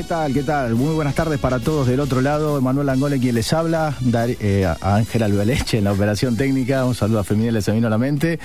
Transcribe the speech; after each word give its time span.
¿Qué 0.00 0.06
tal? 0.06 0.32
¿Qué 0.32 0.42
tal? 0.42 0.76
Muy 0.76 0.94
buenas 0.94 1.14
tardes 1.14 1.38
para 1.38 1.58
todos 1.58 1.86
del 1.86 2.00
otro 2.00 2.22
lado. 2.22 2.56
Emanuel 2.56 2.88
Angole 2.88 3.18
quien 3.20 3.34
les 3.34 3.52
habla, 3.52 3.94
Dar- 4.00 4.30
eh, 4.40 4.64
a 4.64 4.94
Ángela 4.96 5.26
Albeleche 5.26 5.76
en 5.76 5.84
la 5.84 5.92
operación 5.92 6.38
técnica. 6.38 6.86
Un 6.86 6.94
saludo 6.94 7.18
a 7.18 7.24
Feminel, 7.24 7.62
se 7.62 7.70
vino 7.72 7.86
a 7.86 7.90
la 7.90 7.98
mente. 7.98 8.38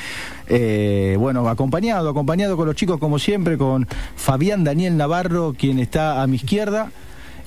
Eh, 0.49 1.15
bueno, 1.17 1.47
acompañado, 1.47 2.09
acompañado 2.09 2.57
con 2.57 2.67
los 2.67 2.75
chicos 2.75 2.99
como 2.99 3.19
siempre, 3.19 3.57
con 3.57 3.87
Fabián 4.17 4.65
Daniel 4.65 4.97
Navarro, 4.97 5.55
quien 5.57 5.79
está 5.79 6.21
a 6.21 6.27
mi 6.27 6.35
izquierda, 6.35 6.91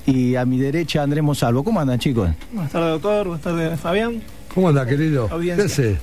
y 0.07 0.37
a 0.37 0.47
mi 0.47 0.59
derecha 0.59 1.03
Andrés 1.03 1.23
Monsalvo. 1.23 1.63
¿Cómo 1.63 1.79
andan 1.79 1.99
chicos? 1.99 2.31
Buenas 2.51 2.73
tardes, 2.73 2.89
doctor. 2.93 3.27
Buenas 3.27 3.43
tardes, 3.45 3.79
Fabián. 3.79 4.23
¿Cómo 4.55 4.71
anda, 4.71 4.87
querido? 4.87 5.29
Audiencia. 5.31 5.67
¿Qué 5.67 5.71
hace? 5.71 5.99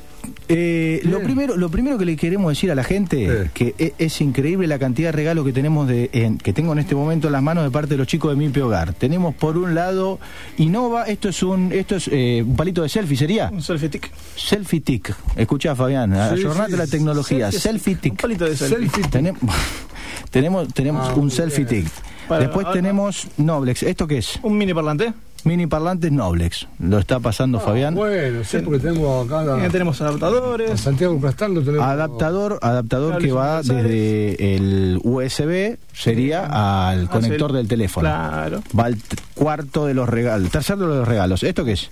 Eh, 0.48 1.02
lo, 1.04 1.20
primero, 1.22 1.58
lo 1.58 1.70
primero 1.70 1.98
que 1.98 2.06
le 2.06 2.16
queremos 2.16 2.50
decir 2.52 2.72
a 2.72 2.76
la 2.76 2.84
gente 2.84 3.50
que 3.54 3.74
e- 3.80 3.94
es, 3.98 4.22
increíble 4.22 4.68
la 4.68 4.78
cantidad 4.80 5.10
de 5.10 5.12
regalos 5.14 5.46
que 5.46 5.54
tenemos 5.54 5.88
de, 5.88 6.10
en- 6.14 6.38
que 6.38 6.54
tengo 6.54 6.74
en 6.74 6.80
este 6.80 6.96
momento 6.96 7.28
en 7.28 7.34
las 7.34 7.42
manos 7.44 7.64
de 7.64 7.72
parte 7.72 7.90
de 7.92 7.98
los 7.98 8.08
chicos 8.08 8.32
de 8.32 8.36
Mi 8.48 8.56
Hogar. 8.60 8.94
Tenemos 8.94 9.34
por 9.36 9.58
un 9.58 9.74
lado 9.76 10.20
Innova, 10.58 11.04
esto 11.06 11.30
es 11.30 11.42
un 11.44 11.72
esto 11.72 11.96
es 11.96 12.10
eh, 12.12 12.44
un 12.46 12.56
palito 12.56 12.82
de 12.84 12.90
selfie 12.90 13.18
sería 13.18 13.50
Un 13.52 13.62
selfie 13.62 13.90
tick. 13.90 14.12
selfie 14.36 14.82
tick. 14.82 15.16
Escucha 15.36 15.76
Fabián, 15.76 16.12
Sí, 16.14 16.20
ayornate 16.20 16.72
sí, 16.72 16.78
la 16.78 16.88
tecnología, 16.88 17.50
Selfie- 17.50 17.60
selfie 17.60 17.94
Un 17.94 18.00
tick. 18.00 18.22
palito 18.22 18.46
de 18.46 18.56
selfie. 18.56 18.78
Selfie. 18.90 19.04
Tenemos 19.10 19.40
tenemos 20.32 20.74
tenemos 20.74 21.10
Ah, 21.10 21.16
un 21.16 21.32
selfie 21.32 21.66
tick. 21.66 21.86
Después 22.30 22.66
ahora- 22.66 22.72
tenemos 22.74 23.28
Noblex. 23.38 23.84
¿Esto 23.84 24.08
qué 24.08 24.18
es? 24.20 24.40
Un 24.42 24.58
mini 24.58 24.74
parlante. 24.74 25.14
Mini 25.46 25.68
parlantes 25.68 26.12
Noblex. 26.12 26.68
Lo 26.80 26.98
está 26.98 27.20
pasando 27.20 27.60
Fabián. 27.60 27.94
Bueno, 27.96 28.44
sí, 28.44 28.58
porque 28.66 28.80
tenemos 28.80 29.26
acá 29.28 29.44
la, 29.44 29.70
tenemos 29.70 30.02
a 30.02 30.08
adaptadores. 30.08 30.80
Santiago 30.82 31.22
Castal, 31.22 31.54
lo 31.54 31.62
tenemos. 31.62 31.86
Adaptador, 31.86 32.60
adaptador 32.62 33.20
que 33.20 33.32
va 33.32 33.62
desde 33.62 34.56
el 34.56 35.00
USB 35.04 35.78
sería 35.94 36.90
al 36.90 37.06
Hacia 37.06 37.10
conector 37.12 37.52
el- 37.52 37.58
del 37.58 37.68
teléfono. 37.68 38.08
Claro. 38.10 38.62
Va 38.78 38.86
al 38.86 38.98
cuarto 39.36 39.86
de 39.86 39.94
los 39.94 40.10
regalos, 40.10 40.50
tercero 40.50 40.80
de 40.90 40.98
los 40.98 41.08
regalos. 41.08 41.44
¿Esto 41.44 41.64
qué 41.64 41.74
es? 41.74 41.90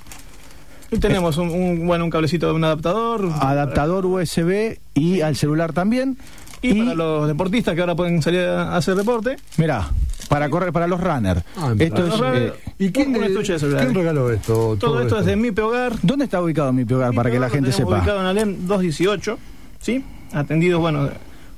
Tenemos 1.00 1.38
un, 1.38 1.50
un- 1.50 1.88
bueno, 1.88 2.04
un 2.06 2.10
cablecito 2.12 2.48
de 2.48 2.54
un 2.54 2.64
adaptador. 2.64 3.30
Adaptador 3.40 4.06
USB 4.08 4.78
y 4.96 5.22
al 5.22 5.36
celular 5.36 5.74
también. 5.74 6.18
Y, 6.64 6.82
para 6.84 6.96
los 6.96 7.28
deportistas 7.28 7.76
que 7.76 7.82
ahora 7.82 7.96
pueden 7.96 8.22
salir 8.22 8.42
a 8.42 8.76
hacer 8.76 8.96
deporte. 8.96 9.36
Mirá, 9.58 9.90
para 10.30 10.50
correr, 10.50 10.72
para 10.72 10.88
los 10.88 11.00
runners. 11.02 11.44
Ah, 11.58 11.74
esto 11.78 12.04
es, 12.04 12.10
los 12.10 12.20
runners. 12.20 12.54
eh, 12.68 12.74
¿Y 12.80 12.92
quién, 12.92 13.16
un 13.16 13.24
eh, 13.24 13.28
estuche 13.28 13.54
de 13.54 13.60
celular. 13.60 13.84
¿quién 13.84 13.96
regaló 13.96 14.32
esto? 14.32 14.78
Todo, 14.80 15.02
esto 15.02 15.20
es 15.20 15.26
de 15.26 15.36
Mi 15.36 15.50
Hogar. 15.50 15.94
¿Dónde 16.02 16.26
está 16.26 16.42
ubicado 16.42 16.72
mi 16.74 16.84
hogar 16.84 17.14
para 17.14 17.30
que 17.30 17.40
la 17.40 17.50
gente 17.50 17.72
sepa? 17.72 17.98
Ubicado 18.00 18.20
en 18.22 18.26
Alem 18.26 18.68
218. 18.68 19.38
¿Sí? 19.80 20.04
Atendido, 20.34 20.80
bueno, 20.80 21.10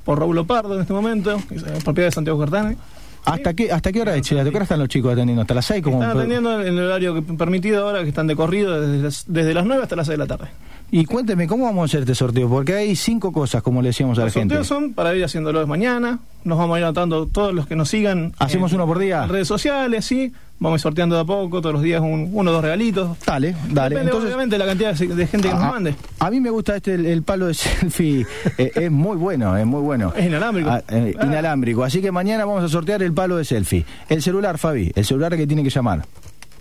por 0.04 0.18
Raúl 0.18 0.44
Pardo 0.46 0.74
en 0.74 0.80
este 0.82 0.92
momento. 0.92 1.40
que 1.48 1.54
es 1.56 1.62
eh, 1.62 1.66
propiedad 1.84 2.08
de 2.08 2.12
Santiago 2.12 2.38
Cartane. 2.38 2.76
¿Hasta 3.24 3.54
qué, 3.54 3.72
¿Hasta 3.72 3.90
qué 3.90 4.00
hora 4.02 4.14
es? 4.14 4.22
che? 4.22 4.38
¿Hasta 4.38 4.50
qué 4.50 4.56
hora 4.56 4.62
están 4.64 4.78
los 4.78 4.88
chicos 4.88 5.12
atendiendo? 5.12 5.42
¿Hasta 5.42 5.54
las 5.54 5.66
6? 5.66 5.82
Como... 5.82 6.00
Están 6.00 6.16
atendiendo 6.16 6.60
en 6.62 6.78
el 6.78 6.84
horario 6.84 7.14
que- 7.14 7.22
permitido 7.22 7.84
ahora, 7.86 8.02
que 8.02 8.08
están 8.10 8.28
de 8.28 8.36
corrido 8.36 8.80
desde 8.80 9.02
las, 9.02 9.24
desde 9.26 9.52
las 9.54 9.64
9 9.66 9.82
hasta 9.82 9.96
las 9.96 10.06
6 10.06 10.16
de 10.18 10.24
la 10.24 10.26
tarde. 10.28 10.48
Y 10.90 11.04
cuénteme, 11.04 11.48
¿cómo 11.48 11.64
vamos 11.64 11.82
a 11.82 11.84
hacer 11.86 12.00
este 12.00 12.14
sorteo? 12.14 12.48
Porque 12.48 12.74
hay 12.74 12.94
cinco 12.96 13.32
cosas, 13.32 13.60
como 13.62 13.82
le 13.82 13.88
decíamos 13.88 14.16
a 14.18 14.20
la 14.20 14.26
Los 14.26 14.34
gente. 14.34 14.54
sorteos 14.54 14.66
son 14.68 14.94
para 14.94 15.14
ir 15.16 15.24
haciéndolos 15.24 15.66
mañana. 15.66 16.20
Nos 16.44 16.56
vamos 16.58 16.76
a 16.76 16.78
ir 16.78 16.84
anotando 16.84 17.26
todos 17.26 17.52
los 17.52 17.66
que 17.66 17.74
nos 17.74 17.88
sigan. 17.88 18.32
¿Hacemos 18.38 18.70
en- 18.70 18.76
uno 18.76 18.86
por 18.86 19.00
día? 19.00 19.24
En 19.24 19.28
redes 19.30 19.48
sociales, 19.48 20.04
sí. 20.04 20.32
Vamos 20.60 20.76
a 20.76 20.78
ir 20.78 20.82
sorteando 20.82 21.16
de 21.16 21.22
a 21.22 21.24
poco, 21.24 21.60
todos 21.60 21.74
los 21.74 21.82
días 21.82 22.00
un- 22.00 22.30
uno 22.32 22.50
o 22.50 22.54
dos 22.54 22.62
regalitos. 22.62 23.18
Dale, 23.26 23.56
dale. 23.68 23.96
Depende 23.96 24.10
Entonces, 24.12 24.26
obviamente 24.28 24.56
la 24.58 24.64
cantidad 24.66 24.94
de, 24.94 25.06
de 25.08 25.26
gente 25.26 25.48
que 25.48 25.54
nos 25.54 25.62
a, 25.64 25.70
mande. 25.72 25.94
a 26.20 26.30
mí 26.30 26.40
me 26.40 26.50
gusta 26.50 26.76
este, 26.76 26.94
el, 26.94 27.04
el 27.04 27.22
palo 27.24 27.46
de 27.46 27.54
selfie. 27.54 28.24
eh, 28.56 28.70
es 28.76 28.90
muy 28.90 29.16
bueno, 29.16 29.56
es 29.56 29.66
muy 29.66 29.80
bueno. 29.82 30.12
Es 30.16 30.24
inalámbrico. 30.26 30.70
Ah, 30.70 30.82
eh, 30.88 31.14
Ah. 31.18 31.26
inalámbrico. 31.26 31.82
Así 31.82 32.00
que 32.00 32.12
mañana 32.12 32.44
vamos 32.44 32.62
a 32.62 32.68
sortear 32.68 33.02
el 33.02 33.12
palo 33.12 33.36
de 33.36 33.44
selfie. 33.44 33.84
El 34.08 34.22
celular, 34.22 34.56
Fabi, 34.56 34.92
el 34.94 35.04
celular 35.04 35.36
que 35.36 35.48
tiene 35.48 35.64
que 35.64 35.70
llamar. 35.70 36.04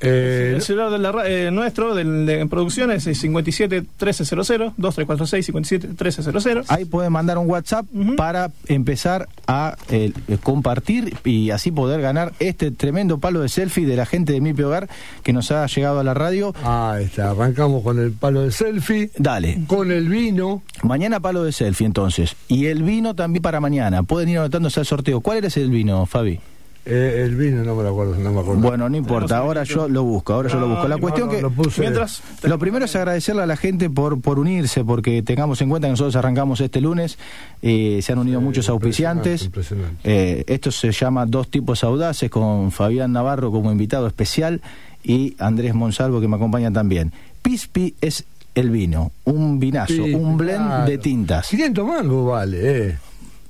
Eh, 0.05 0.53
El 0.55 0.61
celular 0.61 0.91
de 0.91 0.99
la 0.99 1.11
ra- 1.11 1.27
eh, 1.29 1.51
nuestro, 1.51 1.95
del, 1.95 2.25
de 2.25 2.45
producciones, 2.47 3.05
es 3.07 3.17
57 3.19 3.81
1300 3.81 4.47
2346 4.77 5.45
57 5.45 5.87
1300. 5.87 6.69
Ahí 6.71 6.85
pueden 6.85 7.11
mandar 7.11 7.37
un 7.37 7.49
WhatsApp 7.49 7.85
para 8.17 8.51
empezar 8.67 9.27
a 9.47 9.75
eh, 9.89 10.11
compartir 10.43 11.15
y 11.23 11.49
así 11.51 11.71
poder 11.71 12.01
ganar 12.01 12.33
este 12.39 12.71
tremendo 12.71 13.17
palo 13.19 13.41
de 13.41 13.49
selfie 13.49 13.85
de 13.85 13.95
la 13.95 14.05
gente 14.05 14.33
de 14.33 14.41
Mi 14.41 14.51
Hogar 14.61 14.87
que 15.23 15.33
nos 15.33 15.51
ha 15.51 15.65
llegado 15.67 15.99
a 15.99 16.03
la 16.03 16.13
radio. 16.13 16.53
ahí 16.63 17.05
está, 17.05 17.31
arrancamos 17.31 17.83
con 17.83 17.99
el 17.99 18.11
palo 18.11 18.41
de 18.41 18.51
selfie, 18.51 19.11
Dale. 19.17 19.59
con 19.67 19.91
el 19.91 20.07
vino. 20.09 20.61
Mañana 20.83 21.19
palo 21.19 21.43
de 21.43 21.51
selfie 21.51 21.85
entonces. 21.85 22.35
Y 22.47 22.67
el 22.67 22.83
vino 22.83 23.15
también 23.15 23.41
para 23.41 23.59
mañana. 23.59 24.03
Pueden 24.03 24.29
ir 24.29 24.37
anotándose 24.39 24.79
al 24.79 24.85
sorteo. 24.85 25.21
¿Cuál 25.21 25.39
era 25.39 25.47
ese 25.47 25.65
vino, 25.65 26.05
Fabi? 26.05 26.39
Eh, 26.87 27.23
el 27.25 27.35
vino, 27.35 27.63
no 27.63 27.75
me 27.75 27.81
lo 27.81 27.89
acuerdo, 27.89 28.15
no 28.15 28.31
me 28.31 28.39
acuerdo. 28.41 28.61
Bueno, 28.61 28.87
no 28.87 28.95
importa, 28.95 29.37
ahora 29.39 29.63
yo 29.63 29.89
lo 29.89 30.03
busco, 30.03 30.33
ahora 30.33 30.49
yo 30.49 30.59
lo 30.59 30.67
busco. 30.69 30.87
La 30.87 30.97
cuestión 30.97 31.27
no, 31.29 31.33
que 31.35 31.41
lo 31.41 31.49
puse. 31.49 31.81
Mientras. 31.81 32.21
lo 32.43 32.59
primero 32.59 32.85
es 32.85 32.95
agradecerle 32.95 33.41
a 33.41 33.45
la 33.47 33.57
gente 33.57 33.89
por 33.89 34.21
por 34.21 34.37
unirse, 34.37 34.83
porque 34.85 35.23
tengamos 35.23 35.59
en 35.61 35.69
cuenta 35.69 35.87
que 35.87 35.91
nosotros 35.93 36.15
arrancamos 36.15 36.61
este 36.61 36.81
lunes, 36.81 37.17
eh, 37.63 37.99
se 38.03 38.11
han 38.11 38.19
unido 38.19 38.39
Sí, 38.39 38.45
muchos 38.45 38.69
auspiciantes. 38.69 39.45
impresionante, 39.45 39.97
Eh, 40.03 40.43
esto 40.47 40.69
se 40.71 40.91
llama 40.91 41.25
Dos 41.25 41.49
Tipos 41.49 41.83
Audaces, 41.83 42.29
con 42.29 42.71
Fabián 42.71 43.11
Navarro 43.13 43.51
como 43.51 43.71
invitado 43.71 44.05
especial 44.05 44.61
y 45.03 45.35
Andrés 45.39 45.73
Monsalvo 45.73 46.21
que 46.21 46.27
me 46.27 46.35
acompaña 46.35 46.71
también. 46.71 47.11
Pispi 47.41 47.95
es 47.99 48.25
el 48.53 48.69
vino, 48.69 49.11
un 49.25 49.59
vinazo, 49.59 49.91
Sí, 49.93 50.13
un 50.13 50.37
blend 50.37 50.65
claro. 50.67 50.85
de 50.89 50.97
tintas. 50.99 51.47
500 51.49 51.85
mangos 51.87 52.27
vale, 52.31 52.87
eh. 52.89 52.97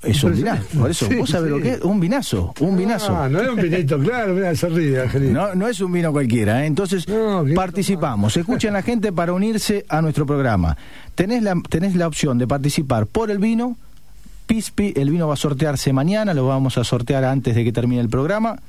Es 0.05 0.23
un 0.23 0.33
vinazo, 0.33 0.63
por 0.79 0.89
eso, 0.91 1.07
Sí, 1.07 1.16
¿vos 1.16 1.29
sabés 1.29 1.51
sí. 1.51 1.57
lo 1.57 1.61
que 1.63 1.71
es? 1.73 1.81
Un 1.81 1.99
vinazo, 1.99 2.53
un 2.59 2.77
vinazo. 2.77 3.16
Ah, 3.16 3.27
no 3.29 3.41
es 3.41 3.49
un 3.49 3.55
vinito, 3.55 3.97
claro, 3.99 4.33
mira, 4.33 4.55
se 4.55 4.69
ríe, 4.69 5.01
Angelito. 5.01 5.33
No, 5.33 5.55
no 5.55 5.67
es 5.67 5.79
un 5.81 5.91
vino 5.91 6.11
cualquiera, 6.11 6.63
¿eh? 6.63 6.67
entonces 6.67 7.07
No, 7.07 7.43
participamos. 7.55 8.35
Escuchen 8.38 8.73
la 8.73 8.81
gente 8.81 9.11
para 9.11 9.33
unirse 9.33 9.85
a 9.89 10.01
nuestro 10.01 10.25
programa. 10.25 10.77
Tenés 11.15 11.41
la, 11.44 11.55
tenés 11.69 11.95
la 11.95 12.07
opción 12.07 12.38
de 12.38 12.47
participar 12.47 13.05
por 13.07 13.31
el 13.31 13.39
vino. 13.39 13.77
Pispi, 14.47 14.94
el 14.95 15.09
vino 15.09 15.27
va 15.27 15.33
a 15.33 15.38
sortearse 15.38 15.91
mañana, 15.91 16.33
lo 16.35 16.45
vamos 16.47 16.77
a 16.77 16.83
sortear 16.83 17.23
antes 17.23 17.55
de 17.55 17.63
que 17.63 17.71
termine 17.71 18.01
el 18.01 18.09
programa. 18.09 18.59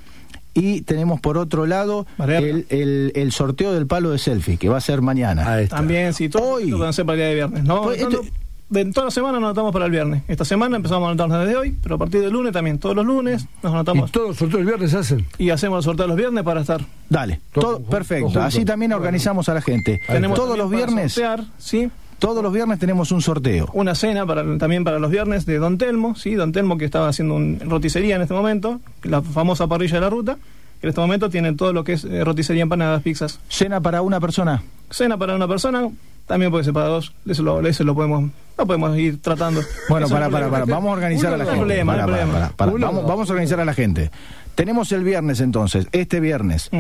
Y 0.54 0.80
tenemos 0.80 1.20
por 1.20 1.36
otro 1.36 1.66
lado 1.66 2.06
el, 2.18 2.64
el- 2.70 3.12
el 3.14 3.30
sorteo 3.32 3.74
del 3.74 3.86
palo 3.86 4.10
de 4.10 4.18
selfie, 4.18 4.56
que 4.56 4.70
va 4.70 4.78
a 4.78 4.80
ser 4.80 5.02
mañana. 5.02 5.58
También, 5.68 6.14
sí, 6.14 6.30
todo 6.30 6.54
Hoy. 6.54 6.70
lo 6.70 6.78
pueden 6.78 6.90
hacer 6.90 7.04
para 7.04 7.14
el 7.16 7.18
día 7.20 7.28
de 7.28 7.34
viernes. 7.34 7.64
¿no? 7.64 7.82
Pues, 7.82 8.00
Anotando- 8.00 8.22
este- 8.22 8.45
de 8.68 8.84
toda 8.86 9.06
la 9.06 9.10
semana 9.10 9.34
nos 9.38 9.48
anotamos 9.48 9.72
para 9.72 9.84
el 9.86 9.90
viernes. 9.90 10.22
Esta 10.28 10.44
semana 10.44 10.76
empezamos 10.76 11.06
a 11.06 11.10
anotarnos 11.10 11.40
desde 11.46 11.56
hoy, 11.56 11.76
pero 11.82 11.94
a 11.94 11.98
partir 11.98 12.20
del 12.20 12.32
lunes 12.32 12.52
también. 12.52 12.78
Todos 12.78 12.96
los 12.96 13.06
lunes 13.06 13.46
nos 13.62 13.72
anotamos 13.72 14.10
¿Y 14.10 14.12
todos 14.12 14.28
los 14.28 14.36
sorteos 14.36 14.60
el 14.60 14.66
viernes 14.66 14.90
se 14.90 14.98
hacen? 14.98 15.26
y 15.38 15.50
hacemos 15.50 15.78
el 15.78 15.84
sorteo 15.84 16.06
los 16.06 16.16
viernes 16.16 16.42
para 16.44 16.60
estar. 16.62 16.80
Dale, 17.08 17.40
Todo 17.52 17.80
perfecto. 17.80 18.30
todo 18.32 18.42
Así 18.42 18.64
también 18.64 18.92
organizamos 18.92 19.48
a 19.48 19.54
la 19.54 19.60
gente. 19.62 20.00
Tenemos 20.06 20.36
Todos 20.36 20.58
los 20.58 20.70
viernes, 20.70 21.12
sortear, 21.12 21.44
¿sí? 21.58 21.90
todos 22.18 22.42
los 22.42 22.52
viernes 22.52 22.78
tenemos 22.78 23.12
un 23.12 23.20
sorteo. 23.22 23.68
Una 23.74 23.94
cena 23.94 24.24
para, 24.26 24.42
también 24.58 24.84
para 24.84 24.98
los 24.98 25.10
viernes 25.10 25.44
de 25.46 25.58
Don 25.58 25.76
Telmo, 25.78 26.14
¿sí? 26.16 26.34
Don 26.34 26.50
Telmo 26.52 26.78
que 26.78 26.84
estaba 26.86 27.08
haciendo 27.08 27.34
un 27.34 27.60
roticería 27.60 28.16
en 28.16 28.22
este 28.22 28.32
momento, 28.34 28.80
la 29.02 29.20
famosa 29.22 29.66
parrilla 29.68 29.96
de 29.96 30.00
la 30.00 30.10
ruta, 30.10 30.38
que 30.80 30.86
en 30.86 30.88
este 30.88 31.00
momento 31.00 31.28
tiene 31.30 31.52
todo 31.54 31.72
lo 31.72 31.84
que 31.84 31.92
es 31.92 32.04
eh, 32.04 32.24
roticería, 32.24 32.62
empanadas, 32.62 33.02
pizzas. 33.02 33.38
Cena 33.48 33.80
para 33.80 34.00
una 34.02 34.18
persona. 34.18 34.62
Cena 34.90 35.16
para 35.18 35.34
una 35.36 35.46
persona, 35.46 35.88
también 36.26 36.50
puede 36.50 36.64
ser 36.64 36.72
para 36.72 36.86
dos. 36.86 37.12
Eso 37.26 37.42
lo, 37.42 37.66
eso 37.66 37.84
lo 37.84 37.94
podemos 37.94 38.30
lo 38.58 38.66
podemos 38.66 38.96
ir 38.98 39.20
tratando. 39.20 39.62
Bueno, 39.88 40.08
para, 40.08 40.26
no 40.28 40.50
para, 40.50 40.64
vamos 40.64 40.90
a 40.90 40.92
organizar 40.92 41.32
a 41.32 41.36
la 41.36 41.44
No 41.44 41.50
hay 41.50 41.58
gente. 41.58 41.84
no 41.84 43.04
Vamos, 43.06 43.28
a 43.28 43.32
organizar 43.32 43.60
a 43.60 43.64
la 43.64 43.74
gente. 43.74 44.10
Tenemos 44.54 44.90
el 44.92 45.04
viernes 45.04 45.40
entonces, 45.40 45.86
este 45.92 46.20
viernes, 46.20 46.70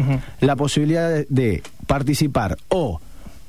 la 0.40 0.56
posibilidad 0.56 1.10
de, 1.10 1.26
de 1.28 1.62
participar 1.86 2.56
o 2.68 3.00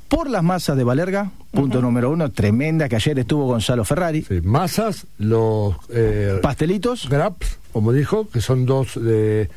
por 0.07 0.29
las 0.29 0.43
masas 0.43 0.77
de 0.77 0.83
Valerga, 0.83 1.31
punto 1.51 1.81
número 1.81 2.11
uno, 2.11 2.31
tremenda, 2.31 2.87
que 2.87 2.95
ayer 2.95 3.19
estuvo 3.19 3.45
Gonzalo 3.45 3.83
Ferrari, 3.83 4.23
Sí, 4.23 4.41
masas, 4.41 5.05
los 5.17 5.75
eh, 5.89 6.39
pastelitos, 6.41 7.09
Graps, 7.09 7.59
como 7.73 7.91
dijo, 7.91 8.29
que 8.29 8.41
son 8.41 8.65
dos 8.65 9.01
de 9.01 9.49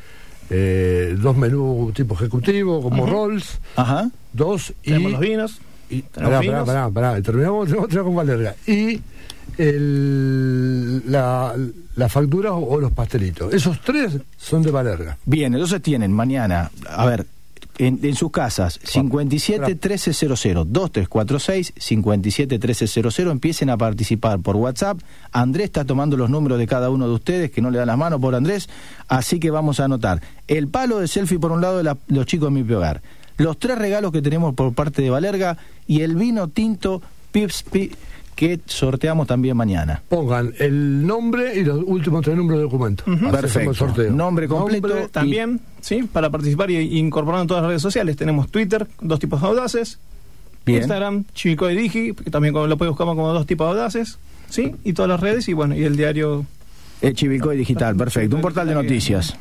eh, 0.49 1.15
dos 1.17 1.37
menús 1.37 1.93
tipo 1.93 2.15
ejecutivo, 2.15 2.81
como 2.81 3.05
rolls, 3.05 3.59
ajá, 3.75 4.09
dos 4.33 4.73
y... 4.83 4.91
Tenemos 4.91 5.11
los 5.13 5.21
vinos. 5.21 5.61
Y 5.91 6.01
pará, 6.03 6.39
pará, 6.39 6.65
pará, 6.65 6.89
pará, 6.89 7.21
terminamos, 7.21 7.69
con 7.73 8.15
Valerga. 8.15 8.55
Y 8.67 8.99
el, 9.57 11.03
la, 11.11 11.53
la 11.95 12.09
factura 12.09 12.53
o, 12.53 12.75
o 12.75 12.79
los 12.79 12.91
pastelitos. 12.91 13.53
Esos 13.53 13.79
tres 13.81 14.17
son 14.37 14.61
de 14.63 14.71
Valerga. 14.71 15.17
bien, 15.25 15.53
entonces 15.53 15.81
tienen 15.81 16.11
mañana, 16.11 16.71
a 16.87 17.05
ver, 17.05 17.25
en, 17.77 17.99
en 18.03 18.15
sus 18.15 18.31
casas, 18.31 18.79
57 18.83 19.65
1300 19.75 20.71
2346 20.71 21.73
57 21.77 22.55
1300 22.59 23.17
empiecen 23.31 23.69
a 23.69 23.77
participar 23.77 24.39
por 24.39 24.55
WhatsApp. 24.55 24.99
Andrés 25.31 25.65
está 25.65 25.83
tomando 25.85 26.15
los 26.17 26.29
números 26.29 26.59
de 26.59 26.67
cada 26.67 26.89
uno 26.89 27.07
de 27.07 27.13
ustedes, 27.13 27.51
que 27.51 27.61
no 27.61 27.71
le 27.71 27.79
dan 27.79 27.87
las 27.87 27.97
manos 27.97 28.19
por 28.21 28.35
Andrés, 28.35 28.69
así 29.07 29.39
que 29.39 29.49
vamos 29.51 29.79
a 29.79 29.85
anotar 29.85 30.21
el 30.47 30.67
palo 30.67 30.99
de 30.99 31.07
selfie 31.07 31.39
por 31.39 31.51
un 31.51 31.61
lado 31.61 31.77
de 31.77 31.83
la- 31.83 31.97
los 32.07 32.25
chicos 32.25 32.53
de 32.53 32.63
mi 32.63 32.71
hogar, 32.73 33.01
los 33.41 33.57
tres 33.57 33.77
regalos 33.77 34.11
que 34.11 34.21
tenemos 34.21 34.53
por 34.55 34.73
parte 34.73 35.01
de 35.01 35.09
Valerga 35.09 35.57
y 35.87 36.01
el 36.01 36.15
vino 36.15 36.47
tinto 36.47 37.01
Pips 37.31 37.63
Pi- 37.63 37.91
que 38.35 38.59
sorteamos 38.65 39.27
también 39.27 39.55
mañana. 39.55 40.01
Pongan 40.09 40.53
el 40.59 41.05
nombre 41.05 41.59
y 41.59 41.63
los 41.63 41.83
últimos 41.85 42.23
tres 42.23 42.35
números 42.35 42.59
del 42.59 42.69
documento. 42.69 43.03
Hacemos 43.05 43.23
el 43.33 43.39
Perfecto. 43.41 43.73
sorteo. 43.73 44.11
Nombre 44.11 44.47
completo. 44.47 44.87
Nombre, 44.87 45.05
y- 45.05 45.11
También, 45.11 45.59
sí, 45.81 46.03
para 46.03 46.29
participar 46.29 46.71
y, 46.71 46.77
y 46.77 46.97
incorporar 46.97 47.41
en 47.41 47.47
todas 47.47 47.61
las 47.63 47.69
redes 47.69 47.81
sociales. 47.81 48.15
Tenemos 48.15 48.49
Twitter, 48.49 48.87
dos 49.01 49.19
tipos 49.19 49.43
audaces. 49.43 49.99
Bien. 50.65 50.79
Instagram, 50.79 51.25
Chico 51.33 51.69
y 51.69 51.75
Digi, 51.75 52.13
que 52.13 52.29
también 52.31 52.53
lo 52.53 52.77
puede 52.77 52.89
buscar 52.89 53.05
como 53.07 53.27
dos 53.33 53.45
tipos 53.45 53.67
audaces. 53.67 54.17
Sí, 54.49 54.73
y 54.83 54.93
todas 54.93 55.09
las 55.09 55.19
redes 55.19 55.47
y 55.47 55.53
bueno, 55.53 55.75
y 55.75 55.83
el 55.83 55.95
diario. 55.95 56.45
Eh, 57.01 57.13
Chivilcoy 57.13 57.57
Digital, 57.57 57.95
perfecto. 57.95 58.35
Un 58.35 58.41
portal 58.41 58.67
de 58.67 58.75
noticias. 58.75 59.35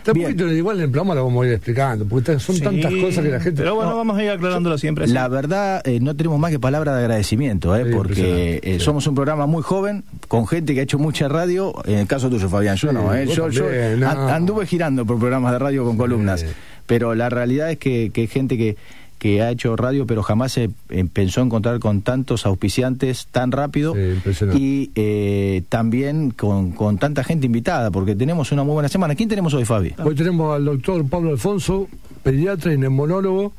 Está 0.00 0.12
poquito 0.14 0.46
igual 0.48 0.78
en 0.78 0.84
el 0.84 0.90
programa 0.90 1.14
lo 1.14 1.24
vamos 1.24 1.44
a 1.44 1.48
ir 1.48 1.52
explicando, 1.54 2.04
porque 2.06 2.38
son 2.38 2.56
Sí, 2.56 2.62
tantas 2.62 2.92
cosas 2.94 3.24
que 3.24 3.30
la 3.30 3.40
gente. 3.40 3.62
Pero 3.62 3.74
bueno, 3.74 3.90
No, 3.90 3.96
vamos 3.98 4.18
a 4.18 4.24
ir 4.24 4.30
aclarándolo 4.30 4.78
siempre. 4.78 5.06
La 5.08 5.28
verdad, 5.28 5.82
eh, 5.86 6.00
no 6.00 6.16
tenemos 6.16 6.38
más 6.38 6.50
que 6.50 6.58
palabra 6.58 6.94
de 6.96 7.00
agradecimiento, 7.02 7.76
eh, 7.76 7.84
Sí, 7.84 7.90
porque 7.94 8.60
eh, 8.62 8.74
sí. 8.78 8.80
somos 8.84 9.06
un 9.06 9.14
programa 9.14 9.46
muy 9.46 9.62
joven, 9.62 10.04
con 10.28 10.46
gente 10.46 10.74
que 10.74 10.80
ha 10.80 10.82
hecho 10.84 10.98
mucha 10.98 11.28
radio. 11.28 11.74
En 11.84 11.98
el 11.98 12.06
caso 12.06 12.30
tuyo, 12.30 12.48
Fabián, 12.48 12.76
yo 12.76 12.88
Sí, 12.88 12.94
no, 12.94 13.14
eh, 13.14 13.26
yo, 13.26 13.48
yo 13.50 13.64
no. 13.98 14.08
anduve 14.28 14.66
girando 14.66 15.04
por 15.06 15.18
programas 15.18 15.52
de 15.52 15.58
radio 15.58 15.84
con 15.84 15.96
columnas, 15.96 16.44
pero 16.86 17.14
la 17.14 17.28
realidad 17.28 17.70
es 17.70 17.78
que, 17.78 18.10
que 18.12 18.22
hay 18.22 18.26
gente 18.26 18.56
que, 18.56 18.76
que 19.20 19.42
ha 19.42 19.50
hecho 19.50 19.76
radio, 19.76 20.06
pero 20.06 20.22
jamás 20.22 20.52
se 20.52 20.70
eh, 20.88 21.04
pensó 21.12 21.42
encontrar 21.42 21.78
con 21.78 22.00
tantos 22.00 22.46
auspiciantes 22.46 23.26
tan 23.30 23.52
rápido 23.52 23.94
Sí, 23.94 24.50
y 24.56 24.90
eh, 24.94 25.62
también 25.68 26.30
con, 26.30 26.72
con 26.72 26.96
tanta 26.96 27.22
gente 27.22 27.44
invitada, 27.44 27.90
porque 27.90 28.16
tenemos 28.16 28.50
una 28.50 28.64
muy 28.64 28.72
buena 28.72 28.88
semana. 28.88 29.14
¿Quién 29.14 29.28
tenemos 29.28 29.52
hoy, 29.52 29.66
Fabi? 29.66 29.94
Hoy 30.02 30.14
tenemos 30.14 30.56
al 30.56 30.64
doctor 30.64 31.06
Pablo 31.06 31.30
Alfonso, 31.30 31.86
pediatra 32.22 32.72
y 32.72 32.78
neumonólogo, 32.78 33.52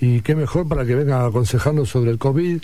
y 0.00 0.20
qué 0.20 0.36
mejor 0.36 0.68
para 0.68 0.86
que 0.86 0.94
venga 0.94 1.22
a 1.22 1.26
aconsejarnos 1.26 1.88
sobre 1.88 2.12
el 2.12 2.18
COVID, 2.18 2.62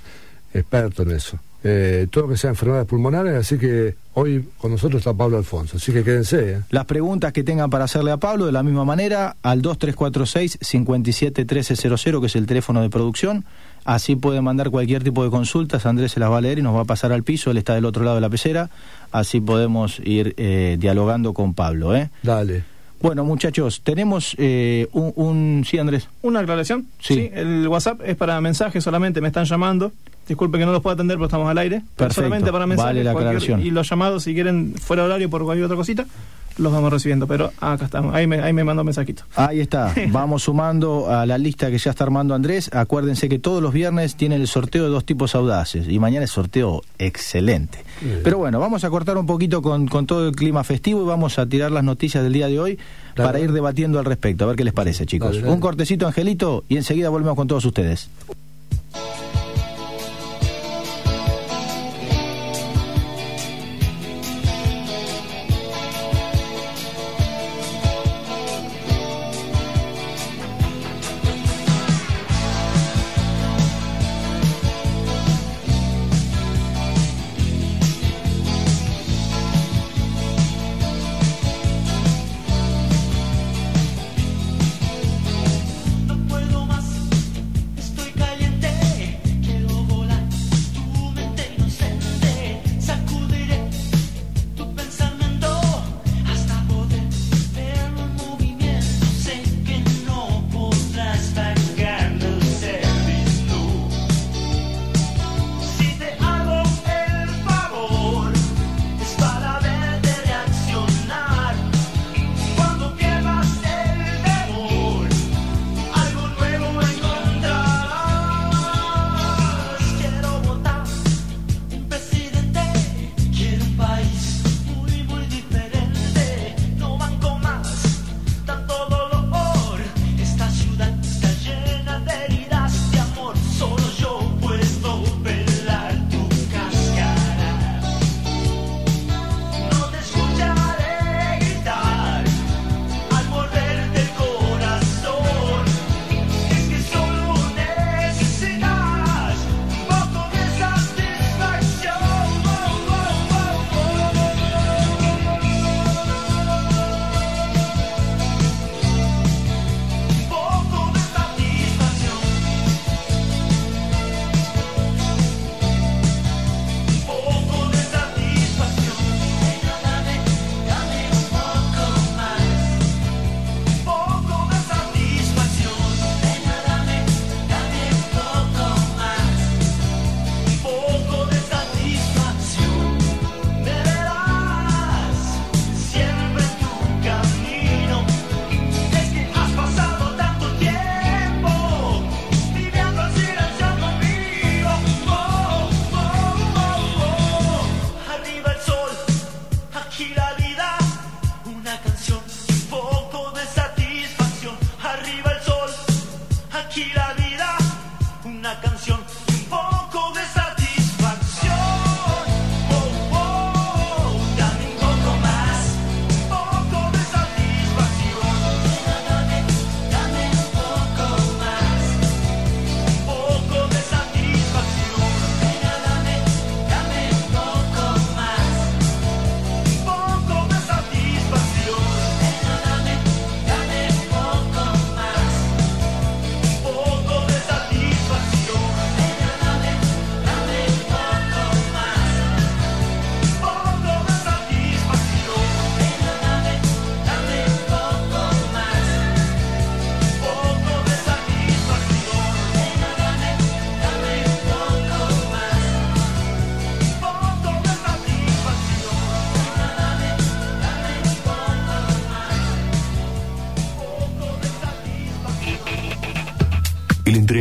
experto 0.55 1.03
en 1.03 1.11
eso. 1.11 1.41
Eh, 1.65 2.07
todo 2.11 2.25
lo 2.25 2.31
que 2.31 2.37
sea 2.37 2.51
enfermedades 2.51 2.87
pulmonares, 2.87 3.35
así 3.35 3.59
que 3.59 3.97
hoy 4.15 4.49
con 4.59 4.71
nosotros 4.71 5.01
está 5.01 5.13
Pablo 5.13 5.39
Alfonso, 5.39 5.79
así 5.79 5.93
que 5.93 6.05
quédense. 6.05 6.53
¿eh? 6.53 6.61
Las 6.71 6.85
preguntas 6.85 7.33
que 7.33 7.43
tengan 7.43 7.69
para 7.69 7.83
hacerle 7.85 8.13
a 8.13 8.17
Pablo, 8.17 8.47
de 8.47 8.53
la 8.53 8.63
misma 8.63 8.85
manera, 8.85 9.35
al 9.43 9.61
2346-571300, 9.63 12.21
que 12.21 12.27
es 12.27 12.37
el 12.37 12.47
teléfono 12.47 12.81
de 12.83 12.91
producción. 12.91 13.45
Así 13.85 14.17
pueden 14.17 14.45
mandar 14.45 14.71
cualquier 14.71 15.03
tipo 15.03 15.25
de 15.25 15.31
consultas. 15.31 15.87
Andrés 15.87 16.13
se 16.13 16.21
las 16.21 16.31
va 16.31 16.39
a 16.39 16.41
leer 16.41 16.59
y 16.59 16.63
nos 16.63 16.77
va 16.77 16.83
a 16.83 16.85
pasar 16.85 17.11
al 17.13 17.23
piso. 17.23 17.51
Él 17.51 17.57
está 17.57 17.75
del 17.75 17.87
otro 17.87 18.05
lado 18.05 18.17
de 18.17 18.21
la 18.21 18.29
pecera. 18.29 18.69
Así 19.13 19.41
podemos 19.41 19.99
ir 20.05 20.35
eh, 20.37 20.77
dialogando 20.79 21.33
con 21.33 21.55
Pablo. 21.55 21.97
¿eh? 21.97 22.11
Dale. 22.23 22.65
Bueno, 23.01 23.25
muchachos, 23.25 23.81
tenemos 23.83 24.35
eh, 24.39 24.89
un, 24.93 25.13
un- 25.15 25.65
Sí, 25.65 25.79
Andrés. 25.79 26.09
Una 26.21 26.41
aclaración. 26.41 26.87
Sí. 27.01 27.31
El 27.33 27.67
WhatsApp 27.69 28.01
es 28.05 28.17
para 28.17 28.41
mensajes 28.41 28.83
solamente, 28.85 29.21
me 29.21 29.29
están 29.29 29.45
llamando. 29.45 29.93
Disculpe 30.29 30.59
que 30.59 30.67
no 30.67 30.73
los 30.73 30.83
pueda 30.83 30.95
atender, 30.95 31.17
pero 31.17 31.25
estamos 31.25 31.51
al 31.51 31.57
aire. 31.57 31.83
Perfecto. 31.97 32.15
Solamente 32.17 32.53
para 32.53 32.67
mensajes. 32.67 32.91
Vale 32.91 33.03
la 33.05 33.13
aclaración. 33.13 33.63
Y 33.63 33.71
los 33.71 33.89
llamados, 33.89 34.25
si 34.25 34.35
quieren, 34.35 34.75
fuera 34.79 35.03
de 35.03 35.09
horario 35.09 35.31
por 35.31 35.43
cualquier 35.43 35.65
otra 35.65 35.77
cosita, 35.77 36.07
los 36.59 36.71
vamos 36.71 36.93
recibiendo. 36.93 37.27
Pero 37.27 37.51
acá 37.61 37.87
estamos. 37.87 38.15
Ahí 38.15 38.27
me, 38.27 38.41
ahí 38.43 38.53
me 38.53 38.63
mandó 38.63 38.83
un 38.83 38.87
mensajito. 38.87 39.23
Ahí 39.37 39.61
está, 39.61 39.95
vamos 40.11 40.43
sumando 40.43 41.11
a 41.11 41.25
la 41.25 41.39
lista 41.39 41.71
que 41.71 41.79
ya 41.79 41.93
está 41.93 42.05
armando 42.05 42.35
Andrés. 42.35 42.71
Acuérdense 42.75 43.31
que 43.31 43.39
todos 43.39 43.63
los 43.63 43.73
viernes 43.73 44.17
tienen 44.17 44.43
el 44.43 44.49
sorteo 44.49 44.85
de 44.85 44.91
dos 44.91 45.07
tipos 45.07 45.35
audaces 45.35 45.89
y 45.89 45.99
mañana 45.99 46.27
es 46.27 46.31
sorteo 46.31 46.83
excelente. 46.99 47.83
Bien. 48.03 48.21
Pero 48.23 48.37
bueno, 48.37 48.61
vamos 48.61 48.85
a 48.85 48.91
cortar 48.91 49.17
un 49.17 49.27
poquito 49.27 49.63
con, 49.63 49.89
con 49.89 50.07
todo 50.07 50.29
el 50.29 50.37
clima 50.37 50.63
festivo 50.63 51.03
y 51.03 51.07
vamos 51.07 51.39
a 51.39 51.47
tirar 51.47 51.71
las 51.71 51.85
noticias 51.85 52.23
del 52.23 52.35
día 52.35 52.49
de 52.49 52.61
hoy 52.61 52.79
para 53.15 53.41
ir 53.41 53.53
debatiendo 53.53 53.99
al 53.99 54.05
respecto. 54.05 54.45
A 54.45 54.49
ver 54.49 54.57
qué 54.57 54.65
les 54.65 54.75
parece, 54.75 55.07
chicos. 55.07 55.39
Un 55.39 55.59
cortecito, 55.59 56.07
Angelito, 56.07 56.65
y 56.69 56.77
enseguida 56.77 57.09
volvemos 57.09 57.35
con 57.35 57.49
todos 57.49 57.65
ustedes. 57.65 58.11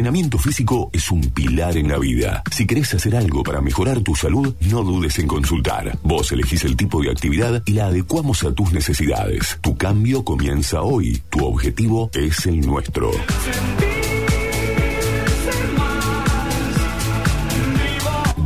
Entrenamiento 0.08 0.38
físico 0.38 0.90
es 0.94 1.12
un 1.12 1.20
pilar 1.20 1.76
en 1.76 1.90
la 1.90 1.98
vida. 1.98 2.42
Si 2.50 2.66
querés 2.66 2.94
hacer 2.94 3.14
algo 3.14 3.44
para 3.44 3.60
mejorar 3.60 4.00
tu 4.00 4.16
salud, 4.16 4.56
no 4.62 4.82
dudes 4.82 5.20
en 5.20 5.28
consultar. 5.28 6.00
Vos 6.02 6.32
elegís 6.32 6.64
el 6.64 6.78
tipo 6.78 7.02
de 7.02 7.12
actividad 7.12 7.62
y 7.66 7.74
la 7.74 7.88
adecuamos 7.88 8.42
a 8.46 8.54
tus 8.54 8.72
necesidades. 8.72 9.58
Tu 9.60 9.76
cambio 9.76 10.24
comienza 10.24 10.82
hoy. 10.82 11.22
Tu 11.30 11.46
objetivo 11.46 12.10
es 12.14 12.46
el 12.46 12.62
nuestro. 12.62 13.12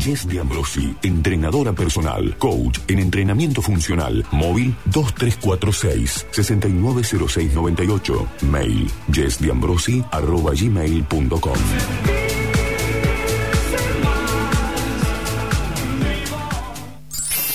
Jess 0.01 0.27
Ambrosi, 0.39 0.95
entrenadora 1.03 1.73
personal, 1.73 2.35
coach 2.39 2.79
en 2.87 2.97
entrenamiento 2.97 3.61
funcional, 3.61 4.25
móvil 4.31 4.75
2346 4.85 6.25
690698, 6.31 8.27
mail 8.49 8.89
jessdeambrosi 9.13 10.03
arroba 10.11 10.53
gmail.com. 10.53 11.59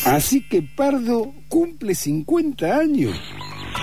Así 0.05 0.41
que 0.49 0.63
Pardo 0.63 1.33
cumple 1.49 1.97
50 1.97 2.79
años. 2.79 3.19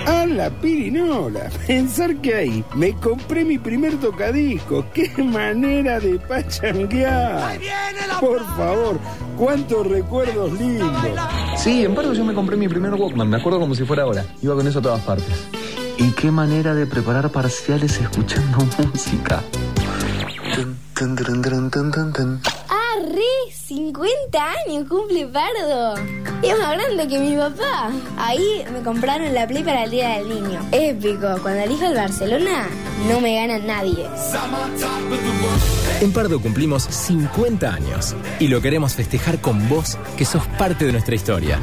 A 0.05 0.25
la 0.25 0.49
pirinola. 0.49 1.49
Pensar 1.67 2.17
que 2.17 2.35
ahí 2.35 2.65
me 2.75 2.93
compré 2.93 3.45
mi 3.45 3.57
primer 3.57 3.99
tocadisco. 3.99 4.85
¡Qué 4.93 5.11
manera 5.23 5.99
de 5.99 6.19
pachanguear! 6.19 7.59
Por 8.19 8.39
favor, 8.55 8.99
cuántos 9.37 9.87
recuerdos 9.87 10.53
lindos. 10.59 10.91
Sí, 11.57 11.83
en 11.83 11.95
Pardo 11.95 12.13
yo 12.13 12.23
me 12.23 12.33
compré 12.33 12.55
mi 12.57 12.67
primer 12.67 12.93
Walkman, 12.93 13.29
me 13.29 13.37
acuerdo 13.37 13.59
como 13.59 13.75
si 13.75 13.83
fuera 13.85 14.03
ahora. 14.03 14.25
Iba 14.41 14.55
con 14.55 14.67
eso 14.67 14.79
a 14.79 14.81
todas 14.81 15.01
partes. 15.01 15.47
Y 15.97 16.11
qué 16.11 16.31
manera 16.31 16.73
de 16.73 16.85
preparar 16.85 17.29
parciales 17.29 17.99
escuchando 17.99 18.57
música. 18.91 19.43
50 23.75 24.37
años 24.67 24.87
cumple 24.87 25.25
Pardo. 25.25 25.95
Es 26.43 26.59
más 26.59 26.73
grande 26.73 27.07
que 27.07 27.17
mi 27.17 27.35
papá. 27.35 27.91
Ahí 28.17 28.63
me 28.71 28.83
compraron 28.83 29.33
la 29.33 29.47
Play 29.47 29.63
para 29.63 29.85
el 29.85 29.91
Día 29.91 30.09
del 30.19 30.29
Niño. 30.29 30.59
Épico. 30.71 31.39
Cuando 31.41 31.63
elijo 31.63 31.85
el 31.85 31.95
Barcelona, 31.95 32.67
no 33.09 33.19
me 33.19 33.35
gana 33.35 33.57
nadie. 33.57 34.07
En 36.01 36.13
Pardo 36.13 36.39
cumplimos 36.39 36.83
50 36.83 37.73
años 37.73 38.15
y 38.39 38.47
lo 38.47 38.61
queremos 38.61 38.93
festejar 38.93 39.41
con 39.41 39.67
vos, 39.67 39.97
que 40.17 40.25
sos 40.25 40.45
parte 40.59 40.85
de 40.85 40.91
nuestra 40.91 41.15
historia. 41.15 41.59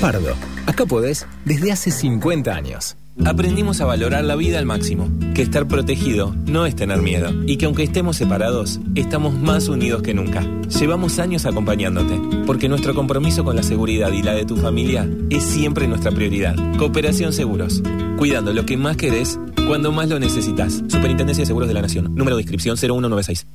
Pardo, 0.00 0.34
acá 0.66 0.86
podés 0.86 1.24
desde 1.44 1.70
hace 1.70 1.92
50 1.92 2.52
años. 2.52 2.96
Aprendimos 3.24 3.80
a 3.80 3.84
valorar 3.84 4.24
la 4.24 4.36
vida 4.36 4.58
al 4.58 4.66
máximo, 4.66 5.10
que 5.34 5.42
estar 5.42 5.68
protegido 5.68 6.34
no 6.46 6.66
es 6.66 6.74
tener 6.74 7.02
miedo 7.02 7.30
y 7.46 7.56
que 7.56 7.66
aunque 7.66 7.82
estemos 7.82 8.16
separados, 8.16 8.80
estamos 8.94 9.34
más 9.34 9.68
unidos 9.68 10.02
que 10.02 10.14
nunca. 10.14 10.46
Llevamos 10.80 11.18
años 11.18 11.44
acompañándote, 11.46 12.20
porque 12.46 12.68
nuestro 12.68 12.94
compromiso 12.94 13.44
con 13.44 13.56
la 13.56 13.62
seguridad 13.62 14.12
y 14.12 14.22
la 14.22 14.32
de 14.32 14.44
tu 14.44 14.56
familia 14.56 15.08
es 15.30 15.44
siempre 15.44 15.88
nuestra 15.88 16.10
prioridad. 16.10 16.56
Cooperación 16.78 17.32
Seguros, 17.32 17.82
cuidando 18.16 18.52
lo 18.52 18.64
que 18.64 18.76
más 18.76 18.96
querés 18.96 19.38
cuando 19.66 19.92
más 19.92 20.08
lo 20.08 20.18
necesitas. 20.18 20.82
Superintendencia 20.88 21.42
de 21.42 21.46
Seguros 21.46 21.68
de 21.68 21.74
la 21.74 21.82
Nación, 21.82 22.14
número 22.14 22.36
de 22.36 22.42
inscripción 22.42 22.76
0196. 22.76 23.46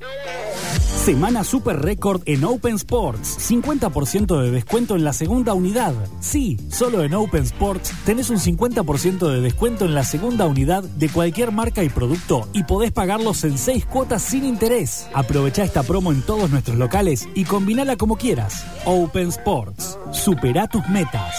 Semana 1.04 1.44
Super 1.44 1.82
Récord 1.82 2.22
en 2.28 2.46
Open 2.46 2.76
Sports. 2.76 3.52
50% 3.52 4.42
de 4.42 4.52
descuento 4.52 4.96
en 4.96 5.04
la 5.04 5.12
segunda 5.12 5.54
unidad. 5.54 5.94
Sí, 6.22 6.58
solo 6.70 7.04
en 7.04 7.14
Open 7.14 7.44
Sports 7.44 7.92
tenés 8.06 8.30
un 8.30 8.38
50% 8.38 9.30
de 9.30 9.42
descuento 9.42 9.84
en 9.84 9.96
la 9.96 10.06
segunda 10.06 10.48
unidad 10.48 10.82
de 10.82 11.10
cualquier 11.10 11.52
marca 11.52 11.84
y 11.84 11.90
producto 11.90 12.48
y 12.54 12.64
podés 12.64 12.94
pagarlos 12.94 13.44
en 13.44 13.58
6 13.58 13.86
cuotas 13.86 14.22
sin 14.22 14.46
interés. 14.46 15.10
Aprovecha 15.14 15.66
esta 15.66 15.84
promo 15.84 16.14
en 16.14 16.22
todos 16.22 16.50
nuestros 16.52 16.78
locales 16.78 17.28
y 17.36 17.44
combinala 17.44 17.98
como 17.98 18.16
quieras. 18.16 18.66
Open 18.86 19.28
Sports. 19.28 20.00
Supera 20.14 20.70
tus 20.70 20.88
metas. 20.88 21.36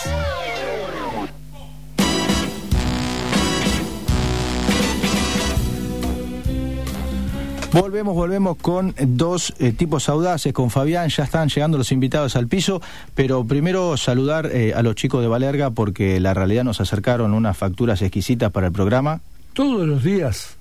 Volvemos, 7.75 8.15
volvemos 8.15 8.57
con 8.57 8.95
dos 9.05 9.53
eh, 9.59 9.73
tipos 9.73 10.09
audaces, 10.09 10.53
con 10.53 10.71
Fabián, 10.71 11.09
ya 11.09 11.25
están 11.25 11.49
llegando 11.49 11.77
los 11.77 11.91
invitados 11.91 12.37
al 12.37 12.47
piso, 12.47 12.81
pero 13.17 13.45
primero 13.45 13.97
saludar 13.97 14.47
eh, 14.53 14.73
a 14.75 14.83
los 14.83 14.95
chicos 14.95 15.23
de 15.23 15.27
Valerga 15.27 15.71
porque 15.71 16.21
la 16.21 16.35
realidad 16.35 16.63
nos 16.63 16.81
acercaron 16.81 17.35
unas 17.35 17.57
facturas 17.57 18.01
exquisitas 18.01 18.53
para 18.53 18.69
el 18.69 18.73
programa. 18.73 19.23
Todos 19.55 19.89
los 19.89 20.05
días, 20.05 20.57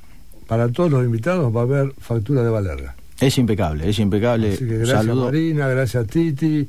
para 0.47 0.69
todos 0.69 0.89
los 0.89 1.05
invitados, 1.05 1.55
va 1.55 1.61
a 1.61 1.63
haber 1.63 1.93
factura 1.99 2.41
de 2.41 2.49
Valerga. 2.49 2.95
Es 3.19 3.37
impecable, 3.37 3.87
es 3.87 3.99
impecable. 3.99 4.53
Así 4.53 4.65
que 4.65 4.77
gracias 4.79 5.05
Saludo. 5.05 5.25
Marina, 5.25 5.67
gracias 5.67 6.07
Titi, 6.07 6.67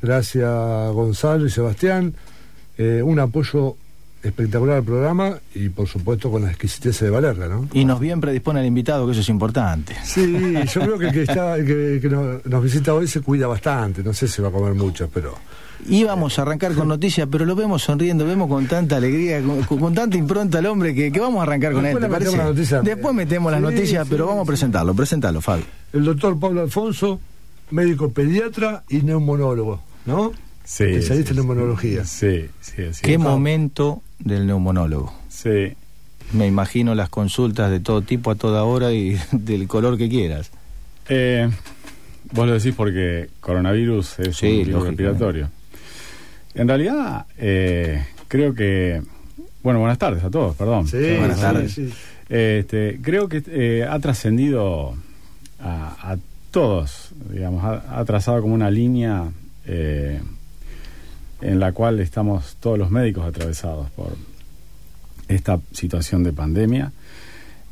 gracias 0.00 0.92
Gonzalo 0.92 1.44
y 1.44 1.50
Sebastián. 1.50 2.14
Eh, 2.78 3.02
un 3.04 3.20
apoyo 3.20 3.76
espectacular 4.22 4.76
al 4.78 4.84
programa 4.84 5.38
y 5.54 5.68
por 5.68 5.88
supuesto 5.88 6.30
con 6.30 6.42
la 6.42 6.50
exquisitez 6.50 7.00
de 7.00 7.10
Valerga, 7.10 7.48
¿no? 7.48 7.68
Y 7.72 7.84
nos 7.84 7.98
bien 8.00 8.20
predispone 8.20 8.60
el 8.60 8.66
invitado, 8.66 9.06
que 9.06 9.12
eso 9.12 9.20
es 9.20 9.28
importante. 9.28 9.96
Sí, 10.04 10.54
yo 10.72 10.80
creo 10.80 10.98
que 10.98 11.06
el 11.06 11.12
que, 11.12 11.22
está, 11.22 11.56
el 11.56 11.66
que, 11.66 11.98
que 12.00 12.08
nos, 12.08 12.44
nos 12.46 12.62
visita 12.62 12.94
hoy 12.94 13.08
se 13.08 13.20
cuida 13.20 13.46
bastante, 13.46 14.02
no 14.02 14.12
sé 14.12 14.28
si 14.28 14.40
va 14.42 14.48
a 14.48 14.52
comer 14.52 14.74
mucho, 14.74 15.08
pero... 15.12 15.34
Íbamos 15.88 16.38
a 16.38 16.42
arrancar 16.42 16.74
con 16.74 16.86
noticias, 16.86 17.26
pero 17.28 17.44
lo 17.44 17.56
vemos 17.56 17.82
sonriendo, 17.82 18.24
vemos 18.24 18.48
con 18.48 18.66
tanta 18.68 18.96
alegría, 18.98 19.42
con, 19.42 19.64
con 19.80 19.92
tanta 19.92 20.16
impronta 20.16 20.58
al 20.58 20.66
hombre 20.66 20.94
que, 20.94 21.10
que 21.10 21.18
vamos 21.18 21.40
a 21.40 21.42
arrancar 21.42 21.72
con 21.72 21.84
él, 21.84 21.94
Después 21.94 22.08
¿te 22.08 22.12
parece? 22.12 22.36
las 22.36 22.46
noticias. 22.46 22.84
Después 22.84 23.14
metemos 23.16 23.50
las 23.50 23.60
Sí, 23.60 23.64
noticias, 23.64 24.04
sí, 24.04 24.08
pero 24.12 24.26
vamos 24.28 24.44
a 24.44 24.46
presentarlo, 24.46 24.94
presentarlo, 24.94 25.40
Fabio. 25.40 25.64
El 25.92 26.04
doctor 26.04 26.38
Pablo 26.38 26.60
Alfonso, 26.60 27.18
médico 27.72 28.12
pediatra 28.12 28.84
y 28.88 28.98
neumonólogo, 28.98 29.82
¿no? 30.06 30.30
Sí. 30.64 30.84
Especialista 30.84 31.32
sí, 31.34 31.40
en 31.40 31.46
neumonología. 31.46 32.04
Sí, 32.04 32.46
sí, 32.60 32.82
así 32.88 33.02
¿Qué 33.02 33.18
momento 33.18 34.02
del 34.24 34.46
neumonólogo? 34.46 35.12
Sí. 35.28 35.74
Me 36.32 36.46
imagino 36.46 36.94
las 36.94 37.08
consultas 37.10 37.70
de 37.70 37.80
todo 37.80 38.02
tipo 38.02 38.30
a 38.30 38.34
toda 38.34 38.64
hora 38.64 38.92
y 38.92 39.18
del 39.32 39.66
color 39.68 39.98
que 39.98 40.08
quieras. 40.08 40.50
Eh, 41.08 41.50
vos 42.32 42.46
lo 42.46 42.54
decís 42.54 42.74
porque 42.74 43.28
coronavirus 43.40 44.18
es 44.20 44.36
Sí, 44.36 44.60
un 44.60 44.66
virus 44.66 44.84
respiratorio. 44.86 45.50
En 46.54 46.68
realidad, 46.68 47.26
eh, 47.38 48.04
creo 48.28 48.54
que. 48.54 49.02
Bueno, 49.62 49.78
buenas 49.80 49.98
tardes 49.98 50.22
a 50.24 50.30
todos, 50.30 50.56
perdón. 50.56 50.86
Sí, 50.88 50.96
Buenas 51.18 51.36
sí, 51.36 51.42
tardes. 51.42 51.72
sí. 51.72 51.92
Este, 52.28 52.98
creo 53.02 53.28
que 53.28 53.42
eh, 53.46 53.86
ha 53.88 53.98
trascendido 53.98 54.94
a, 55.60 56.12
a 56.12 56.16
todos, 56.50 57.10
digamos, 57.30 57.62
ha, 57.64 57.98
ha 58.00 58.04
trazado 58.04 58.40
como 58.42 58.54
una 58.54 58.70
línea 58.70 59.24
eh, 59.66 60.20
en 61.42 61.58
la 61.58 61.72
cual 61.72 62.00
estamos 62.00 62.56
todos 62.60 62.78
los 62.78 62.90
médicos 62.90 63.26
atravesados 63.26 63.90
por 63.90 64.16
esta 65.28 65.60
situación 65.72 66.22
de 66.22 66.32
pandemia. 66.32 66.92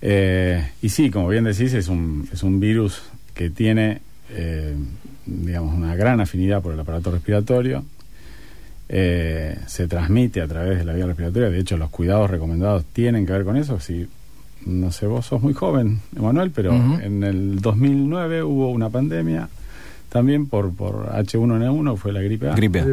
Eh, 0.03 0.71
y 0.83 0.89
sí, 0.89 1.11
como 1.11 1.29
bien 1.29 1.45
decís, 1.45 1.73
es 1.75 1.89
un, 1.89 2.29
es 2.33 2.43
un 2.43 2.59
virus 2.59 3.03
que 3.35 3.51
tiene, 3.51 4.01
eh, 4.31 4.75
digamos, 5.27 5.75
una 5.75 5.95
gran 5.95 6.21
afinidad 6.21 6.63
por 6.63 6.75
el 6.75 6.81
aparato 6.81 7.11
respiratorio. 7.11 7.85
Eh, 8.89 9.57
se 9.67 9.87
transmite 9.87 10.41
a 10.41 10.49
través 10.49 10.79
de 10.79 10.85
la 10.85 10.93
vía 10.93 11.07
respiratoria. 11.07 11.49
De 11.49 11.61
hecho, 11.61 11.77
los 11.77 11.91
cuidados 11.91 12.29
recomendados 12.29 12.85
tienen 12.87 13.25
que 13.25 13.33
ver 13.33 13.45
con 13.45 13.57
eso. 13.57 13.79
Si, 13.79 14.09
no 14.67 14.91
sé, 14.91 15.07
vos 15.07 15.27
sos 15.27 15.41
muy 15.43 15.55
joven, 15.55 16.01
Emanuel, 16.17 16.51
pero 16.51 16.75
en 16.75 17.23
el 17.23 17.61
2009 17.61 18.43
hubo 18.43 18.71
una 18.71 18.91
pandemia 18.91 19.49
también 20.09 20.47
por, 20.47 20.75
por 20.75 21.09
H1N1, 21.13 21.97
fue 21.97 22.13
la 22.13 22.21
gripe 22.21 22.49
A. 22.49 22.55
Gripe 22.55 22.81
A. 22.81 22.87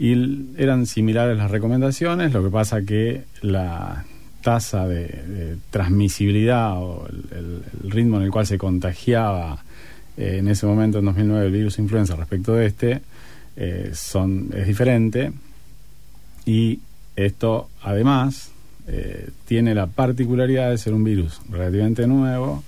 Y 0.00 0.46
eran 0.56 0.86
similares 0.86 1.36
las 1.36 1.50
recomendaciones, 1.50 2.32
lo 2.32 2.42
que 2.42 2.48
pasa 2.48 2.80
que 2.82 3.24
la 3.42 4.06
tasa 4.40 4.88
de, 4.88 5.58
transmisibilidad 5.70 6.78
o 6.78 7.06
el 7.06 7.62
ritmo 7.90 8.16
en 8.16 8.22
el 8.22 8.30
cual 8.30 8.46
se 8.46 8.56
contagiaba 8.56 9.62
eh, 10.16 10.38
en 10.38 10.48
ese 10.48 10.66
momento, 10.66 10.98
en 10.98 11.04
2009, 11.04 11.46
el 11.46 11.52
virus 11.52 11.78
influenza 11.78 12.16
respecto 12.16 12.54
de 12.54 12.66
este, 12.66 13.02
eh, 13.56 13.90
son, 13.94 14.50
es 14.54 14.66
diferente. 14.66 15.32
Y 16.46 16.80
esto, 17.16 17.68
además, 17.82 18.50
eh, 18.86 19.28
tiene 19.46 19.74
la 19.74 19.86
particularidad 19.86 20.70
de 20.70 20.78
ser 20.78 20.94
un 20.94 21.04
virus 21.04 21.40
relativamente 21.50 22.06
nuevo, 22.06 22.64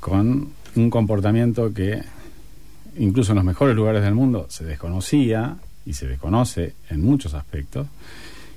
con 0.00 0.48
un 0.76 0.90
comportamiento 0.90 1.72
que 1.72 2.02
incluso 2.98 3.32
en 3.32 3.36
los 3.36 3.44
mejores 3.44 3.76
lugares 3.76 4.02
del 4.02 4.14
mundo 4.14 4.46
se 4.48 4.64
desconocía 4.64 5.56
y 5.86 5.94
se 5.94 6.06
desconoce 6.06 6.74
en 6.88 7.02
muchos 7.02 7.34
aspectos 7.34 7.86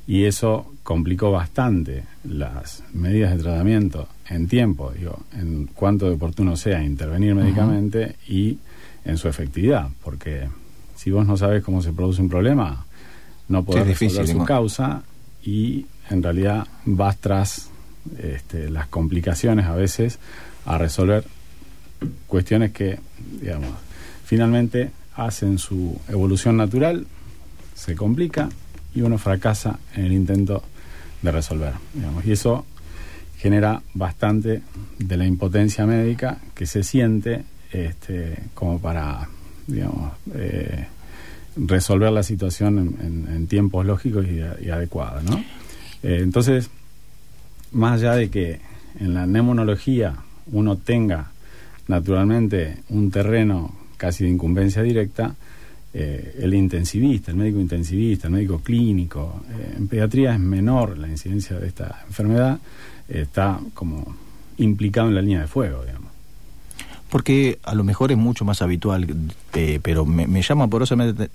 y 0.06 0.26
eso 0.26 0.74
complicó 0.84 1.32
bastante 1.32 2.04
las 2.26 2.84
medidas 2.94 3.36
de 3.36 3.44
tratamiento 3.44 4.08
en 4.30 4.48
tiempo, 4.48 4.92
digo, 4.92 5.20
en 5.34 5.68
cuanto 5.68 6.08
de 6.08 6.16
oportuno 6.16 6.58
sea 6.58 6.84
intervenir 6.84 7.36
médicamente 7.36 8.16
y 8.28 8.58
en 9.06 9.18
su 9.18 9.28
efectividad, 9.28 9.90
porque 10.04 10.50
si 10.96 11.12
vos 11.12 11.26
no 11.26 11.38
sabes 11.38 11.64
cómo 11.64 11.82
se 11.82 11.94
produce 11.94 12.22
un 12.22 12.30
problema, 12.30 12.86
no 13.48 13.64
podés 13.64 13.84
Sí, 13.84 13.92
es 13.92 14.00
difícil, 14.00 14.18
resolver 14.20 14.34
su 14.34 14.40
¿no? 14.40 14.46
causa 14.46 15.04
y 15.44 15.86
en 16.10 16.24
realidad 16.24 16.68
vas 16.86 17.18
tras 17.18 17.70
este, 18.20 18.70
las 18.70 18.88
complicaciones 18.88 19.66
a 19.66 19.76
veces 19.76 20.20
a 20.66 20.78
resolver 20.78 21.26
cuestiones 22.28 22.72
que, 22.72 23.00
digamos, 23.40 23.72
finalmente 24.26 24.92
hacen 25.16 25.58
su 25.58 26.00
evolución 26.10 26.58
natural, 26.58 27.06
se 27.84 27.96
complica 27.96 28.50
y 28.96 29.02
uno 29.02 29.18
fracasa 29.18 29.80
en 29.96 30.06
el 30.06 30.14
intento 30.14 30.64
de 31.22 31.32
resolver. 31.32 31.74
Y 32.26 32.32
eso 32.32 32.66
genera 33.38 33.82
bastante 33.94 34.62
de 35.00 35.18
la 35.18 35.26
impotencia 35.26 35.86
médica 35.86 36.38
que 36.56 36.66
se 36.66 36.84
siente 36.84 37.44
este, 37.72 38.38
como 38.54 38.80
para, 38.80 39.28
eh, 40.34 40.86
resolver 41.58 42.12
la 42.12 42.24
situación 42.24 42.78
en, 42.80 43.06
en- 43.28 43.36
en 43.36 43.48
tiempos 43.48 43.86
lógicos 43.86 44.26
y, 44.28 44.70
adecuados. 44.70 45.24
Eh, 46.04 46.20
entonces, 46.22 46.70
más 47.72 48.00
allá 48.00 48.14
de 48.16 48.30
que 48.30 48.60
en 49.00 49.14
la 49.14 49.26
neumonología 49.26 50.16
uno 50.52 50.78
tenga 50.78 51.32
naturalmente 51.88 52.78
un 52.90 53.12
terreno 53.12 53.76
casi 53.98 54.24
de 54.24 54.30
incumbencia 54.30 54.82
directa, 54.84 55.36
eh, 55.94 56.36
el 56.40 56.54
intensivista, 56.54 57.32
el 57.32 57.38
médico 57.38 57.60
intensivista, 57.60 58.28
el 58.28 58.34
médico 58.34 58.60
clínico, 58.60 59.44
eh, 59.50 59.76
en 59.78 59.88
pediatría 59.88 60.34
es 60.34 60.40
menor 60.40 60.98
la 60.98 61.08
incidencia 61.08 61.58
de 61.60 61.68
esta 61.68 62.02
enfermedad, 62.08 62.60
eh, 63.10 63.22
está 63.22 63.60
como 63.74 64.16
implicado 64.58 65.10
en 65.10 65.16
la 65.16 65.22
línea 65.22 65.42
de 65.42 65.48
fuego, 65.48 65.84
digamos. 65.86 66.12
Porque 67.10 67.60
a 67.62 67.76
lo 67.76 67.84
mejor 67.84 68.12
es 68.12 68.18
mucho 68.18 68.44
más 68.44 68.64
habitual, 68.64 69.06
eh, 69.54 69.80
pero 69.84 70.04
me, 70.04 70.26
me 70.26 70.42
llama 70.42 70.68
poderosamente, 70.68 71.30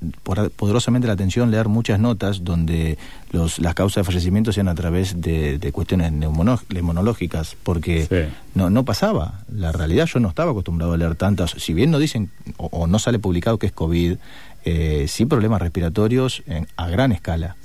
poderosamente 0.56 1.06
la 1.06 1.12
atención 1.12 1.52
leer 1.52 1.68
muchas 1.68 2.00
notas 2.00 2.42
donde 2.42 2.99
los, 3.30 3.60
las 3.60 3.75
causas 3.75 4.00
de 4.00 4.04
fallecimiento 4.04 4.50
sean 4.50 4.66
a 4.66 4.75
través 4.75 5.21
de, 5.21 5.56
de 5.58 5.71
cuestiones 5.71 6.10
neumono- 6.12 6.60
neumonológicas, 6.75 7.56
porque 7.62 8.08
no, 8.56 8.71
no 8.71 8.84
pasaba. 8.84 9.44
La 9.54 9.71
realidad, 9.71 10.06
yo 10.06 10.18
no 10.18 10.30
estaba 10.30 10.50
acostumbrado 10.50 10.94
a 10.94 10.97
leer 10.97 11.14
tantas, 11.14 11.52
si 11.52 11.75
bien 11.75 11.92
no 11.92 12.00
dicen 12.00 12.30
o, 12.56 12.66
o 12.73 12.86
no 12.88 12.99
sale 12.99 13.21
publicado 13.21 13.60
que 13.60 13.66
es 13.66 13.73
COVID, 13.73 14.16
eh, 14.64 15.06
sí 15.08 15.26
problemas 15.26 15.60
respiratorios 15.62 16.42
en- 16.47 16.66
a 16.76 16.88
gran 16.88 17.12
escala. 17.12 17.56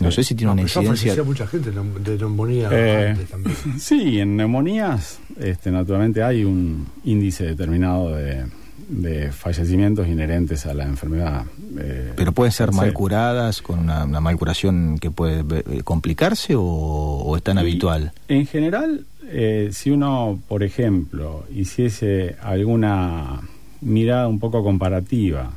No 0.00 0.10
sé 0.10 0.24
si 0.24 0.34
tiene 0.34 0.52
una 0.52 0.60
No, 0.62 0.68
ya 0.68 0.80
incidencia. 0.80 1.04
fallecía 1.14 1.24
mucha 1.24 1.46
gente 1.46 1.70
de 1.70 2.18
neumonía 2.18 2.68
Eh, 2.70 3.08
antes 3.12 3.28
también. 3.30 3.56
sí, 3.78 4.20
en 4.20 4.36
neumonías, 4.36 5.18
este, 5.40 5.70
naturalmente 5.70 6.22
hay 6.22 6.44
un 6.44 6.86
índice 7.04 7.44
determinado 7.46 8.14
de, 8.14 8.44
de 8.88 9.32
fallecimientos 9.32 10.06
inherentes 10.06 10.66
a 10.66 10.74
la 10.74 10.84
enfermedad. 10.84 11.44
eh, 11.78 12.12
Pero 12.14 12.32
pueden 12.32 12.52
ser 12.52 12.70
sí. 12.72 12.76
mal 12.76 12.92
curadas, 12.92 13.62
con 13.62 13.78
una, 13.78 14.04
una 14.04 14.20
mal 14.20 14.36
curación 14.36 14.98
que 14.98 15.10
puede 15.10 15.40
eh, 15.40 15.80
complicarse 15.82 16.54
o, 16.54 16.62
o 16.62 17.34
es 17.36 17.42
tan 17.42 17.56
Y, 17.56 17.60
habitual. 17.60 18.12
En 18.28 18.46
general, 18.46 19.06
eh, 19.28 19.70
si 19.72 19.90
uno, 19.90 20.38
por 20.46 20.62
ejemplo, 20.62 21.46
hiciese 21.54 22.36
alguna 22.42 23.40
mirada 23.80 24.28
un 24.28 24.38
poco 24.40 24.62
comparativa 24.62 25.52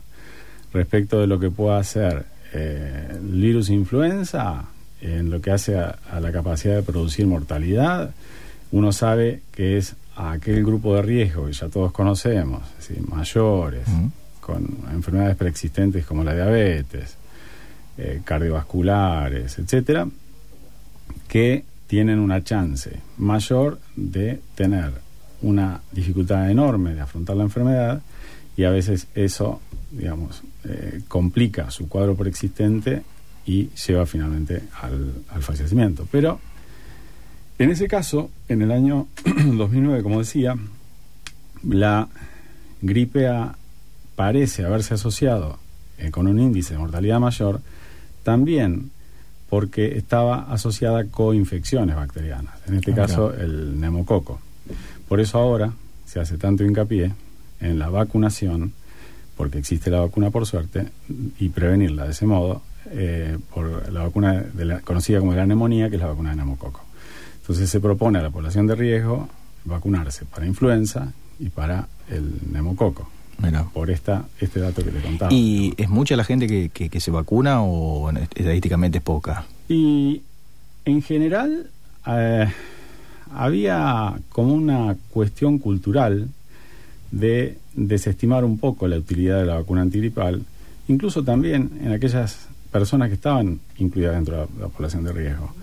respecto 0.73 1.19
de 1.19 1.27
lo 1.27 1.39
que 1.39 1.49
pueda 1.49 1.77
hacer 1.77 2.25
eh, 2.53 3.07
el 3.11 3.41
virus 3.41 3.69
influenza 3.69 4.65
en 5.01 5.29
lo 5.29 5.41
que 5.41 5.51
hace 5.51 5.77
a, 5.77 5.97
a 6.11 6.19
la 6.19 6.31
capacidad 6.31 6.75
de 6.75 6.83
producir 6.83 7.25
mortalidad, 7.25 8.11
uno 8.71 8.91
sabe 8.91 9.41
que 9.51 9.77
es 9.77 9.95
a 10.15 10.33
aquel 10.33 10.65
grupo 10.65 10.95
de 10.95 11.01
riesgo 11.01 11.45
que 11.45 11.53
ya 11.53 11.69
todos 11.69 11.91
conocemos, 11.91 12.61
es 12.79 12.89
decir, 12.89 13.07
mayores, 13.07 13.87
con 14.41 14.67
enfermedades 14.91 15.37
preexistentes 15.37 16.05
como 16.05 16.23
la 16.23 16.33
diabetes, 16.33 17.15
eh, 17.97 18.21
cardiovasculares, 18.25 19.57
etcétera, 19.59 20.07
que 21.27 21.63
tienen 21.87 22.19
una 22.19 22.43
chance 22.43 22.91
mayor 23.17 23.79
de 23.95 24.41
tener 24.55 24.91
una 25.41 25.79
dificultad 25.91 26.51
enorme 26.51 26.93
de 26.93 27.01
afrontar 27.01 27.37
la 27.37 27.43
enfermedad 27.43 28.01
y 28.59 28.65
a 28.65 28.71
veces 28.71 29.07
eso, 29.15 29.61
digamos, 29.89 30.43
eh, 30.65 30.99
complica 31.07 31.71
su 31.71 31.87
cuadro 31.87 32.15
preexistente 32.15 33.03
y 33.45 33.69
lleva 33.69 34.05
finalmente 34.05 34.63
al, 34.81 35.13
al 35.29 35.41
fallecimiento. 35.41 36.05
Pero 36.11 36.41
en 37.57 37.71
ese 37.71 37.87
caso, 37.87 38.29
en 38.49 38.61
el 38.61 38.71
año 38.73 39.07
2009, 39.23 40.03
como 40.03 40.19
decía, 40.19 40.57
la 41.63 42.09
gripe 42.81 43.29
A 43.29 43.55
parece 44.17 44.65
haberse 44.65 44.93
asociado 44.93 45.57
eh, 45.97 46.11
con 46.11 46.27
un 46.27 46.37
índice 46.37 46.73
de 46.73 46.79
mortalidad 46.81 47.21
mayor, 47.21 47.61
también 48.23 48.91
porque 49.49 49.97
estaba 49.97 50.51
asociada 50.51 50.99
a 50.99 51.05
coinfecciones 51.05 51.95
bacterianas, 51.95 52.55
en 52.67 52.75
este 52.75 52.91
Ah, 52.91 52.95
caso 52.95 53.33
el 53.33 53.79
neumococo. 53.79 54.41
Por 55.07 55.21
eso 55.21 55.37
ahora 55.37 55.71
se 56.05 56.19
hace 56.19 56.37
tanto 56.37 56.65
hincapié 56.65 57.13
en 57.61 57.79
la 57.79 57.89
vacunación, 57.89 58.73
porque 59.37 59.57
existe 59.59 59.89
la 59.89 59.99
vacuna 60.01 60.29
por 60.31 60.45
suerte, 60.45 60.87
y 61.39 61.49
prevenirla 61.49 62.05
de 62.05 62.11
ese 62.11 62.25
modo 62.25 62.61
eh, 62.91 63.37
por 63.53 63.91
la 63.91 64.03
vacuna 64.03 64.33
de 64.41 64.65
la- 64.65 64.79
conocida 64.81 65.19
como 65.19 65.31
de 65.33 65.37
la 65.39 65.45
neumonía, 65.45 65.89
que 65.89 65.95
es 65.97 66.01
la 66.01 66.07
vacuna 66.07 66.31
de 66.31 66.37
neumococo. 66.37 66.81
Entonces 67.41 67.69
se 67.69 67.79
propone 67.79 68.19
a 68.19 68.21
la 68.21 68.29
población 68.29 68.67
de 68.67 68.75
riesgo 68.75 69.27
vacunarse 69.65 70.25
para 70.25 70.45
influenza 70.47 71.11
y 71.39 71.49
para 71.49 71.87
el 72.09 72.31
neumococo. 72.51 73.09
Por 73.73 73.89
esta, 73.89 74.25
este 74.41 74.59
dato 74.59 74.83
que 74.83 74.91
te 74.91 74.99
contaba. 75.01 75.31
¿Y 75.33 75.73
es 75.77 75.87
mucha 75.89 76.15
la 76.17 76.23
gente 76.25 76.45
que, 76.47 76.69
que- 76.69 76.89
que 76.89 76.99
se 76.99 77.09
vacuna 77.11 77.61
o 77.63 78.09
estadísticamente 78.11 78.97
es 78.97 79.03
poca? 79.03 79.45
Y 79.69 80.21
en 80.85 81.01
general 81.01 81.69
eh, 82.07 82.47
había 83.33 84.19
como 84.29 84.53
una 84.53 84.95
cuestión 85.11 85.59
cultural 85.59 86.27
de 87.11 87.57
desestimar 87.73 88.45
un 88.45 88.59
poco 88.59 88.87
la 88.87 88.97
utilidad 88.97 89.39
de 89.39 89.45
la 89.45 89.55
vacuna 89.55 89.81
antigripal, 89.81 90.43
incluso 90.87 91.23
también 91.23 91.71
en 91.83 91.91
aquellas 91.91 92.47
personas 92.71 93.09
que 93.09 93.15
estaban 93.15 93.59
incluidas 93.77 94.15
dentro 94.15 94.35
de 94.35 94.41
la, 94.41 94.65
la 94.65 94.67
población 94.67 95.03
de 95.03 95.11
riesgo. 95.11 95.53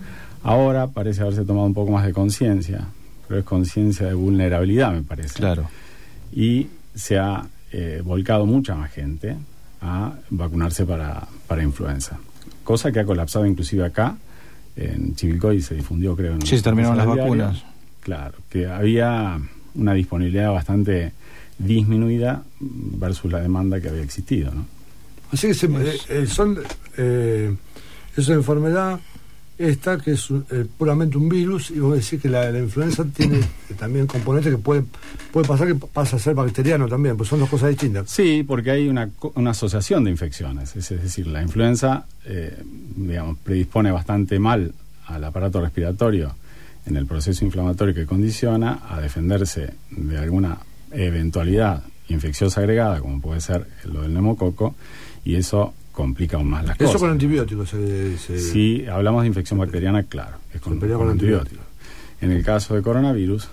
Ahora 0.43 0.87
parece 0.87 1.21
haberse 1.21 1.45
tomado 1.45 1.67
un 1.67 1.73
poco 1.73 1.91
más 1.91 2.05
de 2.05 2.13
conciencia, 2.13 2.87
pero 3.27 3.39
es 3.39 3.45
conciencia 3.45 4.07
de 4.07 4.13
vulnerabilidad, 4.13 4.93
me 4.93 5.03
parece. 5.03 5.35
Claro. 5.35 5.69
Y 6.33 6.67
se 6.95 7.17
ha 7.17 7.45
eh, 7.71 8.01
volcado 8.03 8.45
mucha 8.45 8.75
más 8.75 8.91
gente 8.91 9.35
a 9.81 10.13
vacunarse 10.29 10.85
para, 10.85 11.27
para 11.47 11.63
influenza. 11.63 12.17
Cosa 12.63 12.91
que 12.91 12.99
ha 12.99 13.05
colapsado 13.05 13.45
inclusive 13.45 13.85
acá, 13.85 14.17
en 14.75 15.15
Chivilcoy 15.15 15.61
se 15.61 15.75
difundió, 15.75 16.15
creo. 16.15 16.33
En 16.33 16.41
Sí, 16.41 16.57
se 16.57 16.63
terminaron 16.63 16.97
las 16.97 17.07
vacunas. 17.07 17.63
Claro, 18.01 18.35
que 18.49 18.67
había 18.67 19.39
una 19.75 19.93
disponibilidad 19.93 20.51
bastante 20.51 21.11
disminuida 21.57 22.43
versus 22.59 23.31
la 23.31 23.39
demanda 23.39 23.79
que 23.81 23.89
había 23.89 24.03
existido, 24.03 24.51
¿no? 24.53 24.65
Así 25.31 25.47
que 25.47 25.53
se- 25.53 25.65
eh, 25.67 25.97
eh, 26.09 26.25
son, 26.27 26.57
eh, 26.97 27.53
es 28.15 28.27
una 28.27 28.37
enfermedad 28.37 28.99
esta 29.57 29.97
que 29.97 30.11
es 30.11 30.29
un- 30.29 30.45
eh, 30.51 30.65
puramente 30.77 31.17
un 31.17 31.27
virus 31.27 31.71
y 31.71 31.79
vos 31.79 31.95
decís 31.97 32.21
que 32.21 32.29
la, 32.29 32.51
la 32.51 32.59
influenza 32.59 33.03
tiene 33.05 33.39
también 33.79 34.05
componentes 34.05 34.51
que 34.53 34.59
puede, 34.59 34.83
puede 35.31 35.47
pasar 35.47 35.67
que 35.67 35.73
pasa 35.75 36.17
a 36.17 36.19
ser 36.19 36.35
bacteriano 36.35 36.87
también, 36.87 37.17
pues 37.17 37.27
son 37.29 37.39
dos 37.39 37.49
cosas 37.49 37.69
distintas. 37.69 38.09
Sí, 38.09 38.43
porque 38.47 38.69
hay 38.71 38.87
una, 38.87 39.09
co- 39.09 39.33
una 39.35 39.49
asociación 39.51 40.03
de 40.03 40.11
infecciones, 40.11 40.75
es, 40.75 40.91
es 40.91 41.01
decir, 41.01 41.25
la 41.27 41.41
influenza, 41.41 42.05
eh, 42.25 42.55
digamos, 42.95 43.37
predispone 43.39 43.91
bastante 43.91 44.37
mal 44.37 44.73
al 45.07 45.23
aparato 45.23 45.59
respiratorio 45.59 46.35
en 46.85 46.95
el 46.95 47.07
proceso 47.07 47.43
inflamatorio 47.43 47.93
que 47.95 48.05
condiciona 48.05 48.79
a 48.87 49.01
defenderse 49.01 49.73
de 49.89 50.17
alguna 50.19 50.57
eventualidad 50.91 51.83
infecciosa 52.09 52.61
agregada, 52.61 52.99
como 53.01 53.19
puede 53.21 53.41
ser 53.41 53.67
lo 53.85 54.01
del 54.01 54.13
neumococo, 54.13 54.75
y 55.25 55.35
eso 55.35 55.73
complica 55.91 56.37
aún 56.37 56.49
más 56.49 56.63
las 56.65 56.75
Eso 56.77 56.85
cosas. 56.85 57.01
con 57.01 57.09
antibióticos 57.11 57.69
se, 57.69 58.17
se- 58.17 58.39
Si 58.39 58.85
hablamos 58.85 59.23
de 59.23 59.27
infección 59.27 59.59
bacteriana, 59.59 60.03
claro, 60.03 60.37
es 60.53 60.61
con, 60.61 60.79
con 60.79 60.89
con 60.91 61.09
antibióticos. 61.09 61.65
En 62.21 62.31
el 62.31 62.43
caso 62.43 62.75
de 62.75 62.81
coronavirus, 62.81 63.47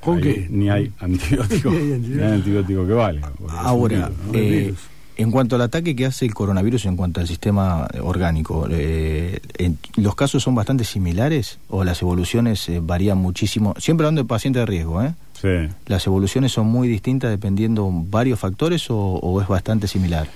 ¿Con 0.00 0.20
qué? 0.20 0.46
ni 0.50 0.68
hay 0.70 0.92
antibiótico, 1.00 1.70
Ni 1.72 2.20
hay 2.22 2.32
antibiótico. 2.34 2.86
que 2.86 2.92
un 2.92 3.20
Ahora, 3.50 4.08
virus, 4.08 4.26
¿no? 4.32 4.38
eh, 4.38 4.74
en 5.18 5.30
cuanto 5.30 5.56
al 5.56 5.62
ataque 5.62 5.96
que 5.96 6.04
hace 6.06 6.26
el 6.26 6.34
coronavirus 6.34 6.84
en 6.84 6.96
cuanto 6.96 7.20
al 7.20 7.26
sistema 7.26 7.88
orgánico, 8.02 8.68
eh, 8.70 9.40
en- 9.56 9.78
¿los 9.96 10.14
casos 10.14 10.42
son 10.42 10.54
bastante 10.54 10.84
similares 10.84 11.58
o 11.68 11.82
las 11.84 12.02
evoluciones 12.02 12.68
eh, 12.68 12.80
varían 12.82 13.18
muchísimo? 13.18 13.74
Siempre 13.78 14.04
hablando 14.06 14.22
de 14.22 14.28
pacientes 14.28 14.60
de 14.60 14.66
riesgo, 14.66 15.02
¿eh? 15.02 15.14
Sí. 15.46 15.68
¿Las 15.86 16.04
evoluciones 16.06 16.50
son 16.50 16.66
muy 16.66 16.88
distintas 16.88 17.30
dependiendo 17.30 17.88
varios 17.92 18.40
factores 18.40 18.90
o, 18.90 18.96
o 18.98 19.40
es 19.40 19.46
bastante 19.46 19.86
similar? 19.86 20.26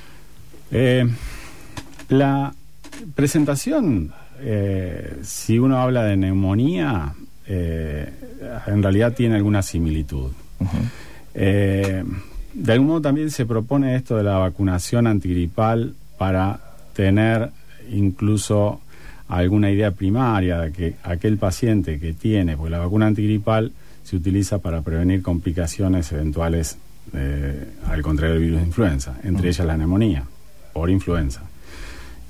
Eh, 0.71 1.05
la 2.09 2.55
presentación, 3.15 4.13
eh, 4.41 5.19
si 5.23 5.59
uno 5.59 5.79
habla 5.81 6.05
de 6.05 6.17
neumonía, 6.17 7.15
eh, 7.47 8.09
en 8.67 8.83
realidad 8.83 9.15
tiene 9.15 9.35
alguna 9.37 9.63
similitud. 9.63 10.31
De 11.35 12.73
algún 12.73 12.89
modo 12.89 13.01
también 13.01 13.31
se 13.31 13.47
propone 13.47 13.97
esto 13.97 14.17
de 14.17 14.25
la 14.25 14.39
vacunación 14.39 15.07
antigripal 15.07 15.95
para 16.19 16.61
tener 16.95 17.51
incluso 17.91 18.81
alguna 19.29 19.71
idea 19.71 19.93
primaria 19.93 20.59
de 20.59 20.73
que 20.73 20.95
aquel 21.05 21.37
paciente 21.39 21.99
que 21.99 22.13
tiene, 22.13 22.57
porque 22.57 22.71
la 22.71 22.79
vacuna 22.79 23.07
antigripal 23.07 23.73
se 24.11 24.17
utiliza 24.17 24.59
para 24.59 24.83
prevenir 24.83 25.23
complicaciones 25.23 26.11
eventuales 26.11 26.77
eh, 27.15 27.65
al 27.87 28.03
contrario 28.03 28.35
del 28.35 28.43
virus 28.43 28.59
de 28.61 28.67
influenza, 28.67 29.15
entre 29.23 29.51
ellas 29.51 29.65
la 29.65 29.77
neumonía 29.77 30.25
por 30.73 30.91
influenza. 30.91 31.43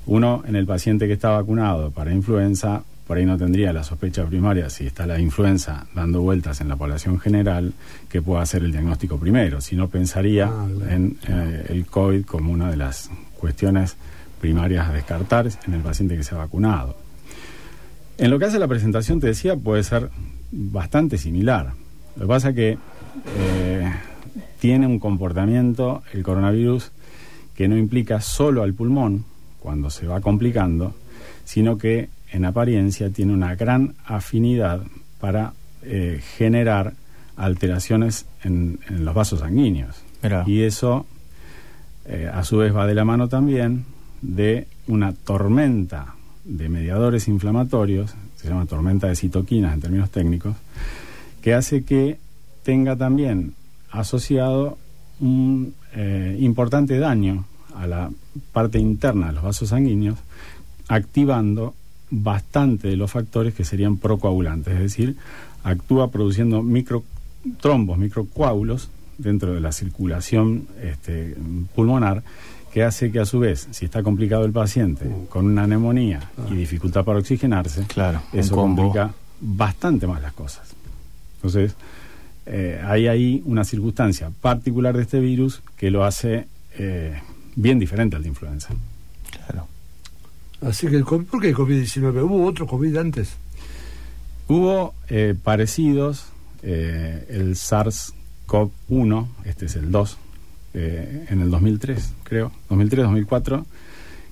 Uno, 0.05 0.43
en 0.47 0.55
el 0.55 0.67
paciente 0.67 1.07
que 1.07 1.13
está 1.13 1.31
vacunado 1.31 1.89
para 1.89 2.13
influenza, 2.13 2.83
por 3.07 3.17
ahí 3.17 3.25
no 3.25 3.35
tendría 3.35 3.73
la 3.73 3.83
sospecha 3.83 4.23
primaria, 4.27 4.69
si 4.69 4.85
está 4.85 5.07
la 5.07 5.19
influenza 5.19 5.87
dando 5.95 6.21
vueltas 6.21 6.61
en 6.61 6.69
la 6.69 6.75
población 6.75 7.19
general, 7.19 7.73
que 8.09 8.21
pueda 8.21 8.43
hacer 8.43 8.63
el 8.63 8.71
diagnóstico 8.71 9.17
primero, 9.17 9.59
sino 9.59 9.87
pensaría 9.89 10.45
Ah, 10.51 10.67
claro. 10.77 10.91
en 10.91 11.17
eh, 11.27 11.65
el 11.69 11.87
COVID 11.87 12.25
como 12.25 12.53
una 12.53 12.69
de 12.69 12.77
las 12.77 13.09
cuestiones 13.39 13.95
primarias 14.39 14.87
a 14.87 14.93
descartar 14.93 15.47
en 15.65 15.73
el 15.73 15.81
paciente 15.81 16.15
que 16.15 16.23
se 16.23 16.35
ha 16.35 16.37
vacunado. 16.37 16.95
En 18.19 18.29
lo 18.29 18.37
que 18.37 18.45
hace 18.45 18.59
la 18.59 18.67
presentación, 18.67 19.19
te 19.19 19.25
decía, 19.25 19.55
puede 19.55 19.81
ser 19.81 20.11
bastante 20.51 21.17
similar. 21.17 21.73
Lo 22.15 22.23
que 22.23 22.27
pasa 22.27 22.49
es 22.49 22.55
que 22.55 22.77
eh, 23.37 23.91
tiene 24.59 24.85
un 24.87 24.99
comportamiento, 24.99 26.03
el 26.13 26.23
coronavirus, 26.23 26.91
que 27.55 27.67
no 27.67 27.77
implica 27.77 28.21
solo 28.21 28.63
al 28.63 28.73
pulmón, 28.73 29.25
cuando 29.59 29.89
se 29.89 30.07
va 30.07 30.21
complicando, 30.21 30.95
sino 31.45 31.77
que 31.77 32.09
en 32.31 32.45
apariencia 32.45 33.09
tiene 33.09 33.33
una 33.33 33.55
gran 33.55 33.93
afinidad 34.05 34.81
para 35.19 35.53
eh, 35.83 36.21
generar 36.37 36.93
alteraciones 37.35 38.25
en, 38.43 38.79
en 38.87 39.05
los 39.05 39.13
vasos 39.13 39.41
sanguíneos. 39.41 40.01
Mirá. 40.23 40.43
Y 40.47 40.61
eso, 40.61 41.05
eh, 42.05 42.29
a 42.31 42.43
su 42.43 42.57
vez, 42.57 42.75
va 42.75 42.87
de 42.87 42.95
la 42.95 43.05
mano 43.05 43.27
también 43.27 43.85
de 44.21 44.67
una 44.87 45.13
tormenta 45.13 46.15
de 46.43 46.69
mediadores 46.69 47.27
inflamatorios, 47.27 48.15
se 48.41 48.49
llama 48.49 48.65
tormenta 48.65 49.07
de 49.07 49.15
citoquinas 49.15 49.73
en 49.73 49.81
términos 49.81 50.09
técnicos, 50.09 50.55
que 51.41 51.53
hace 51.53 51.83
que 51.83 52.17
tenga 52.63 52.95
también 52.95 53.53
asociado 53.89 54.77
un 55.19 55.73
eh, 55.93 56.37
importante 56.39 56.97
daño 56.97 57.45
a 57.75 57.87
la 57.87 58.11
parte 58.51 58.79
interna 58.79 59.27
de 59.27 59.33
los 59.33 59.43
vasos 59.43 59.69
sanguíneos, 59.69 60.17
activando 60.87 61.75
bastante 62.09 62.89
de 62.89 62.97
los 62.97 63.11
factores 63.11 63.53
que 63.53 63.63
serían 63.63 63.97
procoagulantes, 63.97 64.73
es 64.73 64.79
decir, 64.79 65.17
actúa 65.63 66.11
produciendo 66.11 66.61
microtrombos, 66.63 67.97
microcoágulos 67.97 68.89
dentro 69.17 69.53
de 69.53 69.61
la 69.61 69.71
circulación 69.71 70.67
este, 70.81 71.35
pulmonar, 71.75 72.23
que 72.73 72.83
hace 72.83 73.11
que 73.11 73.19
a 73.19 73.25
su 73.25 73.39
vez, 73.39 73.67
si 73.71 73.85
está 73.85 74.01
complicado 74.01 74.45
el 74.45 74.51
paciente 74.51 75.05
con 75.29 75.45
una 75.45 75.67
neumonía 75.67 76.31
y 76.49 76.55
dificultad 76.55 77.03
para 77.03 77.19
oxigenarse, 77.19 77.85
Claro, 77.87 78.21
eso 78.33 78.55
complica 78.55 79.13
bastante 79.39 80.07
más 80.07 80.21
las 80.21 80.33
cosas. 80.33 80.69
Entonces, 81.35 81.75
eh, 82.45 82.81
hay 82.83 83.07
ahí 83.07 83.41
una 83.45 83.63
circunstancia 83.63 84.31
particular 84.41 84.95
de 84.95 85.03
este 85.03 85.19
virus 85.19 85.61
que 85.75 85.91
lo 85.91 86.03
hace 86.03 86.47
eh, 86.77 87.19
bien 87.55 87.79
diferente 87.79 88.15
al 88.15 88.23
de 88.23 88.29
influenza. 88.29 88.69
Claro. 89.29 89.67
Así 90.61 90.87
que, 90.87 90.95
el 90.95 91.03
¿por 91.03 91.41
qué 91.41 91.49
el 91.49 91.55
COVID-19? 91.55 92.23
¿Hubo 92.23 92.45
otro 92.45 92.67
COVID 92.67 92.95
antes? 92.97 93.35
Hubo 94.47 94.93
eh, 95.09 95.35
parecidos, 95.41 96.25
eh, 96.61 97.25
el 97.29 97.55
SARS-CoV-1, 97.55 99.27
este 99.45 99.65
es 99.65 99.75
el 99.75 99.91
2, 99.91 100.17
eh, 100.73 101.25
en 101.29 101.41
el 101.41 101.49
2003, 101.51 102.13
creo, 102.23 102.51
2003-2004, 102.69 103.63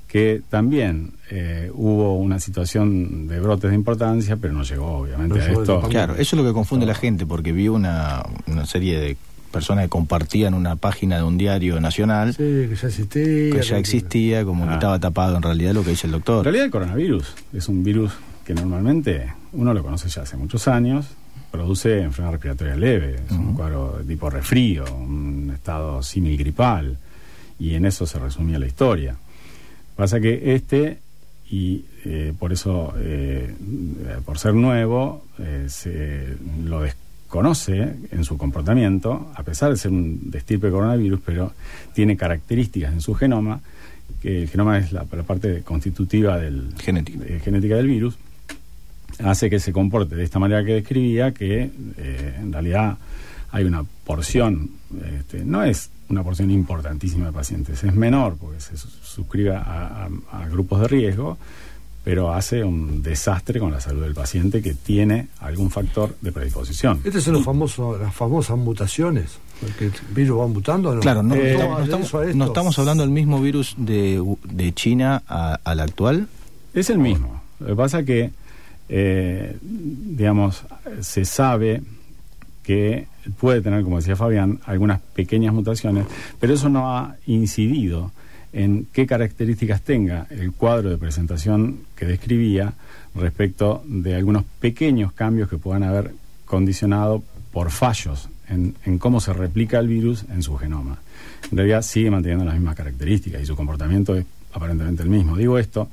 que 0.08 0.42
también 0.50 1.12
eh, 1.30 1.70
hubo 1.74 2.18
una 2.18 2.40
situación 2.40 3.28
de 3.28 3.40
brotes 3.40 3.70
de 3.70 3.76
importancia, 3.76 4.38
pero 4.38 4.54
no 4.54 4.64
llegó 4.64 4.98
obviamente 5.00 5.38
No 5.38 5.44
a 5.44 5.48
llegó 5.48 5.62
esto. 5.62 5.82
Claro, 5.90 6.14
eso 6.16 6.36
es 6.36 6.42
lo 6.42 6.48
que 6.48 6.54
confunde 6.54 6.86
la 6.86 6.96
gente, 6.96 7.26
porque 7.26 7.52
vi 7.52 7.68
una, 7.68 8.24
una 8.48 8.66
serie 8.66 9.00
de 9.00 9.18
personas 9.52 9.86
que 9.86 9.90
compartían 9.90 10.54
una 10.54 10.76
página 10.76 11.18
de 11.18 11.24
un 11.24 11.38
diario 11.38 11.80
nacional 11.80 12.34
Sí, 12.34 12.38
que 12.38 12.76
ya 12.80 12.88
existía. 12.88 13.52
que 13.52 13.62
ya 13.64 13.78
existía, 13.78 14.46
como 14.46 14.64
que 14.66 14.72
Ah. 14.72 14.76
estaba 14.76 15.00
tapado 15.00 15.38
en 15.38 15.44
realidad 15.44 15.74
lo 15.74 15.84
que 15.84 15.92
dice 15.92 16.08
el 16.08 16.14
En 16.14 16.20
doctor. 16.20 16.44
realidad 16.44 16.66
el 16.66 16.72
coronavirus 16.72 17.34
es 17.54 17.68
un 17.68 17.84
virus 17.84 18.12
que 18.46 18.54
normalmente 18.56 19.34
uno 19.54 19.74
lo 19.74 19.84
conoce 19.84 20.08
ya 20.10 20.22
hace 20.24 20.38
muchos 20.38 20.68
años, 20.68 21.06
produce 21.52 22.02
enfermedad 22.02 22.34
respiratoria 22.34 22.76
leve, 22.76 23.16
es 23.26 23.32
un 23.32 23.54
cuadro 23.54 23.98
de 24.00 24.06
tipo 24.06 24.30
resfrío, 24.30 24.86
un 24.94 25.52
estado 25.54 26.02
símil 26.04 26.38
gripal, 26.38 26.98
y 27.60 27.76
en 27.76 27.86
eso 27.86 28.06
se 28.06 28.20
resumía 28.20 28.60
la 28.60 28.68
historia. 28.68 29.16
Pasa 29.96 30.20
que 30.20 30.54
este, 30.56 31.00
y 31.52 31.86
eh, 32.06 32.34
por 32.38 32.54
eso, 32.54 32.94
eh, 32.98 33.54
por 34.26 34.38
ser 34.38 34.54
nuevo, 34.54 35.26
eh, 35.40 35.66
se 35.68 36.38
lo 36.64 36.82
desconoce 36.82 37.96
en 38.12 38.24
su 38.24 38.38
comportamiento, 38.38 39.32
a 39.36 39.44
pesar 39.44 39.72
de 39.72 39.78
ser 39.78 39.92
un 39.92 40.32
destirpe 40.32 40.70
coronavirus, 40.70 41.20
pero 41.26 41.52
tiene 41.94 42.16
características 42.16 42.94
en 42.94 43.02
su 43.02 43.14
genoma, 43.16 43.62
que 44.22 44.44
el 44.44 44.50
genoma 44.50 44.78
es 44.78 44.92
la, 44.92 45.06
la 45.12 45.24
parte 45.24 45.62
constitutiva 45.64 46.38
del, 46.38 46.74
Genética. 46.78 47.26
genética 47.44 47.76
del 47.76 47.88
virus, 47.88 48.18
hace 49.24 49.50
que 49.50 49.60
se 49.60 49.72
comporte 49.74 50.16
de 50.16 50.24
esta 50.24 50.40
manera 50.40 50.64
que 50.64 50.74
describía, 50.74 51.34
que 51.34 51.70
eh, 51.98 52.36
en 52.40 52.52
realidad 52.54 52.98
hay 53.52 53.64
una 53.66 53.84
porción, 54.06 54.70
este, 55.20 55.44
no 55.44 55.64
es 55.64 55.90
una 56.10 56.24
porción 56.24 56.52
importantísima 56.52 57.28
de 57.28 57.32
pacientes, 57.32 57.84
es 57.84 57.94
menor 57.96 58.36
porque 58.40 58.60
se 58.60 58.78
su- 58.78 58.88
suscribe 59.04 59.56
a, 59.56 60.08
a- 60.32 60.42
a 60.44 60.48
grupos 60.48 60.82
de 60.82 60.88
riesgo, 60.88 61.38
pero 62.04 62.34
hace 62.34 62.64
un 62.64 63.04
desastre 63.04 63.60
con 63.60 63.72
la 63.72 63.82
salud 63.82 64.02
del 64.02 64.14
paciente 64.16 64.62
que 64.62 64.74
tiene 64.74 65.28
algún 65.40 65.70
factor 65.70 66.16
de 66.22 66.32
predisposición. 66.32 67.02
Estas 67.04 67.24
son 67.24 67.34
los 67.34 67.44
famosos, 67.44 68.00
las 68.00 68.16
famosas 68.16 68.58
mutaciones. 68.58 69.38
Porque 69.60 69.86
el 69.88 69.92
virus 70.16 70.40
va 70.40 70.48
mutando. 70.48 70.96
¿no? 70.96 71.02
Claro, 71.02 71.22
no, 71.22 71.36
Eh, 71.36 71.54
no- 71.54 71.60
¿Cómo 71.66 71.78
no 71.80 72.46
estamos, 72.46 72.78
no 72.78 72.82
hablando 72.82 73.04
del 73.04 73.12
mismo 73.12 73.42
virus 73.42 73.76
de, 73.78 74.24
de 74.46 74.74
China 74.74 75.22
a- 75.28 75.60
al 75.64 75.82
actual. 75.82 76.28
Es 76.74 76.90
el 76.90 76.98
mismo. 77.00 77.42
Lo 77.60 77.68
que 77.68 77.76
pasa 77.76 78.04
que, 78.04 78.32
eh, 78.90 79.56
digamos, 79.62 80.64
se 81.02 81.24
sabe 81.24 81.82
que 82.64 83.08
puede 83.40 83.62
tener, 83.62 83.84
como 83.84 83.98
decía 83.98 84.16
Fabián, 84.16 84.60
algunas 84.66 85.00
pequeñas 85.00 85.54
mutaciones, 85.54 86.06
pero 86.40 86.54
eso 86.54 86.70
no 86.70 86.96
ha 86.96 87.16
incidido 87.28 88.12
en 88.52 88.88
qué 88.92 89.06
características 89.06 89.82
tenga 89.82 90.26
el 90.32 90.52
cuadro 90.52 90.90
de 90.90 90.98
presentación 90.98 91.82
que 91.96 92.06
describía 92.06 92.74
respecto 93.14 93.84
de 93.86 94.16
algunos 94.16 94.44
pequeños 94.60 95.14
cambios 95.14 95.50
que 95.50 95.58
puedan 95.58 95.84
haber 95.84 96.14
condicionado 96.46 97.24
por 97.52 97.70
fallos 97.70 98.30
en, 98.48 98.76
en 98.86 98.98
cómo 98.98 99.20
se 99.20 99.34
replica 99.34 99.80
el 99.80 99.88
virus 99.88 100.26
en 100.32 100.42
su 100.42 100.58
genoma. 100.58 100.98
En 101.52 101.58
realidad 101.58 101.84
sigue 101.84 102.10
manteniendo 102.10 102.46
las 102.46 102.56
mismas 102.56 102.76
características 102.76 103.42
y 103.42 103.46
su 103.46 103.56
comportamiento 103.56 104.16
es 104.16 104.26
aparentemente 104.54 105.04
el 105.04 105.10
mismo. 105.10 105.38
Digo 105.38 105.58
esto 105.58 105.90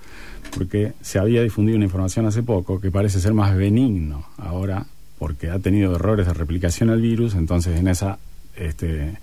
porque 0.54 0.92
se 1.02 1.18
había 1.18 1.42
difundido 1.42 1.76
una 1.76 1.84
información 1.84 2.26
hace 2.26 2.42
poco 2.42 2.80
que 2.80 2.90
parece 2.90 3.20
ser 3.20 3.34
más 3.34 3.56
benigno 3.56 4.26
ahora 4.38 4.86
porque 5.18 5.50
ha 5.50 5.58
tenido 5.58 5.96
errores 5.96 6.26
de 6.26 6.34
replicación 6.34 6.90
el 6.90 7.00
virus, 7.00 7.34
entonces 7.34 7.78
en 7.78 7.88
esa 7.88 8.18
este, 8.56 9.16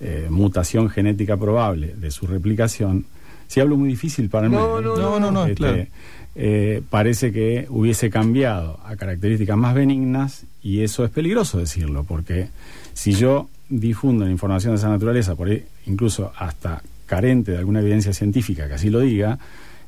eh, 0.00 0.26
mutación 0.30 0.88
genética 0.90 1.36
probable 1.36 1.94
de 1.96 2.10
su 2.10 2.26
replicación, 2.26 3.06
si 3.48 3.60
hablo 3.60 3.76
muy 3.76 3.88
difícil 3.88 4.28
para 4.28 4.48
mí, 4.48 4.56
No, 4.56 4.80
no, 4.80 4.96
no, 4.96 5.18
no, 5.20 5.30
no, 5.30 5.42
Este, 5.46 5.54
claro. 5.56 5.86
eh, 6.34 6.82
parece 6.90 7.32
que 7.32 7.66
hubiese 7.70 8.10
cambiado 8.10 8.78
a 8.84 8.96
características 8.96 9.56
más 9.56 9.74
benignas 9.74 10.44
y 10.62 10.80
eso 10.82 11.04
es 11.04 11.10
peligroso 11.10 11.58
decirlo, 11.58 12.04
porque 12.04 12.48
si 12.92 13.12
yo 13.12 13.48
difundo 13.70 14.24
la 14.24 14.30
información 14.30 14.74
de 14.74 14.78
esa 14.78 14.88
naturaleza, 14.88 15.36
por 15.36 15.48
ahí 15.48 15.64
incluso 15.86 16.32
hasta 16.36 16.82
carente 17.06 17.52
de 17.52 17.58
alguna 17.58 17.80
evidencia 17.80 18.12
científica 18.12 18.68
que 18.68 18.74
así 18.74 18.90
lo 18.90 19.00
diga, 19.00 19.38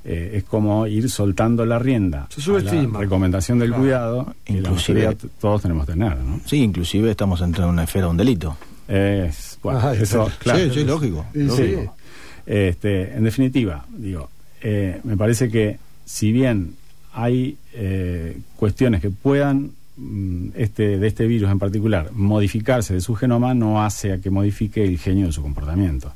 eh, 0.05 0.33
es 0.35 0.45
como 0.45 0.87
ir 0.87 1.09
soltando 1.11 1.65
la 1.65 1.79
rienda 1.79 2.27
Se 2.29 2.51
a 2.51 2.55
la 2.61 2.99
recomendación 2.99 3.59
del 3.59 3.69
Claro. 3.69 3.83
cuidado 3.83 4.35
que 4.45 4.53
la 4.55 4.59
Inclusive- 4.71 5.15
t- 5.15 5.29
todos 5.41 5.63
tenemos 5.63 5.87
que 5.87 5.93
tener, 5.93 6.17
¿no? 6.19 6.41
Sí, 6.45 6.57
inclusive 6.59 7.11
estamos 7.11 7.41
entrando 7.41 7.69
en 7.69 7.75
una 7.75 7.85
esfera 7.85 8.07
de 8.07 8.11
un 8.11 8.17
delito. 8.17 8.57
Es, 8.89 9.59
bueno, 9.63 9.81
Ah, 9.83 9.95
eso, 9.95 10.27
sí, 10.29 10.33
claro. 10.41 10.59
sí, 10.59 10.71
sí, 10.75 10.85
lógico. 10.85 11.25
Sí, 11.33 11.39
lógico. 11.45 11.83
sí. 11.97 12.03
Este, 12.47 13.15
en 13.15 13.25
definitiva, 13.25 13.85
digo, 13.97 14.29
eh, 14.61 15.01
me 15.05 15.17
parece 15.17 15.49
que 15.49 15.79
si 16.05 16.33
bien 16.33 16.75
hay 17.13 17.57
eh, 17.75 18.37
cuestiones 18.57 19.01
que 19.01 19.11
puedan 19.11 19.71
mm, 19.97 20.49
este, 20.57 20.99
de 20.99 21.07
este 21.07 21.27
virus 21.27 21.51
en 21.51 21.59
particular 21.59 22.11
modificarse 22.13 22.95
de 22.95 23.01
su 23.01 23.15
genoma, 23.15 23.55
no 23.55 23.83
hace 23.83 24.13
a 24.13 24.19
que 24.19 24.31
modifique 24.31 24.83
el 24.83 24.99
genio 24.99 25.27
de 25.27 25.33
su 25.33 25.43
comportamiento. 25.43 26.13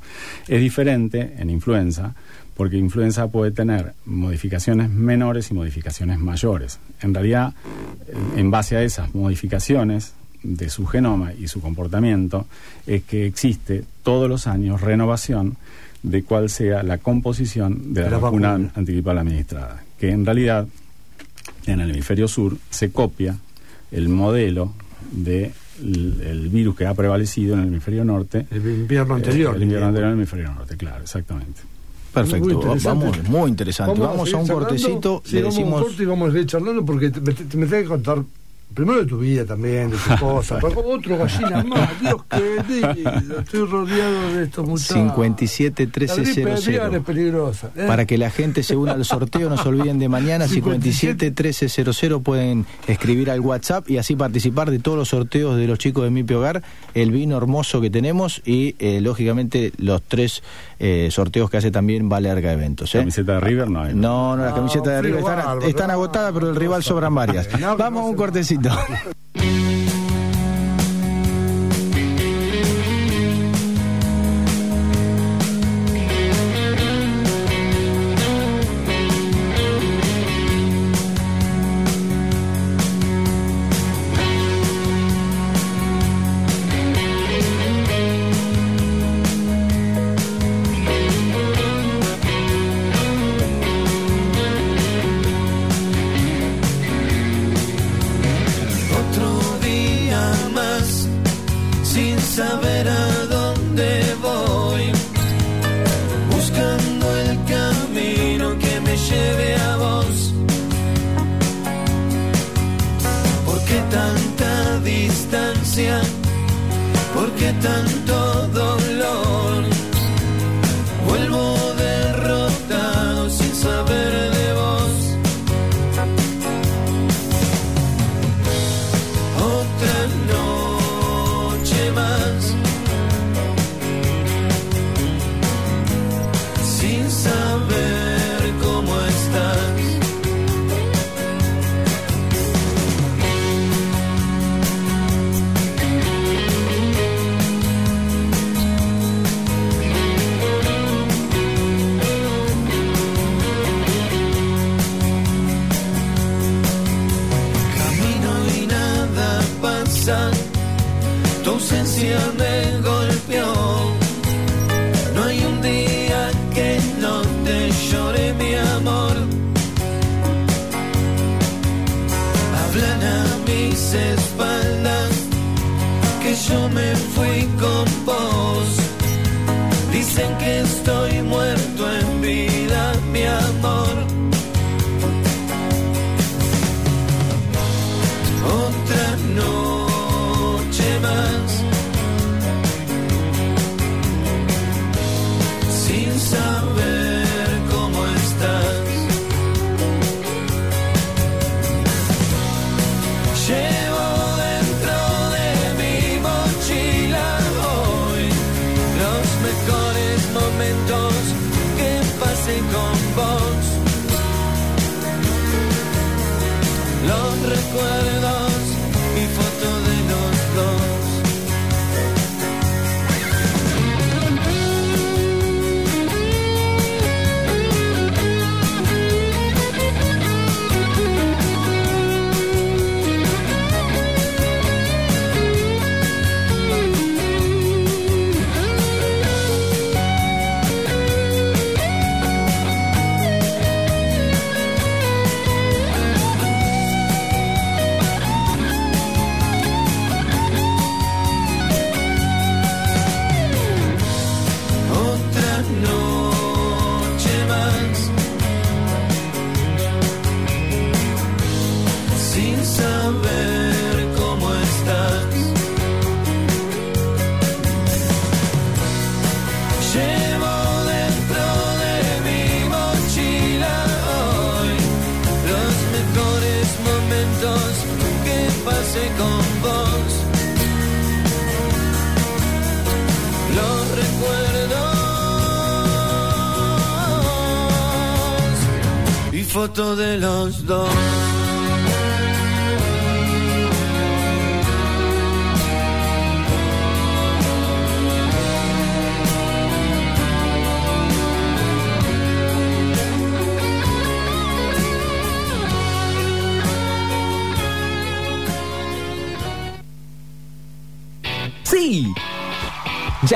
Es 0.47 0.59
diferente 0.59 1.35
en 1.37 1.49
influenza, 1.49 2.13
porque 2.57 2.75
influenza 2.77 3.27
puede 3.27 3.51
tener 3.51 3.93
modificaciones 4.05 4.89
menores 4.89 5.51
y 5.51 5.53
modificaciones 5.53 6.17
mayores. 6.19 6.79
En 7.01 7.13
realidad, 7.13 7.53
eh, 8.07 8.13
en 8.37 8.49
base 8.51 8.75
a 8.75 8.81
esas 8.83 9.13
modificaciones 9.15 10.13
de 10.43 10.69
su 10.69 10.85
genoma 10.87 11.33
y 11.33 11.47
su 11.47 11.61
comportamiento, 11.61 12.47
es 12.87 13.03
que 13.03 13.25
existe 13.27 13.83
todos 14.03 14.27
los 14.27 14.47
años 14.47 14.81
renovación 14.81 15.55
de 16.03 16.23
cuál 16.23 16.49
sea 16.49 16.83
la 16.83 16.97
composición 16.99 17.93
de 17.93 18.01
la, 18.01 18.05
De 18.07 18.11
la 18.11 18.17
vacuna, 18.19 18.51
vacuna. 18.53 18.71
antigripal 18.75 19.17
administrada, 19.17 19.83
que 19.99 20.09
en 20.11 20.25
realidad 20.25 20.67
en 21.65 21.79
el 21.81 21.89
hemisferio 21.91 22.27
sur 22.27 22.57
se 22.69 22.91
copia 22.91 23.35
el 23.91 24.09
modelo 24.09 24.73
de 25.11 25.51
l- 25.81 26.29
el 26.31 26.49
virus 26.49 26.75
que 26.75 26.85
ha 26.85 26.93
prevalecido 26.93 27.53
en 27.55 27.61
el 27.61 27.67
hemisferio 27.67 28.03
norte. 28.05 28.47
El 28.51 28.65
invierno 28.67 29.15
anterior. 29.15 29.55
El 29.55 29.63
invierno 29.63 29.87
anterior 29.87 30.07
en 30.09 30.13
el 30.13 30.19
hemisferio 30.19 30.51
norte, 30.53 30.75
claro, 30.77 31.03
exactamente. 31.03 31.61
Perfecto, 32.13 32.45
Muy 32.45 32.53
interesante. 32.53 33.05
vamos, 33.05 33.29
muy 33.29 33.49
interesante. 33.49 33.99
Vamos, 34.01 34.15
a 34.21 34.25
seguir 34.25 34.35
un 34.35 34.47
charlando. 34.47 34.53
cortecito, 34.67 35.21
Sí, 35.25 35.35
le 35.35 35.41
vamos 35.43 35.55
a 35.55 35.59
un 35.59 35.65
decimos... 35.65 35.81
corte 35.83 36.03
y 36.03 36.05
vamos 36.05 36.29
a 36.29 36.31
seguir 36.31 36.47
charlando 36.47 36.85
porque 36.85 37.09
te, 37.11 37.21
me, 37.21 37.33
te- 37.33 37.57
me 37.57 37.65
tenés 37.67 37.83
que 37.83 37.89
contar 37.89 38.23
primero 38.73 38.99
de 38.99 39.05
tu 39.07 39.17
vida 39.17 39.43
también, 39.45 39.89
de 39.89 39.97
tus 39.97 40.19
cosas. 40.19 40.61
Pero 40.63 40.81
otro 40.87 41.17
gallina 41.17 41.63
más, 41.63 41.89
Dios 42.01 42.21
querido. 42.29 43.39
Estoy 43.39 43.65
rodeado 43.65 44.33
de 44.35 44.43
estos 44.43 44.67
muchachos. 44.67 44.93
57 44.97 45.85
La 45.85 45.91
gripe 46.15 46.41
aviar 46.41 46.91
1300. 46.91 46.93
es 46.95 47.01
peligrosa. 47.03 47.71
¿eh? 47.75 47.85
Para 47.87 48.05
que 48.05 48.17
la 48.17 48.29
gente 48.29 48.61
se 48.63 48.75
una 48.75 48.91
al 48.91 49.05
sorteo, 49.05 49.49
no 49.49 49.57
se 49.57 49.67
olviden 49.69 49.97
de 49.99 50.09
mañana, 50.09 50.47
57 50.49 51.25
1300 51.31 52.21
pueden 52.21 52.65
escribir 52.87 53.31
al 53.31 53.39
WhatsApp 53.39 53.89
y 53.89 53.97
así 53.97 54.15
participar 54.15 54.69
de 54.69 54.79
todos 54.79 54.97
los 54.97 55.09
sorteos 55.09 55.55
de 55.57 55.65
los 55.65 55.79
chicos 55.79 56.03
de 56.03 56.09
Mi 56.11 56.21
Hogar, 56.33 56.61
el 56.93 57.11
vino 57.11 57.37
hermoso 57.37 57.79
que 57.81 57.89
tenemos 57.89 58.41
y 58.45 58.75
eh, 58.79 58.99
lógicamente 59.01 59.71
los 59.77 60.03
tres 60.03 60.43
eh, 60.79 61.09
sorteos 61.11 61.49
que 61.49 61.57
hace 61.57 61.71
también 61.71 62.09
Vale 62.09 62.29
Arga 62.29 62.51
Eventos. 62.53 62.93
¿eh? 62.95 62.99
Camiseta 62.99 63.33
de 63.33 63.39
River 63.41 63.69
no 63.69 63.81
hay. 63.81 63.93
No, 63.93 64.35
no, 64.35 64.43
las 64.43 64.53
Ah, 64.53 64.55
camisetas 64.55 64.93
de 64.93 64.99
frío 64.99 65.17
River 65.17 65.19
están, 65.67 65.87
no, 65.87 65.93
agotadas, 65.93 66.31
pero 66.33 66.47
no, 66.47 66.59
rival 66.59 66.79
no, 66.79 66.83
sobran 66.83 67.11
no, 67.13 67.15
varias. 67.15 67.51
no, 67.59 67.67
no, 67.69 67.77
Vamos 67.77 68.01
a 68.01 68.05
un 68.05 68.11
no, 68.11 68.17
cortecito. 68.17 68.69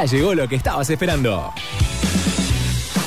Llegó 0.10 0.34
lo 0.34 0.48
que 0.48 0.56
estabas 0.56 0.90
esperando. 0.90 1.54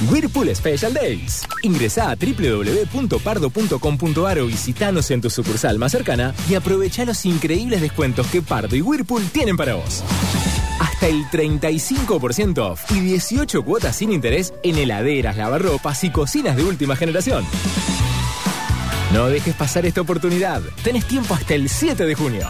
Whirlpool 0.09 0.55
Special 0.55 0.95
Days. 0.95 1.43
Ingresa 1.63 2.11
a 2.11 2.17
www.pardo.com.ar 2.17 4.39
o 4.39 4.47
visitanos 4.47 5.11
en 5.11 5.21
tu 5.21 5.29
sucursal 5.29 5.77
más 5.79 5.91
cercana 5.91 6.33
y 6.49 6.55
aprovecha 6.55 7.05
los 7.05 7.27
increíbles 7.27 7.81
descuentos 7.81 8.29
que 8.29 8.43
Pardo 8.43 8.77
y 8.77 8.83
Whirlpool 8.83 9.25
tienen 9.31 9.57
para 9.57 9.75
vos. 9.75 10.05
Hasta 10.79 11.09
el 11.09 11.25
35% 11.25 12.59
off 12.59 12.93
y 12.93 13.01
18 13.01 13.65
cuotas 13.65 13.97
sin 13.97 14.13
interés 14.13 14.55
en 14.63 14.79
heladeras, 14.79 15.37
lavarropas 15.37 16.05
y 16.05 16.11
cocinas 16.11 16.55
de 16.57 16.63
última 16.63 16.95
generación. 16.95 17.45
No 19.13 19.27
dejes 19.29 19.57
pasar 19.57 19.85
esta 19.85 20.01
oportunidad. 20.01 20.63
Tenés 20.85 21.07
tiempo 21.07 21.35
hasta 21.35 21.55
el 21.55 21.69
7 21.69 22.07
de 22.07 22.15
junio. 22.15 22.49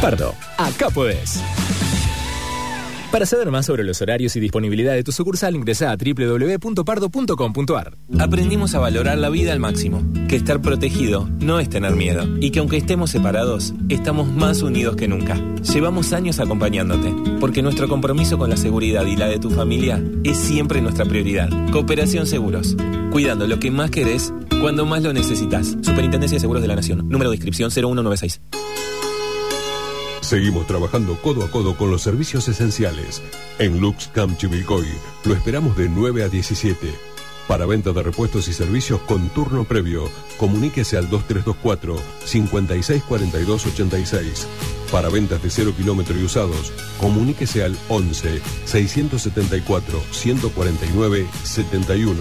Pardo, 0.00 0.34
acá 0.58 0.90
podés. 0.90 1.40
Para 3.16 3.24
saber 3.24 3.50
más 3.50 3.64
sobre 3.64 3.82
los 3.82 4.02
horarios 4.02 4.36
y 4.36 4.40
disponibilidad 4.40 4.92
de 4.92 5.02
tu 5.02 5.10
sucursal, 5.10 5.56
ingresa 5.56 5.90
a 5.90 5.96
www.pardo.com.ar. 5.96 7.96
Aprendimos 8.18 8.74
a 8.74 8.78
valorar 8.78 9.16
la 9.16 9.30
vida 9.30 9.54
al 9.54 9.58
máximo, 9.58 10.02
que 10.28 10.36
estar 10.36 10.60
protegido 10.60 11.26
no 11.40 11.58
es 11.58 11.70
tener 11.70 11.96
miedo 11.96 12.26
y 12.42 12.50
que 12.50 12.58
aunque 12.58 12.76
estemos 12.76 13.10
separados, 13.10 13.72
estamos 13.88 14.30
más 14.30 14.60
unidos 14.60 14.96
que 14.96 15.08
nunca. 15.08 15.40
Llevamos 15.62 16.12
años 16.12 16.40
acompañándote, 16.40 17.14
porque 17.40 17.62
nuestro 17.62 17.88
compromiso 17.88 18.36
con 18.36 18.50
la 18.50 18.58
seguridad 18.58 19.06
y 19.06 19.16
la 19.16 19.28
de 19.28 19.38
tu 19.38 19.48
familia 19.48 20.04
es 20.22 20.36
siempre 20.36 20.82
nuestra 20.82 21.06
prioridad. 21.06 21.48
Cooperación 21.72 22.26
Seguros, 22.26 22.76
cuidando 23.10 23.46
lo 23.46 23.58
que 23.58 23.70
más 23.70 23.90
querés 23.90 24.34
cuando 24.60 24.84
más 24.84 25.02
lo 25.02 25.14
necesitas. 25.14 25.68
Superintendencia 25.80 26.36
de 26.36 26.40
Seguros 26.40 26.60
de 26.60 26.68
la 26.68 26.76
Nación, 26.76 27.08
número 27.08 27.30
de 27.30 27.36
inscripción 27.36 27.70
0196. 27.70 28.42
Seguimos 30.26 30.66
trabajando 30.66 31.16
codo 31.22 31.44
a 31.44 31.50
codo 31.52 31.76
con 31.76 31.92
los 31.92 32.02
servicios 32.02 32.48
esenciales. 32.48 33.22
En 33.60 33.78
Lux 33.78 34.08
Camp 34.08 34.36
Chivilcoy 34.36 34.88
lo 35.24 35.34
esperamos 35.34 35.76
de 35.76 35.88
9 35.88 36.24
a 36.24 36.28
17. 36.28 36.92
Para 37.46 37.64
venta 37.64 37.92
de 37.92 38.02
repuestos 38.02 38.48
y 38.48 38.52
servicios 38.52 39.00
con 39.02 39.28
turno 39.28 39.62
previo, 39.62 40.10
comuníquese 40.36 40.96
al 40.96 41.08
2324 41.08 41.96
564286. 42.24 44.48
Para 44.90 45.10
ventas 45.10 45.40
de 45.44 45.48
0 45.48 45.74
kilómetro 45.76 46.18
y 46.18 46.24
usados, 46.24 46.72
comuníquese 46.98 47.62
al 47.62 47.78
11 47.88 48.42
674 48.64 50.02
149 50.10 51.28
71 51.44 52.20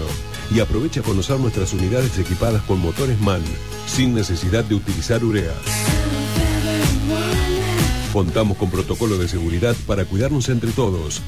y 0.53 0.59
aproveche 0.59 0.99
a 0.99 1.03
conocer 1.03 1.39
nuestras 1.39 1.73
unidades 1.73 2.19
equipadas 2.19 2.61
con 2.65 2.79
motores 2.79 3.19
MAN, 3.19 3.41
sin 3.87 4.13
necesidad 4.13 4.63
de 4.63 4.75
utilizar 4.75 5.23
urea. 5.23 5.55
Contamos 8.15 8.55
con 8.55 8.71
protocolo 8.71 9.17
de 9.17 9.27
seguridad 9.27 9.75
para 9.85 10.05
cuidarnos 10.05 10.47
entre 10.47 10.71
todos. 10.71 11.21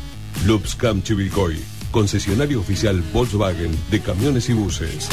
Lubscam 0.46 1.04
Chivilcoy, 1.04 1.62
concesionario 1.92 2.62
oficial 2.62 3.04
Volkswagen 3.12 3.78
de 3.92 4.00
camiones 4.00 4.48
y 4.48 4.54
buses. 4.54 5.10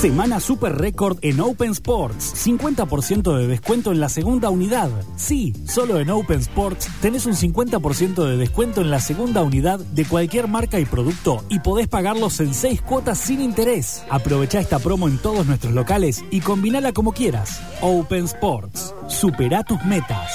Semana 0.00 0.38
Super 0.38 0.78
Récord 0.78 1.18
en 1.22 1.40
Open 1.40 1.72
Sports. 1.72 2.46
50% 2.46 3.36
de 3.36 3.48
descuento 3.48 3.90
en 3.90 3.98
la 3.98 4.08
segunda 4.08 4.48
unidad. 4.48 4.88
Sí, 5.16 5.52
solo 5.66 5.98
en 5.98 6.08
Open 6.10 6.38
Sports 6.38 6.88
tenés 7.00 7.26
un 7.26 7.32
50% 7.32 8.24
de 8.24 8.36
descuento 8.36 8.80
en 8.80 8.92
la 8.92 9.00
segunda 9.00 9.42
unidad 9.42 9.80
de 9.80 10.04
cualquier 10.04 10.46
marca 10.46 10.78
y 10.78 10.84
producto 10.84 11.42
y 11.48 11.58
podés 11.58 11.88
pagarlos 11.88 12.38
en 12.38 12.54
6 12.54 12.80
cuotas 12.82 13.18
sin 13.18 13.40
interés. 13.40 14.04
Aprovecha 14.08 14.60
esta 14.60 14.78
promo 14.78 15.08
en 15.08 15.18
todos 15.18 15.46
nuestros 15.46 15.72
locales 15.72 16.24
y 16.30 16.42
combinala 16.42 16.92
como 16.92 17.10
quieras. 17.10 17.60
Open 17.80 18.26
Sports. 18.26 18.94
Supera 19.08 19.64
tus 19.64 19.84
metas. 19.84 20.30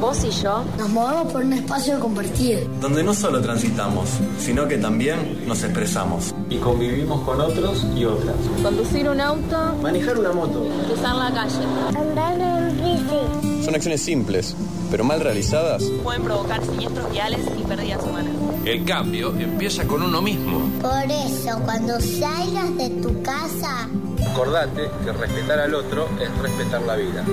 Vos 0.03 0.25
y 0.25 0.31
yo 0.33 0.65
nos 0.79 0.88
movemos 0.88 1.33
por 1.33 1.45
un 1.45 1.53
espacio 1.53 2.01
compartido. 2.01 2.59
Donde 2.81 3.05
no 3.05 3.15
solo 3.15 3.41
transitamos, 3.41 4.09
sino 4.37 4.67
que 4.67 4.77
también 4.77 5.47
nos 5.47 5.62
expresamos. 5.62 6.35
Y 6.51 6.57
convivimos 6.57 7.21
con 7.21 7.41
otros 7.41 7.87
y 7.97 8.05
otras. 8.05 8.35
Conducir 8.65 9.09
un 9.09 9.21
auto. 9.21 9.77
Manejar 9.81 10.19
una 10.19 10.33
moto. 10.33 10.67
Cruzar 10.88 11.15
la 11.15 11.33
calle. 11.33 11.65
Andar 11.97 12.41
en 12.41 12.83
bici. 12.83 13.65
Son 13.65 13.77
acciones 13.77 14.03
simples, 14.03 14.57
pero 14.91 15.05
mal 15.05 15.21
realizadas. 15.21 15.85
Pueden 16.03 16.25
provocar 16.25 16.65
siniestros 16.65 17.09
viales 17.12 17.47
y 17.57 17.62
pérdidas 17.62 18.03
humanas. 18.03 18.33
El 18.65 18.85
cambio 18.85 19.33
empieza 19.38 19.87
con 19.87 20.03
uno 20.03 20.21
mismo. 20.21 20.69
Por 20.81 21.05
eso, 21.05 21.61
cuando 21.65 22.01
salgas 22.01 22.77
de 22.77 22.91
tu 23.01 23.23
casa... 23.23 23.88
Acordate 24.33 24.91
que 25.05 25.12
respetar 25.12 25.61
al 25.61 25.77
otro 25.77 26.09
es 26.21 26.37
respetar 26.38 26.83
la 26.83 26.97
vida. 26.97 27.25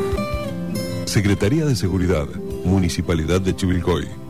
Secretaría 1.05 1.65
de 1.65 1.75
Seguridad, 1.75 2.27
Municipalidad 2.65 3.41
de 3.41 3.55
Chivilcoy. 3.55 4.28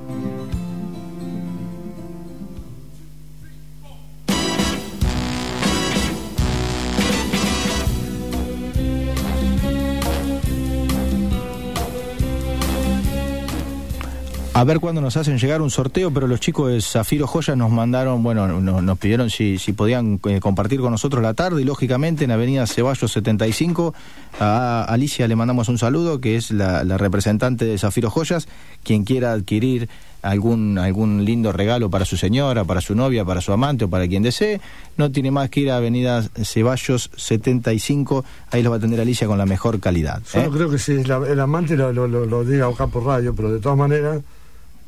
A 14.59 14.65
ver 14.65 14.81
cuándo 14.81 14.99
nos 14.99 15.15
hacen 15.15 15.37
llegar 15.37 15.61
un 15.61 15.69
sorteo, 15.69 16.11
pero 16.11 16.27
los 16.27 16.41
chicos 16.41 16.69
de 16.69 16.81
Zafiro 16.81 17.27
Joya 17.27 17.55
nos 17.55 17.71
mandaron, 17.71 18.21
bueno, 18.21 18.59
no- 18.59 18.81
nos 18.81 18.97
pidieron 18.97 19.29
si, 19.29 19.57
si 19.57 19.71
podían 19.71 20.19
eh, 20.25 20.41
compartir 20.41 20.81
con 20.81 20.91
nosotros 20.91 21.23
la 21.23 21.33
tarde 21.33 21.61
y 21.61 21.63
lógicamente 21.63 22.25
en 22.25 22.31
Avenida 22.31 22.67
Ceballos 22.67 23.09
75 23.09 23.93
a 24.41 24.83
Alicia 24.83 25.29
le 25.29 25.37
mandamos 25.37 25.69
un 25.69 25.77
saludo, 25.77 26.19
que 26.19 26.35
es 26.35 26.51
la, 26.51 26.83
la 26.83 26.97
representante 26.97 27.63
de 27.63 27.77
Zafiro 27.77 28.09
Joyas, 28.09 28.49
quien 28.83 29.05
quiera 29.05 29.31
adquirir 29.31 29.87
algún, 30.21 30.77
algún 30.77 31.23
lindo 31.23 31.53
regalo 31.53 31.89
para 31.89 32.03
su 32.03 32.17
señora, 32.17 32.65
para 32.65 32.81
su 32.81 32.95
novia, 32.95 33.23
para 33.23 33.39
su 33.39 33.53
amante 33.53 33.85
o 33.85 33.89
para 33.89 34.09
quien 34.09 34.23
desee, 34.23 34.59
no 34.97 35.09
tiene 35.09 35.31
más 35.31 35.49
que 35.49 35.61
ir 35.61 35.71
a 35.71 35.77
Avenida 35.77 36.21
Ceballos 36.43 37.11
75, 37.15 38.25
ahí 38.51 38.61
lo 38.61 38.71
va 38.71 38.75
a 38.75 38.79
atender 38.79 38.99
Alicia 38.99 39.25
con 39.25 39.37
la 39.37 39.45
mejor 39.45 39.79
calidad. 39.79 40.21
Yo 40.33 40.41
¿eh? 40.41 40.43
no 40.43 40.51
creo 40.51 40.69
que 40.69 40.79
si 40.79 41.01
la- 41.05 41.25
el 41.25 41.39
amante 41.39 41.77
lo, 41.77 41.93
lo- 41.93 42.09
lo- 42.09 42.25
lo 42.25 42.43
diga 42.43 42.67
acá 42.67 42.87
por 42.87 43.05
radio, 43.05 43.33
pero 43.33 43.53
de 43.53 43.59
todas 43.59 43.77
maneras, 43.77 44.19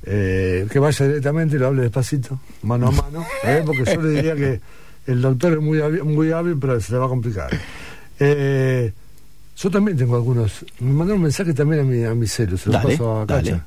eh, 0.04 0.68
que 0.72 0.80
vaya 0.80 1.08
directamente 1.08 1.56
y 1.56 1.60
lo 1.60 1.68
hable 1.68 1.84
despacito, 1.84 2.40
mano 2.64 2.88
a 2.88 2.92
mano, 2.92 3.26
¿eh? 3.44 3.64
porque 3.66 3.86
yo 3.86 4.02
le 4.02 4.10
diría 4.10 4.36
que 4.36 4.62
el 5.08 5.22
doctor 5.22 5.54
es 5.54 5.62
muy 5.62 5.82
hábil, 5.82 6.04
muy 6.04 6.32
hábil 6.32 6.58
pero 6.60 6.80
se 6.80 6.94
le 6.94 7.00
va 7.00 7.06
a 7.06 7.10
complicar. 7.10 7.50
Eh, 8.20 8.94
yo 9.58 9.70
también 9.70 9.98
tengo 9.98 10.16
algunos. 10.16 10.66
Me 10.80 10.92
mandaron 10.92 11.18
un 11.18 11.24
mensaje 11.24 11.54
también 11.54 11.82
a 11.82 11.84
mi, 11.84 12.04
a 12.04 12.16
mi 12.16 12.28
celu, 12.28 12.58
se 12.58 12.70
lo 12.70 12.74
Dale, 12.74 12.90
paso 12.90 13.22
a 13.22 13.26
dale. 13.26 13.52
Cacha. 13.52 13.66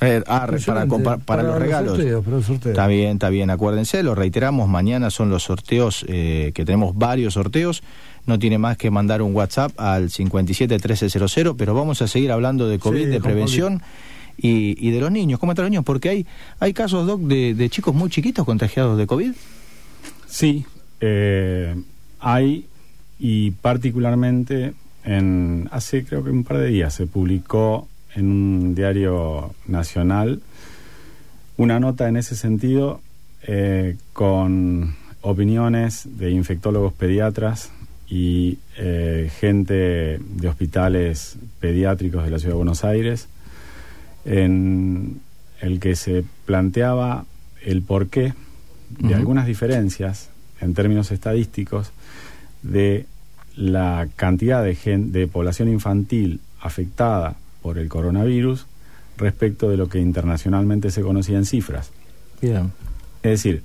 Eh, 0.00 0.22
ah, 0.26 0.46
para, 0.66 1.16
para 1.18 1.42
los 1.42 1.58
regalos. 1.58 1.98
los 1.98 2.44
sorteos. 2.44 2.72
Está 2.72 2.86
bien, 2.86 3.12
está 3.12 3.30
bien. 3.30 3.48
Acuérdense, 3.48 4.02
lo 4.02 4.14
reiteramos, 4.14 4.68
mañana 4.68 5.10
son 5.10 5.30
los 5.30 5.44
sorteos, 5.44 6.04
eh, 6.08 6.52
que 6.54 6.64
tenemos 6.64 6.96
varios 6.96 7.34
sorteos. 7.34 7.82
No 8.26 8.38
tiene 8.38 8.58
más 8.58 8.76
que 8.76 8.90
mandar 8.90 9.22
un 9.22 9.34
WhatsApp 9.34 9.72
al 9.78 10.10
571300, 10.10 11.54
pero 11.56 11.74
vamos 11.74 12.02
a 12.02 12.08
seguir 12.08 12.32
hablando 12.32 12.68
de 12.68 12.78
COVID, 12.78 13.04
Sí, 13.04 13.06
de 13.06 13.20
prevención 13.20 13.82
y, 14.36 14.76
y 14.86 14.90
de 14.90 15.00
los 15.00 15.10
niños. 15.10 15.38
¿Cómo 15.40 15.52
están 15.52 15.64
los 15.64 15.70
niños? 15.70 15.84
Porque 15.84 16.08
hay, 16.08 16.26
hay 16.60 16.72
casos, 16.72 17.06
Doc, 17.06 17.20
de, 17.20 17.54
de 17.54 17.68
chicos 17.70 17.94
muy 17.94 18.10
chiquitos 18.10 18.44
contagiados 18.44 18.98
de 18.98 19.06
COVID. 19.06 19.32
Sí, 20.26 20.64
eh, 21.00 21.74
hay 22.20 22.66
y 23.18 23.52
particularmente 23.52 24.74
en 25.04 25.68
hace 25.70 26.04
creo 26.04 26.24
que 26.24 26.30
un 26.30 26.44
par 26.44 26.58
de 26.58 26.68
días 26.68 26.94
se 26.94 27.06
publicó 27.06 27.88
en 28.14 28.26
un 28.26 28.74
diario 28.74 29.54
nacional 29.66 30.40
una 31.56 31.78
nota 31.78 32.08
en 32.08 32.16
ese 32.16 32.34
sentido 32.36 33.00
eh, 33.46 33.96
con 34.12 34.96
opiniones 35.20 36.08
de 36.18 36.30
infectólogos 36.30 36.92
pediatras 36.92 37.70
y 38.08 38.58
eh, 38.76 39.30
gente 39.38 40.18
de 40.18 40.48
hospitales 40.48 41.36
pediátricos 41.60 42.24
de 42.24 42.30
la 42.30 42.38
ciudad 42.38 42.54
de 42.54 42.58
Buenos 42.58 42.84
Aires 42.84 43.28
en 44.24 45.20
el 45.60 45.80
que 45.80 45.96
se 45.96 46.24
planteaba 46.46 47.24
el 47.62 47.82
porqué 47.82 48.34
de 48.98 49.14
algunas 49.14 49.46
diferencias 49.46 50.30
en 50.60 50.74
términos 50.74 51.10
estadísticos 51.10 51.90
de 52.62 53.06
la 53.56 54.08
cantidad 54.16 54.62
de, 54.64 54.74
gen- 54.74 55.12
de 55.12 55.26
población 55.26 55.68
infantil 55.68 56.40
afectada 56.60 57.36
por 57.62 57.78
el 57.78 57.88
coronavirus 57.88 58.66
respecto 59.16 59.68
de 59.70 59.76
lo 59.76 59.88
que 59.88 60.00
internacionalmente 60.00 60.90
se 60.90 61.02
conocía 61.02 61.38
en 61.38 61.44
cifras. 61.44 61.90
Bien. 62.40 62.72
Es 63.22 63.30
decir, 63.42 63.62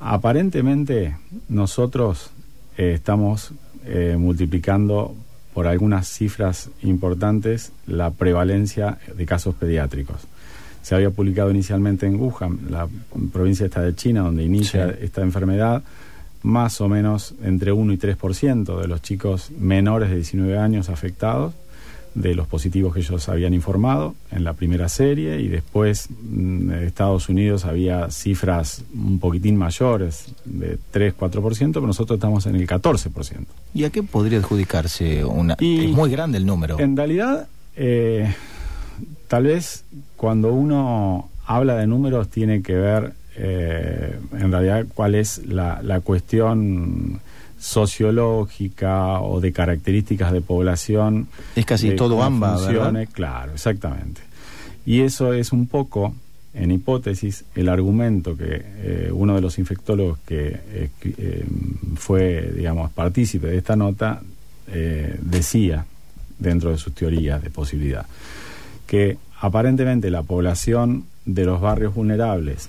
aparentemente 0.00 1.16
nosotros 1.48 2.30
eh, 2.76 2.92
estamos 2.94 3.52
eh, 3.84 4.16
multiplicando 4.18 5.16
por 5.58 5.66
algunas 5.66 6.06
cifras 6.06 6.70
importantes 6.84 7.72
la 7.88 8.12
prevalencia 8.12 8.98
de 9.12 9.26
casos 9.26 9.56
pediátricos. 9.56 10.18
Se 10.82 10.94
había 10.94 11.10
publicado 11.10 11.50
inicialmente 11.50 12.06
en 12.06 12.14
Wuhan, 12.14 12.60
la 12.70 12.86
provincia 13.32 13.66
esta 13.66 13.82
de 13.82 13.92
China, 13.96 14.20
donde 14.20 14.44
inicia 14.44 14.86
Sí. 14.86 14.94
esta 15.00 15.22
enfermedad, 15.22 15.82
más 16.44 16.80
o 16.80 16.88
menos 16.88 17.34
entre 17.42 17.72
1 17.72 17.92
y 17.92 17.96
3% 17.96 18.80
de 18.80 18.86
los 18.86 19.02
chicos 19.02 19.50
menores 19.58 20.10
de 20.10 20.14
19 20.14 20.56
años 20.56 20.90
afectados, 20.90 21.54
de 22.14 22.34
los 22.34 22.46
positivos 22.46 22.94
que 22.94 23.00
ellos 23.00 23.28
habían 23.28 23.54
informado 23.54 24.14
en 24.30 24.44
la 24.44 24.54
primera 24.54 24.88
serie, 24.88 25.40
y 25.40 25.48
después 25.48 26.08
mm, 26.10 26.70
en 26.70 26.82
Estados 26.82 27.28
Unidos 27.28 27.64
había 27.64 28.10
cifras 28.10 28.82
un 28.94 29.18
poquitín 29.18 29.56
mayores, 29.56 30.34
de 30.44 30.78
3-4%, 30.92 31.72
pero 31.72 31.86
nosotros 31.86 32.16
estamos 32.16 32.46
en 32.46 32.56
el 32.56 32.66
14%. 32.66 33.46
¿Y 33.74 33.84
a 33.84 33.90
qué 33.90 34.02
podría 34.02 34.38
adjudicarse 34.38 35.24
una? 35.24 35.56
es 35.60 35.90
muy 35.90 36.10
grande 36.10 36.38
el 36.38 36.46
número. 36.46 36.78
En 36.78 36.96
realidad, 36.96 37.48
eh, 37.76 38.34
tal 39.28 39.44
vez 39.44 39.84
cuando 40.16 40.52
uno 40.52 41.30
habla 41.46 41.76
de 41.76 41.86
números 41.86 42.28
tiene 42.28 42.62
que 42.62 42.74
ver 42.74 43.12
eh, 43.36 44.18
en 44.32 44.50
realidad 44.50 44.86
cuál 44.94 45.14
es 45.14 45.46
la, 45.46 45.80
la 45.82 46.00
cuestión 46.00 47.20
sociológica 47.58 49.20
o 49.20 49.40
de 49.40 49.52
características 49.52 50.32
de 50.32 50.40
población. 50.40 51.28
Es 51.56 51.66
casi 51.66 51.96
todo 51.96 52.22
AMBA. 52.22 52.66
¿verdad? 52.66 53.08
Claro, 53.12 53.52
exactamente. 53.52 54.20
Y 54.86 55.00
eso 55.02 55.32
es 55.32 55.52
un 55.52 55.66
poco, 55.66 56.14
en 56.54 56.70
hipótesis, 56.70 57.44
el 57.54 57.68
argumento 57.68 58.36
que 58.36 58.62
eh, 58.64 59.10
uno 59.12 59.34
de 59.34 59.40
los 59.40 59.58
infectólogos 59.58 60.18
que 60.26 60.60
eh, 60.70 60.90
que, 61.00 61.14
eh, 61.18 61.44
fue, 61.96 62.52
digamos, 62.54 62.90
partícipe 62.92 63.48
de 63.48 63.58
esta 63.58 63.76
nota 63.76 64.22
decía 65.22 65.86
dentro 66.38 66.70
de 66.70 66.76
sus 66.76 66.94
teorías 66.94 67.42
de 67.42 67.48
posibilidad 67.48 68.04
que 68.88 69.18
aparentemente 69.40 70.10
la 70.10 70.22
población 70.22 71.04
de 71.24 71.44
los 71.44 71.60
barrios 71.60 71.94
vulnerables, 71.94 72.68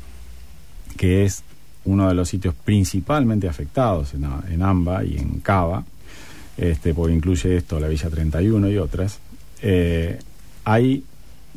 que 0.97 1.25
es 1.25 1.43
uno 1.89 2.07
de 2.07 2.13
los 2.13 2.29
sitios 2.29 2.53
principalmente 2.63 3.47
afectados 3.47 4.13
en, 4.13 4.25
en 4.51 4.61
AMBA 4.61 5.03
y 5.05 5.17
en 5.17 5.39
Cava, 5.39 5.83
este, 6.57 6.93
porque 6.93 7.15
incluye 7.15 7.55
esto 7.57 7.79
la 7.79 7.87
Villa 7.87 8.09
31 8.09 8.69
y 8.69 8.77
otras, 8.77 9.19
eh, 9.61 10.19
hay 10.65 11.03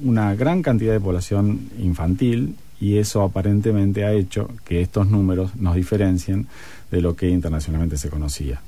una 0.04 0.34
gran 0.34 0.62
cantidad 0.62 0.92
de 0.92 1.00
población 1.00 1.68
infantil 1.78 2.56
y 2.80 2.96
eso 2.98 3.22
aparentemente 3.22 4.04
ha 4.04 4.12
hecho 4.12 4.48
que 4.64 4.80
estos 4.80 5.08
números 5.08 5.54
nos 5.56 5.74
diferencien 5.76 6.46
de 6.90 7.00
lo 7.00 7.14
que 7.14 7.28
internacionalmente 7.28 7.96
se 7.96 8.08
conocía. 8.10 8.60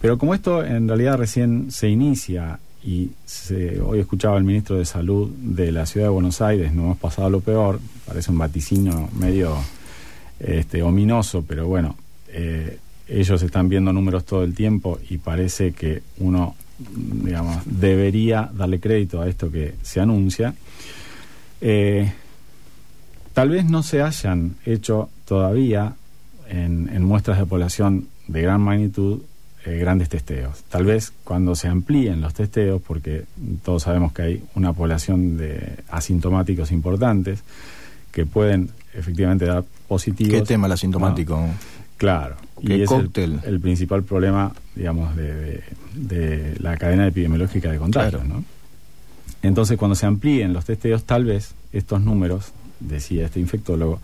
Pero 0.00 0.16
como 0.18 0.34
esto 0.34 0.64
en 0.64 0.86
realidad 0.88 1.18
recién 1.18 1.70
se 1.70 1.88
inicia 1.88 2.60
y 2.84 3.10
se- 3.26 3.80
hoy 3.80 3.98
escuchaba 4.00 4.36
al 4.36 4.44
ministro 4.44 4.76
de 4.78 4.84
Salud 4.84 5.28
de 5.30 5.72
la 5.72 5.84
ciudad 5.84 6.06
de 6.06 6.10
Buenos 6.10 6.40
Aires, 6.40 6.72
no 6.72 6.82
hemos 6.84 6.98
pasado 6.98 7.28
lo 7.28 7.40
peor, 7.40 7.80
parece 8.06 8.30
un 8.30 8.38
vaticinio 8.38 9.08
medio 9.18 9.56
este, 10.40 10.82
ominoso, 10.82 11.44
pero 11.46 11.66
bueno, 11.66 11.96
eh, 12.28 12.78
ellos 13.06 13.42
están 13.42 13.68
viendo 13.68 13.92
números 13.92 14.24
todo 14.24 14.44
el 14.44 14.54
tiempo 14.54 14.98
y 15.08 15.18
parece 15.18 15.72
que 15.72 16.02
uno, 16.18 16.54
digamos, 16.78 17.62
debería 17.64 18.50
darle 18.52 18.80
crédito 18.80 19.20
a 19.20 19.28
esto 19.28 19.50
que 19.50 19.74
se 19.82 20.00
anuncia. 20.00 20.54
Eh, 21.60 22.12
tal 23.32 23.50
vez 23.50 23.64
no 23.64 23.82
se 23.82 24.02
hayan 24.02 24.56
hecho 24.64 25.08
todavía 25.24 25.94
en, 26.48 26.90
en 26.92 27.04
muestras 27.04 27.38
de 27.38 27.46
población 27.46 28.08
de 28.26 28.42
gran 28.42 28.60
magnitud 28.60 29.22
eh, 29.68 29.76
grandes 29.76 30.08
testeos. 30.08 30.62
Tal 30.68 30.84
vez 30.84 31.12
cuando 31.24 31.54
se 31.54 31.66
amplíen 31.68 32.20
los 32.20 32.32
testeos, 32.32 32.80
porque 32.80 33.24
todos 33.64 33.82
sabemos 33.82 34.12
que 34.12 34.22
hay 34.22 34.44
una 34.54 34.72
población 34.72 35.36
de 35.36 35.80
asintomáticos 35.90 36.70
importantes 36.70 37.42
que 38.12 38.26
pueden 38.26 38.70
efectivamente 38.94 39.44
dar 39.46 39.64
positivos. 39.86 40.32
¿Qué 40.34 40.42
tema 40.42 40.66
el 40.66 40.72
asintomático? 40.72 41.36
No, 41.36 41.48
claro. 41.96 42.36
¿Qué 42.64 42.76
y 42.78 42.82
es 42.82 42.90
el- 42.90 43.04
cóctel? 43.04 43.40
El, 43.44 43.60
principal 43.60 44.02
problema, 44.02 44.52
digamos, 44.74 45.14
de, 45.16 45.34
de- 45.34 45.62
de 45.94 46.56
la 46.60 46.76
cadena 46.76 47.06
epidemiológica 47.06 47.70
de 47.70 47.78
contagios, 47.78 48.24
¿no? 48.24 48.44
Entonces, 49.42 49.78
cuando 49.78 49.94
se 49.94 50.06
amplíen 50.06 50.52
los 50.52 50.64
testeos, 50.64 51.04
tal 51.04 51.24
vez 51.24 51.54
estos 51.72 52.00
números, 52.02 52.52
decía 52.80 53.26
este 53.26 53.38
infectólogo, 53.40 54.00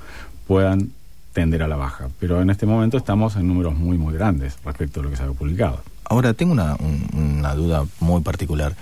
puedan 0.47 0.91
tender 1.33 1.63
a 1.65 1.69
la 1.69 1.77
baja. 1.77 2.09
Pero 2.21 2.41
en 2.41 2.51
este 2.51 2.67
momento 2.67 2.97
estamos 2.97 3.35
en 3.37 3.49
números 3.49 3.75
muy, 3.77 3.99
muy 3.99 4.15
grandes 4.15 4.57
respecto 4.65 5.01
a 5.01 5.03
lo 5.03 5.11
que 5.11 5.17
se 5.17 5.25
ha 5.25 5.27
publicado. 5.33 5.81
Ahora, 6.05 6.35
tengo 6.35 6.53
una, 6.53 6.77
un- 6.77 7.09
una 7.39 7.55
duda 7.55 7.85
muy 8.01 8.21
particular. 8.23 8.77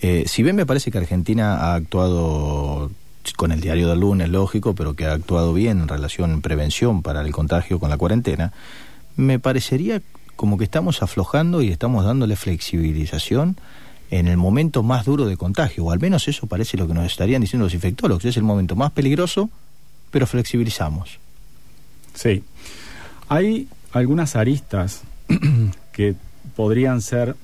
Eh, 0.00 0.24
si 0.28 0.44
bien 0.44 0.54
me 0.54 0.66
parece 0.66 0.92
que 0.92 0.98
Argentina 0.98 1.56
ha 1.56 1.74
actuado 1.74 2.90
con 3.32 3.52
el 3.52 3.60
diario 3.60 3.88
del 3.88 4.00
lunes, 4.00 4.28
lógico, 4.28 4.74
pero 4.74 4.94
que 4.94 5.06
ha 5.06 5.12
actuado 5.12 5.52
bien 5.52 5.80
en 5.80 5.88
relación 5.88 6.32
en 6.32 6.42
prevención 6.42 7.02
para 7.02 7.20
el 7.22 7.32
contagio 7.32 7.78
con 7.78 7.90
la 7.90 7.96
cuarentena, 7.96 8.52
me 9.16 9.38
parecería 9.38 10.02
como 10.36 10.58
que 10.58 10.64
estamos 10.64 11.02
aflojando 11.02 11.62
y 11.62 11.68
estamos 11.68 12.04
dándole 12.04 12.36
flexibilización 12.36 13.56
en 14.10 14.28
el 14.28 14.36
momento 14.36 14.82
más 14.82 15.04
duro 15.04 15.26
de 15.26 15.36
contagio, 15.36 15.84
o 15.84 15.90
al 15.90 15.98
menos 15.98 16.28
eso 16.28 16.46
parece 16.46 16.76
lo 16.76 16.86
que 16.86 16.94
nos 16.94 17.06
estarían 17.06 17.42
diciendo 17.42 17.66
los 17.66 17.74
infectólogos, 17.74 18.24
es 18.24 18.36
el 18.36 18.42
momento 18.42 18.74
más 18.74 18.92
peligroso, 18.92 19.50
pero 20.10 20.26
flexibilizamos. 20.26 21.18
Sí. 22.14 22.42
Hay 23.28 23.68
algunas 23.92 24.36
aristas 24.36 25.02
que 25.92 26.14
podrían 26.56 27.02
ser 27.02 27.36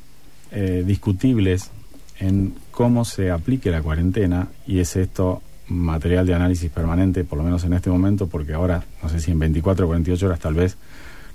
eh, 0.53 0.85
discutibles 0.87 1.71
en 2.19 2.55
cómo 2.71 3.05
se 3.05 3.31
aplique 3.31 3.71
la 3.71 3.83
cuarentena 3.83 4.49
y 4.67 4.79
es 4.79 4.97
esto 4.97 5.43
material 5.69 6.27
de 6.27 6.35
análisis 6.35 6.71
permanente, 6.71 7.25
por 7.25 7.39
lo 7.39 7.45
menos 7.45 7.65
en 7.65 7.73
este 7.73 7.91
momento, 7.91 8.27
porque 8.27 8.55
ahora, 8.55 8.85
no 9.03 9.09
sé 9.09 9.21
si 9.21 9.31
en 9.31 9.39
24 9.39 9.87
o 9.87 9.89
48 9.89 10.27
horas 10.27 10.41
tal 10.41 10.55
vez 10.55 10.77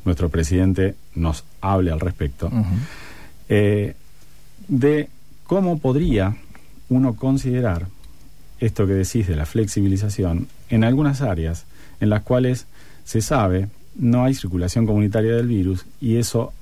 nuestro 0.06 0.30
presidente 0.30 0.96
nos 1.16 1.44
hable 1.62 1.92
al 1.92 2.00
respecto, 2.00 2.52
eh, 3.50 3.96
de 4.68 5.10
cómo 5.46 5.80
podría 5.80 6.36
uno 6.90 7.16
considerar 7.16 7.88
esto 8.60 8.86
que 8.86 8.94
decís 8.94 9.28
de 9.28 9.36
la 9.36 9.46
flexibilización 9.46 10.48
en 10.70 10.84
algunas 10.84 11.22
áreas 11.22 11.66
en 12.00 12.10
las 12.10 12.24
cuales 12.24 12.68
se 13.04 13.22
sabe 13.22 13.68
no 13.96 14.24
hay 14.24 14.34
circulación 14.34 14.86
comunitaria 14.86 15.36
del 15.36 15.48
virus 15.48 15.86
y 16.00 16.18
eso 16.18 16.54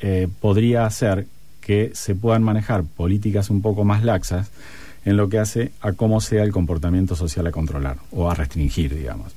eh, 0.00 0.28
podría 0.40 0.86
hacer 0.86 1.26
que 1.60 1.90
se 1.94 2.14
puedan 2.14 2.42
manejar 2.42 2.84
políticas 2.84 3.50
un 3.50 3.62
poco 3.62 3.84
más 3.84 4.04
laxas 4.04 4.50
en 5.04 5.16
lo 5.16 5.28
que 5.28 5.38
hace 5.38 5.72
a 5.80 5.92
cómo 5.92 6.20
sea 6.20 6.42
el 6.42 6.52
comportamiento 6.52 7.14
social 7.16 7.46
a 7.46 7.50
controlar 7.52 7.96
o 8.10 8.30
a 8.30 8.34
restringir, 8.34 8.94
digamos. 8.94 9.32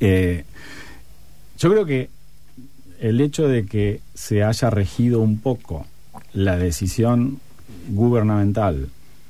Eh, 0.00 0.44
yo 1.58 1.70
creo 1.70 1.84
que 1.86 2.10
el 3.00 3.20
hecho 3.20 3.46
de 3.48 3.66
que 3.66 4.00
se 4.14 4.42
haya 4.42 4.70
regido 4.70 5.20
un 5.20 5.38
poco 5.40 5.86
la 6.32 6.56
decisión 6.56 7.38
gubernamental 7.88 8.88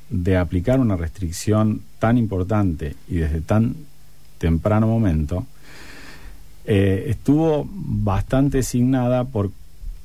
de 0.09 0.37
aplicar 0.37 0.79
una 0.81 0.97
restricción 0.97 1.83
tan 1.99 2.17
importante 2.17 2.95
y 3.09 3.17
desde 3.17 3.41
tan 3.41 3.75
temprano 4.39 4.87
momento, 4.87 5.47
eh, 6.65 7.07
estuvo 7.09 7.67
bastante 7.71 8.63
signada 8.63 9.25
por 9.25 9.51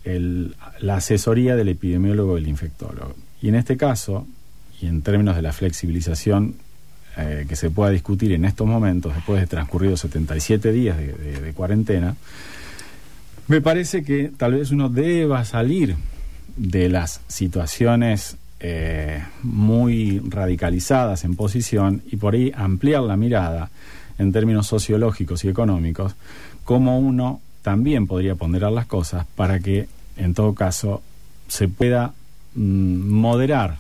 el- 0.04 0.56
la 0.80 0.96
asesoría 0.98 1.56
del 1.56 1.70
epidemiólogo 1.70 2.38
y 2.38 2.42
del 2.42 2.50
infectólogo. 2.50 3.14
Y 3.42 3.50
en 3.50 3.56
este 3.56 3.78
caso, 3.78 4.26
y 4.82 4.88
en 4.88 5.02
términos 5.02 5.36
de 5.36 5.42
la 5.42 5.54
flexibilización 5.54 6.56
eh, 7.18 7.46
que 7.48 7.56
se 7.56 7.70
pueda 7.70 7.92
discutir 7.92 8.32
en 8.32 8.46
estos 8.46 8.66
momentos, 8.68 9.14
después 9.14 9.42
de 9.42 9.48
transcurridos 9.48 10.00
77 10.02 10.72
días 10.72 10.98
de, 10.98 11.14
de- 11.14 11.42
de 11.42 11.54
cuarentena, 11.54 12.16
me 13.48 13.62
parece 13.62 14.04
que 14.04 14.32
tal 14.36 14.54
vez 14.54 14.72
uno 14.72 14.90
deba 14.90 15.44
salir 15.46 15.96
de 16.56 16.90
las 16.90 17.22
situaciones 17.28 18.38
eh, 18.60 19.24
muy 19.44 20.22
radicalizadas 20.30 21.24
en 21.26 21.36
posición 21.36 22.02
y 22.12 22.16
por 22.18 22.34
ahí 22.36 22.52
ampliar 22.56 23.02
la 23.04 23.18
mirada 23.18 23.70
en 24.18 24.32
términos 24.32 24.68
sociológicos 24.68 25.44
y 25.44 25.50
económicos, 25.50 26.16
como 26.64 27.00
uno 27.00 27.42
también 27.62 28.08
podría 28.08 28.36
ponderar 28.36 28.72
las 28.72 28.86
cosas 28.86 29.26
para 29.36 29.60
que, 29.60 29.88
en 30.16 30.34
todo 30.34 30.54
caso, 30.54 31.02
se 31.48 31.68
pueda 31.68 32.14
mm, 32.56 33.10
moderar 33.10 33.78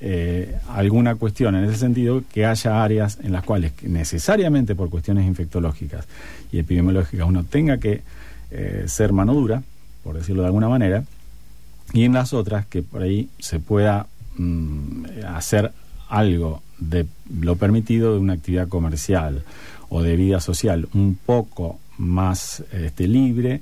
eh, 0.00 0.56
alguna 0.68 1.14
cuestión 1.16 1.54
en 1.54 1.64
ese 1.64 1.76
sentido, 1.76 2.22
que 2.32 2.46
haya 2.46 2.82
áreas 2.82 3.18
en 3.22 3.32
las 3.32 3.44
cuales 3.44 3.72
necesariamente 3.82 4.74
por 4.74 4.88
cuestiones 4.88 5.26
infectológicas 5.26 6.06
y 6.50 6.58
epidemiológicas 6.58 7.28
uno 7.28 7.44
tenga 7.44 7.78
que 7.78 8.02
eh, 8.50 8.84
ser 8.86 9.12
mano 9.12 9.34
dura, 9.34 9.62
por 10.02 10.16
decirlo 10.16 10.42
de 10.42 10.46
alguna 10.46 10.68
manera, 10.68 11.04
y 11.92 12.04
en 12.04 12.14
las 12.14 12.32
otras 12.32 12.66
que 12.66 12.82
por 12.82 13.02
ahí 13.02 13.28
se 13.38 13.60
pueda 13.60 14.06
mm, 14.36 15.04
hacer 15.28 15.72
algo 16.08 16.62
de 16.78 17.06
lo 17.30 17.56
permitido 17.56 18.14
de 18.14 18.20
una 18.20 18.32
actividad 18.32 18.68
comercial 18.68 19.42
o 19.88 20.02
de 20.02 20.16
vida 20.16 20.40
social 20.40 20.88
un 20.94 21.18
poco 21.24 21.78
más 21.98 22.64
este, 22.72 23.06
libre, 23.06 23.60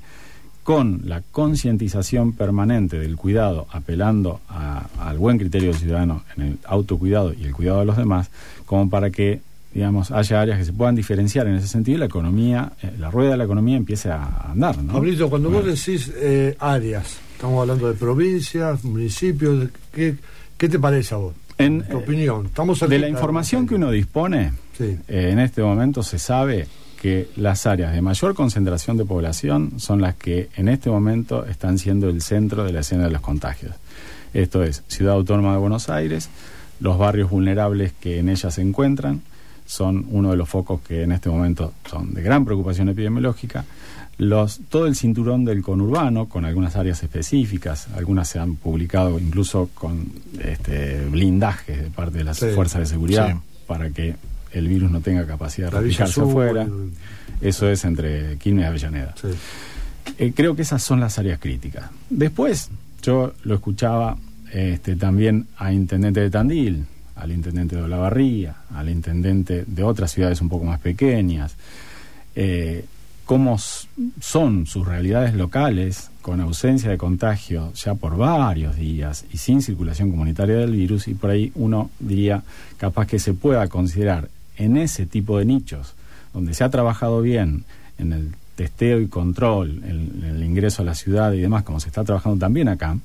con 0.69 1.01
la 1.07 1.23
concientización 1.33 2.35
permanente 2.35 2.99
del 2.99 3.17
cuidado, 3.17 3.67
apelando 3.73 4.41
a- 4.51 4.87
al 5.01 5.17
buen 5.17 5.39
criterio 5.39 5.71
del 5.71 5.79
ciudadano 5.79 6.25
en 6.37 6.43
el 6.43 6.59
autocuidado 6.67 7.33
y 7.33 7.45
el 7.45 7.55
cuidado 7.55 7.79
de 7.81 7.87
los 7.87 7.97
demás, 7.97 8.31
como 8.67 8.91
para 8.91 9.09
que 9.09 9.41
digamos 9.73 10.11
haya 10.11 10.43
áreas 10.43 10.59
que 10.59 10.67
se 10.67 10.75
puedan 10.75 10.95
diferenciar 10.95 11.47
en 11.47 11.55
ese 11.55 11.69
sentido 11.69 11.97
y 11.97 12.01
la 12.01 12.05
economía, 12.05 12.73
eh, 12.83 12.93
la 12.99 13.11
rueda 13.11 13.31
de 13.31 13.37
la 13.39 13.45
economía 13.45 13.79
empiece 13.79 14.11
a 14.11 14.51
andar, 14.51 14.77
¿no? 14.83 14.93
Pablito, 14.93 15.31
cuando 15.31 15.49
vos 15.49 15.65
decís 15.65 16.13
eh, 16.17 16.55
áreas, 16.59 17.17
estamos 17.33 17.63
hablando 17.63 17.89
de 17.89 17.95
provincias, 17.95 18.85
municipios, 18.85 19.71
¿qué, 19.91 20.17
qué 20.59 20.69
te 20.69 20.79
parece 20.79 21.15
a 21.15 21.17
vos? 21.17 21.35
En, 21.57 21.83
tu 21.89 21.97
opinión. 21.97 22.45
Estamos 22.45 22.79
de 22.87 22.99
la 22.99 23.09
información 23.09 23.67
que 23.67 23.75
uno 23.75 23.91
dispone, 23.91 24.53
Sí. 24.77 24.99
eh, 25.09 25.31
en 25.33 25.39
este 25.39 25.63
momento 25.63 26.03
se 26.03 26.19
sabe 26.19 26.67
que 27.01 27.29
las 27.37 27.67
áreas 27.67 27.93
de 27.93 28.03
mayor 28.03 28.35
concentración 28.35 28.97
de 28.97 29.05
población 29.05 29.73
son 29.79 30.01
las 30.01 30.15
que 30.17 30.49
en 30.57 30.69
este 30.69 30.91
momento 30.91 31.47
están 31.47 31.79
siendo 31.79 32.09
el 32.09 32.23
centro 32.23 32.65
de 32.65 32.73
la 32.73 32.81
escena 32.81 33.05
de 33.05 33.11
los 33.11 33.21
contagios. 33.21 33.73
Esto 34.35 34.63
es 34.63 34.83
Ciudad 34.89 35.15
Autónoma 35.15 35.53
de 35.53 35.59
Buenos 35.59 35.89
Aires, 35.89 36.29
los 36.81 36.99
barrios 36.99 37.31
vulnerables 37.31 37.93
que 38.01 38.19
en 38.19 38.29
ella 38.29 38.51
se 38.51 38.63
encuentran 38.63 39.23
son 39.67 40.07
uno 40.11 40.31
de 40.31 40.37
los 40.37 40.49
focos 40.49 40.81
que 40.81 41.03
en 41.03 41.13
este 41.13 41.29
momento 41.29 41.73
son 41.89 42.15
de 42.15 42.23
gran 42.23 42.45
preocupación 42.45 42.89
epidemiológica. 42.89 43.65
Los, 44.17 44.61
todo 44.69 44.87
el 44.87 44.97
cinturón 44.97 45.45
del 45.45 45.63
conurbano, 45.63 46.29
con 46.29 46.45
algunas 46.45 46.75
áreas 46.75 47.03
específicas, 47.05 47.87
algunas 47.95 48.29
se 48.29 48.39
han 48.41 48.57
publicado 48.57 49.19
incluso 49.19 49.71
con 49.75 50.11
este, 50.43 51.05
blindajes 51.07 51.83
de 51.85 51.91
parte 51.91 52.19
de 52.19 52.25
las 52.25 52.39
Sí. 52.39 52.47
fuerzas 52.55 52.81
de 52.81 52.87
seguridad 52.87 53.29
Sí. 53.31 53.39
para 53.69 53.91
que 53.91 54.17
el 54.53 54.69
virus 54.69 54.91
no 54.91 55.01
tenga 55.01 55.27
capacidad 55.27 55.71
de 55.71 56.03
Azul, 56.03 56.31
afuera. 56.31 56.67
Eso 57.41 57.69
es 57.69 57.85
entre 57.85 58.37
Quilmes 58.39 58.65
y 58.65 58.67
Avellaneda. 58.67 59.15
Eh, 60.19 60.33
creo 60.35 60.57
que 60.57 60.63
esas 60.63 60.83
son 60.83 61.01
las 61.01 61.19
áreas 61.19 61.39
críticas. 61.39 61.91
Después, 62.11 62.71
yo 63.03 63.35
lo 63.45 63.55
escuchaba 63.55 64.17
este, 64.53 64.97
también 64.97 65.47
a 65.57 65.73
intendente 65.73 66.21
de 66.21 66.31
Tandil, 66.31 66.87
al 67.17 67.33
intendente 67.33 67.77
de 67.77 67.83
Olavarría, 67.83 68.57
al 68.75 68.89
intendente 68.89 69.65
de 69.67 69.83
otras 69.83 70.13
ciudades 70.13 70.41
un 70.41 70.49
poco 70.49 70.65
más 70.65 70.81
pequeñas, 70.81 71.57
eh, 72.35 72.85
cómo 73.25 73.59
son 73.59 74.67
sus 74.67 74.87
realidades 74.87 75.35
locales 75.35 76.11
con 76.23 76.41
ausencia 76.41 76.89
de 76.89 76.97
contagio 76.97 77.73
ya 77.75 77.95
por 77.95 78.17
varios 78.17 78.77
días 78.77 79.27
y 79.31 79.37
sin 79.37 79.61
circulación 79.61 80.11
comunitaria 80.11 80.57
del 80.57 80.73
virus 80.73 81.09
y 81.09 81.15
por 81.15 81.31
ahí 81.31 81.53
uno 81.55 81.91
diría 81.99 82.43
capaz 82.79 83.07
que 83.07 83.19
se 83.19 83.35
pueda 83.35 83.69
considerar 83.69 84.31
en 84.59 84.77
ese 84.77 85.07
tipo 85.07 85.39
de 85.39 85.45
nichos 85.45 85.95
donde 86.35 86.53
se 86.53 86.65
ha 86.65 86.69
trabajado 86.69 87.23
bien 87.23 87.65
en 87.99 88.13
el 88.13 88.31
testeo 88.55 89.01
y 89.01 89.07
control, 89.07 89.83
en, 89.85 90.23
el 90.25 90.43
ingreso 90.43 90.83
a 90.83 90.85
la 90.85 90.95
ciudad 90.95 91.33
y 91.33 91.41
demás, 91.41 91.63
como 91.63 91.81
se 91.81 91.89
está 91.89 92.05
trabajando 92.05 92.39
también 92.39 92.69
acá, 92.69 92.99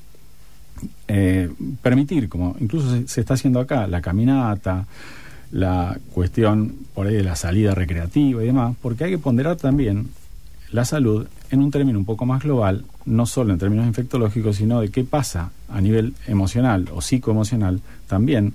eh, 1.08 1.50
permitir, 1.82 2.28
como 2.28 2.56
incluso 2.60 3.08
se 3.08 3.22
está 3.22 3.36
haciendo 3.36 3.60
acá, 3.60 3.88
la 3.88 4.02
caminata, 4.02 4.86
la 5.52 5.98
cuestión 6.12 6.76
por 6.96 7.08
ahí 7.08 7.14
de 7.14 7.24
la 7.24 7.36
salida 7.36 7.76
recreativa 7.76 8.44
y 8.44 8.48
demás, 8.48 8.76
porque 8.82 9.06
hay 9.06 9.12
que 9.12 9.20
ponderar 9.20 9.56
también 9.56 10.10
la 10.72 10.86
salud 10.86 11.28
en 11.52 11.62
un 11.62 11.70
término 11.70 12.00
un 12.00 12.06
poco 12.06 12.26
más 12.26 12.42
global, 12.42 12.84
no 13.06 13.28
solo 13.28 13.54
en 13.54 13.60
términos 13.60 13.86
infectológicos, 13.86 14.56
sino 14.56 14.82
de 14.82 14.90
qué 14.90 15.04
pasa 15.04 15.52
a 15.70 15.80
nivel 15.80 16.16
emocional 16.26 16.90
o 16.92 17.02
psicoemocional 17.02 17.82
también 18.08 18.54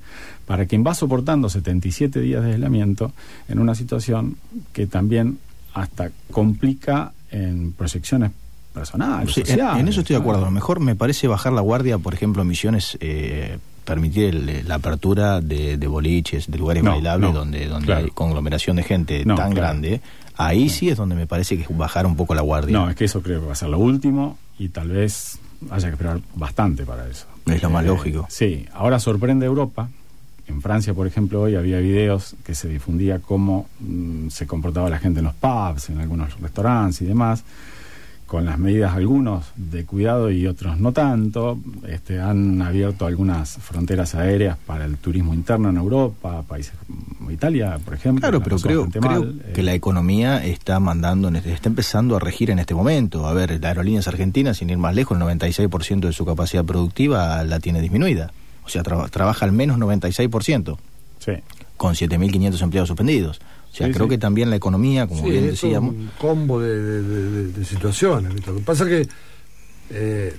para 0.48 0.64
quien 0.66 0.82
va 0.84 0.94
soportando 0.94 1.48
77 1.48 2.20
días 2.20 2.42
de 2.42 2.52
aislamiento 2.54 3.12
en 3.48 3.58
una 3.60 3.74
situación 3.76 4.36
que 4.72 4.86
también 4.88 5.38
hasta 5.74 6.10
complica 6.32 7.12
en 7.30 7.72
proyecciones 7.72 8.32
personales. 8.72 9.34
Sí, 9.34 9.42
sociales, 9.42 9.80
en 9.80 9.88
eso 9.88 10.00
estoy 10.00 10.16
de 10.16 10.20
acuerdo. 10.22 10.42
A 10.42 10.44
lo 10.46 10.50
mejor 10.50 10.80
me 10.80 10.96
parece 10.96 11.28
bajar 11.28 11.52
la 11.52 11.60
guardia, 11.60 11.98
por 11.98 12.14
ejemplo, 12.14 12.42
en 12.42 12.48
Misiones, 12.48 12.96
eh, 13.00 13.58
permitir 13.84 14.24
el- 14.34 14.66
la 14.68 14.76
apertura 14.76 15.40
de, 15.42 15.76
de 15.76 15.86
boliches, 15.86 16.50
de 16.50 16.58
lugares 16.58 16.82
No, 16.82 16.92
bailables 16.92 17.30
no, 17.32 17.38
donde, 17.38 17.66
donde 17.66 17.86
claro. 17.86 18.04
hay 18.06 18.10
conglomeración 18.10 18.76
de 18.76 18.82
gente 18.84 19.24
No, 19.26 19.34
tan 19.34 19.52
claro. 19.52 19.68
grande. 19.68 20.00
Ahí 20.36 20.68
sí 20.70 20.88
es 20.88 20.96
donde 20.96 21.14
me 21.14 21.26
parece 21.26 21.56
que 21.56 21.62
es 21.64 21.76
bajar 21.76 22.06
un 22.06 22.16
poco 22.16 22.34
la 22.34 22.42
guardia. 22.42 22.72
No, 22.78 22.88
es 22.88 22.96
que 22.96 23.04
eso 23.04 23.20
creo 23.22 23.40
que 23.40 23.46
va 23.46 23.52
a 23.52 23.56
ser 23.56 23.68
lo 23.68 23.78
último 23.78 24.38
y 24.58 24.68
tal 24.70 24.88
vez 24.88 25.38
haya 25.70 25.88
que 25.88 25.92
esperar 25.94 26.20
bastante 26.34 26.84
para 26.84 27.06
eso. 27.08 27.26
Es 27.46 27.62
lo 27.62 27.70
más 27.70 27.84
Eh, 27.84 27.88
lógico. 27.88 28.26
Sí, 28.30 28.64
ahora 28.72 28.98
sorprende 29.00 29.44
Europa. 29.46 29.88
En 30.48 30.62
Francia, 30.62 30.94
por 30.94 31.06
ejemplo, 31.06 31.42
hoy 31.42 31.54
había 31.56 31.78
videos 31.78 32.34
que 32.44 32.54
se 32.54 32.68
difundía 32.68 33.18
cómo 33.20 33.68
mm, 33.80 34.28
se 34.28 34.46
comportaba 34.46 34.88
la 34.88 34.98
gente 34.98 35.20
en 35.20 35.26
los 35.26 35.34
pubs, 35.34 35.90
en 35.90 35.98
algunos 36.00 36.40
restaurantes 36.40 37.02
y 37.02 37.04
demás, 37.04 37.44
con 38.26 38.44
las 38.44 38.58
medidas 38.58 38.94
algunos 38.94 39.46
de 39.56 39.84
cuidado 39.84 40.30
y 40.30 40.46
otros 40.46 40.78
no 40.78 40.92
tanto. 40.92 41.58
Este, 41.86 42.18
han 42.20 42.60
abierto 42.62 43.06
algunas 43.06 43.56
fronteras 43.58 44.14
aéreas 44.14 44.56
para 44.66 44.84
el 44.86 44.96
turismo 44.96 45.32
interno 45.34 45.68
en 45.70 45.76
Europa, 45.76 46.42
países 46.48 46.72
como 47.18 47.30
Italia, 47.30 47.78
por 47.84 47.94
ejemplo. 47.94 48.20
Claro, 48.20 48.38
la 48.38 48.44
pero 48.44 48.58
creo, 48.58 48.88
creo 48.88 49.02
mal. 49.02 49.42
Eh, 49.46 49.52
que 49.54 49.62
la 49.62 49.74
economía 49.74 50.44
está 50.44 50.80
mandando, 50.80 51.28
este- 51.28 51.52
está 51.52 51.68
empezando 51.68 52.16
a 52.16 52.20
regir 52.20 52.50
en 52.50 52.58
este 52.58 52.74
momento. 52.74 53.26
A 53.26 53.32
ver, 53.34 53.50
las 53.52 53.64
aerolíneas 53.64 54.08
argentinas, 54.08 54.56
sin 54.58 54.70
ir 54.70 54.78
más 54.78 54.94
lejos, 54.94 55.16
el 55.16 55.22
96% 55.24 56.06
de 56.06 56.12
su 56.14 56.24
capacidad 56.26 56.64
productiva 56.64 57.42
la 57.44 57.60
tiene 57.60 57.80
disminuida. 57.82 58.30
O 58.68 58.70
sea, 58.70 58.82
traba- 58.82 59.08
trabaja 59.08 59.46
al 59.46 59.52
menos 59.52 59.78
96%. 59.78 60.76
Sí. 61.24 61.32
Con 61.78 61.94
7.500 61.94 62.60
empleados 62.60 62.88
suspendidos. 62.88 63.40
O 63.72 63.74
sea, 63.74 63.86
Sí, 63.86 63.92
creo 63.94 64.04
sí. 64.06 64.10
que 64.10 64.18
también 64.18 64.50
la 64.50 64.56
economía, 64.56 65.06
como 65.06 65.22
Sí, 65.24 65.30
bien 65.30 65.44
es 65.44 65.50
decíamos... 65.52 65.94
un 65.94 66.10
combo 66.18 66.60
de, 66.60 66.78
de- 66.82 67.02
de- 67.02 67.30
de- 67.30 67.52
de 67.52 67.64
situaciones. 67.64 68.34
¿viste? 68.34 68.50
Lo 68.50 68.58
que 68.58 68.62
pasa 68.62 68.84
que, 68.84 69.08
eh, 69.90 70.34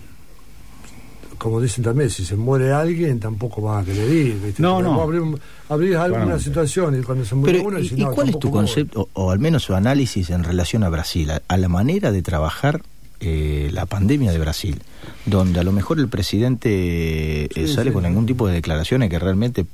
como 1.39 1.59
dicen 1.61 1.83
también, 1.83 2.09
si 2.09 2.23
se 2.25 2.35
muere 2.35 2.71
alguien, 2.71 3.19
tampoco 3.19 3.61
van 3.61 3.81
a 3.81 3.85
querer 3.85 4.11
ir. 4.11 4.39
¿viste? 4.43 4.61
No, 4.61 4.81
no. 4.81 5.01
Abrís, 5.01 5.21
abrís 5.69 5.95
alguna 5.95 6.07
Claramente. 6.25 6.43
situación 6.43 6.99
y 6.99 7.03
cuando 7.03 7.25
se 7.25 7.33
muere 7.35 7.57
Pero, 7.59 7.69
uno, 7.69 7.79
¿y, 7.79 7.87
y 7.87 7.95
no, 8.03 8.11
cuál 8.11 8.29
es 8.29 8.39
tu 8.39 8.51
concepto, 8.51 9.09
o, 9.13 9.23
o 9.25 9.31
al 9.31 9.39
menos 9.39 9.63
su 9.63 9.73
análisis 9.73 10.29
en 10.29 10.43
relación 10.43 10.83
a 10.83 10.89
Brasil, 10.89 11.31
a, 11.31 11.41
a 11.47 11.57
la 11.57 11.69
manera 11.69 12.11
de 12.11 12.21
trabajar 12.21 12.81
eh, 13.21 13.69
la 13.73 13.85
pandemia 13.85 14.31
de 14.31 14.39
Brasil, 14.39 14.81
donde 15.25 15.59
a 15.59 15.63
lo 15.63 15.71
mejor 15.71 15.99
el 15.99 16.07
presidente 16.07 17.45
eh, 17.45 17.49
Sí, 17.53 17.67
sale 17.67 17.89
sí, 17.89 17.93
con 17.93 18.05
algún 18.05 18.25
tipo 18.25 18.47
de 18.47 18.53
declaraciones 18.53 19.09
que 19.09 19.19
realmente 19.19 19.65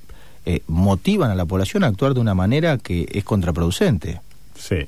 eh, 0.45 0.61
motivan 0.67 1.29
a 1.29 1.35
la 1.35 1.45
población 1.45 1.83
a 1.83 1.87
actuar 1.87 2.15
de 2.15 2.21
una 2.21 2.33
manera 2.33 2.77
que 2.77 3.07
es 3.11 3.23
contraproducente? 3.23 4.21
Sí. 4.57 4.87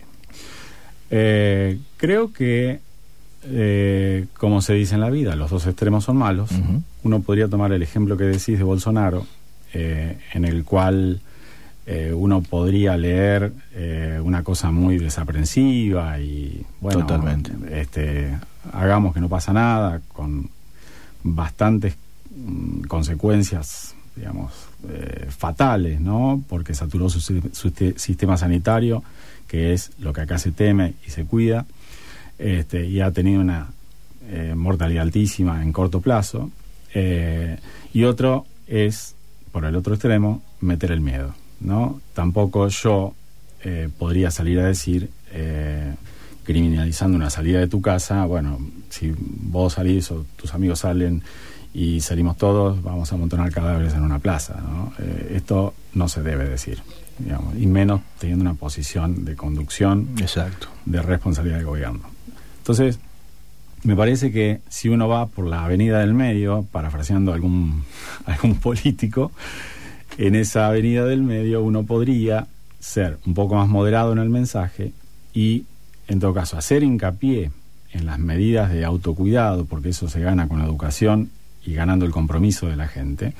Creo 1.09 2.33
que, 2.33 2.79
como 4.37 4.61
se 4.61 4.73
dice 4.73 4.95
en 4.95 5.01
la 5.01 5.09
vida, 5.09 5.35
los 5.35 5.51
dos 5.51 5.65
extremos 5.67 6.03
son 6.03 6.17
malos. 6.17 6.49
Uno 7.03 7.21
podría 7.21 7.47
tomar 7.47 7.71
el 7.71 7.81
ejemplo 7.81 8.17
que 8.17 8.25
decís 8.25 8.57
de 8.57 8.63
Bolsonaro, 8.63 9.25
en 9.71 10.45
el 10.45 10.65
cual 10.65 11.21
eh, 11.89 12.11
uno 12.13 12.41
podría 12.41 12.97
leer 12.97 13.53
eh, 13.73 14.19
una 14.21 14.43
cosa 14.43 14.71
muy 14.71 14.97
desaprensiva 14.99 16.19
y, 16.19 16.65
bueno, 16.81 16.99
Totalmente. 17.05 17.51
Este, 17.71 18.37
hagamos 18.73 19.13
que 19.13 19.21
no 19.21 19.29
pasa 19.29 19.53
nada, 19.53 20.01
con 20.11 20.49
bastantes 21.23 21.95
mm, 22.35 22.81
consecuencias, 22.81 23.95
digamos, 24.17 24.51
eh, 24.89 25.27
fatales, 25.29 26.01
¿no? 26.01 26.43
Porque 26.49 26.73
saturó 26.73 27.09
su, 27.09 27.21
su 27.21 27.71
te- 27.71 27.97
sistema 27.97 28.35
sanitario, 28.37 29.01
que 29.47 29.71
es 29.73 29.91
lo 29.99 30.11
que 30.11 30.21
acá 30.21 30.37
se 30.37 30.51
teme 30.51 30.95
y 31.07 31.09
se 31.11 31.23
cuida, 31.23 31.65
este, 32.37 32.85
y 32.85 32.99
ha 32.99 33.11
tenido 33.11 33.39
una 33.39 33.67
eh, 34.29 34.53
mortalidad 34.57 35.03
altísima 35.03 35.63
en 35.63 35.71
corto 35.71 36.01
plazo. 36.01 36.51
Y 37.93 38.03
otro 38.05 38.45
es, 38.67 39.13
por 39.51 39.63
el 39.65 39.75
otro 39.75 39.93
extremo, 39.93 40.41
meter 40.61 40.91
el 40.91 40.99
miedo, 40.99 41.33
¿no? 41.59 42.01
Tampoco 42.13 42.67
yo 42.67 43.13
eh, 43.63 43.89
podría 43.97 44.31
salir 44.31 44.59
a 44.59 44.65
decir, 44.65 45.09
eh, 45.31 45.93
criminalizando 46.43 47.17
una 47.17 47.29
salida 47.29 47.59
de 47.59 47.67
tu 47.67 47.81
casa, 47.81 48.25
bueno, 48.25 48.59
si 48.89 49.13
vos 49.17 49.73
salís 49.73 50.09
o 50.11 50.25
tus 50.35 50.53
amigos 50.53 50.79
salen 50.79 51.23
y 51.73 51.99
salimos 52.01 52.37
todos, 52.37 52.81
vamos 52.81 53.11
a 53.11 53.15
amontonar 53.15 53.51
cadáveres 53.51 53.93
en 53.93 54.03
una 54.03 54.19
plaza, 54.19 54.61
¿no? 54.61 54.93
Eh, 54.99 55.33
esto 55.35 55.73
no 55.93 56.07
se 56.07 56.23
debe 56.23 56.47
decir, 56.47 56.81
digamos, 57.19 57.55
y 57.57 57.67
menos 57.67 58.01
teniendo 58.19 58.43
una 58.43 58.53
posición 58.53 59.25
de 59.25 59.35
conducción 59.35 60.09
Exacto. 60.19 60.67
de 60.85 61.01
responsabilidad 61.01 61.57
del 61.57 61.65
gobierno. 61.65 62.01
Entonces, 62.59 62.99
me 63.83 63.95
parece 63.95 64.31
que 64.31 64.61
si 64.69 64.89
uno 64.89 65.07
va 65.07 65.27
por 65.27 65.45
la 65.45 65.65
avenida 65.65 65.99
del 65.99 66.13
medio, 66.13 66.65
parafraseando 66.71 67.33
algún, 67.33 67.83
algún 68.25 68.55
político, 68.55 69.31
en 70.17 70.35
esa 70.35 70.67
avenida 70.67 71.05
del 71.05 71.21
medio 71.21 71.61
uno 71.63 71.83
podría 71.83 72.47
ser 72.79 73.17
un 73.25 73.33
poco 73.33 73.55
más 73.55 73.67
moderado 73.67 74.11
en 74.11 74.19
el 74.19 74.29
mensaje 74.29 74.91
y, 75.33 75.65
en 76.07 76.19
todo 76.19 76.33
caso, 76.33 76.57
hacer 76.57 76.83
hincapié 76.83 77.51
en 77.93 78.05
las 78.05 78.19
medidas 78.19 78.71
de 78.71 78.85
autocuidado, 78.85 79.65
porque 79.65 79.89
eso 79.89 80.09
se 80.09 80.19
gana 80.19 80.47
con 80.47 80.59
la 80.59 80.65
educación 80.65 81.29
y 81.65 81.73
ganando 81.73 82.05
el 82.05 82.11
compromiso 82.11 82.67
de 82.67 82.75
la 82.75 82.87
gente, 82.87 83.33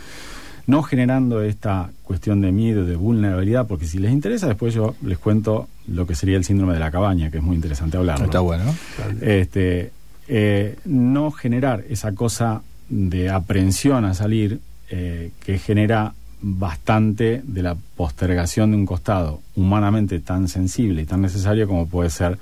no 0.65 0.83
generando 0.83 1.41
esta 1.41 1.91
cuestión 2.03 2.41
de 2.41 2.51
miedo, 2.51 2.85
de 2.85 2.95
vulnerabilidad, 2.95 3.67
porque 3.67 3.87
si 3.87 3.99
les 3.99 4.11
interesa, 4.11 4.47
después 4.47 4.73
yo 4.73 4.95
les 5.01 5.17
cuento 5.17 5.69
lo 5.87 6.05
que 6.05 6.13
sería 6.13 6.37
el 6.37 6.43
síndrome 6.43 6.73
de 6.73 6.79
la 6.79 6.91
cabaña, 6.91 7.31
que 7.31 7.37
es 7.37 7.43
muy 7.43 7.55
interesante 7.55 7.97
hablar. 7.97 8.21
Está 8.21 8.41
bueno. 8.41 8.75
Este, 9.21 9.91
eh, 10.27 10.75
no 10.83 11.31
generar 11.31 11.85
esa 11.89 12.13
cosa 12.13 12.61
de 12.89 13.29
aprehensión 13.29 14.03
a 14.03 14.13
salir 14.13 14.59
eh, 14.89 15.31
que 15.45 15.57
genera 15.57 16.13
bastante 16.41 17.41
de 17.43 17.63
la 17.63 17.75
postergación 17.95 18.71
de 18.71 18.77
un 18.77 18.85
costado 18.85 19.41
humanamente 19.55 20.19
tan 20.19 20.47
sensible 20.47 21.01
y 21.01 21.05
tan 21.05 21.21
necesario 21.21 21.67
como 21.67 21.87
puede 21.87 22.09
ser 22.09 22.37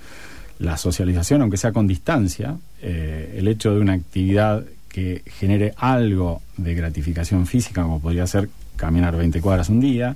la 0.60 0.78
socialización, 0.78 1.41
aunque 1.41 1.58
sea 1.58 1.72
con 1.72 1.88
distancia, 1.88 2.58
eh, 2.82 3.36
el 3.38 3.48
hecho 3.48 3.74
de 3.74 3.82
una 3.82 3.93
actividad 3.93 4.64
que 4.89 5.24
genere 5.26 5.74
algo 5.78 6.41
de 6.56 6.74
gratificación 6.74 7.46
física, 7.46 7.84
como 7.84 8.00
podría 8.00 8.26
ser 8.28 8.50
caminar 8.78 9.16
20 9.16 9.41
cuadras 9.41 9.70
un 9.70 9.82
día. 9.82 10.16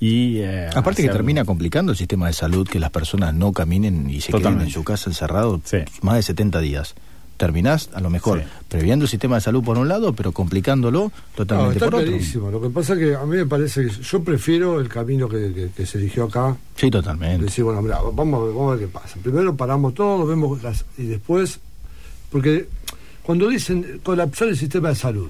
Y, 0.00 0.38
eh, 0.38 0.70
Aparte 0.74 1.02
que 1.02 1.08
termina 1.08 1.44
complicando 1.44 1.92
el 1.92 1.98
sistema 1.98 2.28
de 2.28 2.32
salud 2.32 2.66
que 2.66 2.78
las 2.78 2.90
personas 2.90 3.34
no 3.34 3.52
caminen 3.52 4.08
y 4.08 4.20
se 4.20 4.28
queden 4.28 4.42
Totalmente. 4.42 4.64
en 4.66 4.74
su 4.74 4.84
casa 4.84 5.10
encerrados 5.10 5.60
más 6.02 6.14
de 6.14 6.22
70 6.22 6.60
días. 6.60 6.94
Terminás, 7.38 7.88
a 7.94 8.00
lo 8.00 8.10
mejor, 8.10 8.42
previendo 8.68 9.04
el 9.04 9.08
sistema 9.08 9.36
de 9.36 9.40
salud 9.40 9.62
por 9.62 9.78
un 9.78 9.86
lado, 9.88 10.12
pero 10.12 10.32
complicándolo 10.32 11.04
No, 11.04 11.12
totalmente 11.36 11.74
está 11.78 11.86
por 11.86 11.94
otro. 12.00 12.08
clarísimo. 12.08 12.50
Lo 12.50 12.60
que 12.60 12.68
pasa 12.68 12.94
es 12.94 12.98
que 12.98 13.14
a 13.14 13.24
mí 13.24 13.36
me 13.36 13.46
parece 13.46 13.86
que 13.86 13.90
yo 13.90 14.24
prefiero 14.24 14.80
el 14.80 14.88
camino 14.88 15.28
que, 15.28 15.54
que- 15.54 15.70
que 15.74 15.86
se 15.86 15.98
eligió 15.98 16.24
acá. 16.24 16.56
Sí, 16.74 16.90
totalmente. 16.90 17.44
Decir, 17.44 17.62
bueno, 17.62 17.80
mira, 17.80 18.00
vamos, 18.12 18.40
a 18.40 18.44
ver- 18.44 18.54
vamos 18.54 18.72
a 18.72 18.76
ver 18.76 18.86
qué 18.86 18.92
pasa. 18.92 19.16
Primero 19.22 19.56
paramos 19.56 19.94
todo, 19.94 20.26
vemos 20.26 20.60
las, 20.64 20.84
y 20.98 21.04
después, 21.06 21.60
porque 22.30 22.68
cuando 23.22 23.48
dicen 23.48 24.00
colapsar 24.02 24.48
el 24.48 24.56
sistema 24.56 24.88
de 24.88 24.96
salud, 24.96 25.28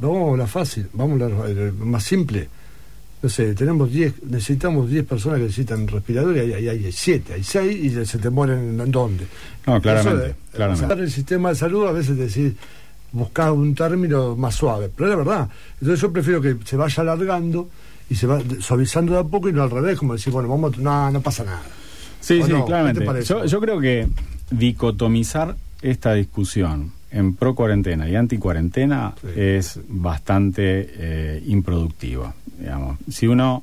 no 0.00 0.12
vamos 0.12 0.34
a 0.34 0.36
la 0.38 0.46
fácil, 0.48 0.88
vamos 0.94 1.20
a 1.22 1.28
la 1.28 1.48
eh, 1.48 1.72
más 1.78 2.02
simple. 2.02 2.48
No 3.22 3.28
sé, 3.28 3.54
tenemos 3.54 3.90
10, 3.92 4.24
necesitamos 4.24 4.90
10 4.90 5.04
personas 5.06 5.38
que 5.38 5.44
necesitan 5.44 5.86
respirador 5.86 6.36
y 6.36 6.40
hay, 6.40 6.52
hay, 6.54 6.68
hay 6.68 6.90
7, 6.92 7.34
hay 7.34 7.44
6 7.44 7.84
y 7.84 8.04
se 8.04 8.18
te 8.18 8.30
mueren 8.30 8.80
en 8.80 8.90
dónde. 8.90 9.26
No, 9.66 9.80
claramente, 9.80 10.26
Eso 10.30 10.36
claramente. 10.56 10.94
el 10.94 11.10
sistema 11.10 11.50
de 11.50 11.54
salud 11.54 11.86
a 11.86 11.92
veces 11.92 12.16
decir 12.16 12.56
buscar 13.12 13.52
un 13.52 13.74
término 13.76 14.34
más 14.34 14.56
suave, 14.56 14.90
pero 14.96 15.08
es 15.08 15.10
la 15.16 15.16
verdad. 15.24 15.48
Entonces 15.80 16.00
yo 16.00 16.12
prefiero 16.12 16.40
que 16.40 16.56
se 16.64 16.76
vaya 16.76 17.00
alargando 17.02 17.68
y 18.10 18.16
se 18.16 18.26
va 18.26 18.40
suavizando 18.58 19.12
de 19.12 19.20
a 19.20 19.24
poco 19.24 19.48
y 19.48 19.52
no 19.52 19.62
al 19.62 19.70
revés, 19.70 19.98
como 19.98 20.14
decir, 20.14 20.32
bueno, 20.32 20.48
vamos, 20.48 20.76
a- 20.76 20.80
no, 20.80 21.10
no 21.12 21.20
pasa 21.20 21.44
nada. 21.44 21.62
Sí, 22.20 22.40
¿O 22.40 22.46
sí, 22.46 22.52
claramente. 22.66 23.04
Yo, 23.24 23.44
yo 23.44 23.60
creo 23.60 23.78
que 23.80 24.08
dicotomizar 24.50 25.54
esta 25.80 26.14
discusión 26.14 26.92
en 27.10 27.34
pro 27.34 27.54
cuarentena 27.54 28.08
y 28.08 28.16
anti 28.16 28.38
cuarentena 28.38 29.14
es 29.36 29.78
bastante 29.88 30.62
eh, 30.94 31.42
improductivo. 31.46 32.32
Digamos. 32.58 32.98
Si 33.10 33.26
uno 33.26 33.62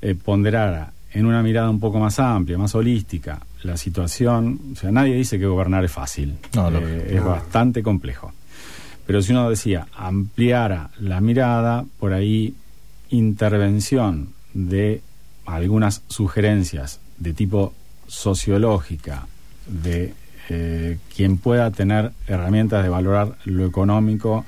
eh, 0.00 0.14
ponderara 0.14 0.92
en 1.12 1.26
una 1.26 1.42
mirada 1.42 1.70
un 1.70 1.80
poco 1.80 1.98
más 1.98 2.18
amplia, 2.18 2.58
más 2.58 2.74
holística, 2.74 3.40
la 3.62 3.76
situación, 3.76 4.60
o 4.72 4.76
sea, 4.76 4.90
nadie 4.90 5.14
dice 5.14 5.38
que 5.38 5.46
gobernar 5.46 5.84
es 5.84 5.92
fácil, 5.92 6.36
No, 6.54 6.70
Eh, 6.70 7.16
es 7.16 7.24
bastante 7.24 7.82
complejo. 7.82 8.32
Pero 9.06 9.22
si 9.22 9.32
uno 9.32 9.48
decía, 9.48 9.86
ampliara 9.94 10.90
la 10.98 11.20
mirada, 11.20 11.84
por 11.98 12.12
ahí 12.12 12.54
intervención 13.10 14.30
de 14.52 15.00
algunas 15.46 16.02
sugerencias 16.08 17.00
de 17.18 17.32
tipo 17.32 17.72
sociológica, 18.08 19.26
de 19.66 20.12
eh, 20.48 20.98
quien 21.14 21.38
pueda 21.38 21.70
tener 21.70 22.12
herramientas 22.26 22.82
de 22.82 22.88
valorar 22.88 23.36
lo 23.44 23.66
económico 23.66 24.44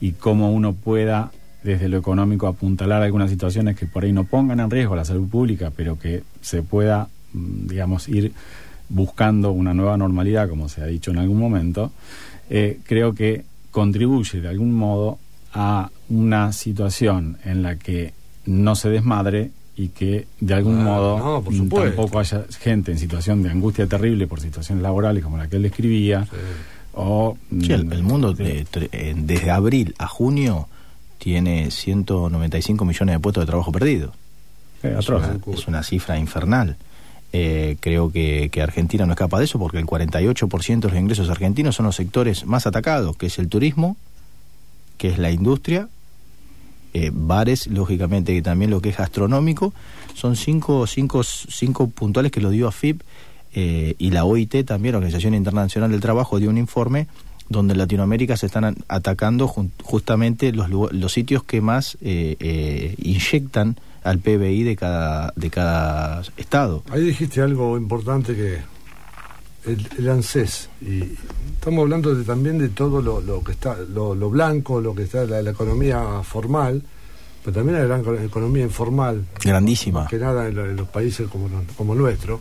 y 0.00 0.12
cómo 0.12 0.50
uno 0.50 0.72
pueda 0.72 1.30
desde 1.66 1.88
lo 1.88 1.98
económico 1.98 2.46
apuntalar 2.46 3.02
algunas 3.02 3.28
situaciones 3.30 3.76
que 3.76 3.86
por 3.86 4.04
ahí 4.04 4.12
no 4.12 4.24
pongan 4.24 4.60
en 4.60 4.70
riesgo 4.70 4.94
la 4.96 5.04
salud 5.04 5.28
pública, 5.28 5.72
pero 5.74 5.98
que 5.98 6.22
se 6.40 6.62
pueda, 6.62 7.08
mm, 7.32 7.66
digamos, 7.66 8.08
ir 8.08 8.32
buscando 8.88 9.50
una 9.50 9.74
nueva 9.74 9.96
normalidad, 9.96 10.48
como 10.48 10.68
se 10.68 10.80
ha 10.80 10.86
dicho 10.86 11.10
en 11.10 11.18
algún 11.18 11.38
momento, 11.40 11.90
eh, 12.48 12.78
creo 12.84 13.14
que 13.14 13.44
contribuye 13.72 14.40
de 14.40 14.48
algún 14.48 14.72
modo 14.74 15.18
a 15.52 15.90
una 16.08 16.52
situación 16.52 17.36
en 17.44 17.62
la 17.62 17.76
que 17.76 18.12
no 18.46 18.76
se 18.76 18.88
desmadre 18.88 19.50
y 19.76 19.88
que 19.88 20.26
de 20.40 20.54
algún 20.54 20.78
Ah, 20.78 20.84
modo 20.84 21.18
no, 21.18 21.42
por 21.42 21.52
supuesto. 21.52 21.96
tampoco 21.96 22.18
haya 22.20 22.44
gente 22.60 22.92
en 22.92 22.98
situación 22.98 23.42
de 23.42 23.50
angustia 23.50 23.86
terrible 23.88 24.26
por 24.28 24.40
situaciones 24.40 24.82
laborales 24.82 25.22
como 25.24 25.36
la 25.36 25.48
que 25.48 25.56
él 25.56 25.62
describía 25.62 26.26
o 26.94 27.36
Sí, 27.50 27.72
el, 27.72 27.84
mm, 27.86 27.92
el 27.92 28.02
mundo 28.04 28.34
tre- 28.34 28.64
eh, 28.92 29.14
desde 29.16 29.50
abril 29.50 29.94
a 29.98 30.06
junio 30.06 30.68
tiene 31.18 31.70
195 31.70 32.84
millones 32.84 33.14
de 33.14 33.20
puestos 33.20 33.42
de 33.42 33.46
trabajo 33.46 33.72
perdidos. 33.72 34.14
Eh, 34.82 34.94
es, 34.98 35.04
atroz. 35.04 35.22
una, 35.22 35.54
es 35.54 35.68
una 35.68 35.82
cifra 35.82 36.18
infernal. 36.18 36.76
Eh, 37.32 37.76
creo 37.80 38.10
que, 38.10 38.48
que 38.50 38.62
Argentina 38.62 39.04
no 39.04 39.12
escapa 39.12 39.38
de 39.38 39.44
eso 39.44 39.58
porque 39.58 39.78
el 39.78 39.86
48% 39.86 40.80
de 40.80 40.88
los 40.88 40.98
ingresos 40.98 41.28
argentinos 41.28 41.76
son 41.76 41.86
los 41.86 41.96
sectores 41.96 42.46
más 42.46 42.66
atacados, 42.66 43.16
que 43.16 43.26
es 43.26 43.38
el 43.38 43.48
turismo, 43.48 43.96
que 44.96 45.08
es 45.08 45.18
la 45.18 45.30
industria, 45.30 45.88
eh, 46.94 47.10
bares, 47.12 47.66
lógicamente 47.66 48.32
que 48.32 48.40
también 48.40 48.70
lo 48.70 48.80
que 48.80 48.88
es 48.88 48.96
gastronómico. 48.96 49.74
Son 50.14 50.34
cinco, 50.34 50.86
cinco, 50.86 51.22
cinco 51.22 51.88
puntuales 51.88 52.32
que 52.32 52.40
lo 52.40 52.48
dio 52.48 52.68
AFIP 52.68 53.02
eh, 53.52 53.94
y 53.98 54.12
la 54.12 54.24
OIT 54.24 54.64
también, 54.64 54.92
la 54.92 54.98
Organización 54.98 55.34
Internacional 55.34 55.90
del 55.90 56.00
Trabajo, 56.00 56.38
dio 56.38 56.48
un 56.48 56.56
informe 56.56 57.06
donde 57.48 57.72
en 57.74 57.78
Latinoamérica 57.78 58.36
se 58.36 58.46
están 58.46 58.76
atacando 58.88 59.46
justamente 59.82 60.52
los, 60.52 60.68
los 60.70 61.12
sitios 61.12 61.44
que 61.44 61.60
más 61.60 61.96
eh, 62.00 62.36
eh, 62.40 62.94
inyectan 62.98 63.76
al 64.02 64.18
PBI 64.18 64.62
de 64.62 64.76
cada, 64.76 65.32
de 65.36 65.50
cada 65.50 66.22
estado. 66.36 66.82
Ahí 66.90 67.02
dijiste 67.02 67.40
algo 67.42 67.76
importante 67.76 68.34
que 68.34 68.58
el, 69.70 69.88
el 69.98 70.08
ANSES 70.10 70.68
y 70.80 71.02
estamos 71.54 71.82
hablando 71.82 72.14
de- 72.14 72.24
también 72.24 72.58
de 72.58 72.68
todo 72.68 73.02
lo, 73.02 73.20
lo 73.20 73.42
que 73.42 73.52
está 73.52 73.76
lo, 73.92 74.14
lo 74.14 74.30
blanco, 74.30 74.80
lo 74.80 74.94
que 74.94 75.02
está 75.04 75.24
la, 75.24 75.42
la 75.42 75.50
economía 75.50 76.22
formal, 76.22 76.82
pero 77.44 77.56
también 77.56 77.84
gran 77.86 78.04
co- 78.04 78.14
economía 78.14 78.62
informal, 78.64 79.24
Grandísima. 79.42 80.00
más 80.02 80.08
que 80.10 80.18
nada 80.18 80.46
en, 80.48 80.56
en 80.58 80.76
los 80.76 80.88
países 80.88 81.28
como, 81.28 81.48
como 81.76 81.92
el 81.94 81.98
nuestro. 81.98 82.40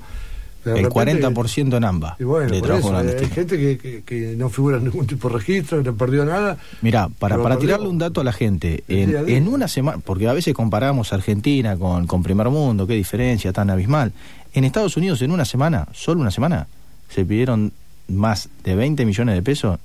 El 0.65 0.85
repente- 0.85 0.89
40% 1.21 1.77
en 1.77 1.83
AMBA 1.83 2.15
Y 2.19 2.23
bueno, 2.23 2.49
de 2.51 2.59
por 2.59 2.67
trabajo 2.67 2.99
eso, 3.01 3.17
hay 3.19 3.29
gente 3.29 3.57
que, 3.57 3.77
que- 3.77 4.01
que 4.03 4.35
no 4.35 4.49
figura 4.49 4.77
en 4.77 4.85
ningún 4.85 5.05
tipo 5.07 5.27
de 5.29 5.35
registro, 5.35 5.77
que 5.77 5.83
no 5.91 5.95
perdió 5.95 6.25
nada. 6.25 6.57
Mira, 6.81 7.09
para, 7.19 7.41
para 7.41 7.57
tirarle 7.57 7.87
un 7.87 7.97
dato 7.97 8.21
a 8.21 8.23
la 8.23 8.33
gente, 8.33 8.83
en, 8.87 9.09
día 9.11 9.19
a 9.19 9.23
día. 9.23 9.37
en 9.37 9.47
una 9.47 9.67
semana, 9.67 9.99
porque 10.03 10.27
a 10.27 10.33
veces 10.33 10.53
comparamos 10.53 11.13
Argentina 11.13 11.77
con, 11.77 12.07
con 12.07 12.23
Primer 12.23 12.49
Mundo, 12.49 12.87
qué 12.87 12.93
diferencia 12.95 13.53
tan 13.53 13.69
abismal. 13.69 14.11
En 14.53 14.63
Estados 14.63 14.97
Unidos, 14.97 15.21
en 15.21 15.31
una 15.31 15.45
semana, 15.45 15.87
solo 15.93 16.21
una 16.21 16.31
semana, 16.31 16.67
se 17.09 17.25
pidieron 17.25 17.71
más 18.07 18.49
de 18.63 18.75
20 18.75 19.05
millones 19.05 19.35
de 19.35 19.41
pesos 19.41 19.79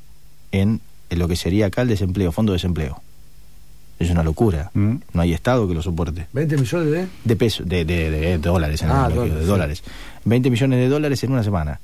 en, 0.52 0.80
en 1.10 1.18
lo 1.18 1.26
que 1.28 1.36
sería 1.36 1.66
acá 1.66 1.82
el 1.82 1.88
desempleo, 1.88 2.32
fondo 2.32 2.52
de 2.52 2.56
desempleo. 2.56 3.02
Es 4.00 4.10
una 4.10 4.22
locura. 4.24 4.70
Mm. 4.74 4.94
No 5.12 5.22
hay 5.22 5.32
Estado 5.32 5.68
que 5.68 5.74
lo 5.74 5.82
soporte. 5.82 6.26
20 6.32 6.56
millones 6.56 6.90
de... 6.90 7.06
De 7.22 7.36
pesos, 7.36 7.68
de, 7.68 7.84
de- 7.84 8.10
de 8.10 8.38
dólares, 8.38 8.82
en 8.82 8.90
Ah, 8.90 9.06
el- 9.08 9.14
dólares, 9.14 9.34
de 9.36 9.40
sí. 9.42 9.46
dólares. 9.46 9.82
20 10.24 10.50
millones 10.50 10.78
de 10.80 10.88
dólares 10.88 11.22
en 11.22 11.32
una 11.32 11.44
semana. 11.44 11.80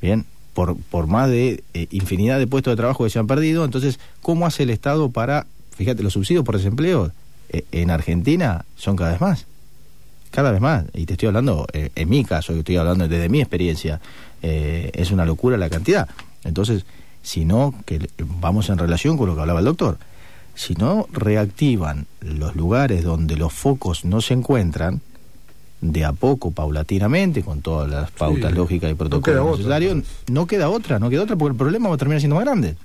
Bien, 0.00 0.24
por, 0.54 0.76
por 0.76 1.06
más 1.08 1.28
de 1.30 1.64
eh, 1.74 1.86
infinidad 1.90 2.38
de 2.38 2.46
puestos 2.46 2.72
de 2.72 2.76
trabajo 2.76 3.02
que 3.04 3.10
se 3.10 3.18
han 3.18 3.26
perdido. 3.26 3.64
Entonces, 3.64 3.98
¿cómo 4.22 4.46
hace 4.46 4.62
el 4.64 4.70
Estado 4.70 5.08
para, 5.10 5.46
fíjate, 5.76 6.02
los 6.02 6.12
subsidios 6.12 6.44
por 6.44 6.56
desempleo 6.56 7.10
eh, 7.48 7.64
en 7.72 7.90
Argentina 7.90 8.64
son 8.76 8.94
cada 8.96 9.12
vez 9.12 9.20
más? 9.20 9.46
Cada 10.30 10.50
vez 10.52 10.60
más. 10.60 10.84
Y 10.92 11.06
te 11.06 11.14
estoy 11.14 11.28
hablando, 11.28 11.66
eh, 11.72 11.88
en 11.94 12.08
mi 12.10 12.22
caso, 12.24 12.52
que 12.52 12.58
estoy 12.58 12.76
hablando 12.76 13.08
desde 13.08 13.30
mi 13.30 13.40
experiencia, 13.40 13.98
eh, 14.42 14.90
es 14.92 15.10
una 15.10 15.24
locura 15.24 15.56
la 15.56 15.70
cantidad. 15.70 16.06
Entonces, 16.44 16.84
si 17.22 17.46
no, 17.46 17.74
que 17.86 18.10
vamos 18.40 18.68
en 18.68 18.76
relación 18.76 19.16
con 19.16 19.28
lo 19.28 19.34
que 19.34 19.40
hablaba 19.40 19.60
el 19.60 19.64
doctor, 19.64 19.96
si 20.56 20.74
no 20.74 21.06
reactivan 21.12 22.06
los 22.20 22.56
lugares 22.56 23.04
donde 23.04 23.36
los 23.36 23.52
focos 23.52 24.04
no 24.04 24.20
se 24.20 24.34
encuentran, 24.34 25.00
de 25.80 26.04
a 26.04 26.12
poco, 26.12 26.50
paulatinamente, 26.50 27.42
con 27.42 27.60
todas 27.60 27.88
las 27.88 28.10
pautas 28.10 28.50
Sí, 28.50 28.56
lógicas 28.56 28.90
y 28.90 28.94
protocolos 28.94 29.40
otra, 29.46 29.56
necesarios, 29.58 30.04
no 30.28 30.46
queda 30.46 30.68
otra, 30.70 30.98
no 30.98 31.10
queda 31.10 31.22
otra, 31.22 31.36
porque 31.36 31.52
el 31.52 31.58
problema 31.58 31.88
va 31.90 31.94
a 31.94 31.98
terminar 31.98 32.20
siendo 32.20 32.34
más 32.36 32.44
grande. 32.44 32.76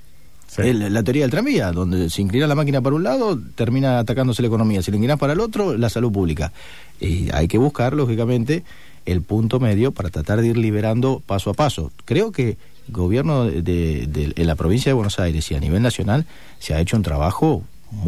El- 0.57 0.93
la 0.93 1.01
teoría 1.01 1.21
del 1.23 1.31
tranvía, 1.31 1.71
donde 1.71 2.09
se 2.09 2.21
inclina 2.21 2.45
la 2.45 2.55
máquina 2.55 2.81
para 2.81 2.93
un 2.97 3.03
lado, 3.03 3.39
termina 3.55 3.99
atacándose 3.99 4.41
la 4.41 4.49
economía. 4.49 4.81
Si 4.83 4.91
la 4.91 4.97
inclinas 4.97 5.17
para 5.17 5.31
el 5.31 5.39
otro, 5.39 5.77
la 5.77 5.89
salud 5.89 6.11
pública. 6.11 6.51
Y 6.99 7.29
hay 7.33 7.47
que 7.47 7.57
buscar, 7.57 7.93
lógicamente, 7.93 8.65
el 9.05 9.21
punto 9.21 9.59
medio 9.59 9.91
para 9.91 10.09
tratar 10.09 10.41
de 10.41 10.47
ir 10.47 10.57
liberando 10.57 11.21
paso 11.25 11.49
a 11.49 11.53
paso. 11.53 11.91
Creo 12.05 12.31
que 12.31 12.57
el 12.87 12.93
gobierno 12.93 13.45
de, 13.45 13.61
de- 13.61 14.33
la 14.45 14.55
provincia 14.55 14.89
de 14.89 14.93
Buenos 14.93 15.19
Aires 15.19 15.49
y 15.51 15.55
a 15.55 15.59
nivel 15.59 15.81
nacional 15.81 16.25
se 16.59 16.73
ha 16.73 16.79
hecho 16.79 16.97
un 16.97 17.03
trabajo 17.03 17.63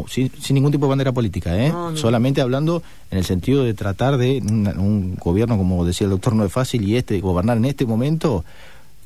sin, 0.08 0.32
sin 0.40 0.54
ningún 0.56 0.72
tipo 0.72 0.86
de 0.86 0.90
bandera 0.92 1.12
política, 1.12 1.58
¿eh? 1.62 1.70
No, 1.70 1.92
no. 1.92 1.98
solamente 1.98 2.42
hablando 2.42 2.82
en 3.12 3.18
el 3.18 3.26
sentido 3.26 3.64
de 3.64 3.74
tratar 3.74 4.18
de 4.18 4.40
un 4.42 5.16
gobierno, 5.16 5.58
como 5.58 5.86
decía 5.86 6.06
el 6.06 6.12
doctor, 6.12 6.36
no 6.36 6.46
es 6.46 6.52
fácil 6.54 6.88
y 6.88 6.96
este 6.96 7.20
gobernar 7.20 7.58
en 7.58 7.66
este 7.66 7.86
momento 7.86 8.46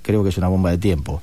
creo 0.03 0.23
que 0.23 0.29
es 0.29 0.37
una 0.37 0.47
bomba 0.47 0.71
de 0.71 0.77
tiempo. 0.77 1.21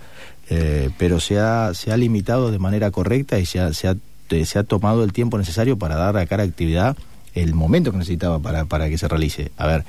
Eh, 0.51 0.91
pero 0.99 1.21
se 1.21 1.39
ha, 1.39 1.73
se 1.73 1.91
ha 1.93 1.97
limitado 1.97 2.51
de 2.51 2.59
manera 2.59 2.91
correcta 2.91 3.39
y 3.39 3.47
se 3.47 3.61
ha, 3.61 3.73
se 3.73 3.89
ha 3.89 3.97
te- 4.29 4.45
se 4.45 4.59
ha 4.59 4.65
tomado 4.65 5.05
el 5.05 5.13
tiempo 5.13 5.39
necesario 5.39 5.79
para 5.79 5.97
dar 5.97 6.17
a 6.17 6.27
cada 6.27 6.43
actividad 6.43 6.97
el 7.35 7.55
momento 7.55 7.93
que 7.93 7.99
necesitaba 7.99 8.39
para, 8.41 8.65
para 8.67 8.89
que 8.89 8.99
se 8.99 9.09
realice. 9.09 9.53
A 9.57 9.67
ver, 9.67 9.85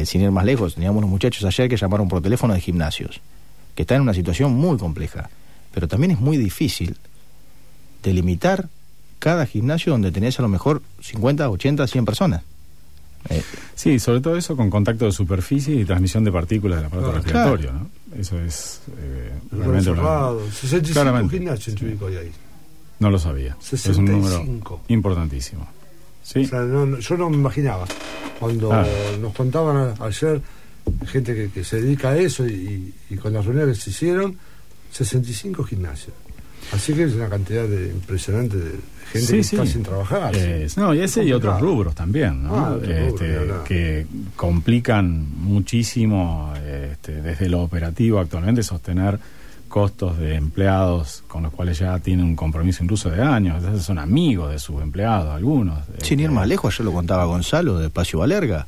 eh, 0.00 0.06
sin 0.06 0.20
ir 0.22 0.30
más 0.30 0.44
lejos, 0.44 0.74
teníamos 0.74 0.98
unos 0.98 1.10
muchachos 1.10 1.44
ayer 1.44 1.68
que 1.68 1.76
llamaron 1.76 2.08
por 2.08 2.20
teléfono 2.22 2.54
de 2.54 2.60
gimnasios, 2.60 3.20
que 3.74 3.82
están 3.82 3.96
en 3.96 4.02
una 4.02 4.14
situación 4.14 4.52
muy 4.54 4.76
compleja, 4.78 5.28
pero 5.72 5.88
también 5.88 6.10
es 6.12 6.20
muy 6.20 6.36
difícil 6.36 6.96
delimitar 8.02 8.68
cada 9.18 9.46
gimnasio 9.46 9.92
donde 9.92 10.10
tenés 10.10 10.38
a 10.38 10.42
lo 10.42 10.48
mejor 10.48 10.82
50, 11.00 11.48
80, 11.48 11.86
100 11.86 12.04
personas. 12.04 12.42
Eh, 13.28 13.42
Sí, 13.76 13.98
sobre 14.00 14.20
todo 14.20 14.36
eso 14.36 14.56
con 14.56 14.68
contacto 14.70 15.04
de 15.06 15.12
superficie 15.12 15.74
y 15.76 15.84
transmisión 15.84 16.24
de 16.24 16.32
partículas 16.32 16.78
del 16.78 16.86
aparato 16.86 17.10
Ah, 17.10 17.14
respiratorio, 17.14 17.70
claro. 17.70 17.88
¿no? 18.10 18.18
Eso 18.20 18.38
es 18.40 18.80
eh, 18.98 19.32
realmente 19.52 19.84
cerrado, 19.84 20.40
65 20.50 20.92
Claramente. 20.92 21.38
gimnasios 21.38 21.68
en 21.68 21.74
Chivilcoy 21.76 22.16
ahí. 22.16 22.32
No 22.98 23.10
lo 23.10 23.18
sabía. 23.18 23.56
Es 23.72 23.86
un 23.96 24.04
número 24.04 24.28
65. 24.28 24.80
importantísimo. 24.88 25.66
Sí. 26.22 26.40
O 26.44 26.46
sea, 26.48 26.60
no- 26.60 26.86
no- 26.86 26.98
yo 26.98 27.16
no 27.16 27.30
me 27.30 27.36
imaginaba. 27.36 27.86
Cuando 28.38 28.72
Ah. 28.72 28.84
nos 29.20 29.34
contaban 29.34 29.94
ayer, 30.00 30.40
gente 31.06 31.34
que, 31.34 31.50
que 31.50 31.64
se 31.64 31.80
dedica 31.80 32.10
a 32.10 32.16
eso 32.18 32.46
y, 32.46 32.92
y 33.10 33.16
con 33.16 33.32
las 33.32 33.44
reuniones 33.44 33.78
que 33.78 33.84
se 33.84 33.90
hicieron, 33.90 34.36
65 34.90 35.64
gimnasios. 35.64 36.14
Así 36.72 36.92
que 36.94 37.04
es 37.04 37.14
una 37.14 37.28
cantidad 37.28 37.66
de, 37.66 37.88
impresionante 37.88 38.56
de 38.56 38.70
gente 39.10 39.26
Sí, 39.26 39.36
que 39.38 39.42
sí. 39.44 39.56
está 39.56 39.66
sin 39.66 39.82
trabajar. 39.82 40.32
Eh, 40.34 40.66
no, 40.76 40.94
y 40.94 41.00
ese 41.00 41.24
y 41.24 41.32
otros 41.32 41.60
rubros 41.60 41.94
también, 41.94 42.44
¿no? 42.44 42.54
Ah, 42.56 42.78
Este, 42.82 43.38
que 43.64 44.06
complican 44.36 45.26
muchísimo 45.38 46.52
este, 46.56 47.20
desde 47.20 47.48
lo 47.48 47.62
operativo 47.62 48.18
actualmente 48.20 48.62
sostener 48.62 49.18
costos 49.72 50.18
de 50.18 50.34
empleados 50.34 51.24
con 51.28 51.42
los 51.44 51.52
cuales 51.52 51.78
ya 51.78 51.98
tienen 51.98 52.26
un 52.26 52.36
compromiso 52.36 52.84
incluso 52.84 53.08
de 53.10 53.22
años, 53.22 53.56
entonces 53.56 53.82
son 53.84 53.98
amigos 53.98 54.50
de 54.52 54.58
sus 54.58 54.82
empleados, 54.82 55.34
algunos. 55.34 55.78
Sin 56.02 56.20
ir 56.20 56.30
más 56.30 56.46
lejos, 56.46 56.76
yo 56.76 56.84
lo 56.84 56.92
contaba 56.92 57.24
Gonzalo 57.24 57.78
de 57.78 57.86
Espacio 57.86 58.18
Valerga. 58.18 58.66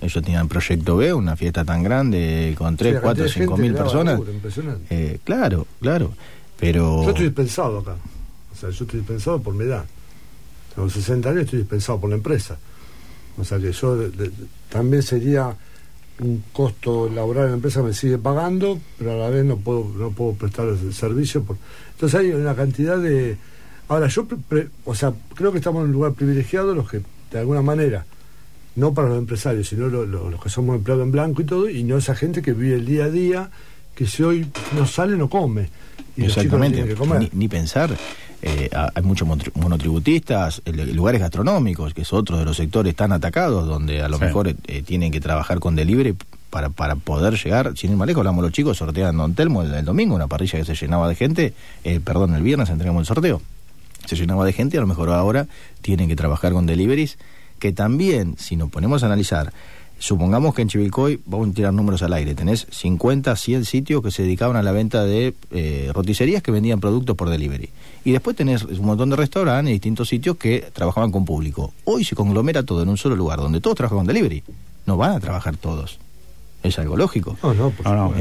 Ellos 0.00 0.24
tenían 0.24 0.48
Proyecto 0.48 0.96
B, 0.96 1.12
una 1.12 1.36
fiesta 1.36 1.62
tan 1.64 1.82
grande 1.82 2.54
con 2.56 2.72
Sí, 2.72 2.78
3, 2.78 2.94
la 2.94 3.00
4, 3.02 3.24
cantidad 3.24 3.24
de 3.26 3.32
5 3.44 3.56
gente 3.56 3.62
mil 3.68 3.74
personas. 3.78 4.18
impresionante. 4.20 4.84
Eh, 4.90 5.18
claro, 5.24 5.66
claro. 5.80 6.12
Pero. 6.58 7.02
Yo 7.04 7.10
estoy 7.10 7.26
dispensado 7.26 7.78
acá. 7.80 7.96
O 8.52 8.56
sea, 8.58 8.70
yo 8.70 8.84
estoy 8.84 9.00
dispensado 9.00 9.38
por 9.42 9.52
mi 9.54 9.64
edad. 9.64 9.84
Tengo 10.74 10.88
60 10.88 11.28
años, 11.30 11.42
estoy 11.44 11.58
dispensado 11.60 12.00
por 12.00 12.08
la 12.10 12.16
empresa. 12.16 12.56
O 13.38 13.44
sea 13.44 13.58
que 13.58 13.72
yo 13.72 13.94
de- 13.96 14.08
de- 14.10 14.32
también 14.70 15.02
sería 15.02 15.54
un 16.20 16.42
costo 16.52 17.08
laboral 17.08 17.44
en 17.44 17.50
la 17.50 17.56
empresa 17.56 17.82
me 17.82 17.92
sigue 17.92 18.16
pagando, 18.18 18.78
pero 18.98 19.12
a 19.12 19.16
la 19.16 19.28
vez 19.30 19.44
no 19.44 19.56
puedo 19.58 19.86
no 19.98 20.10
puedo 20.10 20.32
prestar 20.34 20.66
el 20.68 20.94
servicio. 20.94 21.42
Por... 21.42 21.56
Entonces 21.92 22.20
hay 22.20 22.30
una 22.30 22.54
cantidad 22.54 22.98
de... 22.98 23.36
Ahora, 23.88 24.08
yo, 24.08 24.24
pre- 24.26 24.38
pre- 24.48 24.68
o 24.84 24.94
sea, 24.94 25.12
creo 25.34 25.52
que 25.52 25.58
estamos 25.58 25.80
en 25.82 25.86
un 25.88 25.92
lugar 25.92 26.12
privilegiado 26.14 26.74
los 26.74 26.90
que, 26.90 27.02
de 27.30 27.38
alguna 27.38 27.62
manera, 27.62 28.04
no 28.76 28.92
para 28.94 29.08
los 29.08 29.18
empresarios, 29.18 29.68
sino 29.68 29.88
lo- 29.88 30.06
lo- 30.06 30.28
los 30.30 30.42
que 30.42 30.48
somos 30.48 30.76
empleados 30.76 31.04
en 31.04 31.12
blanco 31.12 31.42
y 31.42 31.44
todo, 31.44 31.68
y 31.68 31.84
no 31.84 31.96
esa 31.98 32.14
gente 32.14 32.42
que 32.42 32.52
vive 32.52 32.76
el 32.76 32.86
día 32.86 33.04
a 33.04 33.10
día, 33.10 33.50
que 33.94 34.06
si 34.06 34.22
hoy 34.22 34.46
no 34.76 34.86
sale, 34.86 35.16
no 35.16 35.28
come. 35.30 35.68
Y 36.16 36.22
los 36.22 36.34
chicos 36.34 36.58
no 36.58 36.64
Exactamente, 36.64 36.76
tienen 36.78 36.94
que 36.94 36.98
comer. 36.98 37.20
ni, 37.20 37.30
ni 37.40 37.48
pensar. 37.48 37.96
Eh, 38.48 38.70
ha- 38.72 38.92
hay 38.94 39.02
muchos 39.02 39.26
monotri- 39.26 39.50
monotributistas, 39.56 40.62
eh, 40.64 40.72
lugares 40.94 41.20
gastronómicos, 41.20 41.92
que 41.94 42.02
es 42.02 42.12
otro 42.12 42.38
de 42.38 42.44
los 42.44 42.56
sectores 42.56 42.94
tan 42.94 43.10
atacados, 43.10 43.66
donde 43.66 44.02
a 44.02 44.08
lo 44.08 44.18
Sí. 44.18 44.24
mejor 44.24 44.48
eh, 44.48 44.82
tienen 44.82 45.10
que 45.10 45.20
trabajar 45.20 45.58
con 45.58 45.74
delivery 45.74 46.14
para, 46.50 46.68
para 46.70 46.94
poder 46.94 47.34
llegar. 47.42 47.76
Sin 47.76 47.90
ir 47.90 47.96
más 47.96 48.06
lejos, 48.06 48.20
hablamos 48.20 48.42
los 48.44 48.52
chicos, 48.52 48.76
sorteaban 48.78 49.14
en 49.14 49.18
Don 49.18 49.34
Telmo 49.34 49.62
el, 49.62 49.74
el 49.74 49.84
domingo, 49.84 50.14
una 50.14 50.28
parrilla 50.28 50.58
que 50.60 50.64
se 50.64 50.74
llenaba 50.74 51.08
de 51.08 51.14
gente. 51.16 51.54
eh, 51.84 51.98
perdón, 51.98 52.34
el 52.34 52.42
viernes 52.42 52.70
entregamos 52.70 53.00
el 53.02 53.06
sorteo. 53.06 53.42
Se 54.06 54.14
llenaba 54.14 54.44
de 54.44 54.52
gente, 54.52 54.78
a 54.78 54.80
lo 54.80 54.86
mejor 54.86 55.10
ahora 55.10 55.48
tienen 55.82 56.08
que 56.08 56.14
trabajar 56.14 56.52
con 56.52 56.66
deliveries, 56.66 57.18
que 57.58 57.72
también, 57.72 58.36
si 58.38 58.54
nos 58.54 58.70
ponemos 58.70 59.02
a 59.02 59.06
analizar, 59.06 59.52
Supongamos 59.98 60.54
que 60.54 60.60
en 60.62 60.68
Chivilcoy, 60.68 61.20
vamos 61.24 61.48
a 61.48 61.52
tirar 61.52 61.72
números 61.72 62.02
al 62.02 62.12
aire, 62.12 62.34
tenés 62.34 62.66
50, 62.70 63.34
100 63.34 63.64
sitios 63.64 64.02
que 64.02 64.10
se 64.10 64.22
dedicaban 64.22 64.56
a 64.56 64.62
la 64.62 64.70
venta 64.72 65.04
de 65.04 65.34
eh, 65.50 65.90
roticerías 65.94 66.42
que 66.42 66.50
vendían 66.50 66.80
productos 66.80 67.16
por 67.16 67.30
delivery. 67.30 67.70
Y 68.04 68.12
después 68.12 68.36
tenés 68.36 68.62
un 68.62 68.84
montón 68.84 69.08
de 69.10 69.16
restaurantes 69.16 69.70
y 69.70 69.72
distintos 69.72 70.08
sitios 70.08 70.36
que 70.36 70.70
trabajaban 70.72 71.10
con 71.10 71.24
público. 71.24 71.72
Hoy 71.84 72.04
se 72.04 72.14
conglomera 72.14 72.62
todo 72.62 72.82
en 72.82 72.90
un 72.90 72.98
solo 72.98 73.16
lugar, 73.16 73.38
donde 73.38 73.60
todos 73.60 73.76
trabajan 73.76 73.98
con 73.98 74.06
delivery. 74.06 74.42
No 74.84 74.96
van 74.98 75.12
a 75.12 75.20
trabajar 75.20 75.56
todos. 75.56 75.98
Es 76.62 76.78
algo 76.78 76.96
lógico. 76.96 77.36
No, 77.42 77.54
no, 77.54 77.70
por 77.70 77.86
No. 77.86 78.12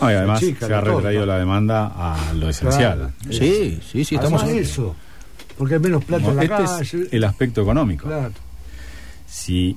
No, 0.00 0.10
y 0.10 0.14
además 0.14 0.40
Se 0.40 0.74
ha 0.74 0.80
retraído 0.80 1.24
la 1.24 1.38
demanda 1.38 1.86
a 1.94 2.32
lo 2.32 2.48
esencial. 2.48 3.12
Claro. 3.22 3.38
Sí, 3.38 3.80
sí, 3.90 4.04
sí, 4.04 4.14
estamos 4.16 4.42
en- 4.42 4.58
eso, 4.58 4.96
porque 5.56 5.74
hay 5.74 5.80
menos 5.80 6.04
plata 6.04 6.28
en 6.28 6.36
la 6.36 6.42
este 6.42 6.54
calle. 6.56 6.82
es 6.82 7.12
el 7.12 7.24
aspecto 7.24 7.62
económico. 7.62 8.06
Claro. 8.06 8.32
Si 9.26 9.76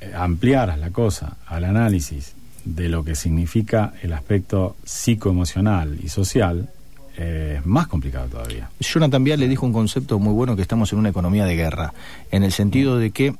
eh, 0.00 0.12
ampliaras 0.16 0.78
la 0.78 0.90
cosa 0.90 1.36
al 1.46 1.64
análisis 1.64 2.34
de 2.64 2.88
lo 2.88 3.04
que 3.04 3.14
significa 3.14 3.94
el 4.02 4.12
aspecto 4.12 4.76
psicoemocional 4.84 5.98
y 6.02 6.08
social, 6.08 6.68
eh, 7.16 7.56
es 7.58 7.66
más 7.66 7.88
complicado 7.88 8.28
todavía. 8.28 8.70
Jonathan 8.78 9.24
Vial 9.24 9.40
le 9.40 9.48
dijo 9.48 9.66
un 9.66 9.72
concepto 9.72 10.18
muy 10.18 10.32
bueno 10.32 10.54
que 10.54 10.62
estamos 10.62 10.92
en 10.92 10.98
una 10.98 11.08
economía 11.08 11.44
de 11.46 11.56
guerra, 11.56 11.92
en 12.30 12.44
el 12.44 12.52
sentido 12.52 12.98
de 12.98 13.10
que 13.10 13.34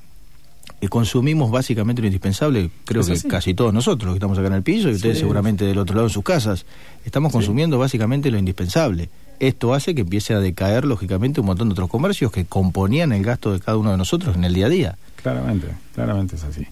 eh, 0.81 0.89
consumimos 0.89 1.51
básicamente 1.51 2.01
lo 2.03 2.07
indispensable, 2.09 2.71
creo 2.85 3.05
que 3.05 3.21
casi 3.29 3.55
todos 3.55 3.73
nosotros 3.75 4.07
los 4.07 4.15
que 4.15 4.19
estamos 4.19 4.39
acá 4.39 4.49
en 4.49 4.55
el 4.55 4.63
piso 4.63 4.89
y 4.89 4.93
ustedes 4.95 5.17
Sí. 5.17 5.21
seguramente 5.21 5.65
del 5.65 5.79
otro 5.79 5.95
lado 5.95 6.07
en 6.09 6.13
sus 6.13 6.25
casas, 6.25 6.67
estamos 7.05 7.33
consumiendo 7.33 7.79
básicamente 7.79 8.31
lo 8.31 8.39
indispensable. 8.39 9.09
Esto 9.41 9.75
hace 9.75 9.95
que 9.95 10.01
empiece 10.01 10.35
a 10.35 10.41
decaer 10.41 10.85
lógicamente 10.85 11.41
un 11.41 11.47
montón 11.47 11.69
de 11.69 11.73
otros 11.73 11.89
comercios 11.89 12.33
que 12.33 12.45
componían 12.45 13.13
el 13.13 13.23
gasto 13.23 13.53
de 13.53 13.61
cada 13.61 13.79
uno 13.79 13.93
de 13.93 13.97
nosotros 13.97 14.35
en 14.37 14.45
el 14.45 14.55
día 14.55 14.67
a 14.67 14.71
día. 14.71 14.99
Claramente, 15.33 15.69
claramente 15.95 16.37
es 16.37 16.45
así. 16.45 16.67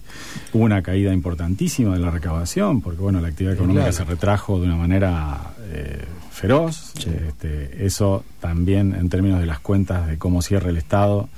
Hubo 0.53 0.63
una 0.63 0.81
caída 0.81 1.13
importantísima 1.13 1.93
de 1.93 1.99
la 1.99 2.11
recaudación, 2.11 2.81
porque 2.81 3.01
bueno, 3.01 3.21
la 3.21 3.27
actividad 3.29 3.53
económica 3.55 3.81
claro. 3.83 3.97
se 3.97 4.03
retrajo 4.05 4.59
de 4.59 4.65
una 4.65 4.75
manera 4.75 5.53
eh, 5.71 6.03
feroz. 6.31 6.93
Este, 7.05 7.85
eso 7.85 8.23
también 8.39 8.93
en 8.95 9.09
términos 9.09 9.39
de 9.39 9.45
las 9.45 9.59
cuentas 9.59 10.07
de 10.07 10.17
cómo 10.17 10.41
cierra 10.41 10.69
el 10.69 10.77
Estado 10.77 11.29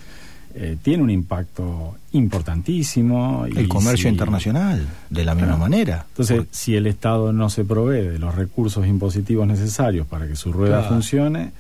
eh, 0.55 0.77
tiene 0.81 1.03
un 1.03 1.09
impacto 1.11 1.95
importantísimo. 2.11 3.45
y 3.47 3.57
El 3.57 3.67
comercio 3.67 4.03
si- 4.09 4.13
internacional, 4.13 4.87
de 5.09 5.23
la 5.25 5.33
misma 5.35 5.47
Claro. 5.49 5.61
manera. 5.61 6.05
Entonces, 6.09 6.43
si 6.51 6.75
el 6.75 6.87
Estado 6.87 7.31
no 7.33 7.49
se 7.49 7.63
provee 7.65 8.07
de 8.07 8.19
los 8.19 8.33
recursos 8.35 8.85
impositivos 8.87 9.47
necesarios 9.47 10.07
para 10.07 10.27
que 10.27 10.35
su 10.35 10.51
rueda 10.51 10.79
Claro. 10.79 10.95
funcione, 10.95 11.51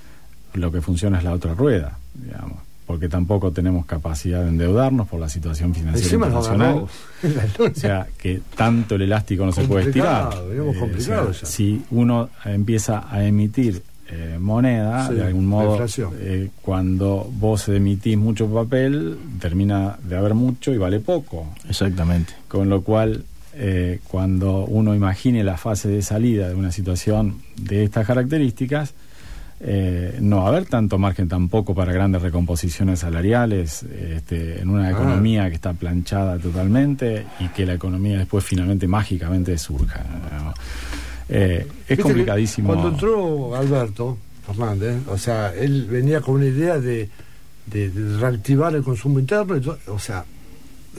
lo 0.53 0.71
que 0.71 0.81
funciona 0.81 1.19
es 1.19 1.23
la 1.23 1.33
otra 1.33 1.53
rueda, 1.53 1.97
digamos, 2.15 2.57
porque 2.89 3.07
tampoco 3.07 3.51
tenemos 3.51 3.85
capacidad 3.85 4.41
de 4.41 4.49
endeudarnos 4.49 5.07
por 5.07 5.19
la 5.19 5.29
situación 5.29 5.75
financiera 5.75 6.05
Encima 6.05 6.25
internacional. 6.25 6.85
O 7.59 7.75
sea, 7.75 8.07
que 8.17 8.41
tanto 8.57 8.95
el 8.95 9.03
elástico 9.03 9.45
no 9.45 9.51
se 9.51 9.65
puede 9.65 9.89
estirar. 9.89 10.33
Eh, 10.49 10.59
o 10.59 10.99
sea, 10.99 11.31
ya. 11.31 11.45
si 11.45 11.83
uno 11.91 12.31
empieza 12.45 13.05
a 13.07 13.23
emitir 13.23 13.83
eh, 14.09 14.37
moneda, 14.39 15.07
Sí, 15.07 15.13
de 15.13 15.23
algún 15.23 15.45
modo, 15.45 15.85
eh, 16.19 16.49
cuando 16.63 17.29
vos 17.31 17.69
emitís 17.69 18.17
mucho 18.17 18.47
papel, 18.47 19.19
termina 19.39 19.99
de 20.01 20.17
haber 20.17 20.33
mucho 20.33 20.73
y 20.73 20.79
vale 20.79 20.99
poco. 20.99 21.45
Exactamente. 21.69 22.33
Con 22.47 22.69
lo 22.69 22.81
cual, 22.81 23.23
eh, 23.53 23.99
cuando 24.07 24.65
uno 24.65 24.95
imagine 24.95 25.43
la 25.43 25.57
fase 25.57 25.89
de 25.89 26.01
salida 26.01 26.49
de 26.49 26.55
una 26.55 26.71
situación 26.71 27.35
de 27.55 27.83
estas 27.83 28.07
características, 28.07 28.95
eh, 29.61 30.17
no 30.21 30.37
va 30.37 30.45
a 30.45 30.47
haber 30.49 30.65
tanto 30.65 30.97
margen 30.97 31.27
tampoco 31.27 31.75
para 31.75 31.91
grandes 31.91 32.21
recomposiciones 32.21 32.99
salariales 32.99 33.83
este, 33.83 34.61
en 34.61 34.69
una 34.69 34.87
Ah. 34.87 34.91
economía 34.91 35.49
que 35.49 35.55
está 35.55 35.73
planchada 35.73 36.37
totalmente 36.37 37.25
y 37.39 37.47
que 37.49 37.65
la 37.65 37.73
economía 37.73 38.17
después 38.19 38.43
finalmente 38.45 38.87
mágicamente 38.87 39.57
surja. 39.57 40.03
¿no? 40.43 40.53
Eh, 41.27 41.67
es 41.87 41.99
complicadísimo. 41.99 42.69
Cuando 42.69 42.89
entró 42.89 43.55
Alberto 43.55 44.17
Fernández, 44.47 44.95
o 45.07 45.17
sea, 45.17 45.53
él 45.53 45.85
venía 45.89 46.21
con 46.21 46.35
una 46.35 46.45
idea 46.45 46.79
de, 46.79 47.09
de- 47.67 47.89
de 47.91 48.17
reactivar 48.17 48.73
el 48.75 48.81
consumo 48.81 49.19
interno, 49.19 49.57
y 49.57 49.61
todo, 49.61 49.77
o 49.87 49.99
sea, 49.99 50.23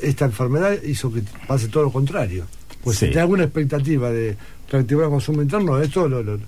esta 0.02 0.26
enfermedad 0.26 0.74
hizo 0.84 1.12
que 1.12 1.22
pase 1.48 1.66
todo 1.68 1.84
lo 1.84 1.90
contrario. 1.92 2.44
Pues 2.84 2.96
Sí. 2.98 3.06
si 3.06 3.10
tenés 3.10 3.22
alguna 3.22 3.44
expectativa 3.44 4.10
de 4.10 4.36
reactivar 4.70 5.04
el 5.06 5.10
consumo 5.10 5.42
interno, 5.42 5.80
esto 5.80 6.08
lo, 6.08 6.22
lo- 6.22 6.38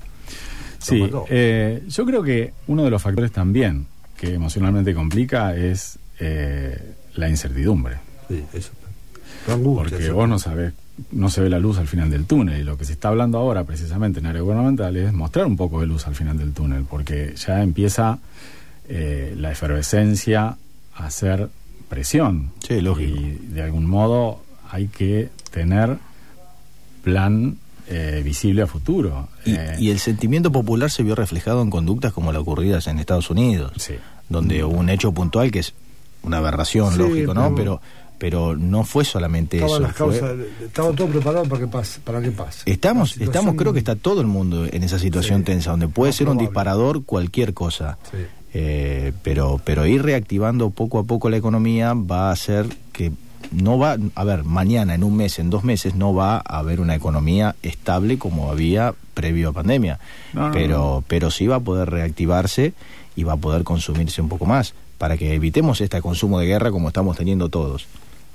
Sí, 0.82 1.10
eh, 1.30 1.82
yo 1.88 2.04
creo 2.06 2.22
que 2.22 2.52
uno 2.66 2.84
de 2.84 2.90
los 2.90 3.00
factores 3.02 3.32
también 3.32 3.86
que 4.16 4.34
emocionalmente 4.34 4.94
complica 4.94 5.54
es 5.56 5.98
eh, 6.20 6.94
la 7.14 7.28
incertidumbre. 7.28 7.96
sí, 8.28 8.42
eso. 8.52 8.70
Angustia, 9.48 9.90
Porque 9.90 10.04
eso. 10.04 10.14
vos 10.14 10.28
no 10.28 10.38
sabés, 10.38 10.72
no 11.10 11.28
se 11.28 11.40
ve 11.40 11.48
la 11.50 11.58
luz 11.58 11.78
al 11.78 11.88
final 11.88 12.08
del 12.10 12.26
túnel. 12.26 12.60
Y 12.60 12.64
lo 12.64 12.76
que 12.78 12.84
se 12.84 12.92
está 12.92 13.08
hablando 13.08 13.38
ahora, 13.38 13.64
precisamente 13.64 14.20
en 14.20 14.26
área 14.26 14.40
gubernamental, 14.42 14.96
es 14.96 15.12
mostrar 15.12 15.46
un 15.46 15.56
poco 15.56 15.80
de 15.80 15.86
luz 15.88 16.06
al 16.06 16.14
final 16.14 16.38
del 16.38 16.52
túnel, 16.52 16.84
porque 16.88 17.34
ya 17.36 17.60
empieza 17.62 18.18
eh, 18.88 19.34
la 19.36 19.50
efervescencia 19.50 20.56
a 20.94 21.06
hacer 21.06 21.48
presión. 21.88 22.50
Sí, 22.66 22.80
lógico. 22.80 23.16
Y 23.16 23.38
de 23.48 23.62
algún 23.62 23.86
modo 23.86 24.42
hay 24.70 24.86
que 24.86 25.28
tener 25.50 25.98
plan 27.02 27.58
eh, 27.88 28.22
visible 28.24 28.62
a 28.62 28.66
futuro. 28.66 29.28
Y, 29.44 29.54
Eh, 29.54 29.76
y 29.78 29.90
el 29.90 29.98
sentimiento 29.98 30.50
popular 30.52 30.90
se 30.90 31.02
vio 31.02 31.14
reflejado 31.14 31.62
en 31.62 31.70
conductas 31.70 32.12
como 32.12 32.32
las 32.32 32.42
ocurridas 32.42 32.86
en 32.86 32.98
Estados 32.98 33.30
Unidos. 33.30 33.72
Sí. 33.76 33.94
donde 34.28 34.64
hubo 34.64 34.78
un 34.78 34.88
hecho 34.88 35.12
puntual 35.12 35.50
que 35.50 35.58
es 35.58 35.74
una 36.22 36.38
aberración, 36.38 36.92
Sí, 36.92 36.98
lógico, 37.00 37.34
¿no? 37.34 37.54
pero- 37.54 37.80
Pero, 38.18 38.52
pero 38.52 38.56
no 38.56 38.84
fue 38.84 39.04
solamente 39.04 39.56
Estaban 39.58 39.82
eso. 39.82 39.88
las 39.88 39.96
fue- 39.96 40.20
causas, 40.20 40.46
estaba 40.64 40.92
todo 40.92 41.08
preparado 41.08 41.44
para 41.44 41.60
que 41.60 41.66
pase, 41.66 42.00
para 42.00 42.22
que 42.22 42.30
pase. 42.30 42.62
Estamos, 42.70 43.10
La 43.10 43.12
situación- 43.14 43.34
estamos, 43.34 43.54
creo 43.56 43.72
que 43.74 43.80
está 43.80 43.94
todo 43.96 44.20
el 44.22 44.28
mundo 44.28 44.64
en 44.64 44.84
esa 44.84 44.98
situación 44.98 45.40
Sí. 45.40 45.44
tensa, 45.46 45.72
donde 45.72 45.88
puede 45.88 46.12
ser 46.14 46.28
un 46.30 46.38
disparador 46.38 47.04
cualquier 47.04 47.52
cosa. 47.52 47.98
Sí. 48.10 48.18
Eh, 48.54 49.12
pero, 49.22 49.60
pero 49.64 49.86
ir 49.86 50.02
reactivando 50.02 50.70
poco 50.70 50.98
a 50.98 51.04
poco 51.04 51.28
la 51.28 51.36
economía 51.36 51.92
va 51.94 52.28
a 52.28 52.32
hacer 52.32 52.66
que 52.92 53.10
no 53.50 53.78
va, 53.78 53.96
a 54.14 54.24
ver, 54.24 54.44
mañana, 54.44 54.94
en 54.94 55.02
un 55.04 55.16
mes, 55.16 55.38
en 55.38 55.50
dos 55.50 55.64
meses, 55.64 55.94
no 55.94 56.14
va 56.14 56.36
a 56.36 56.58
haber 56.58 56.80
una 56.80 56.94
economía 56.94 57.56
estable 57.62 58.18
como 58.18 58.50
había 58.50 58.94
previo 59.14 59.50
a 59.50 59.52
pandemia. 59.52 59.98
No, 60.32 60.50
pero, 60.52 60.78
no. 60.78 61.04
pero 61.08 61.30
sí 61.30 61.46
va 61.46 61.56
a 61.56 61.60
poder 61.60 61.90
reactivarse 61.90 62.72
y 63.16 63.24
va 63.24 63.34
a 63.34 63.36
poder 63.36 63.64
consumirse 63.64 64.20
un 64.22 64.28
poco 64.28 64.46
más 64.46 64.74
para 64.98 65.16
que 65.16 65.34
evitemos 65.34 65.80
este 65.80 66.00
consumo 66.00 66.38
de 66.38 66.46
guerra 66.46 66.70
como 66.70 66.88
estamos 66.88 67.16
teniendo 67.16 67.48
todos. 67.48 67.86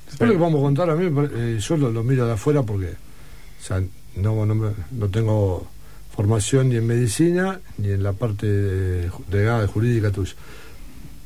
Después 0.08 0.30
lo 0.30 0.36
que 0.36 0.41
vamos 0.41 0.60
a 0.60 0.64
contar 0.64 0.89
a 0.89 0.95
mí, 0.95 1.10
eh, 1.36 1.60
yo 1.60 1.78
lo, 1.78 1.91
lo 1.91 2.03
miro 2.03 2.26
de 2.28 2.34
afuera 2.34 2.64
porque 2.64 2.88
o 2.91 3.64
sea, 3.64 3.82
no, 4.16 4.45
no, 4.45 4.55
me- 4.55 4.72
no 4.91 5.08
tengo 5.10 5.68
formación 6.16 6.70
ni 6.70 6.76
en 6.78 6.88
medicina 6.88 7.60
ni 7.78 7.89
en 7.89 8.03
la 8.03 8.14
parte 8.14 8.47
de, 8.47 9.10
de, 9.30 9.38
de 9.39 9.68
jurídica 9.68 10.12
tuya. 10.12 10.34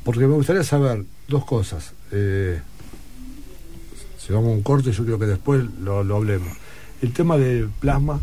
Porque 0.04 0.26
me 0.26 0.34
gustaría 0.34 0.64
saber 0.64 1.04
dos 1.28 1.44
cosas. 1.44 1.92
Eh, 2.10 2.60
si 4.24 4.32
vamos 4.32 4.50
a 4.50 4.52
un 4.52 4.62
corte, 4.62 4.92
yo 4.92 5.04
creo 5.04 5.18
que 5.18 5.26
después 5.26 5.64
lo, 5.80 6.04
lo 6.04 6.16
hablemos. 6.16 6.48
El 7.00 7.12
tema 7.12 7.36
del 7.36 7.68
plasma, 7.68 8.20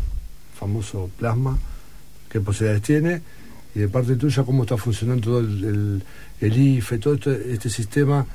famoso 0.58 1.10
plasma, 1.18 1.58
qué 2.30 2.40
posibilidades 2.40 2.82
tiene, 2.82 3.22
y 3.74 3.80
de 3.80 3.88
parte 3.88 4.16
tuya, 4.16 4.42
cómo 4.44 4.62
está 4.62 4.76
funcionando 4.76 5.22
todo 5.22 5.40
el, 5.40 5.64
el, 5.64 6.02
el 6.40 6.56
IFE, 6.58 6.98
todo 6.98 7.14
este, 7.14 7.52
este 7.52 7.68
sistema 7.70 8.26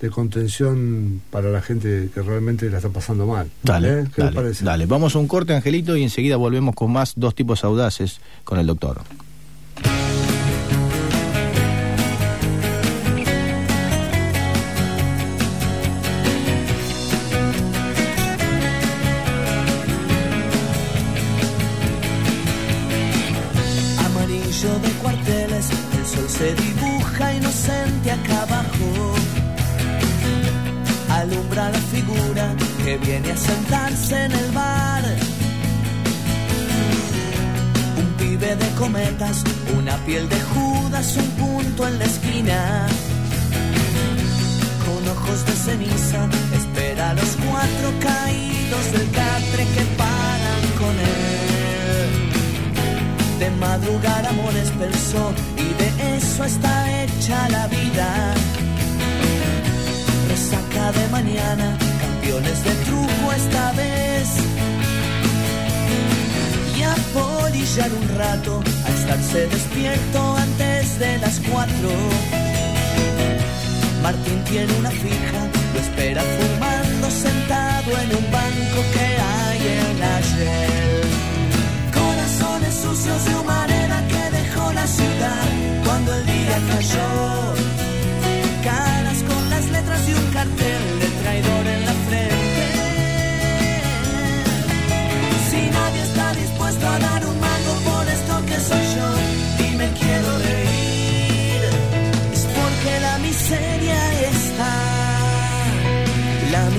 de 0.00 0.10
contención 0.10 1.22
para 1.30 1.50
la 1.50 1.62
gente 1.62 2.10
que 2.12 2.20
realmente 2.20 2.68
la 2.68 2.78
está 2.78 2.90
pasando 2.90 3.26
mal. 3.26 3.48
Dale, 3.62 4.00
¿Eh? 4.00 4.04
¿Qué 4.14 4.20
le 4.20 4.24
dale, 4.26 4.36
parece? 4.36 4.64
dale. 4.64 4.86
Vamos 4.86 5.14
a 5.14 5.18
un 5.18 5.28
corte, 5.28 5.54
Angelito, 5.54 5.96
y 5.96 6.02
enseguida 6.02 6.36
volvemos 6.36 6.74
con 6.74 6.92
más 6.92 7.14
dos 7.16 7.34
tipos 7.34 7.64
audaces 7.64 8.20
con 8.42 8.58
el 8.58 8.66
doctor. 8.66 9.02
Sentarse 33.36 34.24
en 34.24 34.32
el 34.32 34.50
bar. 34.52 35.04
Un 37.98 38.08
pibe 38.18 38.56
de 38.56 38.68
cometas, 38.78 39.44
una 39.76 39.96
piel 40.06 40.28
de 40.28 40.40
Judas, 40.40 41.16
un 41.16 41.30
punto 41.42 41.86
en 41.88 41.98
la 41.98 42.04
esquina. 42.04 42.86
Con 44.86 45.08
ojos 45.08 45.46
de 45.46 45.52
ceniza, 45.52 46.28
espera 46.54 47.10
a 47.10 47.14
los 47.14 47.36
cuatro 47.48 47.88
caídos 48.00 48.92
del 48.92 49.10
catre 49.10 49.64
que 49.74 49.84
paran 49.96 50.62
con 50.80 50.94
él. 50.98 51.34
De 53.38 53.50
madrugar 53.50 54.26
amores 54.26 54.70
pensó 54.78 55.32
y 55.56 55.68
de 55.80 56.16
eso 56.16 56.44
está 56.44 57.02
hecha 57.02 57.48
la 57.48 57.66
vida. 57.68 58.34
Resaca 60.28 60.92
de 60.92 61.08
mañana, 61.08 61.78
de 62.32 62.74
truco 62.86 63.32
esta 63.36 63.72
vez. 63.72 64.28
Y 66.76 66.82
a 66.82 66.94
polillar 67.12 67.90
un 67.92 68.08
rato, 68.16 68.62
a 68.86 68.88
estarse 68.88 69.46
despierto 69.46 70.36
antes 70.36 70.98
de 70.98 71.18
las 71.18 71.38
cuatro. 71.40 71.90
Martín 74.02 74.42
tiene 74.44 74.72
una 74.78 74.90
fija, 74.90 75.40
lo 75.74 75.80
espera 75.80 76.22
fumando 76.22 77.10
sentado 77.10 77.90
en 78.02 78.16
un 78.16 78.30
banco 78.32 78.80
que 78.94 79.06
hay 79.30 79.60
en 79.78 80.00
la 80.00 80.20
Shell. 80.20 81.02
Corazones 81.92 82.74
sucios 82.74 83.24
de 83.26 83.34
humareda 83.36 83.98
que 84.08 84.36
dejó 84.38 84.72
la 84.72 84.86
ciudad 84.86 85.46
cuando 85.84 86.14
el 86.14 86.26
día 86.26 86.58
cayó. 86.72 87.54
Caras 88.64 89.22
con 89.28 89.50
las 89.50 89.64
letras 89.70 90.06
de 90.06 90.14
un 90.14 90.26
cartel 90.32 90.83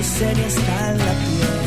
miseria 0.06 0.46
está 0.46 0.90
en 0.90 0.98
la 0.98 1.04
piel. 1.04 1.65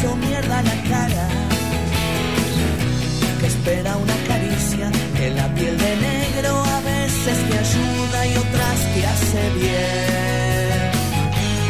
Hizo 0.00 0.16
mierda 0.16 0.58
a 0.58 0.62
la 0.62 0.82
cara. 0.88 1.28
Que 3.40 3.46
espera 3.46 3.96
una 3.96 4.16
caricia, 4.28 4.90
que 5.16 5.30
la 5.30 5.54
piel 5.54 5.76
de 5.78 5.96
negro 5.96 6.64
a 6.64 6.80
veces 6.80 7.36
te 7.48 7.58
ayuda 7.58 8.26
y 8.26 8.36
otras 8.36 8.78
te 8.94 9.06
hace 9.06 9.50
bien 9.58 10.90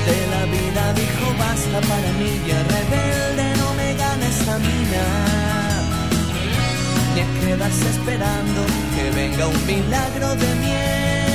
de 0.08 0.20
la 0.34 0.44
vida 0.56 0.82
dijo 0.94 1.26
basta 1.38 1.78
para 1.92 2.10
mí 2.18 2.30
ya 2.48 2.60
rebelde 2.74 3.46
no 3.60 3.68
me 3.74 3.88
gana 3.94 4.26
esa 4.26 4.58
mina 4.58 5.04
ni 7.14 7.20
a 7.20 7.28
quedarse 7.40 7.88
esperando 7.90 8.60
que 8.94 9.04
venga 9.10 9.46
un 9.46 9.66
milagro 9.66 10.28
de 10.42 10.54
miel 10.64 11.30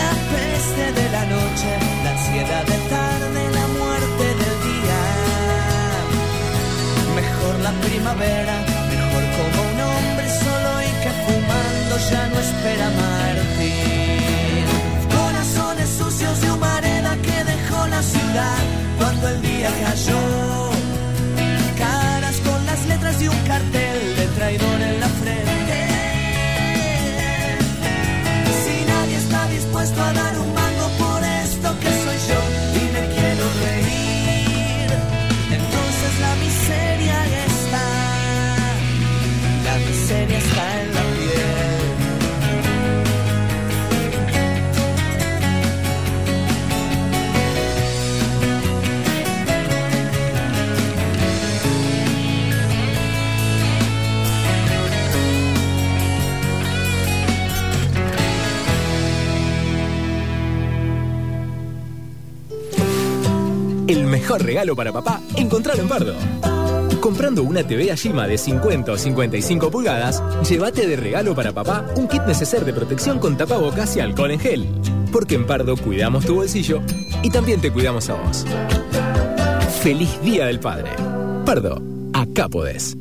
la 0.00 0.12
peste 0.32 0.84
de 1.00 1.06
la 1.16 1.24
noche 1.36 1.70
la 2.04 2.10
ansiedad 2.10 2.64
de 2.64 2.78
tarde 2.94 3.50
la 3.58 3.65
mejor 7.46 7.60
la 7.60 7.70
primavera 7.80 8.54
mejor 8.90 9.24
como 9.36 9.62
un 9.70 9.80
hombre 9.80 10.28
solo 10.28 10.70
y 10.82 10.90
que 11.02 11.10
fumando 11.24 11.94
ya 12.10 12.28
no 12.28 12.38
espera 12.38 12.90
Martín 12.90 14.64
corazones 15.16 15.88
sucios 15.98 16.40
de 16.40 16.50
humareda 16.50 17.16
que 17.22 17.44
dejó 17.44 17.86
la 17.88 18.02
ciudad 18.02 18.58
cuando 18.98 19.28
el 19.28 19.42
día 19.42 19.70
cayó. 19.84 20.20
Caras 21.78 22.36
con 22.40 22.66
las 22.66 22.86
letras 22.86 23.18
de 23.20 23.28
un 23.28 23.38
cartel 23.46 24.16
de 24.16 24.26
traidor 24.36 24.80
en 24.80 25.00
la 25.00 25.08
frente. 25.08 25.88
Si 28.64 28.84
nadie 28.92 29.16
está 29.16 29.48
dispuesto 29.48 30.02
a 30.02 30.12
dar 30.12 30.35
regalo 64.38 64.74
para 64.76 64.92
papá, 64.92 65.20
encontralo 65.36 65.82
en 65.82 65.88
Pardo. 65.88 66.14
Comprando 67.00 67.42
una 67.42 67.62
TV 67.62 67.92
Ashima 67.92 68.26
de 68.26 68.36
50 68.36 68.92
o 68.92 68.98
55 68.98 69.70
pulgadas, 69.70 70.22
llévate 70.48 70.86
de 70.86 70.96
regalo 70.96 71.34
para 71.34 71.52
papá 71.52 71.84
un 71.96 72.08
kit 72.08 72.22
neceser 72.22 72.64
de 72.64 72.72
protección 72.72 73.18
con 73.18 73.36
tapabocas 73.36 73.96
y 73.96 74.00
alcohol 74.00 74.32
en 74.32 74.40
gel. 74.40 74.68
Porque 75.12 75.36
en 75.36 75.46
Pardo 75.46 75.76
cuidamos 75.76 76.26
tu 76.26 76.34
bolsillo 76.34 76.82
y 77.22 77.30
también 77.30 77.60
te 77.60 77.72
cuidamos 77.72 78.08
a 78.10 78.14
vos. 78.14 78.44
Feliz 79.82 80.20
Día 80.22 80.46
del 80.46 80.58
Padre. 80.58 80.90
Pardo, 81.44 81.80
acá 82.12 82.48
podés. 82.48 82.96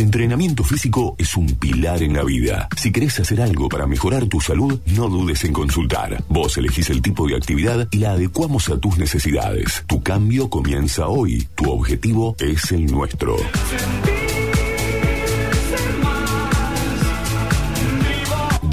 El 0.00 0.06
entrenamiento 0.06 0.64
físico 0.64 1.14
es 1.18 1.36
un 1.36 1.46
pilar 1.56 2.02
en 2.02 2.14
la 2.14 2.24
vida. 2.24 2.70
Si 2.74 2.90
querés 2.90 3.20
hacer 3.20 3.42
algo 3.42 3.68
para 3.68 3.86
mejorar 3.86 4.24
tu 4.24 4.40
salud, 4.40 4.80
no 4.86 5.10
dudes 5.10 5.44
en 5.44 5.52
consultar. 5.52 6.24
Vos 6.26 6.56
elegís 6.56 6.88
el 6.88 7.02
tipo 7.02 7.28
de 7.28 7.36
actividad 7.36 7.86
y 7.90 7.98
la 7.98 8.12
adecuamos 8.12 8.70
a 8.70 8.78
tus 8.78 8.96
necesidades. 8.96 9.84
Tu 9.86 10.02
cambio 10.02 10.48
comienza 10.48 11.08
hoy. 11.08 11.46
Tu 11.54 11.70
objetivo 11.70 12.34
es 12.38 12.72
el 12.72 12.86
nuestro. 12.86 13.36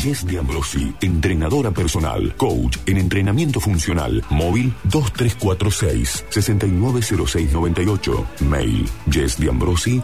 Jess 0.07 0.25
de 0.25 0.39
Ambrosi, 0.39 0.93
entrenadora 1.01 1.69
personal, 1.71 2.33
coach 2.37 2.77
en 2.85 2.97
entrenamiento 2.97 3.59
funcional, 3.59 4.23
móvil 4.29 4.73
2346 4.85 6.23
690698, 6.29 8.25
mail 8.39 8.89
jessdeambrosi 9.11 10.01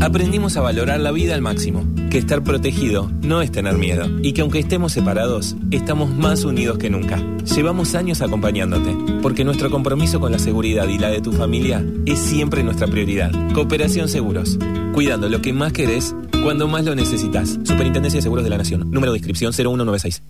Aprendimos 0.00 0.56
a 0.56 0.60
valorar 0.60 1.00
la 1.00 1.12
vida 1.12 1.34
al 1.34 1.40
máximo, 1.40 1.84
que 2.10 2.18
estar 2.18 2.42
protegido 2.42 3.10
no 3.22 3.42
es 3.42 3.50
tener 3.50 3.74
miedo 3.74 4.06
y 4.22 4.32
que 4.32 4.42
aunque 4.42 4.58
estemos 4.58 4.92
separados, 4.92 5.56
estamos 5.70 6.14
más 6.14 6.44
unidos 6.44 6.78
que 6.78 6.90
nunca. 6.90 7.22
Llevamos 7.44 7.94
años 7.94 8.20
acompañándote, 8.20 8.94
porque 9.22 9.44
nuestro 9.44 9.70
compromiso 9.70 10.20
con 10.20 10.32
la 10.32 10.38
seguridad 10.38 10.88
y 10.88 10.98
la 10.98 11.08
de 11.08 11.20
tu 11.20 11.32
familia 11.32 11.84
es 12.06 12.18
siempre 12.18 12.62
nuestra 12.62 12.86
prioridad. 12.86 13.32
Cooperación 13.54 14.08
Seguros, 14.08 14.58
cuidando 14.92 15.28
lo 15.28 15.40
que 15.40 15.52
más 15.52 15.72
querés 15.72 16.14
cuando 16.42 16.68
más 16.68 16.84
lo 16.84 16.94
necesitas. 16.94 17.58
Superintendencia 17.64 18.18
de 18.18 18.22
Seguros 18.22 18.44
de 18.44 18.50
la 18.50 18.58
Nación, 18.58 18.90
número 18.90 19.12
de 19.12 19.18
inscripción 19.18 19.52
0196. 19.52 20.22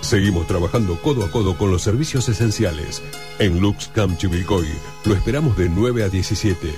Seguimos 0.00 0.46
trabajando 0.46 0.96
codo 1.00 1.24
a 1.24 1.30
codo 1.30 1.56
con 1.56 1.70
los 1.70 1.82
servicios 1.82 2.28
esenciales. 2.28 3.02
En 3.38 3.60
Lux 3.60 3.88
Camp 3.94 4.16
Chivilcoy 4.16 4.66
lo 5.04 5.14
esperamos 5.14 5.56
de 5.56 5.68
9 5.68 6.02
a 6.02 6.08
17. 6.08 6.68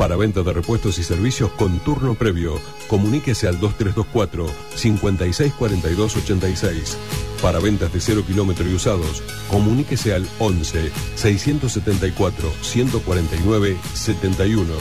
Para 0.00 0.16
venta 0.16 0.42
de 0.42 0.52
repuestos 0.54 0.98
y 0.98 1.02
servicios 1.02 1.50
con 1.50 1.78
turno 1.80 2.14
previo, 2.14 2.58
comuníquese 2.88 3.48
al 3.48 3.60
2324 3.60 4.46
564286. 4.74 6.96
Para 7.42 7.58
ventas 7.58 7.92
de 7.92 8.00
0 8.00 8.24
kilómetro 8.26 8.66
y 8.66 8.72
usados, 8.72 9.22
comuníquese 9.50 10.14
al 10.14 10.26
11 10.38 10.90
674 11.16 12.50
149 12.62 13.76
71 13.92 14.72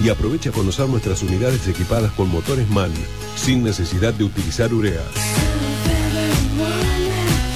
y 0.00 0.10
aprovecha 0.10 0.50
a 0.50 0.52
conocer 0.52 0.88
nuestras 0.88 1.24
unidades 1.24 1.66
equipadas 1.66 2.12
con 2.12 2.28
motores 2.28 2.70
MAN, 2.70 2.92
sin 3.34 3.64
necesidad 3.64 4.14
de 4.14 4.22
utilizar 4.22 4.72
urea. 4.72 5.02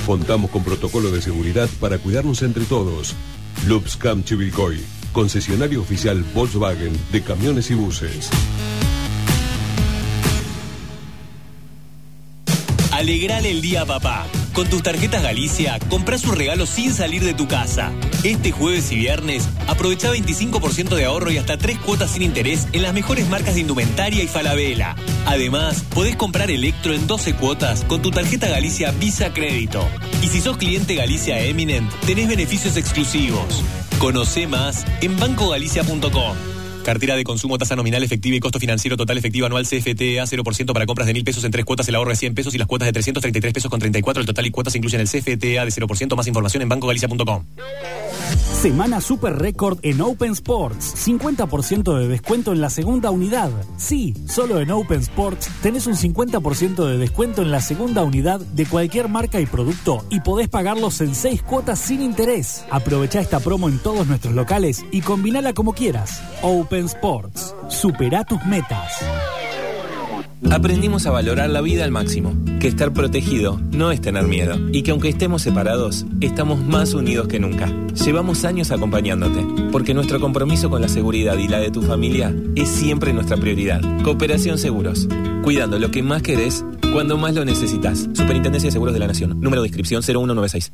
Contamos 0.06 0.50
con 0.50 0.64
protocolo 0.64 1.12
de 1.12 1.22
seguridad 1.22 1.68
para 1.78 1.98
cuidarnos 1.98 2.42
entre 2.42 2.64
todos. 2.64 3.14
Lubscam 3.68 4.24
Chivilcoy, 4.24 4.80
concesionario 5.12 5.80
oficial 5.80 6.24
Volkswagen 6.34 6.92
de 7.12 7.22
camiones 7.22 7.70
y 7.70 7.74
buses. 7.74 8.30
Alegrale 12.90 13.50
el 13.50 13.60
día 13.60 13.84
papá. 13.84 14.26
Con 14.52 14.68
tus 14.68 14.82
tarjetas 14.82 15.22
Galicia, 15.22 15.78
compras 15.88 16.24
un 16.24 16.36
regalo 16.36 16.66
sin 16.66 16.92
salir 16.92 17.24
de 17.24 17.32
tu 17.32 17.48
casa. 17.48 17.90
Este 18.22 18.52
jueves 18.52 18.92
y 18.92 18.96
viernes, 18.96 19.48
aprovecha 19.66 20.12
25% 20.12 20.94
de 20.94 21.06
ahorro 21.06 21.30
y 21.30 21.38
hasta 21.38 21.56
3 21.56 21.78
cuotas 21.78 22.10
sin 22.10 22.22
interés 22.22 22.68
en 22.72 22.82
las 22.82 22.92
mejores 22.92 23.26
marcas 23.28 23.54
de 23.54 23.62
indumentaria 23.62 24.22
y 24.22 24.28
falabella. 24.28 24.94
Además, 25.24 25.82
podés 25.94 26.16
comprar 26.16 26.50
electro 26.50 26.92
en 26.92 27.06
12 27.06 27.34
cuotas 27.34 27.84
con 27.84 28.02
tu 28.02 28.10
tarjeta 28.10 28.48
Galicia 28.48 28.90
Visa 28.90 29.32
Crédito. 29.32 29.88
Y 30.20 30.28
si 30.28 30.42
sos 30.42 30.58
cliente 30.58 30.96
Galicia 30.96 31.40
Eminent, 31.40 31.90
tenés 32.06 32.28
beneficios 32.28 32.76
exclusivos. 32.76 33.62
Conoce 33.98 34.46
más 34.46 34.84
en 35.00 35.18
bancogalicia.com. 35.18 36.51
Cartera 36.84 37.14
de 37.14 37.22
consumo, 37.22 37.58
tasa 37.58 37.76
nominal 37.76 38.02
efectiva 38.02 38.36
y 38.36 38.40
costo 38.40 38.58
financiero 38.58 38.96
total 38.96 39.16
efectivo 39.16 39.46
anual 39.46 39.64
CFTA 39.64 40.24
0% 40.24 40.72
para 40.72 40.86
compras 40.86 41.06
de 41.06 41.12
1000 41.12 41.24
pesos 41.24 41.44
en 41.44 41.52
tres 41.52 41.64
cuotas, 41.64 41.88
el 41.88 41.94
ahorro 41.94 42.10
de 42.10 42.16
100 42.16 42.34
pesos 42.34 42.54
y 42.54 42.58
las 42.58 42.66
cuotas 42.66 42.86
de 42.86 42.92
333 42.92 43.54
pesos 43.54 43.70
con 43.70 43.78
34. 43.78 44.20
El 44.20 44.26
total 44.26 44.46
y 44.46 44.50
cuotas 44.50 44.74
incluyen 44.74 45.00
el 45.00 45.08
CFTA 45.08 45.64
de 45.64 45.70
0%. 45.70 46.16
Más 46.16 46.26
información 46.26 46.62
en 46.62 46.68
bancogalicia.com. 46.68 47.44
Semana 48.62 49.00
Super 49.00 49.38
Récord 49.38 49.78
en 49.82 50.00
Open 50.00 50.32
Sports. 50.32 50.94
50% 51.06 51.98
de 51.98 52.08
descuento 52.08 52.52
en 52.52 52.60
la 52.60 52.70
segunda 52.70 53.10
unidad. 53.10 53.50
Sí, 53.76 54.14
solo 54.28 54.60
en 54.60 54.70
Open 54.70 55.00
Sports 55.00 55.48
tenés 55.62 55.86
un 55.86 55.94
50% 55.94 56.86
de 56.86 56.98
descuento 56.98 57.42
en 57.42 57.50
la 57.50 57.60
segunda 57.60 58.04
unidad 58.04 58.40
de 58.40 58.66
cualquier 58.66 59.08
marca 59.08 59.40
y 59.40 59.46
producto 59.46 60.04
y 60.10 60.20
podés 60.20 60.48
pagarlos 60.48 61.00
en 61.00 61.14
6 61.14 61.42
cuotas 61.42 61.80
sin 61.80 62.02
interés. 62.02 62.64
Aprovecha 62.70 63.20
esta 63.20 63.40
promo 63.40 63.68
en 63.68 63.78
todos 63.78 64.06
nuestros 64.06 64.34
locales 64.34 64.84
y 64.92 65.00
combinala 65.00 65.52
como 65.52 65.72
quieras. 65.72 66.22
Open 66.42 66.71
Sports. 66.80 67.54
Supera 67.68 68.24
tus 68.24 68.44
metas. 68.46 68.92
Aprendimos 70.50 71.06
a 71.06 71.10
valorar 71.10 71.50
la 71.50 71.60
vida 71.60 71.84
al 71.84 71.92
máximo, 71.92 72.34
que 72.58 72.66
estar 72.66 72.92
protegido 72.92 73.60
no 73.70 73.92
es 73.92 74.00
tener 74.00 74.24
miedo 74.24 74.58
y 74.72 74.82
que 74.82 74.90
aunque 74.90 75.08
estemos 75.08 75.42
separados, 75.42 76.04
estamos 76.20 76.58
más 76.64 76.94
unidos 76.94 77.28
que 77.28 77.38
nunca. 77.38 77.72
Llevamos 78.04 78.44
años 78.44 78.70
acompañándote, 78.70 79.46
porque 79.70 79.94
nuestro 79.94 80.20
compromiso 80.20 80.68
con 80.68 80.82
la 80.82 80.88
seguridad 80.88 81.38
y 81.38 81.48
la 81.48 81.58
de 81.58 81.70
tu 81.70 81.82
familia 81.82 82.34
es 82.56 82.68
siempre 82.68 83.12
nuestra 83.12 83.36
prioridad. 83.36 83.80
Cooperación 84.02 84.58
Seguros, 84.58 85.08
cuidando 85.44 85.78
lo 85.78 85.90
que 85.90 86.02
más 86.02 86.22
querés 86.22 86.64
cuando 86.92 87.16
más 87.16 87.34
lo 87.34 87.44
necesitas. 87.44 88.08
Superintendencia 88.12 88.68
de 88.68 88.72
Seguros 88.72 88.94
de 88.94 89.00
la 89.00 89.06
Nación, 89.06 89.40
número 89.40 89.62
de 89.62 89.68
inscripción 89.68 90.02
0196. 90.02 90.72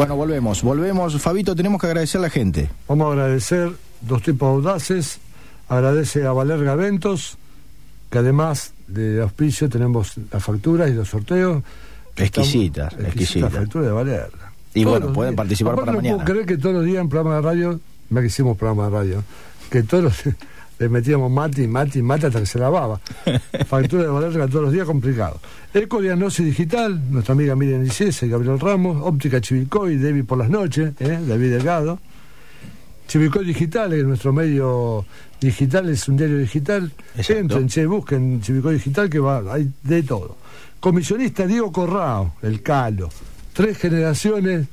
Bueno, 0.01 0.17
volvemos, 0.17 0.63
volvemos. 0.63 1.21
Fabito, 1.21 1.55
tenemos 1.55 1.79
que 1.79 1.87
agradecer 1.87 2.21
a 2.21 2.23
la 2.23 2.31
gente. 2.31 2.71
Vamos 2.89 3.09
a 3.09 3.13
agradecer 3.13 3.71
dos 4.01 4.23
tipos 4.23 4.49
audaces. 4.49 5.19
Agradece 5.69 6.25
a 6.25 6.33
Valerga 6.33 6.73
Eventos, 6.73 7.37
que 8.09 8.17
además 8.17 8.73
de 8.89 9.21
auspicio 9.21 9.69
tenemos 9.69 10.15
las 10.33 10.43
facturas 10.43 10.89
y 10.89 10.95
los 10.95 11.07
sorteos. 11.07 11.63
Exquisitas, 12.17 12.95
exquisitas. 12.95 13.53
La 13.53 13.61
factura 13.61 13.85
de 13.89 13.93
Valerga. 13.93 14.53
Y 14.73 14.85
Todos 14.85 15.01
bueno, 15.01 15.13
pueden 15.13 15.33
días. 15.33 15.37
participar 15.37 15.75
Aparte 15.75 15.87
para 15.91 15.97
no 15.97 16.01
puedo 16.01 16.17
mañana. 16.17 16.33
creer 16.33 16.47
que 16.47 16.57
todos 16.57 16.75
los 16.77 16.85
días 16.87 17.03
en 17.03 17.09
programa 17.11 17.37
de 17.37 17.43
radio, 17.43 17.81
que 18.15 18.27
hicimos 18.27 18.57
programa 18.57 18.85
de 18.85 18.91
radio, 18.91 19.25
que 19.69 19.83
todos 19.83 20.05
los 20.05 20.15
le 20.81 20.89
metíamos 20.89 21.31
mati, 21.31 21.69
mati, 21.69 22.01
mati 22.01 22.27
hasta 22.27 22.41
que 22.41 22.47
se 22.47 22.59
lavaba. 22.59 22.99
Factura 23.67 24.05
de 24.05 24.09
Valerga 24.09 24.49
todos 24.49 24.65
los 24.65 24.73
días, 24.73 24.87
complicado. 24.87 25.39
Ecodiagnosis 25.75 26.47
Digital, 26.47 26.99
nuestra 27.11 27.35
amiga 27.35 27.55
Miriam 27.55 27.85
Iciese, 27.85 28.29
Gabriel 28.29 28.59
Ramos, 28.59 28.97
Óptica 29.03 29.43
Chivilcoy, 29.43 29.99
David 29.99 30.25
por 30.25 30.39
las 30.39 30.49
noches, 30.49 30.95
¿eh? 30.99 31.21
David 31.21 31.51
Delgado. 31.51 31.99
Chivilcoy 33.07 33.45
Digital, 33.45 33.93
es 33.93 34.05
nuestro 34.05 34.33
medio 34.33 35.05
digital, 35.39 35.91
es 35.91 36.09
un 36.09 36.17
diario 36.17 36.39
digital. 36.39 36.91
Entren, 37.29 37.69
che, 37.69 37.85
busquen 37.85 38.41
Chivilcoy 38.41 38.75
Digital 38.77 39.11
que 39.11 39.19
va, 39.19 39.43
hay 39.53 39.71
de 39.83 40.03
todo. 40.03 40.39
Comisionista 40.81 41.47
Diego 41.47 41.71
Corrao, 41.71 42.37
el 42.41 42.63
Calo. 42.63 43.11
Tres 43.53 43.77
generaciones 43.77 44.67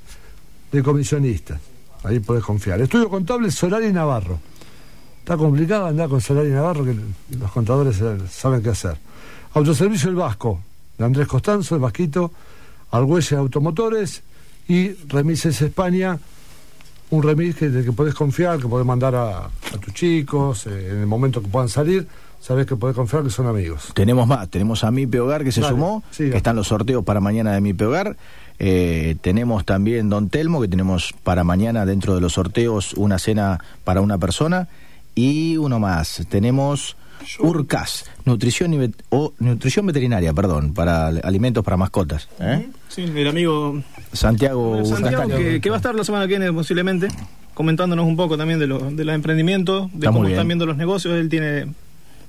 de 0.71 0.83
comisionistas. 0.83 1.59
Ahí 2.05 2.21
podés 2.21 2.45
confiar. 2.45 2.79
Estudio 2.79 3.09
contable 3.09 3.51
Solari 3.51 3.91
Navarro. 3.91 4.39
Está 5.27 5.35
complicado 5.35 5.87
andar 5.87 6.07
con 6.07 6.21
Solari 6.21 6.51
Navarro, 6.51 6.85
que 6.85 6.95
los 7.37 7.51
contadores 7.51 8.01
saben 8.31 8.63
qué 8.63 8.69
hacer. 8.69 8.95
Autoservicio 9.55 10.09
El 10.09 10.15
Vasco, 10.15 10.61
de 10.97 11.03
Andrés 11.03 11.27
Costanzo, 11.27 11.75
el 11.75 11.81
Vasquito, 11.81 12.31
Argüelles 12.91 13.33
Automotores 13.33 14.23
y 14.69 14.93
Remises 15.09 15.61
España, 15.61 16.17
un 17.09 17.23
remis 17.23 17.57
que, 17.57 17.67
del 17.67 17.83
que 17.83 17.91
podés 17.91 18.13
confiar, 18.13 18.57
que 18.57 18.69
podés 18.69 18.87
mandar 18.87 19.15
a, 19.15 19.39
a 19.47 19.77
tus 19.81 19.93
chicos 19.93 20.65
eh, 20.65 20.91
en 20.91 20.99
el 21.01 21.07
momento 21.07 21.41
que 21.41 21.49
puedan 21.49 21.67
salir, 21.67 22.07
sabés 22.39 22.65
que 22.65 22.77
podés 22.77 22.95
confiar 22.95 23.23
que 23.23 23.29
son 23.29 23.47
amigos. 23.47 23.91
Tenemos 23.95 24.27
más, 24.27 24.47
tenemos 24.47 24.85
a 24.85 24.91
Mi 24.91 25.07
Hogar 25.17 25.43
que 25.43 25.51
se 25.51 25.59
Dale, 25.59 25.73
sumó, 25.73 26.03
siga. 26.09 26.31
que 26.31 26.37
están 26.37 26.55
los 26.55 26.69
sorteos 26.69 27.03
para 27.03 27.19
mañana 27.19 27.51
de 27.51 27.59
Mi 27.59 27.71
Hogar. 27.73 28.15
Eh, 28.59 29.17
tenemos 29.19 29.65
también 29.65 30.09
Don 30.09 30.29
Telmo, 30.29 30.61
que 30.61 30.69
tenemos 30.69 31.13
para 31.25 31.43
mañana 31.43 31.85
dentro 31.85 32.15
de 32.15 32.21
los 32.21 32.31
sorteos 32.31 32.93
una 32.93 33.19
cena 33.19 33.59
para 33.83 33.99
una 33.99 34.17
persona. 34.17 34.69
Y 35.17 35.57
uno 35.57 35.79
más, 35.79 36.25
tenemos 36.29 36.95
Urcas, 37.39 38.05
nutrición, 38.25 38.73
y 38.73 38.77
vet- 38.77 39.01
o, 39.09 39.33
nutrición 39.39 39.85
veterinaria, 39.85 40.31
perdón, 40.33 40.73
para 40.73 41.07
alimentos 41.07 41.63
para 41.63 41.75
mascotas. 41.75 42.29
¿eh? 42.39 42.69
Sí, 42.87 43.01
el 43.03 43.27
amigo 43.27 43.81
Santiago, 44.13 44.85
Santiago, 44.85 45.27
que, 45.35 45.59
que 45.59 45.69
va 45.69 45.75
a 45.75 45.79
estar 45.79 45.93
la 45.95 46.03
semana 46.03 46.25
que 46.25 46.37
viene 46.37 46.53
posiblemente, 46.53 47.07
comentándonos 47.53 48.05
un 48.05 48.15
poco 48.15 48.37
también 48.37 48.59
de, 48.59 48.67
lo, 48.67 48.79
de 48.79 49.03
los 49.03 49.13
emprendimientos, 49.15 49.89
de 49.91 49.97
Está 49.97 50.11
cómo 50.11 50.27
están 50.27 50.47
viendo 50.47 50.65
los 50.65 50.77
negocios. 50.77 51.15
Él 51.15 51.27
tiene 51.27 51.65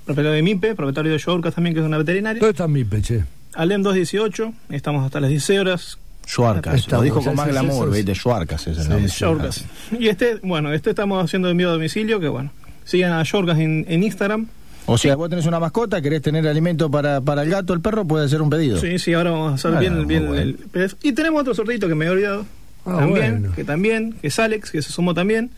propietario 0.04 0.32
de 0.32 0.42
MIPE, 0.42 0.74
propietario 0.74 1.12
de 1.12 1.18
Shortcast 1.18 1.54
también, 1.56 1.74
que 1.74 1.80
es 1.80 1.86
una 1.86 1.98
veterinaria. 1.98 2.40
¿Dónde 2.40 2.50
está 2.52 2.66
mi 2.66 2.82
peche? 2.84 3.24
Alem 3.54 3.82
218, 3.82 4.52
estamos 4.70 5.04
hasta 5.04 5.20
las 5.20 5.30
16 5.30 5.60
horas. 5.60 5.98
Schwarcas, 6.26 6.88
lo 6.90 7.02
dijo 7.02 7.22
con 7.22 7.34
más 7.36 7.48
glamour. 7.48 7.90
¿viste? 7.90 8.14
Schwarcas 8.14 8.66
es 8.66 8.78
el 8.78 8.88
nombre. 8.88 9.50
Y 9.98 10.08
este, 10.08 10.36
bueno, 10.42 10.72
este 10.72 10.90
estamos 10.90 11.22
haciendo 11.24 11.48
envío 11.50 11.68
a 11.68 11.72
domicilio, 11.72 12.20
que 12.20 12.28
bueno, 12.28 12.50
sigan 12.88 13.12
a 13.12 13.22
Shortcast 13.22 13.60
en, 13.60 13.84
en 13.88 14.02
Instagram. 14.02 14.46
O 14.86 14.96
sea, 14.96 15.16
vos 15.16 15.28
tenés 15.28 15.44
una 15.44 15.60
mascota, 15.60 16.00
querés 16.00 16.22
tener 16.22 16.48
alimento 16.48 16.90
para, 16.90 17.20
para 17.20 17.42
el 17.42 17.50
gato, 17.50 17.74
el 17.74 17.80
perro, 17.82 18.06
puede 18.06 18.24
hacer 18.24 18.40
un 18.40 18.48
pedido. 18.48 18.78
Sí, 18.78 18.98
sí, 18.98 19.12
ahora 19.12 19.32
vamos 19.32 19.52
a 19.52 19.54
hacer 19.56 19.74
Ah, 19.76 19.80
bien, 19.80 20.06
bien 20.06 20.26
bueno. 20.26 20.40
el 20.40 20.54
PDF. 20.54 20.94
Y 21.02 21.12
tenemos 21.12 21.42
otro 21.42 21.54
sorteito 21.54 21.88
que 21.88 21.94
me 21.94 22.06
he 22.06 22.08
olvidado. 22.10 22.46
Ah, 22.86 22.96
también, 23.00 23.40
bueno. 23.40 23.54
que 23.54 23.64
también, 23.64 24.12
que 24.14 24.28
es 24.28 24.38
Alex, 24.38 24.70
que 24.70 24.80
se 24.80 24.90
sumó 24.90 25.12
también. 25.12 25.50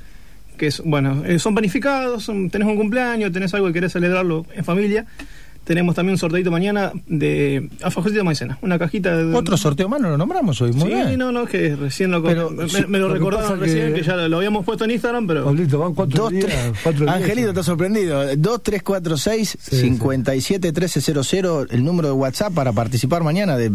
Que 0.58 0.66
es, 0.66 0.82
bueno, 0.84 1.22
eh, 1.24 1.38
son 1.38 1.54
planificados, 1.54 2.24
son- 2.24 2.50
tenés 2.50 2.66
un 2.66 2.76
cumpleaños, 2.76 3.30
tenés 3.30 3.54
algo 3.54 3.68
que 3.68 3.74
querés 3.74 3.92
celebrarlo 3.92 4.44
en 4.52 4.64
familia. 4.64 5.06
Tenemos 5.70 5.94
también 5.94 6.14
un 6.14 6.18
sorteito 6.18 6.50
mañana 6.50 6.90
de 7.06 7.68
alfajorcito 7.80 8.18
de 8.18 8.24
maicena, 8.24 8.58
una 8.60 8.76
cajita 8.76 9.16
de... 9.16 9.32
Otro 9.36 9.56
sorteo 9.56 9.88
más, 9.88 10.00
no 10.00 10.10
lo 10.10 10.18
nombramos 10.18 10.60
hoy, 10.60 10.72
muy 10.72 10.88
sí, 10.88 10.94
bien. 10.96 11.16
no, 11.16 11.30
no, 11.30 11.46
que 11.46 11.76
recién 11.76 12.10
lo, 12.10 12.20
Pero, 12.24 12.50
me, 12.50 12.68
sí, 12.68 12.84
me 12.88 12.98
lo 12.98 13.08
recordaron 13.08 13.60
recién, 13.60 13.94
que- 13.94 14.00
que... 14.00 14.02
ya 14.02 14.16
lo, 14.16 14.38
habíamos 14.38 14.64
puesto 14.64 14.84
en 14.84 14.90
Instagram, 14.90 15.28
pero... 15.28 15.44
Pablito, 15.44 15.78
van 15.78 15.94
cuatro 15.94 16.24
Dos, 16.24 16.32
días, 16.32 16.46
tres- 16.46 16.72
cuatro 16.82 17.04
días. 17.04 17.14
Angelito 17.14 17.48
está 17.50 17.62
sorprendido. 17.62 18.18
2346 18.36 19.58
57 19.60 20.72
1300 20.72 21.66
el 21.70 21.84
número 21.84 22.08
de 22.08 22.14
WhatsApp 22.14 22.52
para 22.52 22.72
participar 22.72 23.22
mañana 23.22 23.56
de 23.56 23.70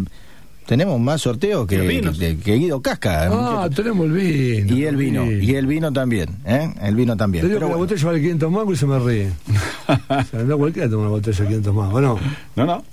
tenemos 0.66 0.98
más 1.00 1.22
sorteos 1.22 1.66
que, 1.66 1.76
que- 2.18 2.36
que 2.38 2.54
Guido 2.56 2.80
Casca. 2.82 3.28
Ah, 3.30 3.68
tenemos 3.74 4.06
el 4.06 4.12
vino. 4.12 4.76
y 4.76 4.84
el 4.84 4.96
vino, 4.96 5.30
y 5.30 5.54
el 5.54 5.66
vino 5.66 5.92
también, 5.92 6.28
¿eh? 6.44 6.72
El 6.82 6.94
vino 6.94 7.16
también. 7.16 7.42
Te 7.42 7.48
digo 7.48 7.58
Pero 7.60 7.66
que 7.68 7.72
la 7.72 7.76
bueno, 7.78 7.88
botella 7.90 8.06
vale 8.06 8.20
500 8.20 8.50
mangos 8.50 8.74
y 8.74 8.76
se 8.78 8.86
me 8.86 8.98
ríe. 8.98 9.30
o 10.08 10.22
sea, 10.24 10.42
no 10.44 10.58
cualquiera 10.58 10.88
toma 10.90 11.02
una 11.02 11.10
botella 11.10 11.38
de 11.38 11.46
500 11.46 11.74
mangos, 11.74 12.02
¿no? 12.02 12.18
No, 12.56 12.64
no. 12.66 12.84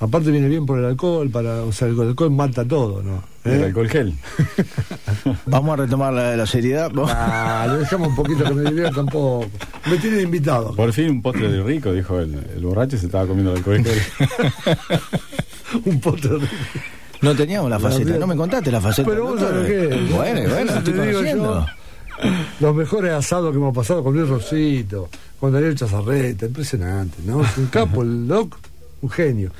Aparte 0.00 0.30
viene 0.30 0.48
bien 0.48 0.66
por 0.66 0.78
el 0.78 0.84
alcohol, 0.84 1.30
para, 1.30 1.62
o 1.62 1.72
sea, 1.72 1.88
el 1.88 2.00
alcohol 2.00 2.30
mata 2.30 2.64
todo, 2.64 3.02
¿no? 3.02 3.24
¿Eh? 3.44 3.56
El 3.56 3.64
alcohol 3.64 3.88
gel. 3.88 4.14
vamos 5.46 5.74
a 5.74 5.82
retomar 5.82 6.12
la, 6.12 6.36
la 6.36 6.46
seriedad. 6.46 6.90
Ah, 7.08 7.66
lo 7.68 7.78
dejamos 7.78 8.08
un 8.08 8.16
poquito 8.16 8.44
que 8.44 8.54
me 8.54 8.70
divierta 8.70 9.00
un 9.00 9.06
poco. 9.06 9.46
Me 9.90 9.96
tienen 9.98 10.20
invitado. 10.20 10.74
Por 10.74 10.92
fin 10.92 11.10
un 11.10 11.22
postre 11.22 11.48
de 11.50 11.62
rico, 11.62 11.92
dijo 11.92 12.18
el, 12.18 12.34
el 12.56 12.62
borracho 12.64 12.96
y 12.96 12.98
se 12.98 13.06
estaba 13.06 13.26
comiendo 13.26 13.52
el 13.52 13.58
alcohol 13.58 13.84
gel. 13.84 14.02
un 15.84 16.00
postre 16.00 16.30
de 16.30 16.38
rico. 16.38 16.54
No 17.22 17.34
teníamos 17.34 17.70
la 17.70 17.78
faceta, 17.78 18.18
no 18.18 18.26
me 18.26 18.36
contaste 18.36 18.70
la 18.70 18.80
faceta. 18.80 19.08
Pero 19.08 19.24
vos 19.24 19.40
sabés 19.40 19.66
qué. 19.66 19.86
Bueno, 20.14 20.50
bueno, 20.50 20.72
estoy 20.72 20.92
te 20.92 21.06
digo 21.06 21.18
conociendo. 21.18 21.66
yo. 21.66 21.84
Los 22.60 22.74
mejores 22.74 23.12
asados 23.12 23.50
que 23.50 23.56
hemos 23.56 23.74
pasado 23.74 24.04
con 24.04 24.14
Luis 24.14 24.28
Rosito, 24.28 25.08
con 25.40 25.52
Daniel 25.52 25.74
Chazarreta, 25.74 26.46
impresionante, 26.46 27.16
¿no? 27.24 27.42
Es 27.42 27.56
un 27.56 27.66
capo, 27.66 28.02
el 28.02 28.28
doc, 28.28 28.56
un 29.02 29.10
genio. 29.10 29.50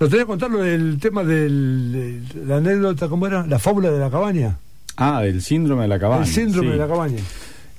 Nos 0.00 0.10
tenía 0.10 0.24
que 0.24 0.28
contar 0.28 0.50
del 0.50 0.98
tema 1.00 1.24
de 1.24 2.20
la 2.46 2.56
anécdota, 2.56 3.08
¿cómo 3.08 3.26
era? 3.26 3.46
La 3.46 3.58
fábula 3.58 3.90
de 3.90 3.98
la 3.98 4.10
cabaña. 4.10 4.58
Ah, 4.96 5.22
del 5.22 5.42
síndrome 5.42 5.82
de 5.82 5.88
la 5.88 5.98
cabaña. 5.98 6.24
El 6.24 6.28
síndrome 6.28 6.68
sí. 6.68 6.72
de 6.72 6.78
la 6.78 6.88
cabaña. 6.88 7.20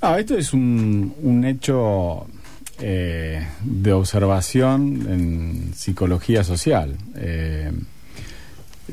Ah, 0.02 0.20
esto 0.20 0.38
es 0.38 0.54
un, 0.54 1.14
un 1.22 1.44
hecho 1.46 2.28
eh, 2.82 3.46
de 3.62 3.92
observación 3.92 5.06
en 5.10 5.74
psicología 5.76 6.46
social. 6.46 6.96
Eh, 7.16 7.72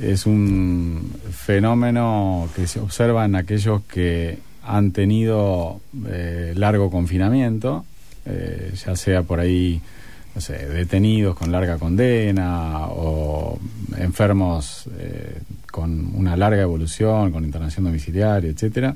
es 0.02 0.26
un 0.26 1.12
fenómeno 1.30 2.48
que 2.56 2.66
se 2.66 2.80
observa 2.80 3.24
en 3.24 3.36
aquellos 3.36 3.82
que 3.82 4.40
han 4.64 4.90
tenido 4.90 5.80
eh, 6.08 6.52
largo 6.56 6.90
confinamiento, 6.90 7.84
ya 8.84 8.96
sea 8.96 9.22
por 9.22 9.38
ahí, 9.38 9.80
no 10.36 10.42
sé, 10.42 10.66
detenidos 10.68 11.34
con 11.34 11.50
larga 11.50 11.78
condena 11.78 12.88
o 12.88 13.58
enfermos 13.96 14.84
eh, 14.98 15.38
con 15.72 16.14
una 16.14 16.36
larga 16.36 16.60
evolución, 16.60 17.32
con 17.32 17.42
internación 17.42 17.86
domiciliaria, 17.86 18.50
etcétera, 18.50 18.94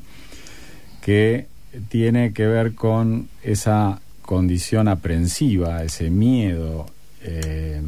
que 1.01 1.47
tiene 1.89 2.35
que 2.35 2.47
ver 2.47 2.75
con 2.75 3.29
esa 3.43 4.01
condición 4.21 4.87
aprensiva, 4.89 5.83
ese 5.83 6.11
miedo, 6.11 6.85
eh, 7.23 7.81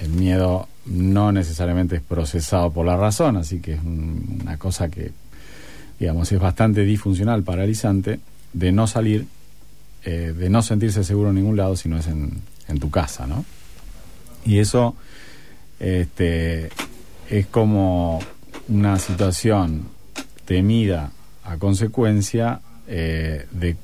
el 0.00 0.08
miedo 0.10 0.68
no 0.86 1.32
necesariamente 1.32 1.96
es 1.96 2.02
procesado 2.02 2.70
por 2.72 2.86
la 2.86 2.96
razón, 2.96 3.36
así 3.36 3.58
que 3.58 3.74
es 3.74 3.80
un- 3.82 4.38
una 4.42 4.58
cosa 4.58 4.88
que, 4.88 5.10
digamos, 5.98 6.30
es 6.30 6.38
bastante 6.38 6.82
disfuncional, 6.84 7.42
paralizante, 7.42 8.20
de 8.52 8.70
no 8.70 8.86
salir, 8.86 9.26
eh, 10.04 10.32
de 10.38 10.50
no 10.50 10.62
sentirse 10.62 11.02
seguro 11.02 11.30
en 11.30 11.34
ningún 11.36 11.56
lado, 11.56 11.74
sino 11.74 11.96
es 11.98 12.06
en, 12.06 12.30
en 12.68 12.78
tu 12.78 12.90
casa, 12.90 13.26
¿no? 13.26 13.44
Y 14.44 14.58
eso 14.58 14.94
este, 15.80 16.70
es 17.30 17.46
como 17.46 18.20
una 18.68 18.98
situación 18.98 19.88
temida 20.44 21.10
a 21.44 21.56
consecuencia 21.58 22.60
eh, 22.88 23.46
de 23.52 23.76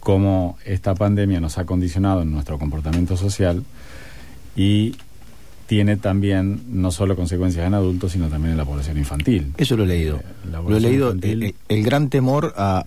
cómo 0.00 0.58
esta 0.64 0.94
pandemia 0.94 1.40
nos 1.40 1.58
ha 1.58 1.64
condicionado 1.64 2.22
en 2.22 2.30
nuestro 2.32 2.58
comportamiento 2.58 3.16
social 3.16 3.64
y 4.54 4.94
tiene 5.66 5.96
también 5.96 6.62
no 6.68 6.92
solo 6.92 7.16
consecuencias 7.16 7.66
en 7.66 7.74
adultos, 7.74 8.12
sino 8.12 8.28
también 8.28 8.52
en 8.52 8.58
la 8.58 8.64
población 8.64 8.98
infantil. 8.98 9.52
Eso 9.56 9.76
lo 9.76 9.82
he 9.82 9.86
leído. 9.88 10.20
la 10.48 10.60
Lo 10.60 10.76
he 10.76 10.80
leído. 10.80 11.12
infantil- 11.12 11.42
El, 11.68 11.76
el 11.78 11.84
gran 11.84 12.08
temor 12.08 12.54
a, 12.56 12.84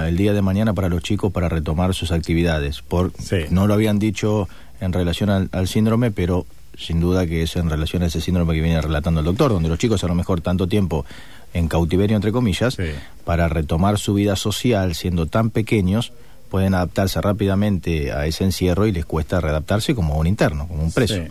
a 0.00 0.08
el 0.08 0.16
día 0.16 0.32
de 0.32 0.40
mañana 0.40 0.72
para 0.72 0.88
los 0.88 1.02
chicos 1.02 1.30
para 1.30 1.50
retomar 1.50 1.92
sus 1.94 2.12
actividades. 2.12 2.80
Por, 2.80 3.12
No 3.50 3.66
lo 3.66 3.74
habían 3.74 3.98
dicho 3.98 4.48
en 4.80 4.92
relación 4.92 5.30
al, 5.30 5.48
al 5.52 5.68
síndrome, 5.68 6.10
pero 6.10 6.46
sin 6.76 7.00
duda 7.00 7.26
que 7.26 7.42
es 7.42 7.56
en 7.56 7.70
relación 7.70 8.02
a 8.02 8.06
ese 8.06 8.20
síndrome 8.20 8.54
que 8.54 8.60
viene 8.60 8.80
relatando 8.80 9.20
el 9.20 9.26
doctor, 9.26 9.52
donde 9.52 9.68
los 9.68 9.78
chicos 9.78 10.04
a 10.04 10.08
lo 10.08 10.14
mejor 10.14 10.40
tanto 10.40 10.66
tiempo 10.66 11.06
en 11.54 11.68
cautiverio, 11.68 12.16
entre 12.16 12.32
comillas, 12.32 12.76
para 13.24 13.48
retomar 13.48 13.98
su 13.98 14.14
vida 14.14 14.36
social 14.36 14.94
siendo 14.94 15.26
tan 15.26 15.50
pequeños, 15.50 16.12
pueden 16.50 16.74
adaptarse 16.74 17.20
rápidamente 17.20 18.12
a 18.12 18.26
ese 18.26 18.44
encierro 18.44 18.86
y 18.86 18.92
les 18.92 19.06
cuesta 19.06 19.40
readaptarse 19.40 19.94
como 19.94 20.18
un 20.18 20.26
interno, 20.26 20.68
como 20.68 20.82
un 20.82 20.92
preso. 20.92 21.14
Sí, 21.14 21.22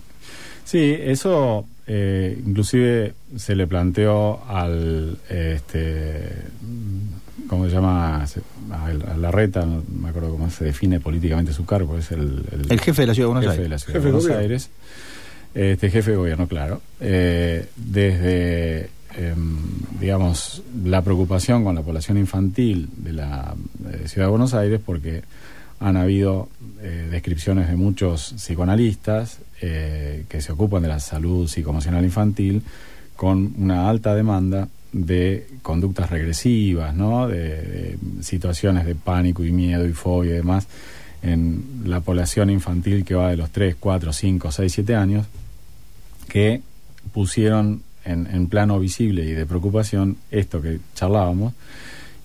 Sí, 0.65 0.97
eso 0.99 1.67
eh, 1.85 2.41
inclusive 2.43 3.13
se 3.37 3.55
le 3.55 3.67
planteó 3.67 4.43
al, 4.47 5.19
este, 5.29 6.31
¿cómo 7.47 7.65
se 7.65 7.71
llama? 7.71 8.23
A, 8.23 9.15
Larreta, 9.17 9.65
no 9.65 9.83
me 10.01 10.09
acuerdo 10.09 10.31
cómo 10.31 10.49
se 10.49 10.65
define 10.65 10.99
políticamente 10.99 11.53
su 11.53 11.65
cargo, 11.65 11.97
es 11.97 12.11
el, 12.11 12.43
El 12.69 12.79
jefe 12.79 13.03
de 13.03 13.07
la 13.07 13.13
Ciudad 13.13 13.29
de 13.29 13.33
Buenos 13.33 13.43
jefe 13.43 13.51
Aires. 13.51 13.63
de 13.63 13.69
la 13.69 13.79
Ciudad 13.79 13.93
Jefe 13.93 13.99
de 13.99 14.05
de 14.05 14.11
Buenos 14.11 14.23
gobierno. 14.23 14.41
Aires. 14.41 14.69
Este 15.53 15.89
jefe 15.89 16.11
de 16.11 16.17
gobierno, 16.17 16.47
claro. 16.47 16.81
Eh, 16.99 17.65
desde, 17.77 18.89
em, 19.15 19.57
digamos, 19.99 20.63
la 20.83 21.01
preocupación 21.01 21.63
con 21.63 21.75
la 21.75 21.81
población 21.81 22.17
infantil 22.17 22.89
de 22.97 23.13
la 23.13 23.55
eh, 23.91 24.07
Ciudad 24.07 24.27
de 24.27 24.31
Buenos 24.31 24.53
Aires, 24.53 24.81
porque 24.85 25.23
han 25.79 25.97
habido 25.97 26.49
eh, 26.81 27.07
descripciones 27.11 27.69
de 27.69 27.75
muchos 27.75 28.33
psicoanalistas 28.37 29.39
eh, 29.61 30.25
que 30.29 30.41
se 30.41 30.51
ocupan 30.51 30.81
de 30.81 30.89
la 30.89 30.99
salud 30.99 31.47
psicoemocional 31.47 32.03
infantil 32.03 32.61
con 33.15 33.53
una 33.57 33.89
alta 33.89 34.13
demanda 34.13 34.67
de 34.95 35.45
conductas 35.61 36.09
regresivas, 36.09 36.95
¿no? 36.95 37.27
de, 37.27 37.97
situaciones 38.21 38.85
de 38.85 38.95
pánico 38.95 39.43
y 39.43 39.51
miedo 39.51 39.85
y 39.85 39.91
fobia 39.91 40.31
y 40.31 40.35
demás 40.35 40.67
en 41.21 41.81
la 41.85 41.99
población 41.99 42.49
infantil 42.49 43.03
que 43.03 43.13
va 43.13 43.29
de 43.29 43.35
los 43.35 43.49
3, 43.49 43.75
4, 43.77 44.13
5, 44.13 44.51
6, 44.51 44.71
7 44.73 44.95
años, 44.95 45.25
que 46.29 46.61
pusieron 47.13 47.83
en, 48.05 48.27
en 48.27 48.47
plano 48.47 48.79
visible 48.79 49.25
y 49.25 49.31
de 49.31 49.45
preocupación 49.45 50.17
esto 50.31 50.61
que 50.61 50.79
charlábamos, 50.93 51.53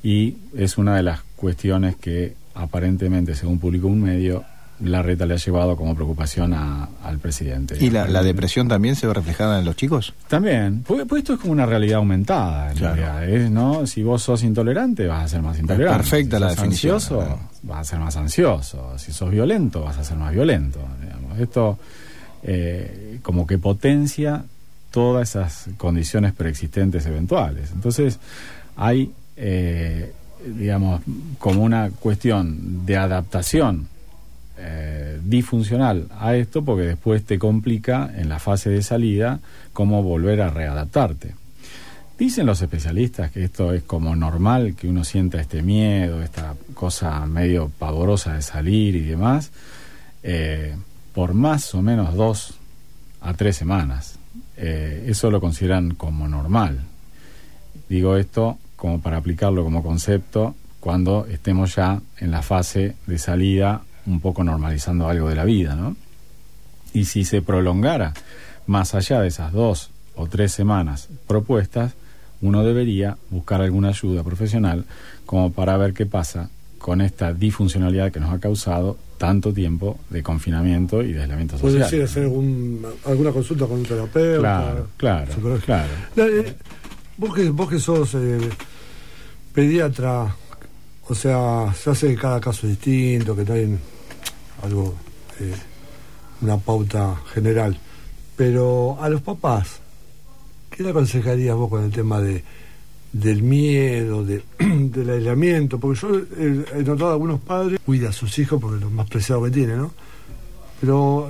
y 0.03 0.37
es 0.57 0.79
una 0.79 0.97
de 0.97 1.03
las 1.03 1.23
cuestiones 1.35 1.97
que 1.97 2.35
aparentemente, 2.55 3.35
según 3.35 3.59
publicó 3.59 3.89
un 3.89 4.03
medio, 4.03 4.45
la 4.83 5.03
reta 5.03 5.27
le 5.27 5.35
ha 5.35 5.37
llevado 5.37 5.77
como 5.77 5.95
preocupación 5.95 6.55
a- 6.55 6.89
al 7.05 7.19
presidente. 7.19 7.77
¿Y 7.81 7.91
la, 7.91 8.07
la 8.09 8.23
depresión 8.23 8.67
también 8.69 8.97
se 8.97 9.07
ve 9.07 9.15
reflejada 9.15 9.59
en 9.59 9.65
los 9.65 9.77
chicos? 9.77 10.15
También, 10.29 10.85
porque 10.87 11.05
esto 11.19 11.35
es 11.35 11.39
como 11.41 11.53
una 11.53 11.67
realidad 11.67 11.99
aumentada, 11.99 12.71
en 12.73 12.79
realidad. 12.79 13.51
¿no? 13.51 13.87
Si 13.87 14.03
vos 14.03 14.23
sos 14.23 14.43
intolerante, 14.43 15.07
vas 15.07 15.25
a 15.25 15.29
ser 15.29 15.43
más 15.43 15.59
intolerante. 15.59 15.99
Perfecta 15.99 16.37
si 16.37 16.41
la 16.43 16.49
sos 16.49 16.57
definición, 16.57 16.95
ansioso, 16.95 17.19
claro. 17.19 17.39
vas 17.65 17.79
a 17.81 17.85
ser 17.85 17.99
más 17.99 18.17
ansioso. 18.17 18.99
Si 18.99 19.13
sos 19.13 19.31
violento, 19.31 19.83
vas 19.83 19.99
a 19.99 20.05
ser 20.05 20.17
más 20.17 20.33
violento. 20.33 20.79
digamos. 21.03 21.39
Esto 21.39 21.79
eh, 22.43 23.19
como 23.23 23.47
que 23.47 23.59
potencia 23.59 24.45
todas 24.91 25.31
esas 25.31 25.67
condiciones 25.77 26.33
preexistentes 26.33 27.05
eventuales. 27.07 27.71
Entonces, 27.73 28.19
hay, 28.77 29.13
eh, 29.37 30.13
digamos, 30.47 31.03
como 31.39 31.63
una 31.63 31.91
cuestión 31.91 32.87
de 32.87 32.97
adaptación 32.97 33.89
eh, 34.63 35.19
disfuncional 35.25 36.09
a 36.19 36.35
esto 36.37 36.63
porque 36.65 36.83
después 36.83 37.25
te 37.25 37.39
complica 37.39 38.11
en 38.15 38.29
la 38.29 38.39
fase 38.39 38.69
de 38.69 38.83
salida 38.83 39.41
cómo 39.73 40.03
volver 40.03 40.43
a 40.43 40.51
readaptarte. 40.51 41.35
Dicen 42.19 42.45
los 42.45 42.61
especialistas 42.61 43.31
que 43.31 43.45
esto 43.45 43.73
es 43.73 43.83
como 43.83 44.15
normal, 44.15 44.75
que 44.77 44.87
uno 44.87 45.05
sienta 45.05 45.41
este 45.41 45.63
miedo, 45.63 46.23
esta 46.23 46.55
cosa 46.75 47.25
medio 47.25 47.71
pavorosa 47.79 48.35
de 48.35 48.43
salir 48.43 48.95
y 48.95 49.01
demás, 49.01 49.51
eh, 50.23 50.77
por 51.15 51.33
más 51.33 51.75
o 51.75 51.81
menos 51.81 52.15
dos 52.15 52.59
a 53.23 53.33
tres 53.33 53.57
semanas. 53.57 54.19
Eh, 54.59 55.07
eso 55.09 55.31
lo 55.31 55.41
consideran 55.41 55.95
como 55.95 56.29
normal. 56.29 56.81
Digo 57.89 58.19
esto 58.19 58.59
como 58.77 59.01
para 59.01 59.17
aplicarlo 59.17 59.65
como 59.65 59.83
concepto 59.83 60.55
cuando 60.81 61.27
estemos 61.27 61.75
ya 61.77 62.01
en 62.19 62.31
la 62.31 62.43
fase 62.43 62.97
de 63.07 63.19
salida 63.19 63.83
un 64.07 64.21
poco 64.21 64.43
normalizando 64.45 65.09
algo 65.09 65.29
de 65.29 65.35
la 65.37 65.45
vida, 65.45 65.75
¿no? 65.75 65.97
Y 66.93 67.05
si 67.05 67.25
se 67.25 67.43
prolongara 67.43 68.13
más 68.67 68.95
allá 68.95 69.21
de 69.21 69.29
esas 69.29 69.53
dos 69.53 69.91
o 70.17 70.27
tres 70.27 70.53
semanas 70.53 71.09
propuestas, 71.27 71.93
uno 72.43 72.65
debería 72.65 73.17
buscar 73.31 73.61
alguna 73.61 73.89
ayuda 73.89 74.23
profesional 74.25 74.85
como 75.27 75.53
para 75.53 75.77
ver 75.77 75.93
qué 75.93 76.07
pasa 76.07 76.51
con 76.79 77.01
esta 77.03 77.33
disfuncionalidad 77.35 78.11
que 78.11 78.21
nos 78.21 78.33
ha 78.33 78.39
causado 78.39 78.97
tanto 79.19 79.53
tiempo 79.53 79.99
de 80.09 80.23
confinamiento 80.23 81.03
y 81.03 81.13
de 81.13 81.21
aislamiento 81.23 81.59
social. 81.59 81.83
decir 81.83 82.03
hacer 82.03 82.23
algún, 82.25 82.85
alguna 83.05 83.33
consulta 83.33 83.67
con 83.67 83.81
un 83.81 83.85
terapeuta. 83.85 84.41
Claro, 84.41 84.87
claro, 84.97 85.59
claro. 85.67 85.89
La- 86.17 86.27
eh, 86.27 86.57
vos, 87.19 87.35
que, 87.35 87.51
vos 87.51 87.69
que 87.69 87.79
sos 87.79 88.15
eh, 88.15 88.39
pediatra, 89.53 90.35
o 91.11 91.15
sea, 91.17 91.75
se 91.75 91.91
hace 91.91 92.07
que 92.11 92.15
cada 92.15 92.41
caso 92.41 92.69
es 92.69 92.79
distinto, 92.79 93.35
que 93.35 93.45
no 93.45 93.55
hay 93.55 93.77
algo, 94.63 94.95
eh, 95.41 95.53
una 96.41 96.57
pauta 96.57 97.21
general. 97.35 97.77
Pero 98.37 98.97
a 99.01 99.09
los 99.09 99.21
papás, 99.21 99.81
¿qué 100.71 100.85
le 100.85 100.91
aconsejarías 100.91 101.57
vos 101.57 101.69
con 101.69 101.83
el 101.83 101.91
tema 101.91 102.21
de 102.21 102.45
del 103.13 103.43
miedo, 103.43 104.25
de, 104.25 104.45
del 104.61 105.11
aislamiento? 105.11 105.81
Porque 105.81 105.99
yo 106.01 106.17
he, 106.39 106.85
notado 106.85 107.09
a 107.09 107.13
algunos 107.15 107.41
padres 107.41 107.81
cuida 107.85 108.11
a 108.11 108.13
sus 108.13 108.39
hijos 108.39 108.61
porque 108.61 108.77
es 108.77 108.83
lo 108.83 108.91
más 108.91 109.09
preciado 109.11 109.43
que 109.43 109.51
tiene, 109.51 109.75
¿no? 109.75 109.93
Pero 110.81 111.29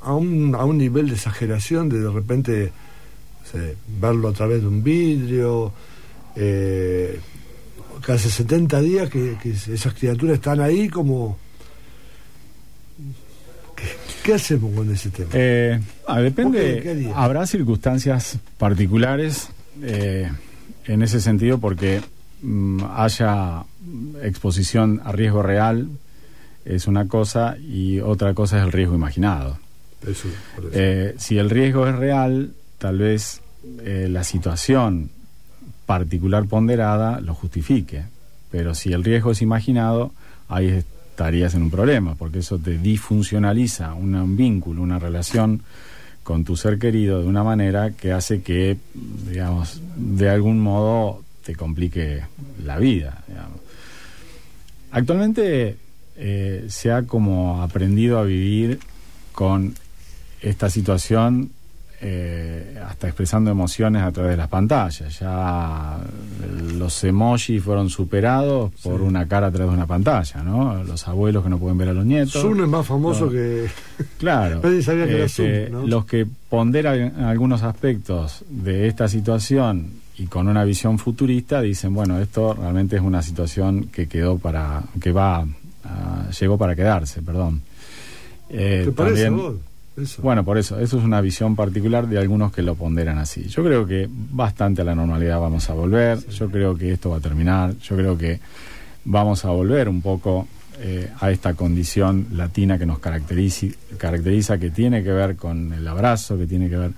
a, 0.00 0.14
un, 0.14 0.54
a 0.54 0.64
un 0.64 0.78
nivel 0.78 1.08
de 1.08 1.14
exageración 1.16 1.88
de 1.88 1.98
de 1.98 2.10
repente 2.12 2.72
no 3.40 3.50
sé, 3.50 3.76
verlo 4.00 4.28
a 4.28 4.32
través 4.32 4.60
de 4.60 4.68
un 4.68 4.84
vidrio, 4.84 5.72
eh, 6.36 7.18
hace 8.08 8.30
70 8.30 8.80
días 8.80 9.10
que, 9.10 9.36
que 9.42 9.50
esas 9.50 9.94
criaturas 9.94 10.36
están 10.36 10.60
ahí 10.60 10.88
como... 10.88 11.38
¿Qué, 13.74 13.84
qué 14.22 14.34
hacemos 14.34 14.74
con 14.74 14.90
ese 14.90 15.10
tema? 15.10 15.28
Eh, 15.34 15.78
ah, 16.06 16.20
depende, 16.20 17.12
habrá 17.14 17.46
circunstancias 17.46 18.38
particulares 18.56 19.50
eh, 19.82 20.30
en 20.86 21.02
ese 21.02 21.20
sentido 21.20 21.58
porque 21.58 22.00
mm, 22.40 22.80
haya 22.94 23.64
exposición 24.22 25.02
a 25.04 25.12
riesgo 25.12 25.42
real 25.42 25.88
es 26.64 26.86
una 26.86 27.06
cosa 27.06 27.56
y 27.58 28.00
otra 28.00 28.34
cosa 28.34 28.58
es 28.58 28.64
el 28.64 28.72
riesgo 28.72 28.94
imaginado. 28.94 29.58
Eso. 30.06 30.28
Eh, 30.72 31.14
si 31.18 31.38
el 31.38 31.48
riesgo 31.48 31.86
es 31.86 31.94
real, 31.94 32.54
tal 32.78 32.98
vez 32.98 33.40
eh, 33.82 34.08
la 34.10 34.24
situación 34.24 35.10
particular 35.86 36.46
ponderada 36.46 37.20
lo 37.20 37.34
justifique, 37.34 38.04
pero 38.50 38.74
si 38.74 38.92
el 38.92 39.04
riesgo 39.04 39.30
es 39.30 39.42
imaginado, 39.42 40.12
ahí 40.48 40.66
estarías 40.68 41.54
en 41.54 41.62
un 41.62 41.70
problema, 41.70 42.14
porque 42.14 42.40
eso 42.40 42.58
te 42.58 42.76
disfuncionaliza 42.78 43.94
un 43.94 44.36
vínculo, 44.36 44.82
una 44.82 44.98
relación 44.98 45.62
con 46.22 46.44
tu 46.44 46.56
ser 46.56 46.78
querido 46.78 47.22
de 47.22 47.26
una 47.26 47.44
manera 47.44 47.92
que 47.92 48.12
hace 48.12 48.42
que, 48.42 48.76
digamos, 49.30 49.80
de 49.96 50.28
algún 50.28 50.58
modo 50.60 51.22
te 51.44 51.54
complique 51.54 52.22
la 52.64 52.78
vida. 52.78 53.22
Actualmente 54.90 55.76
eh, 56.16 56.64
se 56.68 56.90
ha 56.90 57.02
como 57.02 57.62
aprendido 57.62 58.18
a 58.18 58.24
vivir 58.24 58.80
con 59.32 59.74
esta 60.40 60.68
situación 60.68 61.50
eh, 62.00 62.78
hasta 62.86 63.06
expresando 63.08 63.50
emociones 63.50 64.02
a 64.02 64.12
través 64.12 64.32
de 64.32 64.36
las 64.36 64.48
pantallas. 64.48 65.18
Ya 65.18 65.98
eh, 66.42 66.72
los 66.74 67.02
emojis 67.04 67.62
fueron 67.62 67.88
superados 67.90 68.72
por 68.82 69.00
una 69.02 69.26
cara 69.26 69.46
a 69.48 69.50
través 69.50 69.70
de 69.70 69.76
una 69.76 69.86
pantalla, 69.86 70.42
¿no? 70.42 70.82
Los 70.84 71.06
abuelos 71.08 71.42
que 71.44 71.50
no 71.50 71.58
pueden 71.58 71.78
ver 71.78 71.88
a 71.88 71.92
los 71.94 72.04
nietos. 72.04 72.32
Zoom 72.40 72.62
es 72.62 72.68
más 72.68 72.86
famoso 72.86 73.30
que... 73.30 73.66
Claro. 74.18 74.60
Nadie 74.62 74.82
sabía 74.82 75.06
que 75.06 75.14
era 75.16 75.24
Este, 75.24 75.68
Zoom, 75.68 75.82
¿no? 75.82 75.86
Los 75.86 76.04
que 76.06 76.26
ponderan 76.50 77.24
algunos 77.24 77.62
aspectos 77.62 78.44
de 78.48 78.86
esta 78.88 79.08
situación 79.08 79.90
y 80.18 80.26
con 80.26 80.48
una 80.48 80.64
visión 80.64 80.98
futurista 80.98 81.60
dicen, 81.60 81.92
bueno, 81.94 82.18
esto 82.20 82.54
realmente 82.54 82.96
es 82.96 83.02
una 83.02 83.22
situación 83.22 83.88
que 83.92 84.06
quedó 84.08 84.38
para, 84.38 84.82
que 85.00 85.12
va, 85.12 85.38
a- 85.84 86.30
llegó 86.38 86.56
para 86.58 86.74
quedarse, 86.74 87.20
perdón. 87.22 87.62
Eh, 88.48 88.82
¿Te 88.86 88.92
parece 88.92 89.24
también- 89.24 89.36
vos? 89.36 89.54
Eso. 89.96 90.20
Bueno, 90.22 90.44
por 90.44 90.58
eso, 90.58 90.78
eso 90.78 90.98
es 90.98 91.04
una 91.04 91.20
visión 91.20 91.56
particular 91.56 92.06
de 92.06 92.18
algunos 92.18 92.52
que 92.52 92.62
lo 92.62 92.74
ponderan 92.74 93.18
así. 93.18 93.44
Yo 93.48 93.64
creo 93.64 93.86
que 93.86 94.08
bastante 94.10 94.82
a 94.82 94.84
la 94.84 94.94
normalidad 94.94 95.40
vamos 95.40 95.70
a 95.70 95.74
volver, 95.74 96.18
yo 96.28 96.50
creo 96.50 96.76
que 96.76 96.92
esto 96.92 97.10
va 97.10 97.16
a 97.16 97.20
terminar, 97.20 97.76
yo 97.78 97.96
creo 97.96 98.18
que 98.18 98.40
vamos 99.06 99.44
a 99.44 99.50
volver 99.50 99.88
un 99.88 100.02
poco 100.02 100.46
eh, 100.80 101.10
a 101.20 101.30
esta 101.30 101.54
condición 101.54 102.26
latina 102.32 102.78
que 102.78 102.84
nos 102.84 102.98
caracteriza, 102.98 103.68
caracteriza, 103.96 104.58
que 104.58 104.68
tiene 104.70 105.02
que 105.02 105.12
ver 105.12 105.36
con 105.36 105.72
el 105.72 105.88
abrazo, 105.88 106.36
que 106.36 106.46
tiene 106.46 106.68
que 106.68 106.76
ver, 106.76 106.90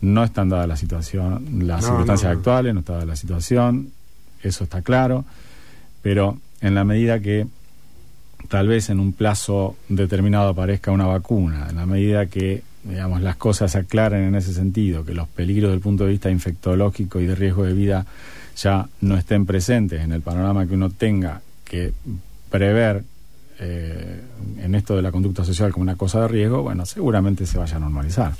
no 0.00 0.24
están 0.24 0.48
dadas 0.48 0.66
la 0.68 0.76
situación, 0.76 1.44
las 1.66 1.82
No, 1.82 1.88
circunstancias 1.88 2.32
no. 2.32 2.38
actuales, 2.38 2.72
no 2.72 2.80
está 2.80 2.94
dada 2.94 3.04
la 3.04 3.16
situación, 3.16 3.90
eso 4.42 4.64
está 4.64 4.80
claro, 4.80 5.26
pero 6.00 6.38
en 6.62 6.74
la 6.74 6.84
medida 6.84 7.20
que 7.20 7.46
tal 8.48 8.68
vez 8.68 8.90
en 8.90 9.00
un 9.00 9.12
plazo 9.12 9.76
determinado 9.88 10.48
aparezca 10.50 10.90
una 10.92 11.06
vacuna, 11.06 11.66
en 11.70 11.76
la 11.76 11.86
medida 11.86 12.26
que 12.26 12.62
digamos 12.84 13.20
las 13.20 13.36
cosas 13.36 13.72
se 13.72 13.78
aclaren 13.78 14.22
en 14.24 14.34
ese 14.36 14.52
sentido, 14.54 15.04
que 15.04 15.12
los 15.14 15.26
peligros 15.28 15.72
del 15.72 15.80
punto 15.80 16.04
de 16.04 16.10
vista 16.10 16.30
infectológico 16.30 17.20
y 17.20 17.26
de 17.26 17.34
riesgo 17.34 17.64
de 17.64 17.72
vida 17.72 18.06
ya 18.56 18.86
no 19.00 19.16
estén 19.16 19.44
presentes 19.44 20.00
en 20.02 20.12
el 20.12 20.20
panorama 20.20 20.66
que 20.66 20.74
uno 20.74 20.90
tenga 20.90 21.40
que 21.64 21.92
prever 22.50 23.02
eh, 23.58 24.20
en 24.62 24.74
esto 24.74 24.94
de 24.96 25.02
la 25.02 25.10
conducta 25.10 25.44
social 25.44 25.72
como 25.72 25.82
una 25.82 25.96
cosa 25.96 26.20
de 26.20 26.28
riesgo, 26.28 26.62
bueno, 26.62 26.86
seguramente 26.86 27.46
se 27.46 27.58
vaya 27.58 27.76
a 27.76 27.80
normalizar. 27.80 28.32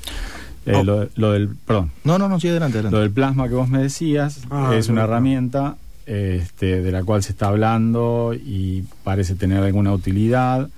Eh, 0.65 0.73
Oh. 0.75 0.83
lo, 0.83 1.09
lo 1.15 1.33
del, 1.33 1.49
perdón. 1.49 1.91
No, 2.05 2.19
no, 2.19 2.29
no, 2.29 2.39
sí, 2.41 2.49
adelante, 2.49 2.79
adelante. 2.79 2.97
Lo 2.97 3.01
del 3.03 3.11
plasma 3.13 3.49
que 3.49 3.55
vos 3.55 3.69
me 3.69 3.81
decías 3.83 4.41
Ah, 4.51 4.73
es 4.77 4.89
una 4.89 5.03
no. 5.03 5.07
herramienta 5.09 5.77
este, 6.07 6.83
de 6.83 6.93
la 6.93 7.03
cual 7.03 7.23
se 7.23 7.33
está 7.33 7.49
hablando 7.49 8.33
y 8.33 8.85
parece 9.03 9.35
tener 9.35 9.63
alguna 9.63 9.93
utilidad 9.93 10.69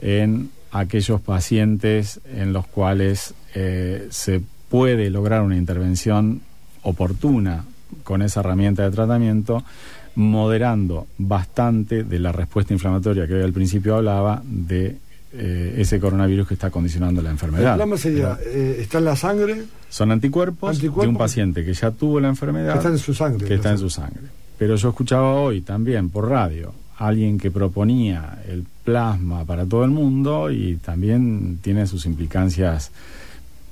en 0.00 0.50
aquellos 0.72 1.20
pacientes 1.20 2.20
en 2.32 2.52
los 2.52 2.66
cuales 2.66 3.34
eh, 3.54 4.06
se 4.10 4.40
puede 4.68 5.10
lograr 5.10 5.42
una 5.42 5.56
intervención 5.56 6.40
oportuna 6.82 7.64
con 8.04 8.22
esa 8.22 8.40
herramienta 8.40 8.84
de 8.84 8.90
tratamiento, 8.92 9.64
moderando 10.14 11.06
bastante 11.18 12.04
de 12.04 12.18
la 12.20 12.30
respuesta 12.30 12.72
inflamatoria 12.72 13.26
que 13.26 13.34
hoy 13.34 13.42
al 13.42 13.52
principio 13.52 13.96
hablaba 13.96 14.42
de 14.44 14.96
eh, 15.32 15.74
ese 15.78 16.00
coronavirus 16.00 16.46
que 16.48 16.54
está 16.54 16.70
condicionando 16.70 17.22
la 17.22 17.30
enfermedad. 17.30 17.76
plasma 17.76 17.96
sería, 17.96 18.38
eh, 18.44 18.78
está 18.80 18.98
en 18.98 19.04
la 19.04 19.16
sangre, 19.16 19.64
Son 19.88 20.10
anticuerpos, 20.10 20.80
de 20.80 20.88
un 20.88 21.16
paciente 21.16 21.64
que 21.64 21.74
ya 21.74 21.90
tuvo 21.90 22.20
la 22.20 22.28
enfermedad. 22.28 22.72
que 22.72 22.78
está 22.78 22.88
en 22.90 22.98
su 22.98 23.14
sangre. 23.14 23.46
que 23.46 23.54
está 23.54 23.70
en 23.70 23.78
su 23.78 23.90
sangre. 23.90 24.39
Pero 24.60 24.76
yo 24.76 24.90
escuchaba 24.90 25.36
hoy 25.36 25.62
también 25.62 26.10
por 26.10 26.28
radio 26.28 26.74
a 26.98 27.06
alguien 27.06 27.38
que 27.38 27.50
proponía 27.50 28.42
el 28.46 28.66
plasma 28.84 29.42
para 29.46 29.64
todo 29.64 29.84
el 29.86 29.90
mundo 29.90 30.50
y 30.50 30.76
también 30.76 31.60
tiene 31.62 31.86
sus 31.86 32.04
implicancias 32.04 32.90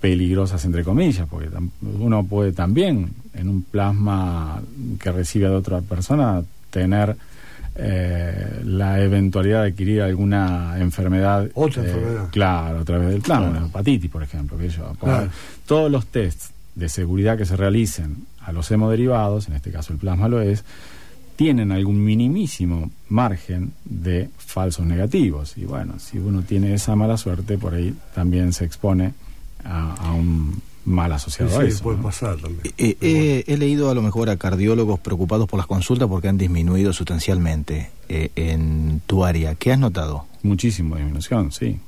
peligrosas 0.01 0.65
entre 0.65 0.85
comillas, 0.85 1.29
porque 1.29 1.51
uno 1.83 2.25
puede 2.25 2.53
también 2.53 3.11
en 3.35 3.51
un 3.51 3.63
plasma 3.65 4.63
que 4.99 5.13
recibe 5.13 5.51
de 5.51 5.57
otra 5.57 5.83
persona 5.83 6.43
tener 6.71 7.15
eh, 7.75 8.63
la 8.65 8.99
eventualidad 9.03 9.65
de 9.65 9.69
adquirir 9.73 10.01
alguna 10.01 10.77
enfermedad. 10.79 11.51
Otra 11.53 11.83
eh, 11.83 11.87
enfermedad. 11.87 12.29
Claro, 12.31 12.79
a 12.79 12.85
través 12.87 13.11
del 13.11 13.21
Claro. 13.21 13.51
una 13.51 13.67
hepatitis, 13.67 14.11
por 14.11 14.23
ejemplo. 14.23 14.57
que 14.57 14.71
yo, 14.71 14.97
Claro. 14.99 15.29
Todos 15.67 15.93
los 15.93 16.07
tests 16.07 16.55
de 16.75 16.89
seguridad 16.89 17.37
que 17.37 17.45
se 17.45 17.57
realicen 17.57 18.25
a 18.49 18.53
los 18.53 18.71
hemoderivados, 18.71 19.49
en 19.49 19.55
este 19.55 19.71
caso 19.71 19.93
el 19.93 19.99
plasma 19.99 20.29
lo 20.29 20.41
es, 20.41 20.65
tienen 21.37 21.71
algún 21.71 22.03
minimísimo 22.03 22.91
margen 23.09 23.73
de 23.85 24.31
falsos 24.39 24.87
negativos. 24.87 25.57
Y 25.57 25.65
bueno, 25.65 25.99
si 25.99 26.19
uno 26.19 26.43
tiene 26.43 26.75
esa 26.75 26.97
mala 26.97 27.17
suerte, 27.17 27.59
por 27.59 27.75
ahí 27.75 27.95
también 28.15 28.53
se 28.53 28.65
expone 28.65 29.13
a, 29.65 29.95
a 29.95 30.13
un 30.13 30.61
mal 30.89 31.13
asociado 31.13 31.61
a 31.61 31.65
eso. 31.65 31.93
¿no? 31.93 32.03
pasar 32.03 32.39
también. 32.39 32.75
Eh, 32.79 32.97
eh, 33.01 33.45
he 33.47 33.57
leído 33.57 33.91
a 33.91 33.95
lo 33.95 34.03
mejor 34.03 34.31
a 34.31 34.37
cardiólogos 34.37 34.99
preocupados 34.99 35.47
por 35.47 35.59
las 35.59 35.67
consultas 35.67 36.09
porque 36.09 36.29
han 36.29 36.39
disminuido 36.39 36.93
sustancialmente 36.93 37.91
eh, 38.09 38.31
en 38.35 39.03
tu 39.07 39.25
área. 39.25 39.55
¿Qué 39.55 39.73
has 39.73 39.79
notado? 39.79 40.25
Muchísimo 40.43 40.97
disminución, 40.97 41.53
sí, 41.53 41.79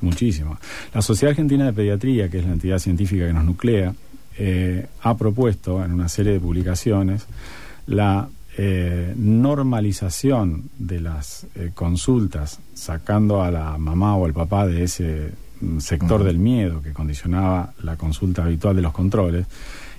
muchísimo. 0.00 0.58
La 0.92 1.00
Sociedad 1.00 1.30
Argentina 1.30 1.66
de 1.66 1.72
Pediatría, 1.72 2.28
que 2.28 2.40
es 2.40 2.44
la 2.44 2.52
entidad 2.52 2.78
científica 2.78 3.26
que 3.26 3.32
nos 3.32 3.44
nuclea, 3.44 3.94
eh, 4.38 4.86
ha 5.02 5.16
propuesto 5.16 5.84
en 5.84 5.92
una 5.92 6.08
serie 6.08 6.32
de 6.32 6.40
publicaciones 6.40 7.26
la 7.86 8.28
eh, 8.56 9.14
normalización 9.16 10.64
de 10.78 11.00
las 11.00 11.46
eh, 11.54 11.70
consultas, 11.74 12.58
sacando 12.74 13.42
a 13.42 13.50
la 13.50 13.78
mamá 13.78 14.16
o 14.16 14.26
al 14.26 14.32
papá 14.32 14.66
de 14.66 14.82
ese 14.82 15.30
mm, 15.60 15.78
sector 15.78 16.24
del 16.24 16.38
miedo 16.38 16.82
que 16.82 16.92
condicionaba 16.92 17.72
la 17.82 17.96
consulta 17.96 18.44
habitual 18.44 18.74
de 18.74 18.82
los 18.82 18.92
controles, 18.92 19.46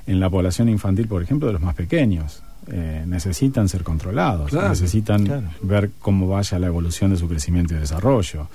en 0.08 0.20
la 0.20 0.30
población 0.30 0.68
infantil, 0.70 1.08
por 1.08 1.22
ejemplo, 1.24 1.48
de 1.48 1.54
los 1.54 1.62
más 1.62 1.76
pequeños. 1.76 2.42
Eh, 2.68 3.04
necesitan 3.08 3.70
ser 3.70 3.84
controlados, 3.84 4.50
Claro, 4.50 4.70
necesitan 4.70 5.26
claro. 5.26 5.48
ver 5.62 5.92
cómo 6.00 6.28
vaya 6.28 6.60
la 6.60 6.68
evolución 6.68 7.12
de 7.12 7.18
su 7.18 7.28
crecimiento 7.28 7.74
y 7.74 7.78
desarrollo, 7.78 8.48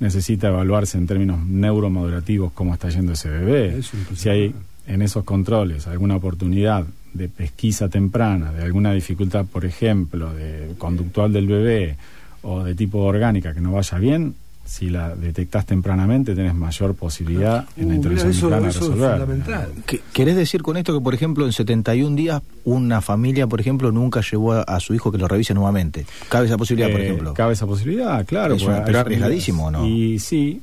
necesita 0.00 0.48
evaluarse 0.48 0.98
en 0.98 1.06
términos 1.06 1.38
neuromodulativos 1.46 2.52
cómo 2.52 2.74
está 2.74 2.90
yendo 2.90 3.12
ese 3.12 3.30
bebé, 3.30 3.78
Es 3.78 3.92
si 4.16 4.28
hay 4.28 4.54
en 4.86 5.02
esos 5.02 5.24
controles 5.24 5.86
alguna 5.86 6.16
oportunidad 6.16 6.84
de 7.14 7.28
pesquisa 7.28 7.88
temprana, 7.88 8.52
de 8.52 8.62
alguna 8.62 8.92
dificultad, 8.92 9.44
por 9.44 9.64
ejemplo, 9.64 10.32
de 10.32 10.72
conductual 10.78 11.32
del 11.32 11.46
bebé 11.46 11.96
o 12.42 12.64
de 12.64 12.74
tipo 12.74 12.98
orgánica 12.98 13.52
que 13.54 13.60
no 13.60 13.72
vaya 13.72 13.98
bien, 13.98 14.34
si 14.64 14.88
la 14.88 15.14
detectás 15.14 15.66
tempranamente 15.66 16.34
tenés 16.34 16.54
mayor 16.54 16.94
posibilidad 16.94 17.66
en 17.76 17.88
la 17.88 17.94
Uh, 17.94 17.96
mira, 17.96 17.96
intervención 17.96 18.30
eso, 18.30 18.40
temprana 18.48 18.62
de 18.64 18.70
eso 18.70 18.78
es 18.78 18.90
resolver. 18.90 19.10
fundamental. 19.20 19.68
¿Qué- 19.86 20.00
¿Querés 20.12 20.36
decir 20.36 20.62
con 20.62 20.76
esto 20.76 20.94
que, 20.94 21.00
por 21.02 21.14
ejemplo, 21.14 21.44
en 21.44 21.52
71 21.52 22.16
días 22.16 22.42
una 22.64 23.00
familia, 23.00 23.46
por 23.46 23.60
ejemplo, 23.60 23.92
nunca 23.92 24.20
llevó 24.22 24.52
a, 24.54 24.62
a 24.62 24.80
su 24.80 24.94
hijo 24.94 25.12
que 25.12 25.18
lo 25.18 25.28
revise 25.28 25.52
nuevamente? 25.52 26.06
¿Cabe 26.28 26.46
esa 26.46 26.56
posibilidad, 26.56 26.90
por 26.90 27.00
Eh, 27.00 27.04
ejemplo? 27.04 27.34
Cabe 27.34 27.52
esa 27.52 27.66
posibilidad, 27.66 28.24
claro. 28.24 28.54
Es 28.54 28.62
porque 28.62 28.76
una- 28.76 28.84
pero 28.86 29.00
arriesgadísimo, 29.00 29.70
¿no? 29.70 29.86
Y 29.86 30.18
sí, 30.20 30.62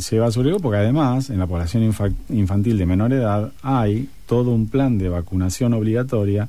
se 0.00 0.18
va 0.18 0.30
sobre 0.32 0.50
todo 0.50 0.60
porque 0.60 0.78
además 0.78 1.30
en 1.30 1.38
la 1.38 1.46
población 1.46 1.84
infa- 1.84 2.12
infantil 2.28 2.76
de 2.76 2.86
menor 2.86 3.12
edad 3.12 3.52
hay 3.62 4.08
todo 4.26 4.50
un 4.50 4.66
plan 4.68 4.98
de 4.98 5.08
vacunación 5.08 5.74
obligatoria 5.74 6.48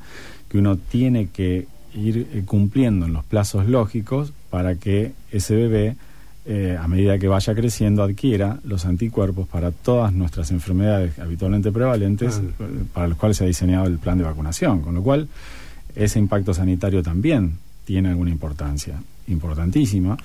que 0.49 0.57
uno 0.57 0.77
tiene 0.77 1.27
que 1.27 1.67
ir 1.93 2.27
eh, 2.33 2.43
cumpliendo 2.45 3.05
en 3.05 3.13
los 3.13 3.23
plazos 3.23 3.67
lógicos 3.67 4.33
para 4.49 4.75
que 4.75 5.11
ese 5.31 5.55
bebé, 5.55 5.95
eh, 6.45 6.77
a 6.79 6.87
medida 6.87 7.17
que 7.19 7.27
vaya 7.27 7.53
creciendo, 7.55 8.03
adquiera 8.03 8.59
los 8.63 8.85
anticuerpos 8.85 9.47
para 9.47 9.71
todas 9.71 10.11
nuestras 10.13 10.51
enfermedades 10.51 11.17
habitualmente 11.19 11.71
prevalentes, 11.71 12.41
eh, 12.59 12.65
para 12.93 13.07
los 13.07 13.17
cuales 13.17 13.37
se 13.37 13.43
ha 13.43 13.47
diseñado 13.47 13.85
el 13.85 13.97
plan 13.97 14.17
de 14.17 14.23
vacunación. 14.23 14.81
Con 14.81 14.95
lo 14.95 15.01
cual, 15.03 15.27
ese 15.95 16.19
impacto 16.19 16.53
sanitario 16.53 17.01
también 17.03 17.57
tiene 17.85 18.09
alguna 18.09 18.31
importancia, 18.31 19.01
importantísima. 19.27 20.17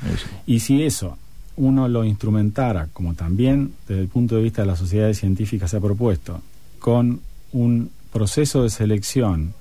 Y 0.46 0.60
si 0.60 0.82
eso 0.82 1.16
uno 1.60 1.88
lo 1.88 2.04
instrumentara, 2.04 2.88
como 2.92 3.14
también 3.14 3.72
desde 3.86 4.02
el 4.02 4.08
punto 4.08 4.34
de 4.34 4.42
vista 4.42 4.62
de 4.62 4.68
las 4.68 4.78
sociedades 4.78 5.18
científicas 5.18 5.70
se 5.70 5.76
ha 5.76 5.80
propuesto, 5.80 6.40
con 6.78 7.20
un 7.52 7.90
proceso 8.10 8.62
de 8.62 8.70
selección 8.70 9.52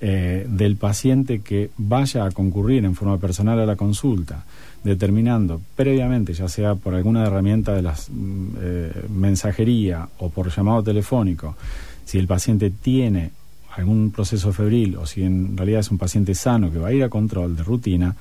eh, 0.00 0.46
del 0.48 0.76
paciente 0.76 1.40
que 1.40 1.70
vaya 1.76 2.24
a 2.24 2.30
concurrir 2.30 2.84
en 2.84 2.94
forma 2.94 3.18
personal 3.18 3.58
a 3.58 3.66
la 3.66 3.74
consulta, 3.74 4.44
determinando 4.84 5.60
previamente, 5.74 6.32
ya 6.34 6.48
sea 6.48 6.76
por 6.76 6.94
alguna 6.94 7.26
herramienta 7.26 7.74
de 7.74 7.82
las 7.82 8.08
mm, 8.08 8.46
eh, 8.60 8.92
mensajería 9.10 10.08
o 10.18 10.30
por 10.30 10.54
llamado 10.54 10.84
telefónico, 10.84 11.56
si 12.04 12.18
el 12.18 12.28
paciente 12.28 12.70
tiene 12.70 13.32
algún 13.74 14.12
proceso 14.12 14.52
febril 14.52 14.96
o 14.96 15.06
si 15.06 15.24
en 15.24 15.56
realidad 15.56 15.80
es 15.80 15.90
un 15.90 15.98
paciente 15.98 16.34
sano 16.34 16.70
que 16.70 16.78
va 16.78 16.88
a 16.88 16.92
ir 16.92 17.02
a 17.02 17.08
control 17.08 17.56
de 17.56 17.64
rutina, 17.64 18.14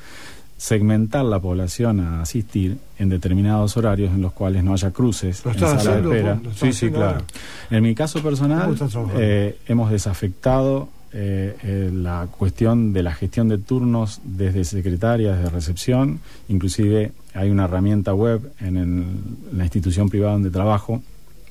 segmentar 0.60 1.24
la 1.24 1.40
población 1.40 2.02
a 2.02 2.22
asistir 2.22 2.78
en 2.98 3.08
determinados 3.08 3.78
horarios 3.78 4.12
en 4.14 4.22
los 4.22 4.34
cuales 4.34 4.62
no 4.62 4.74
haya 4.74 4.92
cruces 4.92 5.44
¿Lo 5.46 5.52
en 5.54 5.60
sala 5.60 5.96
de 5.96 6.02
espera. 6.02 6.40
Sí, 6.54 6.74
sí, 6.74 6.90
claro. 6.90 7.06
ahora? 7.06 7.24
En 7.72 7.82
mi 7.84 7.96
caso 7.96 8.22
personal, 8.22 8.76
eh, 9.16 9.58
hemos 9.70 9.90
desafectado 9.90 10.90
eh, 11.14 11.56
eh, 11.64 11.90
la 11.94 12.28
cuestión 12.38 12.92
de 12.92 13.04
la 13.04 13.14
gestión 13.14 13.48
de 13.48 13.58
turnos 13.58 14.20
desde 14.26 14.66
secretarias 14.66 15.42
de 15.42 15.50
recepción, 15.50 16.20
inclusive 16.50 17.14
hay 17.34 17.50
una 17.50 17.64
herramienta 17.64 18.14
web 18.14 18.52
en, 18.60 18.76
el- 18.76 18.84
en 18.84 19.58
la 19.58 19.64
institución 19.64 20.10
privada 20.10 20.34
donde 20.34 20.50
trabajo, 20.52 21.02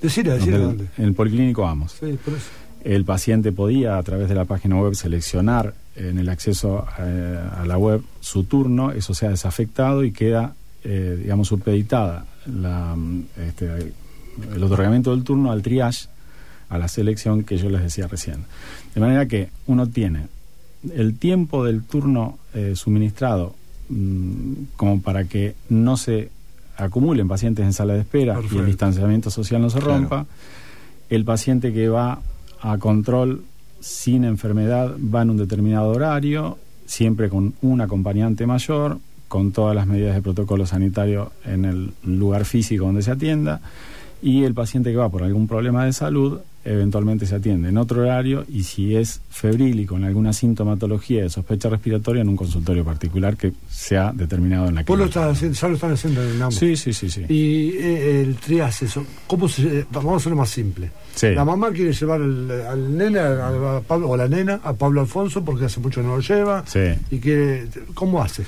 Decirle, 0.03 0.35
decirle 0.35 0.59
dónde. 0.59 0.85
en 0.99 1.05
el 1.07 1.15
Policlínico 1.15 1.67
Amos. 1.67 1.93
Sí, 1.99 2.17
por 2.25 2.35
eso. 2.35 2.47
El 2.85 3.05
paciente 3.05 3.51
podía 3.53 3.97
a 3.99 4.03
través 4.05 4.29
de 4.29 4.35
la 4.37 4.45
página 4.45 4.77
web 4.81 4.95
seleccionar 4.95 5.75
en 5.99 6.19
el 6.19 6.29
acceso 6.29 6.87
eh, 6.99 7.41
a 7.59 7.65
la 7.67 7.77
web 7.79 8.03
su 8.21 8.45
turno, 8.45 8.93
eso 8.93 9.15
se 9.15 9.27
ha 9.27 9.31
desafectado 9.31 10.05
y 10.05 10.13
queda, 10.13 10.55
eh, 10.85 11.19
digamos, 11.23 11.49
supeditada 11.49 12.25
la, 12.47 12.97
este, 13.47 13.93
el 14.55 14.63
otorgamiento 14.63 15.11
del 15.11 15.25
turno 15.25 15.51
al 15.51 15.63
triage, 15.63 16.09
a 16.69 16.79
la 16.79 16.89
selección 16.89 17.45
que 17.45 17.57
yo 17.57 17.69
les 17.71 17.83
decía 17.83 18.07
recién. 18.07 18.45
De 18.95 19.01
manera 19.01 19.27
que 19.27 19.49
uno 19.67 19.87
tiene 19.89 20.29
el 20.95 21.19
tiempo 21.19 21.65
del 21.65 21.83
turno 21.83 22.39
eh, 22.55 22.75
suministrado 22.77 23.55
mm, 23.89 24.53
como 24.77 25.01
para 25.03 25.25
que 25.25 25.55
no 25.69 25.97
se 25.97 26.31
acumulen 26.77 27.27
pacientes 27.27 27.65
en 27.65 27.73
sala 27.73 27.95
de 27.95 28.01
espera 28.01 28.39
y 28.53 28.57
el 28.59 28.67
distanciamiento 28.67 29.31
social 29.31 29.61
no 29.61 29.71
se 29.71 29.79
Claro. 29.81 29.95
rompa. 29.99 30.27
El 31.11 31.25
paciente 31.25 31.73
que 31.73 31.89
va 31.89 32.21
a 32.61 32.79
control 32.79 33.43
sin 33.81 34.25
enfermedad 34.25 34.97
va 34.99 35.23
en 35.23 35.31
un 35.31 35.37
determinado 35.37 35.91
horario, 35.91 36.59
siempre 36.87 37.29
con 37.29 37.55
un 37.63 37.81
acompañante 37.81 38.47
mayor, 38.47 38.99
con 39.29 39.53
todas 39.53 39.75
las 39.75 39.87
medidas 39.87 40.15
de 40.15 40.23
protocolo 40.23 40.67
sanitario 40.67 41.33
en 41.45 41.65
el 41.65 41.93
lugar 42.03 42.45
físico 42.45 42.87
donde 42.87 43.03
se 43.03 43.11
atienda, 43.11 43.61
y 44.23 44.45
el 44.45 44.55
paciente 44.55 44.91
que 44.91 44.97
va 44.97 45.11
por 45.11 45.23
algún 45.23 45.47
problema 45.47 45.85
de 45.85 45.93
salud 45.93 46.41
eventualmente 46.73 47.27
se 47.27 47.35
atiende 47.37 47.69
en 47.71 47.79
otro 47.79 48.03
horario 48.03 48.45
y 48.49 48.65
si 48.65 48.95
es 48.97 49.21
febril 49.31 49.81
y 49.81 49.87
con 49.87 50.05
alguna 50.05 50.33
sintomatología 50.33 51.23
de 51.23 51.31
sospecha 51.31 51.69
respiratoria 51.69 52.23
en 52.23 52.29
un 52.29 52.37
consultorio 52.37 52.85
particular 52.85 53.37
que 53.37 53.53
se 53.71 53.97
ha 53.97 54.13
determinado 54.13 54.69
en 54.69 54.75
la 54.77 54.83
Vos 54.83 54.99
lo 54.99 55.05
clínica. 55.05 55.31
haciendo, 55.31 55.57
ya 55.59 55.69
lo 55.69 55.75
están 55.75 55.93
haciendo 55.93 56.23
en 56.23 56.43
ambos. 56.43 56.55
Sí, 56.57 56.77
sí, 56.77 56.93
sí, 56.93 57.11
sí. 57.11 57.23
Y 57.29 57.71
eh, 57.79 58.21
el 58.23 58.37
triage, 58.37 58.85
eso, 58.87 59.05
¿cómo 59.27 59.49
se, 59.49 59.87
vamos 59.91 60.15
a 60.15 60.17
hacerlo 60.17 60.37
más 60.37 60.51
simple. 60.51 60.91
Sí. 61.15 61.31
La 61.31 61.45
mamá 61.45 61.71
quiere 61.73 61.93
llevar 61.93 62.21
al, 62.21 62.51
al 62.51 62.97
nene, 62.97 63.19
a, 63.19 63.77
a 63.77 63.81
Pablo, 63.81 64.11
o 64.11 64.17
la 64.17 64.29
nena, 64.29 64.61
a 64.63 64.73
Pablo 64.73 65.01
Alfonso, 65.01 65.45
porque 65.45 65.65
hace 65.65 65.81
mucho 65.81 66.03
no 66.03 66.17
lo 66.17 66.21
lleva. 66.23 66.65
Sí. 66.67 66.81
Y 67.11 67.19
quiere, 67.19 67.67
¿cómo 67.95 68.23
hace? 68.23 68.45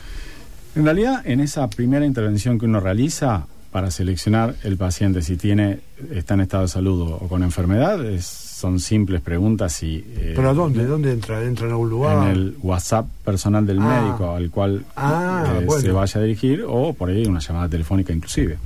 En 0.77 0.85
realidad, 0.85 1.23
en 1.25 1.41
esa 1.41 1.69
primera 1.69 2.07
intervención 2.07 2.59
que 2.59 2.67
uno 2.67 2.79
realiza 2.79 3.47
para 3.71 3.91
seleccionar 3.91 4.55
el 4.65 4.77
paciente 4.77 5.23
si 5.23 5.37
tiene 5.37 5.81
está 6.13 6.35
en 6.35 6.41
estado 6.41 6.65
de 6.65 6.69
salud 6.69 7.01
o, 7.03 7.15
o 7.17 7.29
con 7.29 7.43
enfermedad, 7.43 8.05
es- 8.05 8.47
son 8.61 8.79
simples 8.79 9.23
preguntas 9.23 9.83
y 9.83 10.05
eh, 10.07 10.35
¿Pero 10.37 10.53
dónde? 10.53 10.85
¿Dónde 10.85 11.13
entra? 11.13 11.43
¿Entra 11.43 11.65
en 11.67 11.73
algún 11.73 11.89
lugar? 11.89 12.25
en 12.29 12.31
el 12.37 12.57
WhatsApp 12.63 13.07
personal 13.25 13.65
del 13.67 13.79
Ah. 13.81 14.03
médico 14.03 14.33
al 14.33 14.51
cual 14.51 14.85
Ah, 14.97 15.45
eh, 15.61 15.65
bueno. 15.65 15.81
se 15.81 15.91
vaya 15.93 16.21
a 16.21 16.23
dirigir 16.25 16.65
o 16.69 16.93
por 16.93 17.09
ahí 17.09 17.25
una 17.25 17.41
llamada 17.41 17.71
telefónica 17.71 18.13
inclusive. 18.13 18.59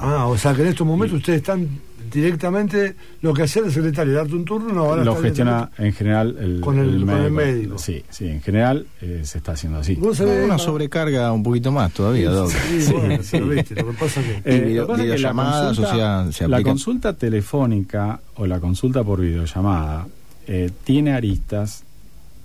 Ah, 0.00 0.26
o 0.26 0.36
sea 0.36 0.54
que 0.54 0.62
en 0.62 0.68
estos 0.68 0.86
momentos 0.86 1.18
ustedes 1.18 1.38
están 1.38 1.68
directamente, 2.12 2.96
lo 3.20 3.32
que 3.34 3.42
hacía 3.42 3.62
el 3.62 3.70
secretario, 3.72 4.14
darte 4.14 4.34
un 4.34 4.44
turno, 4.44 4.72
no, 4.72 4.80
ahora 4.84 5.04
Lo 5.04 5.14
gestiona 5.16 5.70
en 5.78 5.92
general 5.92 6.36
el, 6.40 6.60
Con 6.60 6.78
el- 6.78 7.04
con 7.04 7.10
el 7.16 7.30
médico. 7.30 7.78
Sí, 7.78 8.02
sí, 8.10 8.26
en 8.28 8.40
general 8.40 8.86
eh, 9.02 9.20
se 9.24 9.38
está 9.38 9.52
haciendo 9.52 9.78
así. 9.78 9.94
Vos 9.94 10.16
sabés, 10.16 10.44
Una 10.44 10.58
sobrecarga 10.58 11.30
un 11.32 11.42
poquito 11.42 11.70
más 11.70 11.92
todavía, 11.92 12.30
Doc. 12.30 12.50
Sí, 12.50 12.92
bueno, 12.92 13.18
viste, 13.54 13.74
lo 13.76 13.88
que 13.90 13.96
pasa 13.98 14.22
que... 14.22 14.42
Eh, 14.44 14.56
Y 14.56 14.60
video- 14.68 14.82
lo 14.82 14.86
que 14.86 14.92
pasa 14.92 15.02
es 15.02 15.02
que 15.02 15.08
la 15.08 15.14
videollamadas, 15.16 15.78
o 15.78 15.82
consulta- 15.82 15.94
sea, 16.24 16.32
se 16.32 16.48
la 16.48 16.62
consulta 16.62 17.12
telefónica 17.12 18.20
o 18.36 18.46
la 18.46 18.60
consulta 18.60 19.04
por 19.04 19.20
videollamada 19.20 20.06
eh, 20.46 20.70
tiene 20.84 21.12
aristas 21.12 21.84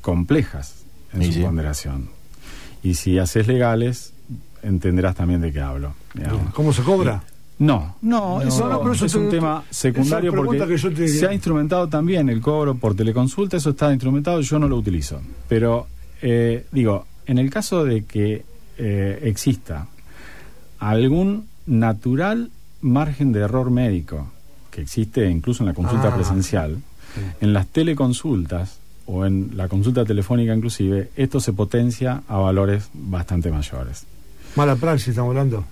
complejas 0.02 0.84
en 1.14 1.22
Y 1.24 1.26
su 1.28 1.34
sí. 1.34 1.42
ponderación. 1.42 2.10
Y 2.84 2.96
si 2.96 3.18
haces 3.18 3.48
legales, 3.48 4.13
entenderás 4.64 5.16
también 5.16 5.42
de 5.42 5.52
qué 5.52 5.62
hablo. 5.62 5.94
digamos. 6.14 6.54
¿Cómo 6.54 6.72
se 6.74 6.82
cobra? 6.84 7.24
No, 7.60 7.96
No, 8.02 8.40
no, 8.40 8.42
eso- 8.42 8.68
no, 8.68 8.80
pero 8.82 8.94
eso 8.94 9.06
es 9.06 9.12
te- 9.12 9.18
un 9.20 9.30
tema 9.30 9.64
secundario 9.70 10.34
porque 10.34 10.58
que 10.66 10.78
yo 10.78 10.92
te- 10.94 11.08
se 11.08 11.28
ha 11.28 11.34
instrumentado 11.34 11.88
también 11.88 12.28
el 12.30 12.42
cobro 12.42 12.76
por 12.76 12.96
teleconsulta, 12.96 13.58
eso 13.58 13.70
está 13.72 13.92
instrumentado, 13.92 14.42
yo 14.42 14.58
no 14.60 14.68
lo 14.68 14.76
utilizo. 14.78 15.22
Pero, 15.48 15.88
eh, 16.22 16.66
digo, 16.72 17.06
en 17.28 17.38
el 17.38 17.50
caso 17.50 17.84
de 17.86 18.06
que 18.06 18.44
eh, 18.78 19.20
exista 19.24 19.86
algún 20.80 21.46
natural 21.68 22.50
margen 22.82 23.32
de 23.32 23.42
error 23.42 23.70
médico, 23.72 24.28
que 24.72 24.82
existe 24.82 25.30
incluso 25.30 25.64
en 25.64 25.68
la 25.68 25.74
consulta 25.74 26.10
Ah, 26.10 26.16
presencial, 26.16 26.80
en 27.40 27.54
las 27.54 27.68
teleconsultas 27.68 28.80
o 29.06 29.26
en 29.26 29.52
la 29.56 29.68
consulta 29.68 30.04
telefónica 30.06 30.54
inclusive, 30.56 31.12
esto 31.16 31.40
se 31.40 31.54
potencia 31.54 32.24
a 32.28 32.38
valores 32.38 32.90
bastante 32.94 33.52
mayores. 33.52 34.06
Mala 34.56 34.76
praxis, 34.76 35.10
estamos 35.10 35.30
hablando. 35.32 35.64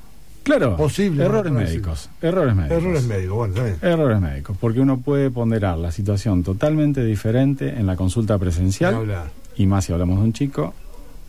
Claro, 0.44 0.76
Posible. 0.76 1.24
errores 1.24 1.52
médicos, 1.54 2.10
errores 2.20 2.56
médicos. 2.56 2.78
Errores 2.80 3.04
médicos, 3.06 3.38
bueno. 3.38 3.56
Errores 3.82 4.20
médicos, 4.20 4.58
porque 4.60 4.80
uno 4.80 4.98
puede 5.00 5.30
ponderar 5.30 5.78
la 5.78 5.92
situación 5.92 6.42
totalmente 6.44 7.04
diferente 7.06 7.70
en 7.70 7.86
la 7.86 7.96
consulta 7.96 8.40
presencial 8.40 8.96
y 9.56 9.68
más 9.68 9.86
si 9.86 9.94
hablamos 9.94 10.18
de 10.18 10.24
un 10.24 10.34
chico 10.34 10.74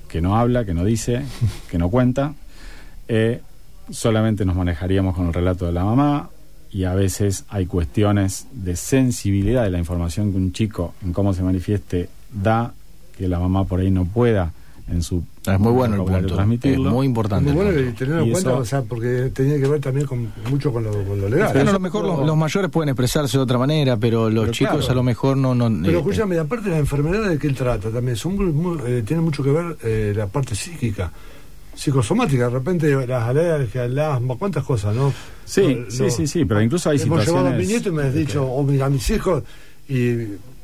que 0.08 0.22
no 0.22 0.36
habla, 0.38 0.64
que 0.64 0.72
no 0.72 0.82
dice, 0.84 1.22
que 1.70 1.76
no 1.76 1.90
cuenta. 1.90 2.34
eh, 3.08 3.40
solamente 3.90 4.44
nos 4.46 4.56
manejaríamos 4.56 5.14
con 5.14 5.26
el 5.26 5.34
relato 5.34 5.66
de 5.66 5.72
la 5.72 5.84
mamá 5.84 6.30
y 6.70 6.84
a 6.84 6.94
veces 6.94 7.44
hay 7.50 7.66
cuestiones 7.66 8.46
de 8.52 8.76
sensibilidad 8.76 9.64
de 9.64 9.70
la 9.70 9.78
información 9.78 10.30
que 10.30 10.38
un 10.38 10.52
chico 10.52 10.94
en 11.04 11.12
cómo 11.12 11.34
se 11.34 11.42
manifieste 11.42 12.08
da 12.32 12.72
que 13.18 13.28
la 13.28 13.38
mamá 13.38 13.64
por 13.64 13.80
ahí 13.80 13.90
no 13.90 14.06
pueda 14.06 14.52
en 14.88 15.02
su 15.02 15.22
Es 15.46 15.58
muy 15.58 15.72
bueno 15.72 15.94
el 15.94 16.02
punto. 16.04 16.34
transmitirlo. 16.34 16.88
Es 16.88 16.94
muy 16.94 17.06
importante. 17.06 17.52
Muy 17.52 17.64
bueno 17.64 17.92
tenerlo 17.96 18.22
en 18.24 18.30
cuenta, 18.32 18.50
eso- 18.50 18.58
o 18.58 18.64
sea, 18.64 18.82
porque 18.82 19.30
tenía 19.32 19.58
que 19.58 19.68
ver 19.68 19.80
también 19.80 20.06
con, 20.06 20.32
mucho 20.50 20.72
con 20.72 20.84
lo, 20.84 20.90
con 21.04 21.20
lo 21.20 21.28
legal. 21.28 21.56
A 21.56 21.72
lo 21.72 21.80
mejor 21.80 22.04
los, 22.04 22.26
los 22.26 22.36
mayores 22.36 22.70
pueden 22.70 22.88
expresarse 22.90 23.38
de 23.38 23.42
otra 23.44 23.58
manera, 23.58 23.96
pero 23.96 24.28
los 24.28 24.42
Pero 24.44 24.52
chicos 24.52 24.76
claro. 24.78 24.92
a 24.92 24.94
lo 24.96 25.02
mejor 25.02 25.36
no... 25.36 25.54
no 25.54 25.70
Pero 25.82 25.96
eh, 25.98 26.00
escúchame, 26.00 26.38
aparte 26.38 26.64
de 26.64 26.70
las 26.72 26.80
enfermedades 26.80 27.38
que 27.38 27.46
él 27.46 27.54
trata 27.54 27.90
también, 27.90 28.16
son 28.16 28.36
muy, 28.36 28.46
muy- 28.46 28.78
eh, 28.86 29.02
tiene 29.06 29.22
mucho 29.22 29.42
que 29.42 29.50
ver 29.50 29.76
eh, 29.84 30.12
la 30.16 30.26
parte 30.26 30.54
psíquica, 30.54 31.10
psicosomática, 31.74 32.44
de 32.44 32.50
repente 32.50 33.06
las 33.06 33.22
alergias, 33.28 33.86
el 33.86 33.98
asma, 33.98 34.34
cuántas 34.36 34.64
cosas, 34.64 34.94
¿no? 34.94 35.12
Sí, 35.44 35.74
No, 35.84 35.90
sí, 35.90 36.02
no. 36.02 36.10
sí, 36.10 36.26
sí, 36.26 36.44
pero 36.44 36.60
incluso 36.60 36.90
hay 36.90 37.00
Hemos 37.00 37.24
llevado 37.26 37.46
a 37.48 37.50
mi 37.52 37.64
situaciones 37.64 37.68
nieto 37.68 37.88
y 37.88 37.92
me 37.92 38.02
has 38.08 38.14
dicho, 38.14 38.44
o 38.44 38.62
mi- 38.62 38.80
a 38.80 38.88
mis 38.88 39.08
hijos, 39.10 39.42
y 39.88 40.12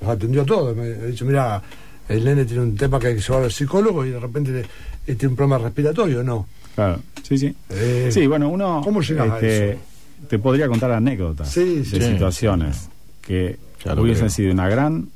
los 0.00 0.08
atendió 0.10 0.42
a 0.42 0.44
todos. 0.44 0.76
Me 0.76 0.82
ha 0.84 1.06
dicho, 1.06 1.24
mira, 1.24 1.62
el 2.08 2.24
nene 2.24 2.44
tiene 2.44 2.62
un 2.62 2.76
tema 2.76 2.98
que 2.98 3.08
hay 3.08 3.14
que 3.16 3.20
llevar 3.20 3.42
al 3.44 3.52
psicólogo 3.52 4.04
y 4.04 4.10
de 4.10 4.20
repente 4.20 4.64
tiene 5.04 5.28
un 5.28 5.36
problema 5.36 5.58
respiratorio, 5.58 6.22
¿no? 6.22 6.46
Claro, 6.74 7.00
sí, 7.22 7.36
sí. 7.38 7.54
Eh, 7.70 8.08
sí, 8.12 8.26
bueno, 8.26 8.48
uno 8.48 8.80
¿Cómo 8.84 9.00
llegas 9.02 9.30
a 9.30 9.34
este, 9.36 9.70
eso? 9.72 9.80
te 10.28 10.38
podría 10.38 10.68
contar 10.68 10.90
anécdotas 10.92 11.50
Sí, 11.50 11.76
de 11.78 11.84
sí. 11.84 12.00
situaciones 12.00 12.88
que 13.22 13.58
hubiesen 13.96 14.26
creo. 14.26 14.30
sido 14.30 14.52
una 14.52 14.68
gran, 14.68 15.08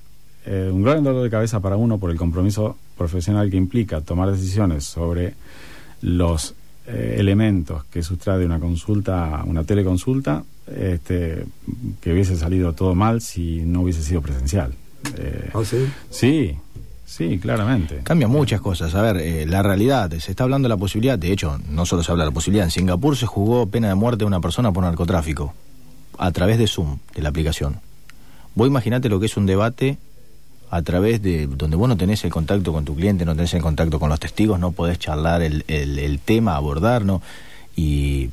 eh, 0.46 0.70
un 0.72 0.82
gran 0.82 1.02
dolor 1.04 1.22
de 1.22 1.30
cabeza 1.30 1.60
para 1.60 1.76
uno 1.76 1.98
por 1.98 2.10
el 2.10 2.16
compromiso 2.16 2.76
profesional 2.98 3.50
que 3.50 3.56
implica 3.56 4.00
tomar 4.00 4.30
decisiones 4.30 4.84
sobre 4.84 5.34
los 6.02 6.54
eh, 6.86 7.16
elementos 7.18 7.84
que 7.84 8.02
sustrae 8.02 8.44
una 8.44 8.58
consulta, 8.58 9.42
una 9.46 9.62
teleconsulta, 9.64 10.42
este, 10.66 11.44
que 12.00 12.12
hubiese 12.12 12.36
salido 12.36 12.72
todo 12.72 12.94
mal 12.94 13.20
si 13.20 13.62
no 13.62 13.82
hubiese 13.82 14.02
sido 14.02 14.20
presencial. 14.20 14.72
Eh, 15.16 15.50
¿Ah, 15.54 15.62
sí? 15.64 15.86
sí, 16.10 16.54
sí, 17.12 17.38
claramente. 17.38 18.00
Cambia 18.02 18.28
muchas 18.28 18.60
cosas. 18.60 18.94
A 18.94 19.02
ver, 19.02 19.16
eh, 19.18 19.46
la 19.46 19.62
realidad, 19.62 20.10
se 20.18 20.30
está 20.30 20.44
hablando 20.44 20.66
de 20.66 20.70
la 20.70 20.76
posibilidad, 20.76 21.18
de 21.18 21.32
hecho, 21.32 21.58
no 21.68 21.86
solo 21.86 22.02
se 22.02 22.10
habla 22.10 22.24
de 22.24 22.30
la 22.30 22.34
posibilidad, 22.34 22.64
en 22.64 22.70
Singapur 22.70 23.16
se 23.16 23.26
jugó 23.26 23.66
pena 23.66 23.88
de 23.88 23.94
muerte 23.94 24.24
a 24.24 24.26
una 24.26 24.40
persona 24.40 24.72
por 24.72 24.84
narcotráfico, 24.84 25.54
a 26.18 26.30
través 26.30 26.58
de 26.58 26.66
Zoom, 26.66 26.98
de 27.14 27.22
la 27.22 27.28
aplicación. 27.28 27.80
Vos 28.54 28.66
imaginate 28.66 29.08
lo 29.08 29.20
que 29.20 29.26
es 29.26 29.36
un 29.36 29.46
debate 29.46 29.98
a 30.70 30.82
través 30.82 31.22
de 31.22 31.46
donde 31.46 31.76
vos 31.76 31.88
no 31.88 31.96
tenés 31.96 32.24
el 32.24 32.30
contacto 32.30 32.72
con 32.72 32.84
tu 32.84 32.94
cliente, 32.94 33.24
no 33.24 33.34
tenés 33.34 33.52
el 33.54 33.62
contacto 33.62 34.00
con 34.00 34.08
los 34.08 34.18
testigos, 34.20 34.58
no 34.58 34.72
podés 34.72 34.98
charlar 34.98 35.42
el, 35.42 35.64
el, 35.68 35.98
el 35.98 36.18
tema, 36.18 36.56
abordar, 36.56 37.04
¿no? 37.04 37.20
Y, 37.76 38.30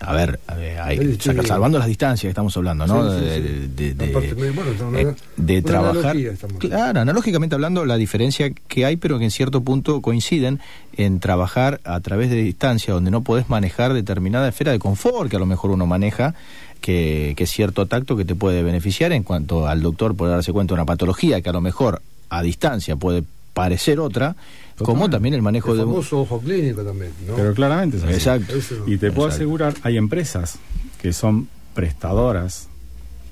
a 0.00 0.12
ver, 0.14 0.40
ver, 0.56 0.78
hay- 0.80 1.16
sí. 1.20 1.30
salvando 1.46 1.78
las 1.78 1.86
distancias 1.86 2.22
que 2.22 2.28
estamos 2.30 2.56
hablando, 2.56 2.86
¿no? 2.86 3.10
Sí, 3.18 3.24
De- 3.24 3.34
sí. 3.36 3.70
de- 3.76 3.94
de- 3.94 4.10
Aparte, 4.10 4.34
me- 4.34 4.50
bueno, 4.50 4.70
está 4.72 4.86
una- 4.86 5.00
eh, 5.00 5.14
de 5.36 5.58
una 5.58 5.62
trabajar. 5.66 6.16
Claro, 6.58 7.00
analógicamente 7.00 7.54
hablando, 7.54 7.84
la 7.84 7.96
diferencia 7.96 8.50
que 8.68 8.84
hay, 8.86 8.96
pero 8.96 9.18
que 9.18 9.24
en 9.24 9.30
cierto 9.30 9.60
punto 9.62 10.00
coinciden 10.00 10.60
en 10.96 11.20
trabajar 11.20 11.80
a 11.84 12.00
través 12.00 12.30
de 12.30 12.36
distancia, 12.36 12.94
donde 12.94 13.10
no 13.10 13.20
podés 13.22 13.48
manejar 13.50 13.92
determinada 13.92 14.48
esfera 14.48 14.72
de 14.72 14.78
confort 14.78 15.30
que 15.30 15.36
a 15.36 15.40
lo 15.40 15.46
mejor 15.46 15.70
uno 15.70 15.86
maneja, 15.86 16.34
que, 16.80 17.34
que 17.36 17.44
es 17.44 17.50
cierto 17.50 17.84
tacto 17.86 18.16
que 18.16 18.24
te 18.24 18.34
puede 18.34 18.62
beneficiar 18.62 19.12
en 19.12 19.22
cuanto 19.22 19.66
al 19.68 19.82
doctor 19.82 20.16
poder 20.16 20.36
darse 20.36 20.52
cuenta 20.52 20.72
de 20.74 20.80
una 20.80 20.86
patología 20.86 21.42
que 21.42 21.50
a 21.50 21.52
lo 21.52 21.60
mejor 21.60 22.00
a 22.30 22.42
distancia 22.42 22.96
puede 22.96 23.22
parecer 23.62 24.00
otra, 24.00 24.34
como 24.78 25.10
también 25.10 25.34
el 25.34 25.42
manejo 25.42 25.72
El 25.72 25.78
de 25.78 25.84
un... 25.84 25.90
famoso 25.90 26.20
ojo 26.22 26.40
clínico 26.40 26.82
también, 26.82 27.12
¿no? 27.26 27.34
Pero 27.36 27.52
claramente 27.52 27.98
es 27.98 28.02
así. 28.04 28.12
Exacto. 28.14 28.56
Eso- 28.56 28.84
Y 28.86 28.96
te 28.96 29.12
puedo 29.12 29.28
Exacto. 29.28 29.34
asegurar, 29.44 29.74
hay 29.82 29.96
empresas 29.98 30.58
que 31.02 31.12
son 31.12 31.48
prestadoras, 31.74 32.68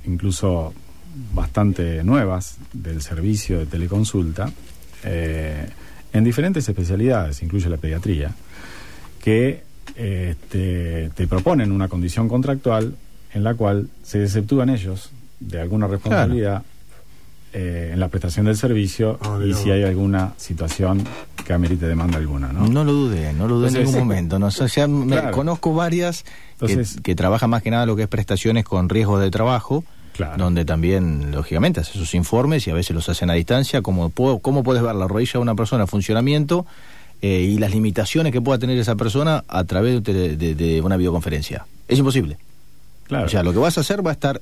incluso 0.07 0.75
bastante 1.35 2.05
nuevas, 2.05 2.57
del 2.73 3.01
servicio 3.01 3.59
de 3.59 3.67
teleconsulta, 3.67 4.51
eh, 5.05 5.67
en 6.13 6.25
diferentes 6.25 6.69
especialidades, 6.69 7.43
incluye 7.43 7.69
la 7.71 7.77
pediatría, 7.79 8.31
que 9.25 9.63
eh, 9.97 10.35
te, 10.51 11.11
te 11.15 11.27
proponen 11.27 11.73
una 11.73 11.89
condición 11.89 12.29
contractual 12.29 12.95
en 13.33 13.43
la 13.45 13.55
cual 13.55 13.89
se 14.03 14.23
exceptúan 14.23 14.69
ellos 14.71 15.11
de 15.41 15.61
alguna 15.61 15.87
responsabilidad 15.87 16.63
eh, 17.61 17.91
en 17.93 17.99
la 17.99 18.07
prestación 18.09 18.47
del 18.47 18.57
servicio 18.57 19.19
Ah, 19.21 19.39
y 19.45 19.53
si 19.55 19.71
hay 19.71 19.83
alguna 19.83 20.33
situación 20.37 21.03
que 21.45 21.53
amerite 21.53 21.87
demanda 21.89 22.19
alguna, 22.19 22.53
¿no? 22.53 22.69
No 22.69 22.85
lo 22.85 22.93
dudé, 22.93 23.33
no 23.33 23.49
lo 23.49 23.57
dudé 23.57 23.69
en 23.69 23.77
Entonces, 23.77 23.79
ningún 23.79 23.95
sí. 23.95 23.99
momento. 23.99 24.39
No, 24.39 24.51
sé, 24.51 24.65
o 24.65 24.69
sea, 24.69 24.87
me- 24.87 25.17
Claro. 25.17 25.33
conozco 25.33 25.75
varias 25.75 26.23
que- 26.23 26.31
Entonces- 26.67 27.01
que, 27.03 27.15
trabajan 27.17 27.51
más 27.51 27.63
que 27.63 27.71
nada 27.71 27.85
lo 27.87 27.97
que 27.97 28.03
es 28.03 28.09
prestaciones 28.09 28.65
con 28.65 28.89
riesgos 28.89 29.21
de 29.21 29.31
trabajo, 29.31 29.83
Claro. 30.15 30.37
donde 30.45 30.65
también, 30.65 31.33
lógicamente, 31.33 31.81
hace 31.81 31.93
sus 31.93 32.15
informes 32.15 32.67
y 32.67 32.71
a 32.71 32.75
veces 32.75 32.95
los 32.95 33.09
hacen 33.09 33.31
a 33.31 33.35
distancia. 33.35 33.83
Como 33.83 34.11
puedo, 34.11 34.39
¿Cómo 34.39 34.63
puedes 34.63 34.83
ver 34.83 34.95
la 34.95 35.09
rodilla 35.09 35.33
de 35.35 35.39
una 35.39 35.55
persona 35.55 35.83
en 35.85 35.89
funcionamiento 35.89 36.65
eh, 37.23 37.41
y 37.41 37.59
las 37.59 37.73
limitaciones 37.73 38.33
que 38.33 38.41
pueda 38.41 38.59
tener 38.61 38.79
esa 38.79 38.95
persona 38.95 39.43
a 39.49 39.65
través 39.65 40.03
de, 40.05 40.37
de- 40.37 40.55
de 40.55 40.81
una 40.83 40.97
videoconferencia? 40.97 41.67
Es 41.89 41.99
imposible. 41.99 42.37
Claro. 43.09 43.27
O 43.27 43.29
sea, 43.29 43.43
lo 43.43 43.53
que 43.53 43.59
vas 43.59 43.79
a 43.79 43.81
hacer 43.81 44.07
va 44.07 44.11
a 44.11 44.15
estar 44.15 44.41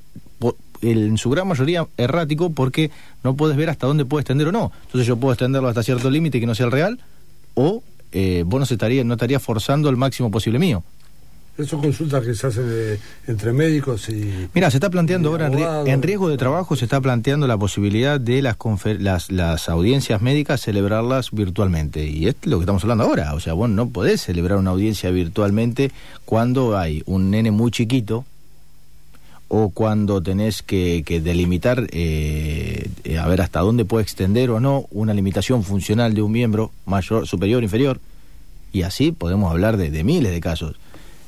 en 0.82 1.18
su 1.18 1.30
gran 1.30 1.48
mayoría 1.48 1.86
errático 1.96 2.50
porque 2.50 2.90
no 3.24 3.34
puedes 3.34 3.56
ver 3.56 3.70
hasta 3.70 3.86
dónde 3.86 4.04
puedes 4.04 4.22
extender 4.24 4.48
o 4.48 4.52
no. 4.52 4.72
Entonces 4.86 5.06
yo 5.06 5.16
puedo 5.16 5.32
extenderlo 5.32 5.68
hasta 5.68 5.82
cierto 5.82 6.10
límite 6.10 6.40
que 6.40 6.46
no 6.46 6.54
sea 6.54 6.66
el 6.66 6.72
real 6.72 6.98
o 7.54 7.82
eh, 8.12 8.44
vos 8.46 8.60
no, 8.60 8.66
se 8.66 8.74
estaría, 8.74 9.04
no 9.04 9.14
estarías 9.14 9.42
forzando 9.42 9.88
el 9.88 9.96
máximo 9.96 10.30
posible 10.30 10.58
mío. 10.58 10.82
Son 11.64 11.80
consultas 11.80 12.22
que 12.22 12.34
se 12.34 12.46
hacen 12.46 12.66
eh, 12.68 12.98
entre 13.26 13.50
médicos 13.50 14.10
y... 14.10 14.46
Mira, 14.52 14.70
se 14.70 14.76
está 14.76 14.90
planteando 14.90 15.30
ahora 15.30 15.46
en, 15.86 16.02
riesgo 16.02 16.28
de 16.28 16.36
trabajo, 16.36 16.76
se 16.76 16.84
está 16.84 17.00
planteando 17.00 17.46
la 17.46 17.56
posibilidad 17.56 18.20
de 18.20 18.42
las, 18.42 18.58
confer- 18.58 18.98
las, 18.98 19.32
las 19.32 19.70
audiencias 19.70 20.20
médicas 20.20 20.60
celebrarlas 20.60 21.30
virtualmente. 21.30 22.04
Y 22.06 22.28
es 22.28 22.36
lo 22.44 22.58
que 22.58 22.64
estamos 22.64 22.82
hablando 22.84 23.04
ahora. 23.04 23.32
O 23.32 23.40
sea, 23.40 23.54
vos 23.54 23.70
no 23.70 23.88
podés 23.88 24.20
celebrar 24.20 24.58
una 24.58 24.72
audiencia 24.72 25.10
virtualmente 25.10 25.92
cuando 26.26 26.76
hay 26.76 27.02
un 27.06 27.30
nene 27.30 27.50
muy 27.52 27.70
chiquito 27.70 28.26
o 29.48 29.68
cuando 29.70 30.20
tenés 30.22 30.62
que, 30.62 31.02
delimitar, 31.22 31.86
eh, 31.92 32.88
eh, 33.04 33.18
a 33.18 33.26
ver 33.28 33.40
hasta 33.40 33.60
dónde 33.60 33.84
puede 33.84 34.02
extender 34.02 34.50
o 34.50 34.58
no 34.60 34.86
una 34.90 35.14
limitación 35.14 35.62
funcional 35.62 36.14
de 36.14 36.22
un 36.22 36.32
miembro 36.32 36.72
mayor, 36.84 37.26
superior, 37.26 37.62
inferior. 37.62 38.00
Y 38.72 38.82
así 38.82 39.12
podemos 39.12 39.50
hablar 39.50 39.76
de, 39.76 40.02
miles 40.04 40.32
de 40.32 40.40
casos. 40.40 40.76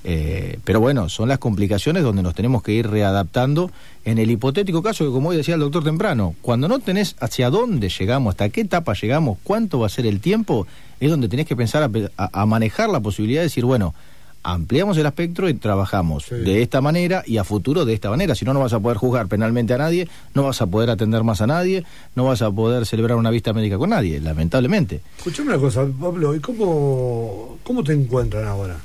Eh, 0.05 0.59
pero 0.65 0.81
bueno, 0.81 1.09
son 1.09 1.29
las 1.29 1.39
complicaciones 1.39 2.03
donde 2.03 2.23
nos 2.23 2.35
tenemos 2.35 2.63
que 2.63 2.73
ir 2.73 2.89
readaptando 2.89 3.71
en 4.05 4.19
el 4.19 4.31
hipotético 4.31 4.83
caso 4.83 5.05
que, 5.05 5.11
como 5.11 5.29
hoy 5.31 5.37
decía 5.37 5.55
el 5.55 5.61
doctor 5.61 5.85
temprano, 5.85 6.35
cuando 6.43 6.67
no 6.69 6.79
tenés 6.79 7.15
hacia 7.21 7.51
dónde 7.51 7.89
llegamos, 7.89 8.33
hasta 8.33 8.49
qué 8.49 8.63
etapa 8.63 8.95
llegamos, 8.95 9.39
cuánto 9.43 9.81
va 9.81 9.87
a 9.87 9.91
ser 9.91 10.07
el 10.07 10.21
tiempo, 10.21 10.67
es 11.01 11.11
donde 11.11 11.29
tenés 11.29 11.47
que 11.47 11.57
pensar 11.57 11.83
a, 11.83 11.89
pe- 11.89 12.11
a- 12.17 12.31
a 12.43 12.47
manejar 12.47 12.89
la 12.91 13.01
posibilidad 13.01 13.41
de 13.41 13.47
decir, 13.47 13.65
bueno, 13.65 13.95
ampliamos 14.43 14.97
el 14.99 15.07
espectro 15.07 15.49
y 15.49 15.55
trabajamos 15.55 16.27
de 16.31 16.63
esta 16.63 16.81
manera 16.81 17.23
y 17.27 17.37
a 17.39 17.45
futuro 17.45 17.85
de 17.85 17.93
esta 17.95 18.09
manera. 18.11 18.35
Si 18.35 18.45
no, 18.45 18.55
no 18.55 18.61
vas 18.61 18.73
a 18.73 18.81
poder 18.81 18.97
juzgar 18.97 19.27
penalmente 19.29 19.75
a 19.75 19.79
nadie, 19.79 20.09
no 20.35 20.45
vas 20.45 20.61
a 20.63 20.67
poder 20.67 20.91
atender 20.91 21.23
más 21.25 21.41
a 21.41 21.47
nadie, 21.47 21.85
no 22.15 22.25
vas 22.25 22.41
a 22.43 22.51
poder 22.51 22.87
celebrar 22.87 23.17
una 23.19 23.31
vista 23.31 23.53
médica 23.53 23.77
con 23.79 23.91
nadie, 23.91 24.21
lamentablemente. 24.21 25.01
Escuchame 25.19 25.51
una 25.51 25.59
cosa, 25.59 25.87
Pablo, 26.01 26.35
¿y 26.35 26.41
cómo, 26.41 27.59
cómo 27.63 27.83
te 27.85 27.93
encuentran 27.93 28.47
ahora? 28.47 28.77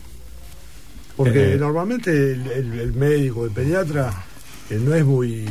Porque 1.15 1.53
Eh. 1.53 1.57
normalmente 1.57 2.09
el, 2.33 2.47
el- 2.47 2.79
el 2.79 2.93
médico, 2.93 3.45
el 3.45 3.51
pediatra, 3.51 4.11
eh, 4.69 4.79
no 4.83 4.93
es 4.95 5.05
muy 5.05 5.45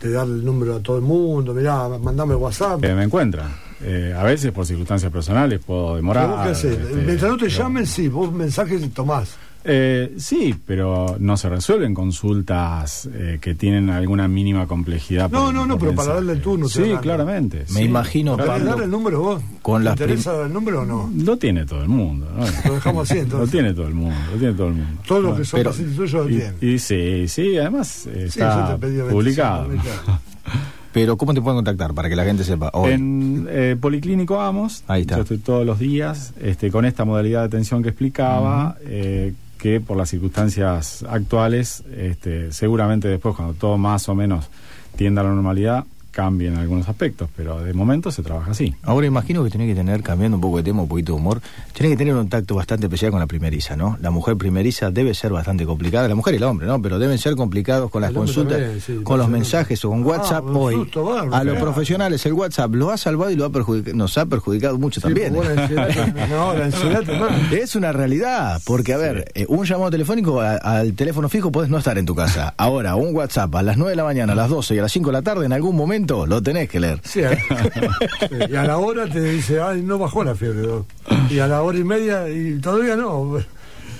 de 0.00 0.10
dar 0.10 0.26
el 0.26 0.44
número 0.44 0.76
a 0.76 0.80
todo 0.80 0.96
el 0.96 1.02
mundo, 1.02 1.54
mirá, 1.54 1.88
mandame 1.88 2.34
WhatsApp. 2.34 2.80
que 2.82 2.92
me 2.94 3.04
encuentran. 3.04 3.50
Eh, 3.82 4.14
a 4.16 4.22
veces 4.22 4.52
por 4.52 4.64
circunstancias 4.66 5.10
personales 5.12 5.60
puedo 5.64 5.84
¿Pero 5.86 5.96
demorar. 5.96 6.48
este, 6.50 6.68
Mientras 6.94 7.30
no 7.30 7.36
te 7.36 7.46
pero- 7.46 7.58
llamen, 7.58 7.86
sí, 7.86 8.08
vos 8.08 8.32
mensajes 8.32 8.90
tomás. 8.92 9.36
Eh, 9.68 10.14
sí, 10.18 10.54
pero 10.64 11.16
no 11.18 11.36
se 11.36 11.48
resuelven 11.48 11.92
consultas 11.92 13.08
eh, 13.12 13.38
que 13.40 13.54
tienen 13.54 13.90
alguna 13.90 14.28
mínima 14.28 14.66
complejidad. 14.66 15.28
No, 15.30 15.46
por- 15.46 15.54
no, 15.54 15.66
no, 15.66 15.76
por 15.78 15.88
pero 15.88 15.96
para 15.96 16.14
darle 16.14 16.32
el 16.34 16.40
turno. 16.40 16.68
Sí, 16.68 16.82
claramente. 17.02 17.58
Me 17.70 17.80
sí. 17.80 17.82
imagino, 17.82 18.36
¿Querés 18.36 18.50
Pablo, 18.52 18.70
dar 18.76 18.82
el 18.84 18.90
número 18.90 19.20
vos? 19.20 19.42
con 19.62 19.82
las 19.82 19.96
¿Te 19.96 20.04
interesa 20.04 20.32
dar 20.34 20.46
el 20.46 20.52
número 20.52 20.82
o 20.82 20.84
no? 20.86 21.10
Lo 21.16 21.36
tiene 21.36 21.66
todo 21.66 21.82
el 21.82 21.88
mundo. 21.88 22.28
¿no? 22.36 22.44
Lo 22.68 22.74
dejamos 22.74 23.10
así, 23.10 23.18
entonces. 23.18 23.48
Lo 23.48 23.52
tiene 23.52 23.74
todo 23.74 23.88
el 23.88 23.94
mundo. 23.94 24.16
Lo 24.32 24.38
tiene 24.38 24.54
todo 24.54 24.68
el 24.68 24.74
mundo. 24.74 25.02
Todo 25.06 25.20
lo 25.20 25.36
que 25.36 25.44
son 25.44 25.58
pero- 25.60 25.70
pacientes 25.70 25.96
tuyos 25.96 26.12
lo 26.12 26.26
tienen. 26.26 26.54
y 26.60 26.78
sí, 26.78 27.28
sí, 27.28 27.58
además 27.58 28.06
eh, 28.06 28.28
Sí, 28.30 28.38
yo 28.38 28.46
está 28.46 28.68
te 28.74 28.78
pedí 28.78 28.96
25 28.98 29.10
publicado. 29.10 29.68
pero 30.92 31.16
¿cómo 31.16 31.34
te 31.34 31.42
pueden 31.42 31.58
contactar 31.58 31.92
para 31.92 32.08
que 32.08 32.16
la 32.16 32.24
gente 32.24 32.44
sepa? 32.44 32.70
Hoy. 32.72 32.92
En 32.92 33.46
eh, 33.50 33.76
Policlínico 33.78 34.40
Amos, 34.40 34.82
Ahí 34.86 35.02
está. 35.02 35.16
yo 35.16 35.22
estoy 35.22 35.38
todos 35.38 35.66
los 35.66 35.78
días 35.78 36.32
este, 36.40 36.70
con 36.70 36.84
esta 36.84 37.04
modalidad 37.04 37.40
de 37.40 37.46
atención 37.46 37.82
que 37.82 37.90
explicaba, 37.90 38.76
eh, 38.82 39.34
que 39.58 39.80
por 39.80 39.96
las 39.96 40.10
circunstancias 40.10 41.04
actuales, 41.08 41.82
este, 41.96 42.52
seguramente 42.52 43.08
después 43.08 43.34
cuando 43.36 43.54
todo 43.54 43.78
más 43.78 44.08
o 44.08 44.14
menos 44.14 44.48
tienda 44.96 45.22
a 45.22 45.24
la 45.24 45.30
normalidad, 45.30 45.84
cambie 46.16 46.48
en 46.48 46.56
algunos 46.56 46.88
aspectos, 46.88 47.28
pero 47.36 47.60
de 47.60 47.74
momento 47.74 48.10
se 48.10 48.22
trabaja 48.22 48.52
así. 48.52 48.74
Ahora 48.82 49.06
imagino 49.06 49.44
que 49.44 49.50
tenés 49.50 49.68
que 49.68 49.74
tener, 49.74 50.02
cambiando 50.02 50.38
un 50.38 50.40
poco 50.40 50.56
de 50.56 50.62
tema, 50.62 50.80
un 50.80 50.88
poquito 50.88 51.12
de 51.12 51.18
humor, 51.18 51.42
tenés 51.74 51.92
que 51.92 51.96
tener 51.98 52.14
un 52.14 52.26
tacto 52.30 52.54
bastante 52.54 52.86
especial 52.86 53.10
con 53.10 53.20
la 53.20 53.26
primeriza, 53.26 53.76
¿no? 53.76 53.98
La 54.00 54.10
mujer 54.10 54.36
primeriza 54.36 54.90
debe 54.90 55.12
ser 55.12 55.30
bastante 55.32 55.66
complicada, 55.66 56.08
la 56.08 56.14
mujer 56.14 56.32
y 56.32 56.36
el 56.38 56.44
hombre, 56.44 56.66
¿no? 56.66 56.80
Pero 56.80 56.98
deben 56.98 57.18
ser 57.18 57.36
complicados 57.36 57.90
con 57.90 58.00
las 58.00 58.12
consultas, 58.12 58.58
también, 58.58 58.80
sí, 58.80 58.96
con 59.02 59.18
los 59.18 59.28
mensajes 59.28 59.84
o 59.84 59.90
con 59.90 60.02
WhatsApp 60.04 60.46
un 60.46 60.56
hoy. 60.56 60.74
susto 60.76 61.18
a 61.18 61.24
los 61.26 61.40
claro. 61.42 61.60
profesionales 61.60 62.24
el 62.24 62.32
WhatsApp 62.32 62.74
lo 62.74 62.90
ha 62.90 62.96
salvado 62.96 63.30
y 63.30 63.36
lo 63.36 63.44
ha 63.44 63.50
perjudic- 63.50 63.92
nos 63.92 64.16
ha 64.16 64.24
perjudicado 64.24 64.78
mucho 64.78 65.00
Sí, 65.00 65.04
también. 65.04 65.34
bueno, 65.34 65.52
la 65.54 65.62
ansiedad- 65.64 66.28
no, 66.30 66.54
la 66.54 66.64
ansiedad 66.64 67.02
te 67.04 67.18
mata. 67.18 67.36
Es 67.52 67.76
una 67.76 67.92
realidad, 67.92 68.58
porque 68.64 68.94
a 68.94 68.96
ver, 68.96 69.30
eh, 69.34 69.44
un 69.48 69.66
llamado 69.66 69.90
telefónico 69.90 70.40
a- 70.40 70.56
al 70.56 70.94
teléfono 70.94 71.28
fijo 71.28 71.52
puedes 71.52 71.70
no 71.70 71.76
estar 71.76 71.98
en 71.98 72.06
tu 72.06 72.14
casa. 72.14 72.54
Ahora, 72.56 72.96
un 72.96 73.14
WhatsApp 73.14 73.54
a 73.54 73.62
las 73.62 73.76
9 73.76 73.90
de 73.90 73.96
la 73.96 74.04
mañana, 74.04 74.32
a 74.32 74.36
las 74.36 74.48
12 74.48 74.74
y 74.74 74.78
a 74.78 74.82
las 74.82 74.92
5 74.92 75.08
de 75.10 75.12
la 75.12 75.22
tarde, 75.22 75.44
en 75.44 75.52
algún 75.52 75.76
momento 75.76 76.05
lo 76.06 76.42
tenés 76.42 76.68
que 76.68 76.78
leer. 76.80 77.00
Sí, 77.04 77.20
¿eh? 77.20 77.38
Sí, 78.28 78.36
y 78.50 78.54
a 78.56 78.64
la 78.64 78.78
hora 78.78 79.06
te 79.08 79.20
dice, 79.20 79.60
ay, 79.60 79.82
no 79.82 79.98
bajó 79.98 80.22
la 80.24 80.34
fiebre. 80.34 80.66
¿no? 80.66 80.86
Y 81.30 81.38
a 81.38 81.46
la 81.46 81.62
hora 81.62 81.78
y 81.78 81.84
media, 81.84 82.28
y 82.28 82.58
todavía 82.60 82.96
no. 82.96 83.38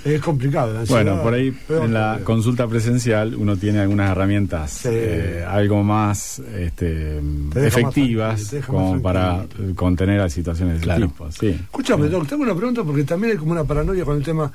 Es 0.04 0.20
complicado. 0.20 0.72
la 0.72 0.84
Bueno, 0.84 1.20
por 1.20 1.34
ahí 1.34 1.50
peor 1.50 1.86
en 1.86 1.92
la 1.92 2.20
consulta 2.22 2.68
presencial 2.68 3.34
uno 3.34 3.56
tiene 3.56 3.80
algunas 3.80 4.08
herramientas 4.12 4.70
Sí. 4.70 4.88
eh, 4.92 5.44
algo 5.44 5.82
más 5.82 6.38
este, 6.38 7.20
más 7.20 7.56
efectivas 7.56 8.36
tranquilo, 8.50 8.60
más 8.60 8.88
como 8.90 9.02
para 9.02 9.44
contener 9.74 10.20
a 10.20 10.28
situaciones 10.28 10.74
de 10.74 10.78
ese 10.78 10.84
Claro. 10.84 11.08
tipo. 11.08 11.32
Sí. 11.32 11.48
Escúchame, 11.48 12.06
Doc, 12.08 12.28
tengo 12.28 12.44
una 12.44 12.54
pregunta 12.54 12.84
porque 12.84 13.02
también 13.02 13.32
hay 13.32 13.38
como 13.38 13.50
una 13.50 13.64
paranoia 13.64 14.04
con 14.04 14.16
el 14.18 14.22
tema. 14.22 14.52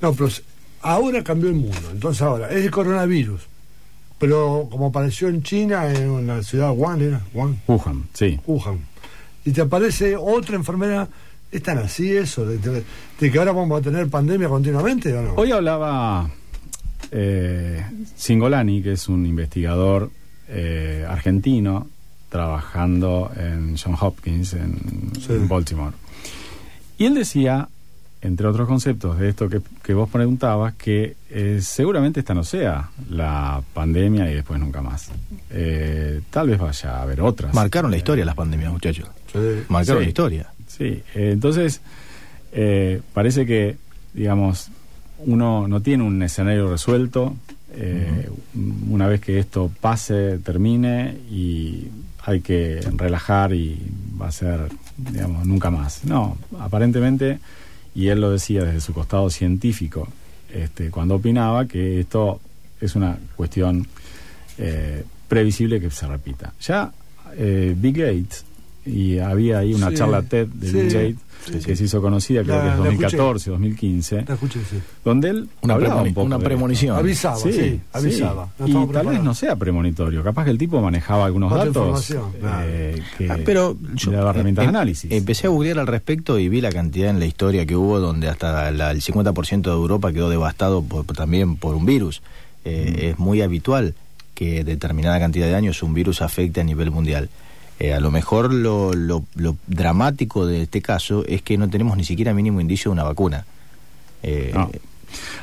No, 0.00 0.14
pero 0.14 0.30
ahora 0.80 1.22
cambió 1.22 1.50
el 1.50 1.56
mundo. 1.56 1.76
Entonces, 1.92 2.22
ahora, 2.22 2.48
es 2.48 2.64
el 2.64 2.70
coronavirus. 2.70 3.42
Pero 4.24 4.68
como 4.70 4.86
apareció 4.86 5.28
en 5.28 5.42
China, 5.42 5.86
en 5.92 6.26
la 6.26 6.42
ciudad 6.42 6.70
Wuhan, 6.72 7.02
¿era? 7.02 7.20
Wuhan, 7.34 7.60
Wuhan, 7.68 8.04
sí. 8.14 8.40
Wuhan. 8.46 8.78
Y 9.44 9.50
te 9.52 9.60
aparece 9.60 10.16
otra 10.16 10.56
enfermedad. 10.56 11.10
¿Es 11.52 11.62
tan 11.62 11.76
así 11.76 12.10
eso? 12.16 12.46
De, 12.46 12.56
de- 12.56 12.82
de 13.20 13.30
que 13.30 13.38
ahora 13.38 13.52
vamos 13.52 13.78
a 13.78 13.82
tener 13.82 14.08
pandemia 14.08 14.48
continuamente 14.48 15.12
o 15.12 15.20
no? 15.20 15.34
Hoy 15.34 15.52
hablaba 15.52 16.30
eh, 17.10 17.84
Singolani, 18.16 18.82
que 18.82 18.92
es 18.92 19.08
un 19.10 19.26
investigador 19.26 20.10
eh, 20.48 21.04
argentino 21.06 21.86
trabajando 22.30 23.30
en 23.36 23.76
John 23.76 23.94
Hopkins 24.00 24.54
en, 24.54 25.12
Sí. 25.20 25.32
en 25.34 25.48
Baltimore. 25.48 25.92
Y 26.96 27.04
él 27.04 27.14
decía, 27.14 27.68
entre 28.24 28.46
otros 28.48 28.66
conceptos 28.66 29.18
de 29.18 29.28
esto 29.28 29.48
que, 29.48 29.60
que 29.82 29.94
vos 29.94 30.08
preguntabas, 30.10 30.74
que 30.74 31.14
eh, 31.30 31.60
seguramente 31.62 32.20
esta 32.20 32.34
no 32.34 32.42
sea 32.42 32.90
la 33.10 33.62
pandemia 33.74 34.28
y 34.30 34.34
después 34.34 34.58
nunca 34.58 34.80
más. 34.82 35.10
Eh, 35.50 36.20
tal 36.30 36.48
vez 36.48 36.58
vaya 36.58 36.96
a 36.98 37.02
haber 37.02 37.20
otras. 37.20 37.54
Marcaron 37.54 37.90
la 37.90 37.96
historia 37.98 38.24
las 38.24 38.34
pandemias, 38.34 38.72
muchachos. 38.72 39.08
Sí. 39.32 39.38
Marcaron 39.68 40.00
Sí. 40.00 40.04
la 40.04 40.08
historia. 40.08 40.46
Sí, 40.66 40.84
eh, 41.14 41.30
entonces 41.32 41.80
eh, 42.52 43.00
parece 43.12 43.46
que, 43.46 43.76
digamos, 44.12 44.70
uno 45.18 45.68
no 45.68 45.80
tiene 45.82 46.02
un 46.02 46.22
escenario 46.22 46.70
resuelto. 46.70 47.34
eh, 47.72 48.28
Una 48.88 49.06
vez 49.06 49.20
que 49.20 49.38
esto 49.38 49.70
pase, 49.80 50.38
termine 50.38 51.16
y 51.30 51.88
hay 52.24 52.40
que 52.40 52.80
relajar 52.96 53.52
y 53.52 53.78
va 54.20 54.28
a 54.28 54.32
ser, 54.32 54.60
digamos, 54.96 55.44
nunca 55.46 55.70
más. 55.70 56.04
No, 56.04 56.38
aparentemente, 56.60 57.38
y 57.94 58.08
él 58.08 58.20
lo 58.20 58.30
decía 58.30 58.64
desde 58.64 58.80
su 58.80 58.92
costado 58.92 59.30
científico, 59.30 60.08
este, 60.52 60.90
cuando 60.90 61.16
opinaba 61.16 61.66
que 61.66 62.00
esto 62.00 62.40
es 62.80 62.94
una 62.96 63.16
cuestión 63.36 63.86
eh, 64.58 65.04
previsible 65.28 65.80
que 65.80 65.90
se 65.90 66.06
repita. 66.06 66.52
Ya 66.60 66.92
eh, 67.36 67.74
Bill 67.76 67.92
Gates, 67.94 68.44
y 68.86 69.18
había 69.18 69.58
ahí 69.58 69.74
una 69.74 69.90
Sí, 69.90 69.96
charla 69.96 70.22
TED 70.22 70.46
de 70.48 70.66
sí, 70.68 70.72
Bill 70.74 70.86
Gates 70.92 71.16
sí, 71.44 71.58
que 71.64 71.76
se 71.76 71.84
hizo 71.84 72.00
conocida, 72.02 72.42
creo 72.42 72.56
La- 72.56 72.62
que 72.62 72.68
es 72.68 72.74
la 72.78 72.88
escuché. 72.90 73.16
2014, 73.16 73.50
2015, 73.50 74.24
La 74.26 74.34
escuché, 74.34 74.60
sí. 74.70 74.76
donde 75.04 75.28
él 75.30 75.48
Una 75.62 75.74
hablaba 75.74 76.02
un 76.02 76.14
poco 76.14 76.26
una 76.26 76.38
premonición. 76.38 76.96
Avisaba, 76.96 77.36
sí, 77.36 77.80
avisaba. 77.92 78.48
No 78.58 78.66
y 78.66 78.86
tal 78.92 79.06
vez 79.06 79.22
no 79.22 79.34
sea 79.34 79.56
premonitorio, 79.56 80.22
capaz 80.22 80.44
que 80.44 80.50
el 80.50 80.58
tipo 80.58 80.80
manejaba 80.80 81.26
algunos 81.26 81.52
Otra 81.52 81.64
datos 81.66 81.76
información, 82.10 82.32
claro. 82.40 82.66
eh, 82.68 83.02
que 83.18 83.30
Ah, 83.30 83.38
pero 83.44 83.76
yo 83.94 84.10
le 84.10 84.16
daba 84.16 84.30
herramientas 84.30 84.64
em- 84.64 84.70
de 84.72 84.76
análisis. 84.78 85.12
Empecé 85.12 85.46
a 85.46 85.50
googlear 85.50 85.78
al 85.78 85.86
respecto 85.86 86.38
y 86.38 86.48
vi 86.48 86.60
la 86.60 86.70
cantidad 86.72 87.10
en 87.10 87.18
la 87.18 87.26
historia 87.26 87.66
que 87.66 87.76
hubo 87.76 88.00
donde 88.00 88.28
hasta 88.28 88.70
la- 88.70 88.90
el 88.90 89.00
50% 89.02 89.70
de 89.70 89.76
Europa 89.76 90.12
quedó 90.12 90.28
devastado 90.30 90.82
por- 90.82 91.04
también 91.06 91.56
por 91.56 91.74
un 91.74 91.84
virus. 91.86 92.22
Eh, 92.64 93.10
Es 93.10 93.18
muy 93.18 93.42
habitual 93.42 93.94
que 94.34 94.64
determinada 94.64 95.18
cantidad 95.20 95.46
de 95.46 95.54
años 95.54 95.82
un 95.82 95.94
virus 95.94 96.22
afecte 96.22 96.60
a 96.60 96.64
nivel 96.64 96.90
mundial. 96.90 97.28
Eh, 97.80 97.92
a 97.92 98.00
lo 98.00 98.10
mejor 98.10 98.52
lo, 98.52 98.92
lo- 98.94 99.24
lo 99.34 99.56
dramático 99.66 100.46
de 100.46 100.62
este 100.62 100.80
caso 100.80 101.24
es 101.26 101.42
que 101.42 101.58
no 101.58 101.68
tenemos 101.68 101.96
ni 101.96 102.04
siquiera 102.04 102.32
mínimo 102.34 102.60
indicio 102.60 102.90
de 102.90 102.92
una 102.92 103.02
vacuna. 103.04 103.44
Eh, 104.22 104.52
No. 104.54 104.70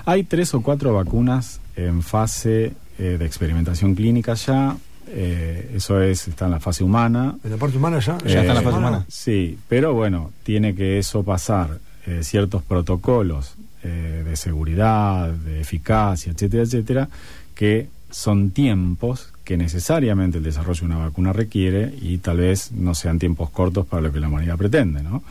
Hay 0.05 0.23
tres 0.25 0.53
o 0.53 0.61
cuatro 0.61 0.93
vacunas 0.93 1.61
en 1.77 2.03
fase 2.03 2.73
eh, 2.99 3.15
de 3.19 3.25
experimentación 3.25 3.95
clínica 3.95 4.33
ya. 4.33 4.75
eh, 5.07 5.71
eso 5.75 6.01
es, 6.01 6.27
está 6.27 6.45
en 6.45 6.51
la 6.51 6.59
fase 6.59 6.83
humana. 6.83 7.35
¿En 7.43 7.51
la 7.51 7.57
parte 7.57 7.77
humana 7.77 7.99
ya? 7.99 8.17
¿Ya 8.19 8.41
está 8.41 8.51
en 8.51 8.55
la 8.55 8.61
fase 8.61 8.77
humana? 8.77 9.05
Sí, 9.07 9.57
pero 9.69 9.93
bueno, 9.93 10.31
tiene 10.43 10.73
que 10.75 10.99
eso 10.99 11.23
pasar 11.23 11.79
eh, 12.05 12.19
ciertos 12.23 12.63
protocolos 12.63 13.55
eh, 13.83 14.23
de 14.25 14.35
seguridad, 14.35 15.29
de 15.31 15.61
eficacia, 15.61 16.31
etcétera, 16.33 16.63
etcétera, 16.63 17.09
que 17.55 17.87
son 18.11 18.51
tiempos 18.51 19.33
que 19.43 19.57
necesariamente 19.57 20.37
el 20.37 20.43
desarrollo 20.43 20.81
de 20.81 20.85
una 20.85 20.97
vacuna 20.97 21.33
requiere 21.33 21.93
y 22.01 22.19
tal 22.19 22.37
vez 22.37 22.71
no 22.71 22.93
sean 22.93 23.19
tiempos 23.19 23.49
cortos 23.49 23.85
para 23.85 24.03
lo 24.03 24.11
que 24.11 24.19
la 24.19 24.27
humanidad 24.27 24.57
pretende, 24.57 25.01
¿no? 25.01 25.23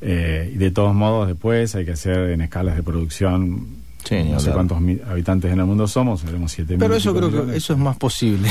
Eh, 0.00 0.52
y 0.54 0.58
de 0.58 0.70
todos 0.70 0.94
modos, 0.94 1.28
después 1.28 1.74
hay 1.74 1.84
que 1.84 1.92
hacer 1.92 2.30
en 2.30 2.40
escalas 2.42 2.76
de 2.76 2.82
producción. 2.82 3.86
Sí, 4.04 4.22
no 4.22 4.38
sé 4.38 4.52
cuántos 4.52 4.78
habitantes 5.08 5.52
en 5.52 5.58
el 5.58 5.66
mundo 5.66 5.88
somos, 5.88 6.20
seremos 6.20 6.52
7 6.52 6.76
pero 6.78 6.94
eso 6.94 7.12
creo 7.12 7.28
que 7.28 7.56
eso 7.56 7.72
es 7.72 7.78
más 7.78 7.96
posible. 7.96 8.48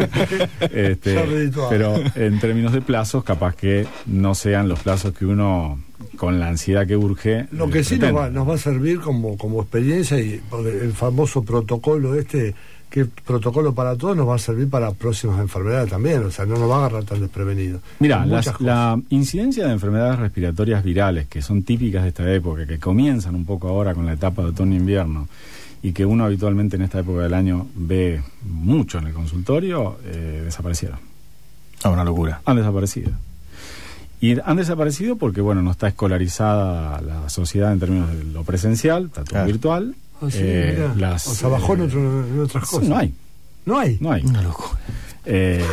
este, 0.60 1.50
pero 1.68 1.96
en 2.14 2.38
términos 2.38 2.72
de 2.72 2.80
plazos, 2.80 3.24
capaz 3.24 3.56
que 3.56 3.88
no 4.06 4.36
sean 4.36 4.68
los 4.68 4.78
plazos 4.78 5.12
que 5.12 5.26
uno, 5.26 5.80
con 6.16 6.38
la 6.38 6.46
ansiedad 6.46 6.86
que 6.86 6.96
urge. 6.96 7.46
Lo 7.50 7.68
que 7.70 7.82
sí 7.82 7.98
nos 7.98 8.14
va, 8.14 8.30
nos 8.30 8.48
va 8.48 8.54
a 8.54 8.58
servir 8.58 9.00
como, 9.00 9.36
como 9.36 9.62
experiencia 9.62 10.20
y 10.20 10.40
el 10.82 10.92
famoso 10.92 11.42
protocolo 11.42 12.14
este, 12.14 12.54
que 12.94 13.00
es 13.00 13.08
protocolo 13.26 13.74
para 13.74 13.96
todos, 13.96 14.16
nos 14.16 14.28
va 14.28 14.36
a 14.36 14.38
servir 14.38 14.70
para 14.70 14.92
próximas 14.92 15.40
enfermedades 15.40 15.90
también, 15.90 16.22
o 16.22 16.30
sea, 16.30 16.46
no 16.46 16.56
nos 16.56 16.70
va 16.70 16.76
a 16.76 16.78
agarrar 16.86 17.02
tan 17.02 17.18
desprevenidos. 17.18 17.82
Mira, 17.98 18.24
la 18.60 19.00
incidencia 19.10 19.66
de 19.66 19.72
enfermedades 19.72 20.20
respiratorias 20.20 20.84
virales, 20.84 21.26
que 21.26 21.42
son 21.42 21.64
típicas 21.64 22.04
de 22.04 22.10
esta 22.10 22.32
época, 22.32 22.64
que 22.68 22.78
comienzan 22.78 23.34
un 23.34 23.44
poco 23.44 23.66
ahora 23.66 23.94
con 23.94 24.06
la 24.06 24.12
etapa 24.12 24.42
de 24.42 24.50
otoño-invierno, 24.50 25.26
y 25.82 25.90
que 25.92 26.06
uno 26.06 26.24
habitualmente 26.24 26.76
en 26.76 26.82
esta 26.82 27.00
época 27.00 27.22
del 27.22 27.34
año 27.34 27.66
ve 27.74 28.22
mucho 28.44 28.98
en 28.98 29.08
el 29.08 29.12
consultorio, 29.12 29.96
eh, 30.04 30.42
desaparecieron. 30.44 31.00
Ah, 31.82 31.90
una 31.90 32.04
locura. 32.04 32.42
Han 32.44 32.58
desaparecido. 32.58 33.10
Y 34.20 34.38
han 34.38 34.56
desaparecido 34.56 35.16
porque, 35.16 35.40
bueno, 35.40 35.62
no 35.62 35.72
está 35.72 35.88
escolarizada 35.88 37.00
la 37.00 37.28
sociedad 37.28 37.72
en 37.72 37.80
términos 37.80 38.08
de 38.16 38.22
lo 38.22 38.44
presencial, 38.44 39.06
está 39.06 39.24
todo 39.24 39.30
Claro. 39.32 39.46
virtual. 39.46 39.96
Ah, 40.20 40.26
sí, 40.30 40.38
Eh, 40.40 40.88
las, 40.96 41.26
o 41.26 41.34
sea, 41.34 41.48
bajó 41.48 41.74
en, 41.74 41.80
eh, 41.80 41.84
otro- 41.84 42.26
en 42.26 42.40
otras 42.40 42.68
cosas. 42.70 42.88
No 42.88 42.96
hay, 42.96 43.12
No 43.66 43.78
hay. 43.78 43.98
no 44.00 44.12
hay. 44.12 44.22
Una 44.22 44.42
locura. 44.42 44.78
Eh, 45.26 45.64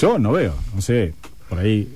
yo 0.00 0.18
no 0.18 0.32
veo, 0.32 0.54
no 0.74 0.80
sé, 0.80 1.14
por 1.48 1.58
ahí 1.58 1.88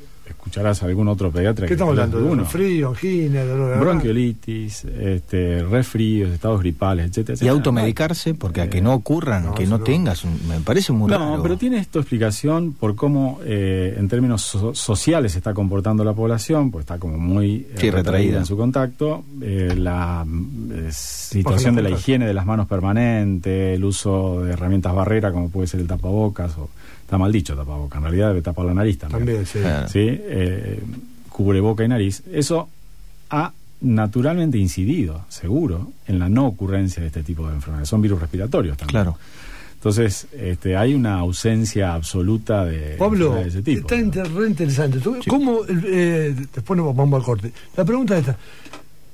escucharás 0.47 0.81
a 0.83 0.87
algún 0.87 1.09
otro 1.09 1.33
pediatra 1.33 1.67
¿Qué 1.67 1.75
estamos 1.75 1.91
hablando? 1.93 2.19
habla 2.19 2.29
¿De 2.29 2.33
uno. 2.35 2.45
frío, 2.45 2.91
angina, 2.91 3.43
dolor 3.45 3.75
de 3.75 3.81
Bronquiolitis, 3.81 4.85
este, 4.85 5.63
resfríos, 5.65 6.31
estados 6.31 6.61
gripales, 6.61 7.07
etcétera, 7.07 7.33
Y 7.33 7.35
etcétera. 7.35 7.53
automedicarse, 7.53 8.35
porque 8.35 8.61
a 8.61 8.71
que 8.71 8.81
no 8.81 8.95
ocurran, 8.95 9.53
que 9.55 9.67
no 9.67 9.81
tengas, 9.81 10.23
un- 10.25 10.39
me 10.49 10.61
parece 10.61 10.93
muy 10.93 11.11
No, 11.11 11.19
raro. 11.19 11.43
pero 11.43 11.57
tiene 11.57 11.79
esto 11.79 11.99
explicación 11.99 12.75
por 12.75 12.95
cómo 12.95 13.41
eh, 13.45 13.97
en 13.99 14.09
términos 14.09 14.43
so- 14.43 14.73
sociales 14.75 15.33
se 15.33 15.39
está 15.39 15.53
comportando 15.53 16.05
la 16.05 16.13
población, 16.13 16.71
pues 16.71 16.85
está 16.85 16.99
como 16.99 17.19
muy 17.19 17.67
eh, 17.73 17.75
Sí, 17.79 17.91
retraída. 17.91 18.39
en 18.39 18.47
su 18.47 18.57
contacto, 18.57 19.25
eh, 19.43 19.75
la 19.77 20.25
eh, 20.73 20.89
situación 20.93 21.75
de 21.75 21.83
la 21.83 21.91
higiene 21.91 22.25
de 22.27 22.35
las 22.35 22.47
manos 22.47 22.69
permanente, 22.69 23.75
el 23.75 23.85
uso 23.85 24.43
de 24.45 24.53
herramientas 24.53 24.95
barrera 24.95 25.33
como 25.33 25.49
puede 25.51 25.67
ser 25.67 25.81
el 25.81 25.89
tapabocas, 25.89 26.57
o 26.57 26.69
está 27.03 27.19
mal 27.19 27.31
dicho 27.31 27.55
tapabocas, 27.55 27.99
en 27.99 28.03
realidad 28.05 28.29
debe 28.29 28.43
tapar 28.43 28.65
la 28.67 28.75
nariz 28.75 28.99
también. 28.99 29.45
También, 29.45 29.47
sí. 29.47 29.59
¿Sí? 29.93 30.21
Eh, 30.39 30.81
cubre 31.31 31.61
boca 31.61 31.83
y 31.85 31.89
nariz. 31.89 32.23
Eso 32.33 32.69
ha 33.31 33.53
naturalmente 33.81 34.59
incidido, 34.59 35.25
seguro, 35.29 35.93
en 36.07 36.19
la 36.19 36.29
no 36.29 36.47
ocurrencia 36.47 37.01
de 37.01 37.09
este 37.09 37.23
tipo 37.23 37.47
de 37.49 37.55
enfermedades. 37.55 37.89
Son 37.89 38.01
virus 38.03 38.21
respiratorios 38.21 38.77
también. 38.77 38.93
Claro. 39.03 39.19
Entonces, 39.75 40.27
este, 40.37 40.77
hay 40.77 40.95
una 40.95 41.15
ausencia 41.21 41.95
absoluta 41.95 42.65
de 42.65 42.97
Pablo, 42.97 43.27
enfermedades 43.27 43.53
de 43.55 43.59
ese 43.61 43.65
tipo. 43.65 43.81
está 43.81 43.97
inter- 43.97 44.33
re 44.33 44.49
interesante. 44.49 44.99
¿Tú- 44.99 45.19
¿Cómo, 45.29 45.61
eh, 45.69 46.35
después 46.55 46.77
nos 46.77 46.95
vamos 46.97 47.19
al 47.21 47.25
corte. 47.25 47.53
La 47.77 47.85
pregunta 47.85 48.15
es 48.15 48.21
esta. 48.21 48.37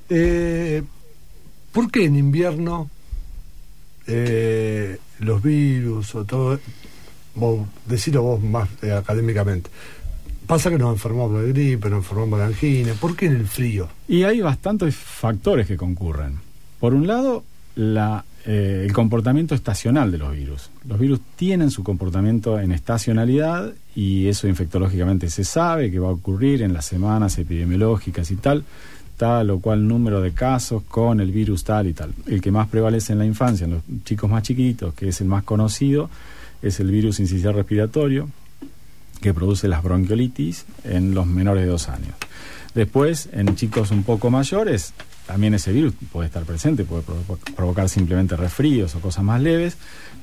Eh, 0.09 0.83
¿Por 1.73 1.91
qué 1.91 2.05
en 2.05 2.17
invierno 2.17 2.89
eh, 4.07 4.99
los 5.21 5.43
virus 5.43 6.15
o 6.15 6.25
todo, 6.25 6.59
vos, 7.35 7.67
decilo 7.87 8.23
vos 8.23 8.43
más 8.43 8.69
eh, 8.83 8.93
académicamente, 8.93 9.71
pasa 10.53 10.69
que 10.69 10.77
nos 10.77 10.93
enfermamos 10.93 11.43
de 11.43 11.49
gripe, 11.51 11.89
nos 11.89 12.01
enfermamos 12.01 12.39
de 12.39 12.45
angina, 12.45 12.93
¿por 13.01 13.17
qué 13.17 13.25
en 13.25 13.37
el 13.37 13.47
frío? 13.47 13.89
Y 14.07 14.25
hay 14.25 14.43
bastantes 14.43 14.95
factores 14.95 15.67
que 15.67 15.79
concurren. 15.79 16.41
Por 16.79 16.93
un 16.93 17.07
lado, 17.07 17.43
la, 17.75 18.27
eh, 18.45 18.83
el 18.85 18.93
comportamiento 18.93 19.55
estacional 19.55 20.13
de 20.13 20.19
los 20.19 20.31
virus. 20.31 20.69
Los 20.87 20.99
virus 20.99 21.21
tienen 21.37 21.71
su 21.71 21.83
comportamiento 21.83 22.61
en 22.61 22.71
estacionalidad 22.71 23.73
y 23.97 24.27
eso 24.27 24.47
infectológicamente 24.47 25.31
se 25.31 25.45
sabe 25.45 25.91
que 25.91 25.99
va 25.99 26.09
a 26.09 26.13
ocurrir 26.13 26.61
en 26.61 26.75
las 26.75 26.85
semanas 26.85 27.39
epidemiológicas 27.39 28.31
y 28.31 28.37
tal, 28.37 28.63
tal 29.17 29.49
o 29.49 29.59
cual 29.59 29.89
número 29.89 30.21
de 30.21 30.33
casos 30.33 30.83
con 30.83 31.21
el 31.21 31.33
virus 31.33 31.65
tal 31.65 31.87
y 31.87 31.95
tal. 31.95 32.13
El 32.27 32.43
que 32.43 32.53
más 32.53 32.69
prevalece 32.69 33.15
en 33.15 33.21
la 33.21 33.25
infancia, 33.25 33.65
en 33.65 33.71
los 33.71 33.83
chicos 34.05 34.29
más 34.29 34.43
chiquitos, 34.43 34.93
que 34.93 35.09
es 35.09 35.21
el 35.23 35.29
más 35.29 35.45
conocido, 35.45 36.11
es 36.61 36.79
el 36.79 36.91
virus 36.91 37.21
incisional 37.21 37.55
respiratorio, 37.55 38.29
que 39.23 39.33
produce 39.33 39.69
las 39.69 39.83
bronquiolitis 39.83 40.67
en 40.85 41.15
los 41.15 41.27
menores 41.27 41.65
de 41.65 41.71
dos 41.71 41.89
años. 41.89 42.13
Después, 42.75 43.29
en 43.33 43.55
chicos 43.57 43.91
un 43.91 44.03
poco 44.03 44.31
mayores, 44.31 44.93
también 45.27 45.55
ese 45.55 45.73
virus 45.73 45.95
puede 46.13 46.27
estar 46.27 46.43
presente, 46.45 46.85
puede 46.85 47.03
provo- 47.03 47.39
provocar 47.55 47.89
simplemente 47.89 48.37
resfríos 48.37 48.95
o 48.95 49.01
cosas 49.01 49.25
más 49.25 49.41
leves. 49.41 49.77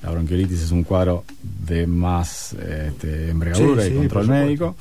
La 0.04 0.12
bronquiolitis 0.12 0.62
es 0.62 0.72
un 0.72 0.84
cuadro 0.84 1.24
de 1.66 1.86
más 1.88 2.54
este, 2.54 3.30
envergadura 3.32 3.84
Sí, 3.84 3.90
y 3.90 3.92
sí, 3.92 3.98
control 3.98 4.28
médico. 4.28 4.76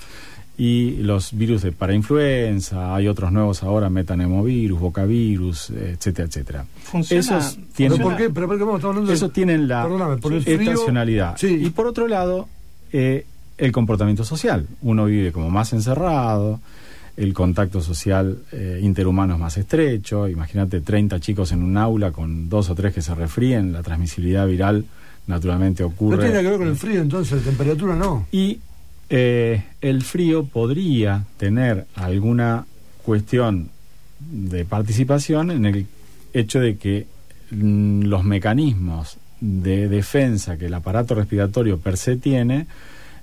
Y 0.61 0.97
los 1.03 1.37
virus 1.37 1.63
de 1.63 1.71
para 1.71 1.95
influenza, 1.95 2.93
hay 2.97 3.07
otros 3.07 3.31
nuevos 3.31 3.63
ahora, 3.63 3.91
metanemovirus, 3.91 4.81
bocavirus, 4.81 5.71
etcétera, 5.71 6.27
etcétera. 6.27 6.67
Funciona- 6.83 7.21
Esos 7.21 7.55
¿Pero 7.55 7.67
tienen, 7.77 8.03
por 8.03 8.17
qué? 8.17 8.31
¿Pero 8.31 8.47
por 8.49 8.57
qué 8.59 8.65
vamos 8.65 8.75
a 8.75 8.79
estar 8.79 8.89
hablando 8.91 9.09
de- 9.11 9.15
eso 9.17 9.29
tienen 9.29 9.69
la 9.69 9.83
Perdóname, 9.85 10.17
por 10.17 10.33
el 10.33 10.43
frío- 10.43 10.59
estacionalidad. 10.73 11.37
Sí. 11.37 11.61
Y 11.65 11.71
por 11.71 11.87
otro 11.87 12.09
lado, 12.09 12.49
eh, 12.93 13.25
el 13.59 13.73
comportamiento 13.73 14.25
social. 14.25 14.67
Uno 14.83 15.05
vive 15.05 15.33
como 15.33 15.51
más 15.51 15.73
encerrado, 15.73 16.61
el 17.17 17.35
contacto 17.35 17.81
social 17.81 18.39
eh, 18.53 18.79
interhumano 18.81 19.35
es 19.35 19.41
más 19.41 19.57
estrecho. 19.59 20.29
Imagínate 20.29 20.81
30 20.81 21.19
chicos 21.19 21.51
en 21.53 21.63
un 21.65 21.77
aula 21.77 22.13
con 22.13 22.49
dos 22.49 22.71
o 22.71 22.75
tres 22.75 22.95
que 22.95 23.03
se 23.03 23.15
resfríen, 23.15 23.73
la 23.73 23.83
transmisibilidad 23.83 24.47
viral 24.47 24.85
naturalmente 25.27 25.83
ocurre. 25.83 26.17
No 26.17 26.23
tiene 26.23 26.43
que 26.43 26.49
ver 26.49 26.59
con 26.59 26.69
el 26.69 26.77
frío, 26.77 27.01
entonces, 27.01 27.39
la 27.41 27.51
temperatura 27.51 27.97
no. 27.97 28.27
Y 28.31 28.61
eh, 29.11 29.65
el 29.81 30.03
frío 30.03 30.45
podría 30.45 31.25
tener 31.37 31.87
alguna 31.97 32.67
cuestión 33.05 33.71
de 34.21 34.65
participación 34.65 35.51
en 35.51 35.67
el 35.67 35.87
hecho 36.33 36.61
de 36.61 36.77
que 36.77 37.07
mm, 37.51 38.03
los 38.03 38.25
mecanismos 38.25 39.19
de 39.41 39.89
defensa 39.89 40.57
que 40.57 40.67
el 40.67 40.75
aparato 40.75 41.15
respiratorio 41.15 41.79
per 41.79 41.97
se 41.97 42.17
tiene 42.17 42.67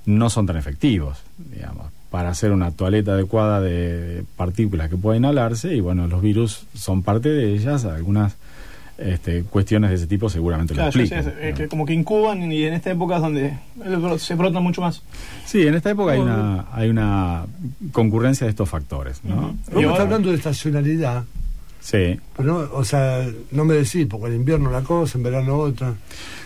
no 0.05 0.29
son 0.29 0.45
tan 0.45 0.57
efectivos, 0.57 1.17
digamos, 1.37 1.87
para 2.11 2.29
hacer 2.29 2.51
una 2.51 2.71
toaleta 2.71 3.13
adecuada 3.13 3.59
de 3.61 4.23
partículas 4.35 4.89
que 4.89 4.97
pueden 4.97 5.23
inhalarse 5.23 5.75
y 5.75 5.79
bueno, 5.81 6.07
los 6.07 6.21
virus 6.21 6.65
son 6.73 7.03
parte 7.03 7.29
de 7.29 7.53
ellas, 7.53 7.85
algunas 7.85 8.35
este, 8.97 9.43
cuestiones 9.43 9.89
de 9.89 9.97
ese 9.97 10.07
tipo 10.07 10.29
seguramente 10.29 10.73
Claro, 10.73 10.87
lo 10.87 10.91
sí, 10.93 11.13
explican. 11.13 11.53
que 11.55 11.67
como 11.67 11.85
que 11.85 11.93
incuban 11.93 12.49
y 12.49 12.63
en 12.63 12.73
esta 12.73 12.91
época 12.91 13.17
es 13.17 13.21
donde 13.21 13.57
se 14.19 14.35
brotan 14.35 14.63
mucho 14.63 14.79
más. 14.81 15.01
Sí, 15.45 15.67
en 15.67 15.75
esta 15.75 15.89
época 15.91 16.13
hay 16.13 16.19
una, 16.19 16.65
hay 16.71 16.89
una 16.89 17.45
concurrencia 17.91 18.45
de 18.45 18.51
estos 18.51 18.69
factores, 18.69 19.21
¿no? 19.25 19.55
Vos 19.71 19.75
me 19.75 19.81
estás 19.81 19.99
hablando 19.99 20.29
de 20.29 20.35
estacionalidad, 20.35 21.25
Sí. 21.85 22.19
pero 22.35 22.51
no, 22.51 22.69
o 22.73 22.83
sea, 22.83 23.29
no 23.51 23.63
me 23.63 23.75
decís, 23.75 24.07
porque 24.09 24.27
en 24.27 24.41
invierno 24.41 24.69
una 24.69 24.81
cosa, 24.81 25.19
en 25.19 25.23
verano 25.23 25.55
otra. 25.59 25.93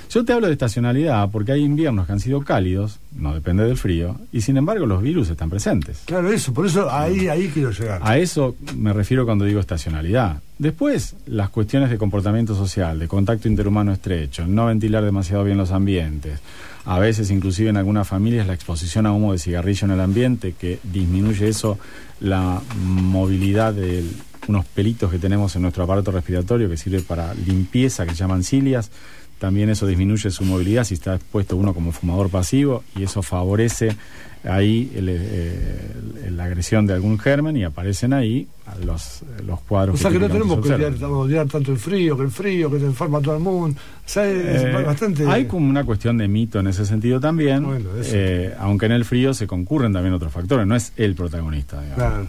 Yo 0.10 0.26
te 0.26 0.34
hablo 0.34 0.48
de 0.48 0.53
estacionalidad 0.53 1.30
porque 1.32 1.53
hay 1.53 1.64
inviernos 1.64 2.07
que 2.07 2.11
han 2.11 2.20
sido 2.20 2.41
cálidos, 2.41 2.99
no 3.16 3.34
depende 3.34 3.64
del 3.64 3.78
frío, 3.78 4.18
y 4.34 4.41
sin 4.41 4.57
embargo 4.57 4.86
los 4.86 5.02
virus 5.02 5.30
están 5.30 5.49
presentes. 5.49 6.02
Claro, 6.06 6.30
eso, 6.30 6.53
por 6.53 6.66
eso 6.66 6.91
ahí, 6.91 7.30
ahí 7.30 7.49
quiero 7.53 7.72
llegar. 7.72 8.02
A 8.03 8.18
eso 8.18 8.56
me 8.76 8.91
refiero 8.91 9.26
cuando 9.26 9.45
digo 9.45 9.61
estacionalidad. 9.61 10.41
Después, 10.57 11.16
las 11.26 11.49
cuestiones 11.49 11.90
de 11.90 11.98
comportamiento 11.98 12.53
social, 12.53 12.99
de 12.99 13.07
contacto 13.07 13.48
interhumano 13.48 13.94
estrecho, 13.94 14.45
no 14.45 14.66
ventilar 14.66 15.06
demasiado 15.06 15.45
bien 15.45 15.57
los 15.57 15.72
ambientes, 15.72 16.41
a 16.84 16.99
veces 16.99 17.32
inclusive 17.32 17.70
en 17.70 17.78
algunas 17.78 18.07
familias 18.07 18.45
la 18.45 18.56
exposición 18.56 19.06
a 19.06 19.14
humo 19.14 19.32
de 19.32 19.38
cigarrillo 19.38 19.86
en 19.86 19.91
el 19.91 20.02
ambiente, 20.02 20.53
que 20.60 20.80
disminuye 20.84 21.48
eso 21.48 21.78
la 22.20 22.61
movilidad 22.84 23.74
de 23.74 24.03
unos 24.48 24.66
pelitos 24.66 25.11
que 25.11 25.20
tenemos 25.20 25.56
en 25.56 25.61
nuestro 25.64 25.84
aparato 25.84 26.11
respiratorio 26.11 26.70
que 26.70 26.78
sirve 26.78 27.02
para 27.02 27.34
limpieza, 27.34 28.06
que 28.06 28.11
se 28.11 28.18
llaman 28.18 28.44
cilias. 28.44 28.90
También 29.38 29.70
eso 29.70 29.88
disminuye 29.88 30.30
su 30.32 30.44
movilidad 30.44 30.84
si 30.84 30.95
está 30.95 31.16
expuesto 31.16 31.56
uno 31.56 31.74
como 31.74 31.91
fumador 31.94 32.30
pasivo 32.30 32.84
y 32.95 33.03
eso 33.03 33.22
favorece 33.24 33.95
ahí 34.44 34.91
el, 34.95 35.07
eh, 35.10 35.91
la 36.32 36.45
agresión 36.45 36.86
de 36.86 36.94
algún 36.94 37.18
germen 37.20 37.56
y 37.57 37.64
aparecen 37.64 38.11
ahí 38.14 38.48
los, 38.86 39.22
los 39.45 39.61
cuadros 39.61 39.95
O 39.95 39.98
sea 39.98 40.11
que 40.11 40.20
no 40.20 40.28
tenemos 40.30 40.60
que 40.66 40.74
odiar, 40.74 40.94
odiar 41.03 41.48
tanto 41.48 41.72
el 41.72 41.78
frío, 41.78 42.18
que 42.18 42.24
el 42.24 42.32
frío, 42.32 42.70
que 42.70 42.80
se 42.80 42.86
enferma 42.86 43.22
todo 43.22 43.36
el 43.36 43.41
mundo. 43.44 43.80
O 43.80 44.10
sea, 44.10 44.30
es 44.30 44.64
Eh, 44.64 44.84
bastante. 44.86 45.26
Hay 45.26 45.45
como 45.45 45.70
una 45.70 45.84
cuestión 45.86 46.18
de 46.18 46.28
mito 46.28 46.60
en 46.60 46.68
ese 46.68 46.86
sentido 46.86 47.20
también, 47.22 47.66
eh, 48.06 48.53
aunque 48.60 48.88
en 48.88 48.91
el 48.94 49.06
frío 49.06 49.34
se 49.34 49.48
concurren 49.48 49.94
también 49.94 50.14
otros 50.14 50.34
factores, 50.34 50.68
no 50.68 50.76
es 50.76 50.91
el 50.98 51.16
protagonista. 51.16 51.82
digamos. 51.82 51.95
Claro, 51.98 52.28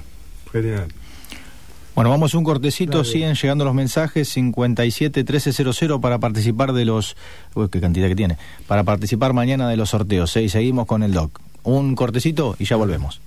genial. 0.52 0.84
Bueno, 1.94 2.10
vamos 2.10 2.34
un 2.34 2.44
cortecito, 2.44 3.04
siguen 3.04 3.34
llegando 3.34 3.64
los 3.64 3.74
mensajes 3.74 4.28
57 4.28 5.20
1300 5.20 6.00
para 6.00 6.18
participar 6.18 6.72
de 6.72 6.84
los 6.84 7.16
uy, 7.54 7.68
qué 7.68 7.80
cantidad 7.80 8.08
que 8.08 8.16
tiene. 8.16 8.36
Para 8.66 8.84
participar 8.84 9.32
mañana 9.32 9.68
de 9.68 9.76
los 9.76 9.90
sorteos, 9.90 10.34
¿eh? 10.36 10.42
y 10.42 10.48
seguimos 10.48 10.86
con 10.86 11.02
el 11.02 11.12
doc. 11.12 11.40
Un 11.62 11.94
cortecito 11.94 12.56
y 12.58 12.64
ya 12.64 12.76
volvemos. 12.76 13.20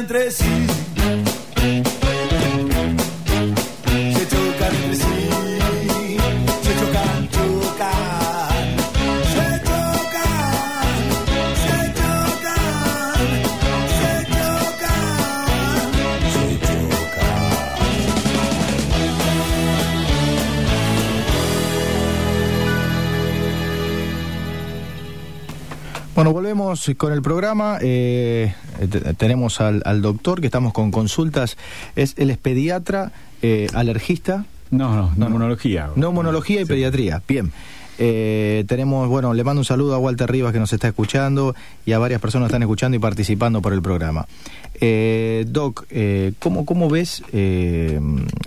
Entre 0.00 0.30
Bueno, 26.14 26.32
volvemos 26.32 26.90
con 26.96 27.12
el 27.12 27.22
programa. 27.22 27.78
Eh, 27.80 28.52
te- 28.90 29.14
tenemos 29.14 29.60
al, 29.60 29.82
al 29.84 30.02
doctor 30.02 30.40
que 30.40 30.46
estamos 30.46 30.72
con 30.72 30.90
consultas. 30.90 31.56
Es, 31.96 32.14
él 32.18 32.30
es 32.30 32.36
pediatra, 32.38 33.12
eh, 33.42 33.68
alergista. 33.74 34.44
No, 34.70 34.94
no, 34.94 35.12
neumonología. 35.16 35.90
Neumonología 35.96 36.60
y 36.60 36.64
pediatría. 36.64 37.22
Bien. 37.26 37.52
Eh, 38.02 38.64
tenemos, 38.66 39.08
bueno, 39.08 39.34
le 39.34 39.44
mando 39.44 39.60
un 39.60 39.64
saludo 39.64 39.94
a 39.94 39.98
Walter 39.98 40.30
Rivas 40.30 40.52
que 40.52 40.58
nos 40.58 40.72
está 40.72 40.88
escuchando 40.88 41.54
y 41.84 41.92
a 41.92 41.98
varias 41.98 42.20
personas 42.20 42.46
que 42.46 42.52
están 42.52 42.62
escuchando 42.62 42.96
y 42.96 43.00
participando 43.00 43.60
por 43.60 43.72
el 43.74 43.82
programa. 43.82 44.26
Eh, 44.80 45.44
Doc, 45.48 45.84
eh, 45.90 46.32
¿cómo, 46.38 46.64
¿cómo 46.64 46.88
ves 46.88 47.22
eh, 47.32 48.00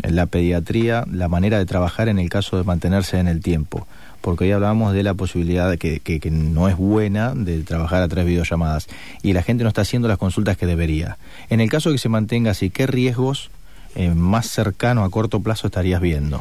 la 0.10 0.26
pediatría, 0.26 1.06
la 1.12 1.28
manera 1.28 1.60
de 1.60 1.66
trabajar 1.68 2.10
en 2.10 2.18
el 2.18 2.30
caso 2.30 2.58
de 2.58 2.64
mantenerse 2.64 3.20
en 3.20 3.28
el 3.28 3.42
tiempo? 3.42 3.86
Porque 4.24 4.46
hoy 4.46 4.52
hablábamos 4.52 4.94
de 4.94 5.04
la 5.04 5.16
posibilidad 5.16 5.78
que, 5.78 6.00
que- 6.00 6.22
que 6.22 6.32
no 6.32 6.70
es 6.70 6.78
buena 6.78 7.36
de 7.36 7.62
trabajar 7.64 8.02
a 8.02 8.08
de 8.08 8.24
videollamadas 8.24 8.88
y 9.22 9.34
la 9.34 9.44
gente 9.44 9.64
no 9.64 9.68
está 9.68 9.82
haciendo 9.82 10.08
las 10.08 10.18
consultas 10.18 10.56
que 10.56 10.66
debería. 10.66 11.18
En 11.50 11.60
el 11.60 11.70
caso 11.70 11.90
de 11.90 11.96
que 11.96 12.00
se 12.00 12.08
mantenga 12.08 12.52
así, 12.52 12.70
¿qué 12.70 12.88
riesgos 12.88 13.50
eh, 13.96 14.14
más 14.16 14.48
cercano 14.48 15.04
a 15.04 15.10
corto 15.10 15.42
plazo 15.42 15.68
estarías 15.68 16.00
viendo? 16.00 16.40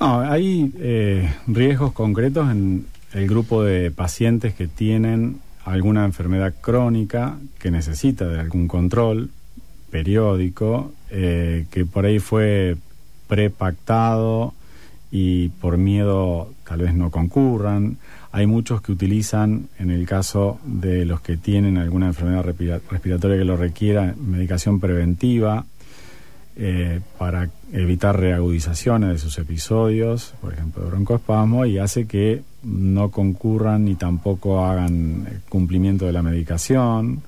No, 0.00 0.20
hay 0.20 0.70
eh, 0.80 1.32
riesgos 1.46 1.92
concretos 1.92 2.50
en 2.50 2.84
el 3.14 3.26
grupo 3.26 3.62
de 3.64 3.90
pacientes 3.90 4.52
que 4.52 4.66
tienen 4.68 5.40
alguna 5.64 6.04
enfermedad 6.04 6.52
crónica 6.60 7.38
que 7.58 7.70
necesita 7.70 8.26
de 8.28 8.38
algún 8.38 8.68
control 8.68 9.30
periódico, 9.90 10.92
eh, 11.10 11.64
que 11.70 11.86
por 11.86 12.04
ahí 12.04 12.18
fue 12.18 12.76
prepactado 13.28 14.52
y 15.14 15.50
por 15.50 15.76
miedo 15.76 16.52
tal 16.66 16.80
vez 16.80 16.94
no 16.94 17.10
concurran. 17.10 17.98
Hay 18.32 18.46
muchos 18.46 18.80
que 18.80 18.92
utilizan, 18.92 19.68
en 19.78 19.90
el 19.90 20.06
caso 20.06 20.58
de 20.64 21.04
los 21.04 21.20
que 21.20 21.36
tienen 21.36 21.76
alguna 21.76 22.06
enfermedad 22.06 22.42
respira- 22.42 22.80
respiratoria 22.90 23.36
que 23.36 23.44
lo 23.44 23.58
requiera, 23.58 24.14
medicación 24.18 24.80
preventiva 24.80 25.66
eh, 26.56 27.00
para 27.18 27.50
evitar 27.72 28.18
reagudizaciones 28.18 29.10
de 29.10 29.18
sus 29.18 29.38
episodios, 29.38 30.34
por 30.40 30.54
ejemplo, 30.54 30.82
de 30.82 30.90
broncoespasmo, 30.90 31.66
y 31.66 31.76
hace 31.76 32.06
que 32.06 32.42
no 32.62 33.10
concurran 33.10 33.84
ni 33.84 33.96
tampoco 33.96 34.64
hagan 34.64 35.26
eh, 35.28 35.38
cumplimiento 35.50 36.06
de 36.06 36.12
la 36.12 36.22
medicación. 36.22 37.22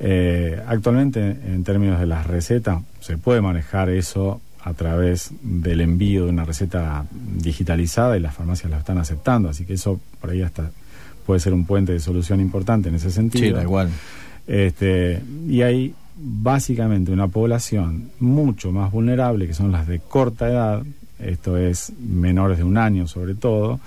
Eh, 0.00 0.58
actualmente, 0.66 1.20
en 1.20 1.62
términos 1.62 2.00
de 2.00 2.06
las 2.06 2.26
recetas, 2.26 2.80
se 3.00 3.18
puede 3.18 3.42
manejar 3.42 3.90
eso 3.90 4.40
a 4.64 4.74
través 4.74 5.30
del 5.42 5.80
envío 5.80 6.24
de 6.24 6.30
una 6.30 6.44
receta 6.44 7.04
digitalizada 7.10 8.16
y 8.16 8.20
las 8.20 8.34
farmacias 8.34 8.70
la 8.70 8.78
están 8.78 8.98
aceptando, 8.98 9.48
así 9.48 9.64
que 9.64 9.74
eso 9.74 10.00
por 10.20 10.30
ahí 10.30 10.42
hasta 10.42 10.70
puede 11.26 11.40
ser 11.40 11.52
un 11.52 11.64
puente 11.64 11.92
de 11.92 12.00
solución 12.00 12.40
importante 12.40 12.88
en 12.88 12.96
ese 12.96 13.10
sentido. 13.10 13.44
Sí, 13.44 13.52
da 13.52 13.62
igual. 13.62 13.88
Este, 14.46 15.20
y 15.48 15.62
hay 15.62 15.94
básicamente 16.16 17.10
una 17.10 17.28
población 17.28 18.10
mucho 18.20 18.72
más 18.72 18.92
vulnerable, 18.92 19.46
que 19.46 19.54
son 19.54 19.72
las 19.72 19.86
de 19.86 20.00
corta 20.00 20.48
edad, 20.48 20.82
esto 21.18 21.56
es 21.56 21.92
menores 22.00 22.58
de 22.58 22.64
un 22.64 22.76
año 22.76 23.06
sobre 23.06 23.34
todo, 23.34 23.80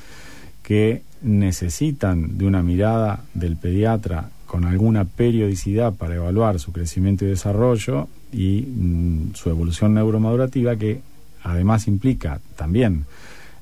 que 0.64 1.04
necesitan 1.22 2.38
de 2.38 2.46
una 2.46 2.64
mirada 2.64 3.24
del 3.34 3.58
pediatra 3.58 4.30
con 4.46 4.66
alguna 4.66 5.06
periodicidad 5.06 5.94
para 5.94 6.16
evaluar 6.16 6.60
su 6.60 6.72
crecimiento 6.72 7.26
y 7.26 7.30
desarrollo 7.30 8.08
y 8.32 8.62
mm, 8.62 9.34
su 9.34 9.50
evolución 9.50 9.94
neuromadurativa, 9.94 10.76
que 10.76 11.02
además 11.44 11.88
implica 11.88 12.40
también 12.56 13.06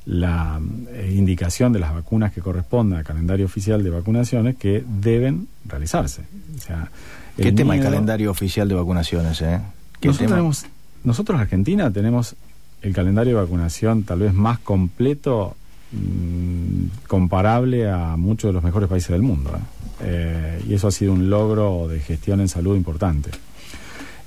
la 0.05 0.59
eh, 0.91 1.13
indicación 1.15 1.71
de 1.71 1.79
las 1.79 1.93
vacunas 1.93 2.33
que 2.33 2.41
correspondan 2.41 2.99
al 2.99 3.05
calendario 3.05 3.45
oficial 3.45 3.83
de 3.83 3.89
vacunaciones 3.89 4.57
que 4.57 4.83
deben 4.85 5.47
realizarse. 5.65 6.23
O 6.57 6.59
sea, 6.59 6.91
¿Qué 7.37 7.49
el 7.49 7.55
tema 7.55 7.75
el 7.75 7.83
calendario 7.83 8.29
oficial 8.29 8.67
de 8.67 8.75
vacunaciones? 8.75 9.41
Eh? 9.41 9.59
¿Qué 9.99 10.09
nosotros, 10.09 10.17
tema? 10.17 10.35
tenemos, 10.35 10.65
nosotros 11.03 11.39
Argentina 11.39 11.91
tenemos 11.91 12.35
el 12.81 12.93
calendario 12.93 13.37
de 13.37 13.43
vacunación 13.43 14.03
tal 14.03 14.19
vez 14.19 14.33
más 14.33 14.59
completo 14.59 15.55
mm, 15.93 17.07
comparable 17.07 17.89
a 17.89 18.17
muchos 18.17 18.49
de 18.49 18.53
los 18.53 18.63
mejores 18.63 18.89
países 18.89 19.09
del 19.09 19.21
mundo. 19.21 19.51
¿eh? 19.55 19.83
Eh, 20.01 20.63
y 20.67 20.73
eso 20.73 20.87
ha 20.87 20.91
sido 20.91 21.13
un 21.13 21.29
logro 21.29 21.87
de 21.87 21.99
gestión 21.99 22.41
en 22.41 22.49
salud 22.49 22.75
importante. 22.75 23.29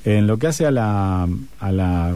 En 0.04 0.26
lo 0.26 0.38
que 0.38 0.46
hace 0.46 0.66
a 0.66 0.70
la, 0.70 1.28
a 1.58 1.72
la 1.72 2.14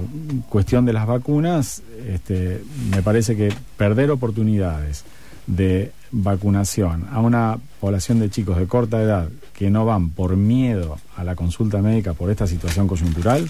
cuestión 0.48 0.86
de 0.86 0.93
las 0.93 1.06
vacunas, 1.06 1.82
este, 2.06 2.62
me 2.90 3.02
parece 3.02 3.36
que 3.36 3.52
perder 3.77 4.10
oportunidades 4.12 5.05
de 5.47 5.90
vacunación 6.12 7.06
a 7.12 7.20
una 7.20 7.59
población 7.81 8.20
de 8.20 8.31
chicos 8.31 8.56
de 8.59 8.66
corta 8.66 9.02
edad 9.02 9.28
que 9.52 9.70
no 9.70 9.85
van 9.85 10.10
por 10.10 10.36
miedo 10.36 10.98
a 11.16 11.24
la 11.24 11.35
consulta 11.35 11.82
médica 11.82 12.14
por 12.14 12.31
esta 12.31 12.47
situación 12.47 12.86
coyuntural 12.86 13.48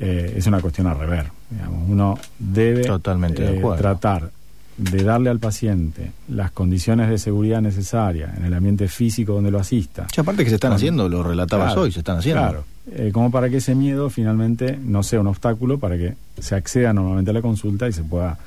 eh, 0.00 0.34
es 0.36 0.46
una 0.46 0.60
cuestión 0.60 0.86
a 0.86 0.94
rever. 0.94 1.26
digamos. 1.50 1.88
Uno 1.88 2.18
debe 2.38 2.82
Totalmente 2.82 3.56
eh, 3.56 3.62
tratar 3.76 4.30
de 4.76 5.02
darle 5.02 5.30
al 5.30 5.38
paciente 5.38 6.12
las 6.28 6.50
condiciones 6.50 7.08
de 7.10 7.18
seguridad 7.18 7.60
necesarias 7.60 8.36
en 8.38 8.44
el 8.46 8.54
ambiente 8.54 8.88
físico 8.88 9.34
donde 9.34 9.50
lo 9.50 9.58
asista. 9.58 10.06
Sí, 10.14 10.20
aparte 10.20 10.44
que 10.44 10.48
se 10.50 10.56
están 10.56 10.72
haciendo, 10.72 11.08
lo 11.08 11.22
relatabas 11.22 11.68
Claro, 11.68 11.82
hoy, 11.82 11.92
se 11.92 11.98
están 12.00 12.18
haciendo. 12.18 12.40
Claro, 12.42 12.64
eh, 12.90 13.10
como 13.12 13.30
para 13.30 13.48
que 13.50 13.58
ese 13.58 13.74
miedo 13.74 14.10
finalmente 14.10 14.78
no 14.82 15.02
sea 15.02 15.20
un 15.20 15.26
obstáculo 15.28 15.78
para 15.78 15.96
que 15.98 16.14
se 16.40 16.54
acceda 16.54 16.92
normalmente 16.92 17.30
a 17.30 17.34
la 17.34 17.42
consulta 17.42 17.86
y 17.86 17.92
se 17.92 18.02
pueda 18.02 18.38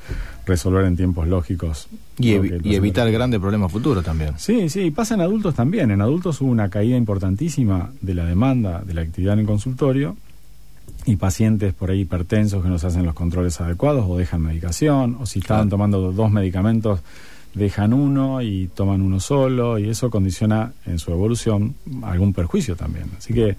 resolver 0.45 0.83
en 0.85 0.97
tiempos 0.97 1.27
lógicos. 1.27 1.87
Y, 2.17 2.31
evi- 2.33 2.59
y 2.63 2.75
evitar 2.75 3.09
grandes 3.11 3.39
problemas 3.39 3.71
futuros 3.71 4.03
también. 4.03 4.33
Sí, 4.37 4.67
sí, 4.69 4.81
y 4.81 4.91
pasa 4.91 5.13
en 5.15 5.21
adultos 5.21 5.55
también. 5.55 5.91
En 5.91 6.01
adultos 6.01 6.41
hubo 6.41 6.49
una 6.49 6.69
caída 6.69 6.97
importantísima 6.97 7.91
de 8.01 8.13
la 8.15 8.25
demanda 8.25 8.81
de 8.85 8.93
la 8.93 9.01
actividad 9.01 9.33
en 9.33 9.41
el 9.41 9.45
consultorio 9.45 10.17
y 11.05 11.15
pacientes 11.17 11.73
por 11.73 11.91
ahí 11.91 12.01
hipertensos 12.01 12.63
que 12.63 12.69
no 12.69 12.79
se 12.79 12.87
hacen 12.87 13.05
los 13.05 13.13
controles 13.13 13.59
adecuados 13.61 14.05
o 14.07 14.17
dejan 14.17 14.41
medicación, 14.41 15.17
o 15.19 15.25
si 15.25 15.39
estaban 15.39 15.69
tomando 15.69 16.11
dos 16.11 16.31
medicamentos, 16.31 16.99
dejan 17.53 17.93
uno 17.93 18.41
y 18.41 18.67
toman 18.73 19.01
uno 19.01 19.19
solo, 19.19 19.77
y 19.79 19.89
eso 19.89 20.09
condiciona 20.09 20.73
en 20.85 20.99
su 20.99 21.11
evolución 21.11 21.75
algún 22.03 22.33
perjuicio 22.33 22.75
también. 22.75 23.05
Así 23.17 23.33
que 23.33 23.55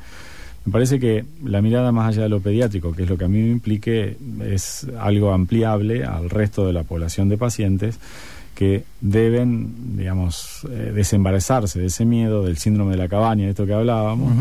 me 0.64 0.72
parece 0.72 0.98
que 0.98 1.24
la 1.44 1.62
mirada 1.62 1.92
más 1.92 2.08
allá 2.08 2.24
de 2.24 2.28
lo 2.28 2.40
pediátrico, 2.40 2.92
que 2.92 3.04
es 3.04 3.08
lo 3.08 3.16
que 3.16 3.24
a 3.24 3.28
mí 3.28 3.40
me 3.40 3.50
implique, 3.50 4.16
es 4.44 4.86
algo 4.98 5.32
ampliable 5.32 6.04
al 6.04 6.28
resto 6.28 6.66
de 6.66 6.72
la 6.72 6.82
población 6.82 7.28
de 7.28 7.38
pacientes 7.38 7.98
que 8.56 8.84
deben, 9.00 9.96
digamos, 9.96 10.66
eh, 10.70 10.90
desembarazarse 10.94 11.78
de 11.78 11.86
ese 11.86 12.04
miedo, 12.04 12.42
del 12.42 12.56
síndrome 12.56 12.92
de 12.92 12.96
la 12.96 13.06
cabaña, 13.06 13.44
de 13.44 13.50
esto 13.50 13.66
que 13.66 13.74
hablábamos, 13.74 14.32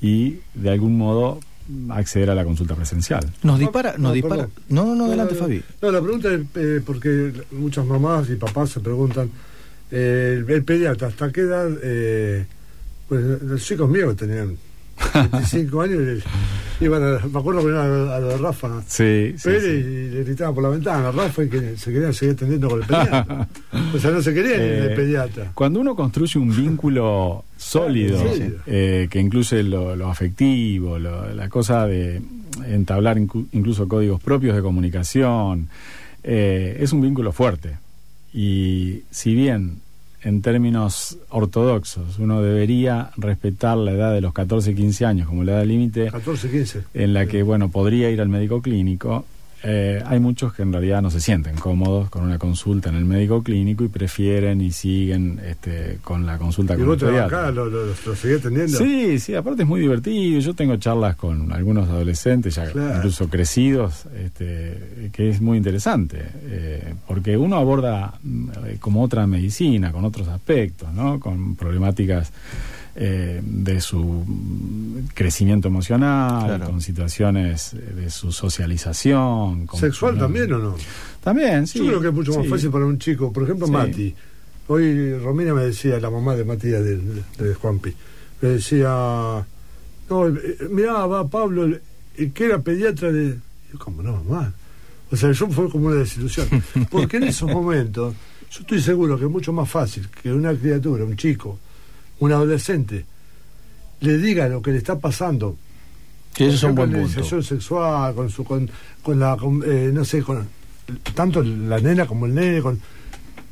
y 0.00 0.36
de 0.54 0.70
algún 0.70 0.96
modo 0.96 1.40
acceder 1.90 2.30
a 2.30 2.34
la 2.34 2.44
consulta 2.44 2.74
presencial. 2.74 3.24
Nos 3.42 3.58
dispara, 3.58 3.92
nos 3.92 4.00
no, 4.00 4.12
dispara. 4.12 4.46
perdón. 4.46 4.52
No, 4.68 4.94
no, 4.94 5.06
adelante, 5.06 5.34
no, 5.34 5.40
Fabi. 5.40 5.62
No, 5.82 5.90
la 5.90 6.00
pregunta 6.00 6.32
es 6.32 6.40
eh, 6.54 6.82
porque 6.84 7.32
muchas 7.52 7.86
mamás 7.86 8.28
y 8.30 8.36
papás 8.36 8.70
se 8.70 8.80
preguntan, 8.80 9.30
eh, 9.90 10.36
el, 10.38 10.50
el 10.50 10.64
pediatra, 10.64 11.08
¿hasta 11.08 11.30
qué 11.32 11.42
edad? 11.42 11.68
Eh, 11.82 12.46
pues 13.08 13.22
los 13.42 13.62
chicos 13.62 13.88
míos 13.88 14.16
tenían 14.16 14.56
25 15.32 15.80
años 15.82 16.00
y 16.80 16.84
iban 16.84 17.02
a, 17.02 17.26
me 17.26 17.38
acuerdo 17.38 17.60
que 17.62 17.68
iban 17.68 17.86
a, 18.08 18.16
a 18.16 18.20
lo 18.20 18.28
de 18.28 18.36
Rafa 18.38 18.82
Sí, 18.86 19.34
sí, 19.36 19.48
y 19.48 20.08
le 20.10 20.24
gritaban 20.24 20.54
por 20.54 20.62
la 20.64 20.70
ventana 20.70 21.08
a 21.08 21.12
Rafa 21.12 21.44
y 21.44 21.48
que 21.48 21.76
se 21.76 21.92
querían 21.92 22.12
seguir 22.12 22.34
atendiendo 22.34 22.68
con 22.68 22.80
el 22.82 22.86
pediatra. 22.86 23.48
o 23.94 23.98
sea, 23.98 24.10
no 24.10 24.20
se 24.22 24.34
querían 24.34 24.60
ir 24.60 24.66
Eh, 24.66 24.80
del 24.82 24.94
pediatra. 24.94 25.52
Cuando 25.54 25.80
uno 25.80 25.94
construye 25.94 26.38
un 26.38 26.54
vínculo 26.54 27.44
sólido, 27.56 28.22
eh, 28.66 29.08
que 29.10 29.20
incluye 29.20 29.62
lo, 29.62 29.94
lo 29.96 30.08
afectivo, 30.10 30.98
lo- 30.98 31.32
la 31.34 31.48
cosa 31.48 31.86
de 31.86 32.20
entablar 32.66 33.18
incu- 33.18 33.46
incluso 33.52 33.86
códigos 33.88 34.20
propios 34.20 34.54
de 34.56 34.62
comunicación, 34.62 35.68
eh, 36.22 36.76
es 36.80 36.92
un 36.92 37.00
vínculo 37.02 37.32
fuerte. 37.32 37.78
Y 38.32 39.02
si 39.10 39.34
bien 39.34 39.78
en 40.24 40.42
términos 40.42 41.18
ortodoxos 41.28 42.18
uno 42.18 42.42
debería 42.42 43.10
respetar 43.16 43.76
la 43.76 43.92
edad 43.92 44.12
de 44.12 44.20
los 44.20 44.32
14 44.32 44.74
15 44.74 45.04
años 45.06 45.28
como 45.28 45.44
la 45.44 45.52
edad 45.52 45.64
límite 45.64 46.10
14, 46.10 46.50
15. 46.50 46.84
en 46.94 47.14
la 47.14 47.26
que 47.26 47.42
bueno 47.42 47.70
podría 47.70 48.10
ir 48.10 48.20
al 48.20 48.28
médico 48.28 48.62
clínico 48.62 49.24
eh, 49.66 50.02
hay 50.04 50.20
muchos 50.20 50.52
que 50.52 50.62
en 50.62 50.72
realidad 50.72 51.00
no 51.00 51.10
se 51.10 51.20
sienten 51.20 51.56
cómodos 51.56 52.10
con 52.10 52.22
una 52.22 52.38
consulta 52.38 52.90
en 52.90 52.96
el 52.96 53.04
médico 53.06 53.42
clínico 53.42 53.82
y 53.82 53.88
prefieren 53.88 54.60
y 54.60 54.70
siguen 54.72 55.40
este, 55.44 55.98
con 56.04 56.26
la 56.26 56.36
consulta 56.36 56.74
Y 56.74 56.76
con 56.78 56.86
vos 56.86 57.02
el 57.02 57.08
te 57.14 57.20
acá, 57.20 57.50
lo, 57.50 57.66
lo, 57.66 57.86
lo 57.86 57.92
atendiendo. 57.92 58.76
Sí, 58.78 59.18
sí, 59.18 59.34
aparte 59.34 59.62
es 59.62 59.68
muy 59.68 59.80
divertido. 59.80 60.38
Yo 60.40 60.54
tengo 60.54 60.76
charlas 60.76 61.16
con 61.16 61.50
algunos 61.52 61.88
adolescentes, 61.88 62.54
ya 62.56 62.70
Claro. 62.70 62.96
incluso 62.98 63.28
crecidos, 63.28 64.04
este, 64.22 65.10
que 65.12 65.30
es 65.30 65.40
muy 65.40 65.56
interesante, 65.56 66.18
eh, 66.44 66.94
porque 67.08 67.36
uno 67.36 67.56
aborda 67.56 68.14
mm, 68.22 68.48
eh, 68.66 68.76
como 68.80 69.02
otra 69.02 69.26
medicina, 69.26 69.92
con 69.92 70.04
otros 70.04 70.28
aspectos, 70.28 70.92
¿no? 70.92 71.18
Con 71.20 71.56
problemáticas 71.56 72.32
eh, 72.96 73.40
de 73.44 73.80
su 73.80 74.24
crecimiento 75.14 75.68
emocional, 75.68 76.44
Claro. 76.46 76.66
con 76.66 76.80
situaciones 76.80 77.74
eh, 77.74 77.78
de 77.96 78.10
su 78.10 78.30
socialización. 78.32 79.66
con- 79.66 79.80
¿Sexual 79.80 80.18
también 80.18 80.52
o 80.52 80.58
no? 80.58 80.76
También, 81.22 81.66
sí. 81.66 81.78
Yo 81.78 81.86
creo 81.86 82.00
que 82.00 82.08
es 82.08 82.14
mucho 82.14 82.32
más 82.34 82.44
sí. 82.44 82.48
fácil 82.48 82.70
para 82.70 82.84
un 82.86 82.98
chico. 82.98 83.32
Por 83.32 83.44
ejemplo, 83.44 83.66
Sí. 83.66 83.72
Mati. 83.72 84.14
Hoy 84.68 85.18
Romina 85.18 85.52
me 85.54 85.64
decía, 85.64 85.98
la 86.00 86.10
mamá 86.10 86.34
de 86.36 86.44
Matías 86.44 86.82
de, 86.84 86.96
de, 86.98 87.22
de 87.38 87.54
Juanpi, 87.54 87.94
me 88.40 88.48
decía, 88.48 88.88
no, 90.10 90.28
eh, 90.28 90.56
mirá, 90.70 91.06
va 91.06 91.28
Pablo, 91.28 91.64
el- 91.64 91.80
el 92.16 92.32
que 92.32 92.44
era 92.46 92.58
pediatra 92.60 93.10
de... 93.12 93.36
Yo, 93.72 93.78
¿cómo 93.78 94.02
no, 94.02 94.22
mamá? 94.24 94.52
O 95.10 95.16
sea, 95.16 95.32
yo 95.32 95.48
fue 95.48 95.68
como 95.68 95.88
una 95.88 95.96
desilusión. 95.96 96.46
Porque 96.90 97.18
en 97.18 97.24
esos 97.24 97.50
momentos, 97.50 98.14
yo 98.50 98.60
estoy 98.60 98.80
seguro 98.80 99.18
que 99.18 99.24
es 99.26 99.30
mucho 99.30 99.52
más 99.52 99.68
fácil 99.68 100.08
que 100.22 100.32
una 100.32 100.54
criatura, 100.54 101.04
un 101.04 101.16
chico, 101.16 101.58
un 102.20 102.32
adolescente, 102.32 103.04
le 104.00 104.18
diga 104.18 104.48
lo 104.48 104.60
que 104.62 104.70
le 104.72 104.78
está 104.78 104.98
pasando. 104.98 105.56
Sí, 106.36 106.44
ese 106.44 106.56
es 106.56 106.62
un 106.64 106.74
buen 106.74 106.90
punto. 106.92 107.42
sexual, 107.42 108.14
con 108.14 108.28
su, 108.30 108.44
con, 108.44 108.68
con 109.02 109.20
la, 109.20 109.36
con, 109.36 109.62
eh, 109.64 109.90
no 109.92 110.04
sé, 110.04 110.22
con 110.22 110.46
tanto 111.14 111.42
la 111.42 111.78
nena 111.78 112.06
como 112.06 112.26
el 112.26 112.34
nene, 112.34 112.60
con, 112.60 112.80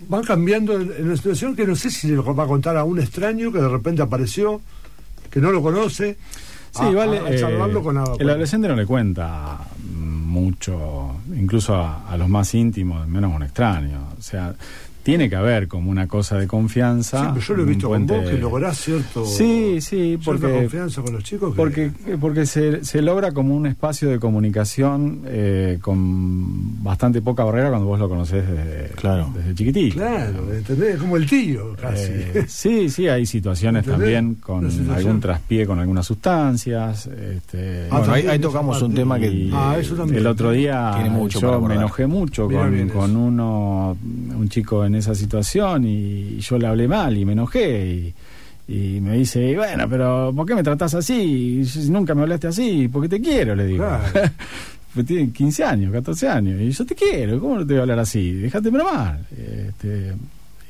van 0.08 0.22
cambiando 0.24 0.80
en, 0.80 0.92
una 1.06 1.16
situación 1.16 1.54
que 1.54 1.64
no 1.66 1.76
sé 1.76 1.90
si 1.90 2.08
le 2.08 2.16
va 2.16 2.44
a 2.44 2.46
contar 2.46 2.76
a 2.76 2.84
un 2.84 2.98
extraño 2.98 3.52
que 3.52 3.58
de 3.60 3.68
repente 3.68 4.02
apareció, 4.02 4.60
que 5.30 5.40
no 5.40 5.50
lo 5.52 5.62
conoce. 5.62 6.16
Sí, 6.72 6.82
a- 6.82 6.90
vale. 6.90 7.18
a- 7.20 7.26
a 7.26 7.36
charlarlo 7.38 7.80
eh, 7.80 7.82
con 7.82 7.94
la- 7.94 8.04
el 8.18 8.28
adolescente 8.30 8.66
no 8.66 8.74
le 8.74 8.84
cuenta 8.86 9.60
mucho, 9.88 11.16
incluso 11.36 11.74
a, 11.76 12.08
a 12.10 12.16
los 12.16 12.28
más 12.28 12.54
íntimos, 12.54 13.06
menos 13.06 13.32
a 13.32 13.36
un 13.36 13.42
extraño. 13.42 14.08
O 14.18 14.22
sea, 14.22 14.54
tiene 15.02 15.28
que 15.28 15.36
haber 15.36 15.68
como 15.68 15.90
una 15.90 16.06
cosa 16.06 16.38
de 16.38 16.46
confianza. 16.46 17.20
Sí, 17.20 17.26
pero 17.34 17.40
yo 17.46 17.54
lo 17.54 17.62
he 17.62 17.66
visto 17.66 17.88
con 17.88 18.06
vos 18.06 18.28
que 18.30 18.38
lográs 18.38 18.78
cierto, 18.78 19.24
Sí, 19.26 19.80
sí, 19.80 19.96
cierta 20.20 20.24
porque 20.24 20.52
confianza 20.52 21.02
con 21.02 21.12
los 21.14 21.24
chicos. 21.24 21.50
que- 21.50 21.56
porque, 21.56 21.90
porque 22.20 22.46
se, 22.46 22.84
se 22.84 23.02
logra 23.02 23.32
como 23.32 23.54
un 23.56 23.66
espacio 23.66 24.08
de 24.10 24.18
comunicación 24.18 25.22
eh, 25.26 25.78
con 25.80 26.82
bastante 26.84 27.20
poca 27.22 27.44
barrera 27.44 27.68
cuando 27.70 27.86
vos 27.86 27.98
lo 27.98 28.08
conocés 28.08 28.44
desde, 28.46 28.90
desde 29.34 29.54
chiquitito. 29.54 29.96
Claro, 29.96 30.52
¿entendés? 30.52 30.96
Como 30.98 31.16
el 31.16 31.26
tío, 31.28 31.74
casi. 31.80 32.02
Eh, 32.12 32.44
sí, 32.48 32.88
sí, 32.88 33.08
hay 33.08 33.26
situaciones 33.26 33.84
¿Entendés? 33.86 34.14
también 34.14 34.34
con 34.36 34.70
situación. 34.70 34.96
algún 34.96 35.20
traspié 35.20 35.66
con 35.66 35.78
algunas 35.78 36.06
sustancias. 36.06 37.06
Este, 37.06 37.88
Ah, 37.90 37.98
Bueno, 37.98 38.12
ahí- 38.14 38.38
tocamos 38.38 38.80
un 38.82 38.94
tema 38.94 39.18
que- 39.18 39.28
y, 39.30 39.50
Ah, 39.52 39.76
eso 39.78 39.94
también. 39.94 40.18
El 40.18 40.26
otro 40.26 40.50
día 40.52 40.92
yo 41.28 41.60
me 41.60 41.74
enojé 41.74 42.06
mucho 42.06 42.46
bien 42.48 42.88
con, 42.88 43.12
con 43.12 43.16
uno, 43.16 43.96
un 44.38 44.48
chico 44.48 44.84
en 44.84 44.91
esa 44.94 45.14
situación 45.14 45.84
y 45.84 46.38
yo 46.38 46.58
le 46.58 46.66
hablé 46.66 46.88
mal 46.88 47.16
y 47.16 47.24
me 47.24 47.32
enojé 47.32 47.86
y, 47.86 48.14
y 48.68 49.00
me 49.00 49.16
dice, 49.16 49.56
bueno, 49.56 49.88
pero 49.88 50.32
¿por 50.34 50.46
qué 50.46 50.54
me 50.54 50.62
tratás 50.62 50.94
así? 50.94 51.64
Si 51.64 51.90
Nunca 51.90 52.14
me 52.14 52.22
hablaste 52.22 52.48
así, 52.48 52.88
porque 52.88 53.08
te 53.08 53.20
quiero, 53.20 53.54
le 53.54 53.66
digo. 53.66 53.86
Pues 54.94 55.06
tiene 55.06 55.32
15 55.32 55.64
años, 55.64 55.90
14 55.90 56.28
años, 56.28 56.60
y 56.60 56.70
yo 56.70 56.84
te 56.84 56.94
quiero, 56.94 57.40
¿cómo 57.40 57.56
no 57.56 57.66
te 57.66 57.72
voy 57.72 57.78
a 57.78 57.80
hablar 57.80 57.98
así? 58.00 58.32
Déjate 58.32 58.70
mal. 58.70 59.26
Este, 59.30 60.12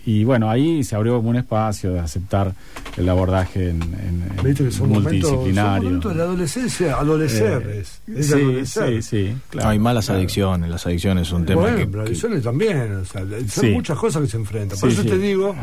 y 0.04 0.24
bueno, 0.24 0.50
ahí 0.50 0.82
se 0.84 0.96
abrió 0.96 1.16
como 1.16 1.30
un 1.30 1.36
espacio 1.36 1.92
de 1.92 2.00
aceptar 2.00 2.54
el 2.96 3.08
abordaje 3.08 3.70
en, 3.70 3.82
en- 3.82 4.24
en 4.36 4.44
Viste 4.44 4.64
que 4.64 4.70
son 4.70 4.88
momentos, 4.90 5.28
son 5.28 5.38
multidisciplinario. 5.38 5.84
momentos 5.84 6.12
de 6.12 6.18
la 6.18 6.24
adolescencia, 6.24 6.96
adolecer 6.96 7.62
Eh, 7.68 7.80
es, 7.80 8.02
es 8.18 8.26
sí, 8.26 8.32
adolecer. 8.34 9.02
sí, 9.02 9.02
sí, 9.02 9.36
claro. 9.50 9.66
No, 9.66 9.70
hay 9.72 9.78
malas 9.78 10.10
adicciones, 10.10 10.68
las 10.70 10.86
adicciones 10.86 11.28
son 11.28 11.42
un 11.42 11.46
tema 11.46 11.60
bueno, 11.62 11.76
que, 11.76 11.86
pero 11.86 12.02
que- 12.04 12.08
adicciones 12.10 12.42
también, 12.42 12.92
o 12.96 13.04
sea, 13.04 13.20
son 13.22 13.48
Sí. 13.64 13.70
muchas 13.70 13.98
cosas 13.98 14.22
que 14.22 14.28
se 14.28 14.36
enfrentan. 14.36 14.78
Por 14.78 14.88
Sí, 14.90 14.94
eso 14.94 15.02
sí. 15.02 15.08
te 15.08 15.18
digo 15.18 15.54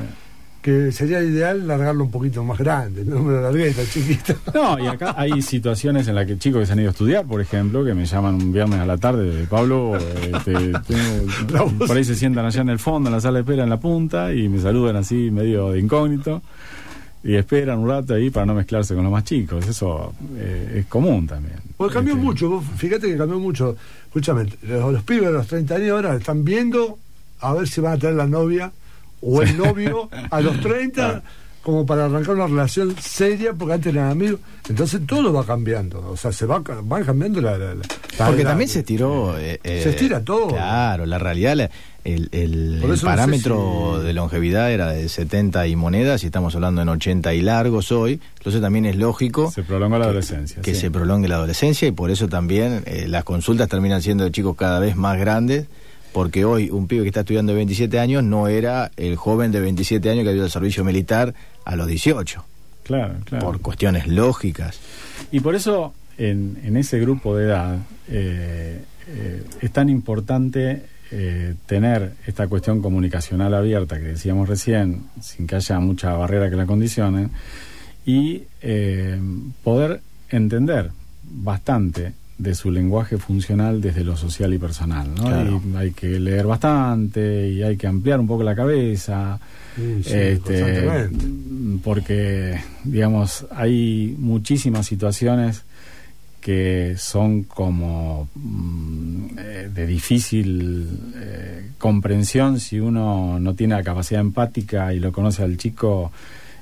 que 0.69 0.91
sería 0.91 1.21
ideal 1.23 1.67
largarlo 1.67 2.03
un 2.03 2.11
poquito 2.11 2.43
más 2.43 2.57
grande, 2.59 3.03
no 3.05 3.19
me 3.19 3.33
lo 3.33 3.41
largué 3.41 3.71
tan 3.71 3.85
chiquito. 3.87 4.33
No, 4.53 4.77
y 4.79 4.87
acá 4.87 5.15
hay 5.17 5.41
situaciones 5.41 6.07
en 6.07 6.15
las 6.15 6.25
que 6.27 6.37
chicos 6.37 6.59
que 6.61 6.65
se 6.67 6.73
han 6.73 6.79
ido 6.79 6.89
a 6.89 6.91
estudiar, 6.91 7.25
por 7.25 7.41
ejemplo, 7.41 7.83
que 7.83 7.93
me 7.93 8.05
llaman 8.05 8.35
un 8.35 8.51
viernes 8.53 8.79
a 8.79 8.85
la 8.85 8.97
tarde, 8.97 9.45
Pablo, 9.49 9.95
este, 9.97 10.53
tengo- 10.87 11.85
por 11.87 11.97
ahí 11.97 12.03
se 12.03 12.15
sientan 12.15 12.45
allá 12.45 12.61
en 12.61 12.69
el 12.69 12.79
fondo, 12.79 13.09
en 13.09 13.15
la 13.15 13.21
sala 13.21 13.35
de 13.35 13.41
espera, 13.41 13.63
en 13.63 13.69
la 13.69 13.79
punta, 13.79 14.33
y 14.33 14.47
me 14.49 14.59
saludan 14.59 14.95
así 14.97 15.31
medio 15.31 15.71
de 15.71 15.79
incógnito, 15.79 16.41
y 17.23 17.35
esperan 17.35 17.79
un 17.79 17.89
rato 17.89 18.13
ahí 18.13 18.29
para 18.29 18.45
no 18.45 18.53
mezclarse 18.53 18.93
con 18.95 19.03
los 19.03 19.11
más 19.11 19.23
chicos. 19.25 19.67
Eso 19.67 20.13
eh, 20.37 20.77
es 20.79 20.85
común 20.85 21.27
también. 21.27 21.55
Pues 21.77 21.91
cambió 21.91 22.13
Este, 22.13 22.25
mucho, 22.25 22.61
fíjate 22.77 23.07
que 23.07 23.17
cambió 23.17 23.39
mucho. 23.39 23.75
Escúchame, 24.05 24.45
los, 24.63 24.93
los 24.93 25.03
pibes 25.03 25.25
de 25.27 25.33
los 25.33 25.47
30 25.47 25.75
años 25.75 25.89
ahora 25.91 26.15
están 26.15 26.45
viendo 26.45 26.97
a 27.41 27.53
ver 27.53 27.67
si 27.67 27.81
van 27.81 27.93
a 27.93 27.97
tener 27.97 28.15
la 28.15 28.27
novia 28.27 28.71
o 29.21 29.41
el 29.41 29.57
novio 29.57 30.09
a 30.31 30.41
los 30.41 30.59
30 30.61 31.21
como 31.63 31.85
para 31.85 32.05
arrancar 32.05 32.35
una 32.35 32.47
relación 32.47 32.95
seria 33.01 33.53
porque 33.53 33.73
antes 33.75 33.93
eran 33.93 34.09
amigos. 34.11 34.39
Entonces 34.69 35.01
todo 35.05 35.31
va 35.33 35.45
cambiando, 35.45 35.99
o 36.09 36.15
sea, 36.17 36.31
se 36.31 36.45
va, 36.45 36.59
van 36.83 37.03
cambiando 37.03 37.41
la... 37.41 37.57
la- 37.57 37.75
la- 37.75 37.83
Porque 38.27 38.43
la- 38.43 38.51
también 38.51 38.69
se 38.69 38.79
estiró. 38.79 39.37
eh, 39.37 39.59
eh, 39.63 39.81
Se 39.83 39.89
estira 39.91 40.21
todo. 40.21 40.47
Claro, 40.47 41.05
la 41.05 41.17
realidad, 41.19 41.55
la- 41.57 41.69
el, 42.05 42.29
el- 42.31 42.75
el 42.75 42.77
eso 42.77 42.87
no 42.87 42.95
sé 42.97 43.05
parámetro 43.05 43.97
si- 43.99 44.05
de 44.07 44.13
longevidad 44.13 44.71
era 44.71 44.87
de 44.93 45.09
70 45.09 45.67
y 45.67 45.75
monedas 45.75 46.23
y 46.23 46.27
estamos 46.27 46.55
hablando 46.55 46.81
en 46.81 46.89
80 46.89 47.33
y 47.33 47.41
largos 47.41 47.91
hoy. 47.91 48.21
Entonces 48.37 48.61
también 48.61 48.85
es 48.85 48.95
lógico. 48.95 49.51
Se 49.51 49.63
prolonga 49.63 49.99
la 49.99 50.05
adolescencia. 50.05 50.61
Que 50.61 50.73
sí. 50.73 50.81
se 50.81 50.91
prolongue 50.91 51.27
la 51.27 51.35
adolescencia 51.35 51.87
y 51.87 51.91
por 51.91 52.09
eso 52.09 52.29
también 52.29 52.83
eh, 52.85 53.05
las 53.07 53.25
consultas 53.25 53.67
terminan 53.67 54.01
siendo 54.01 54.23
de 54.23 54.31
chicos 54.31 54.55
cada 54.55 54.79
vez 54.79 54.95
más 54.95 55.19
grandes. 55.19 55.67
Porque 56.14 56.45
hoy 56.45 56.69
un 56.69 56.88
pibe 56.88 57.03
que 57.03 57.10
está 57.10 57.22
estudiando 57.22 57.52
de 57.52 57.57
27 57.57 57.99
años 57.99 58.23
no 58.23 58.48
era 58.48 58.91
el 58.98 59.15
joven 59.15 59.52
de 59.52 59.60
27 59.60 60.10
años 60.10 60.23
que 60.23 60.30
había 60.31 60.44
al 60.44 60.52
servicio 60.52 60.84
militar 60.84 61.34
a 61.65 61.76
los 61.76 61.88
18. 61.88 62.45
Claro, 62.84 63.15
claro. 63.26 63.45
Por 63.45 63.61
cuestiones 63.61 64.07
lógicas. 64.07 64.80
Y 65.31 65.40
por 65.41 65.53
eso, 65.53 65.94
en, 66.18 66.60
en 66.64 66.77
ese 66.77 66.99
grupo 66.99 67.38
de 67.38 67.45
edad, 67.45 67.77
eh, 68.07 68.81
eh, 69.07 69.44
es 69.61 69.72
tan 69.72 69.90
importante 69.90 70.84
eh, 71.11 71.56
tener 71.65 72.14
esta 72.27 72.48
cuestión 72.48 72.84
comunicacional 72.84 73.56
abierta 73.56 73.98
que 73.98 74.10
decíamos 74.10 74.48
recién, 74.48 75.06
sin 75.19 75.48
que 75.48 75.56
haya 75.56 75.80
mucha 75.80 76.14
barrera 76.14 76.52
que 76.52 76.56
la 76.56 76.68
condicione, 76.68 77.30
y 78.06 78.44
eh, 78.61 79.19
poder 79.64 80.02
entender 80.30 80.91
bastante 81.23 82.14
de 82.40 82.56
su 82.56 82.72
lenguaje 82.72 83.18
funcional 83.18 83.82
desde 83.82 84.03
lo 84.03 84.18
social 84.18 84.53
y 84.53 84.57
personal. 84.57 85.14
¿no? 85.14 85.26
Claro. 85.26 85.61
Y 85.72 85.76
hay 85.76 85.91
que 85.91 86.20
leer 86.20 86.48
bastante 86.48 87.49
y 87.49 87.61
hay 87.61 87.78
que 87.78 87.86
ampliar 87.86 88.20
un 88.20 88.28
poco 88.28 88.44
la 88.44 88.56
cabeza. 88.56 89.40
Sí, 89.76 90.02
sí, 90.03 90.14
este, 90.14 91.10
porque, 91.84 92.60
digamos, 92.84 93.45
hay 93.52 94.16
muchísimas 94.18 94.88
situaciones 94.88 95.64
que 96.41 96.95
son 96.98 97.44
como 97.44 98.30
mm, 98.34 99.26
eh, 99.38 99.70
de 99.74 99.86
difícil 99.86 100.88
eh, 101.18 101.72
comprensión 101.78 102.61
si 102.61 102.80
uno 102.80 103.38
no 103.40 103.53
tiene 103.56 103.76
la 103.76 103.84
capacidad 103.84 104.22
empática 104.22 104.94
y 104.94 104.99
lo 104.99 105.11
conoce 105.11 105.44
al 105.44 105.57
chico 105.57 106.14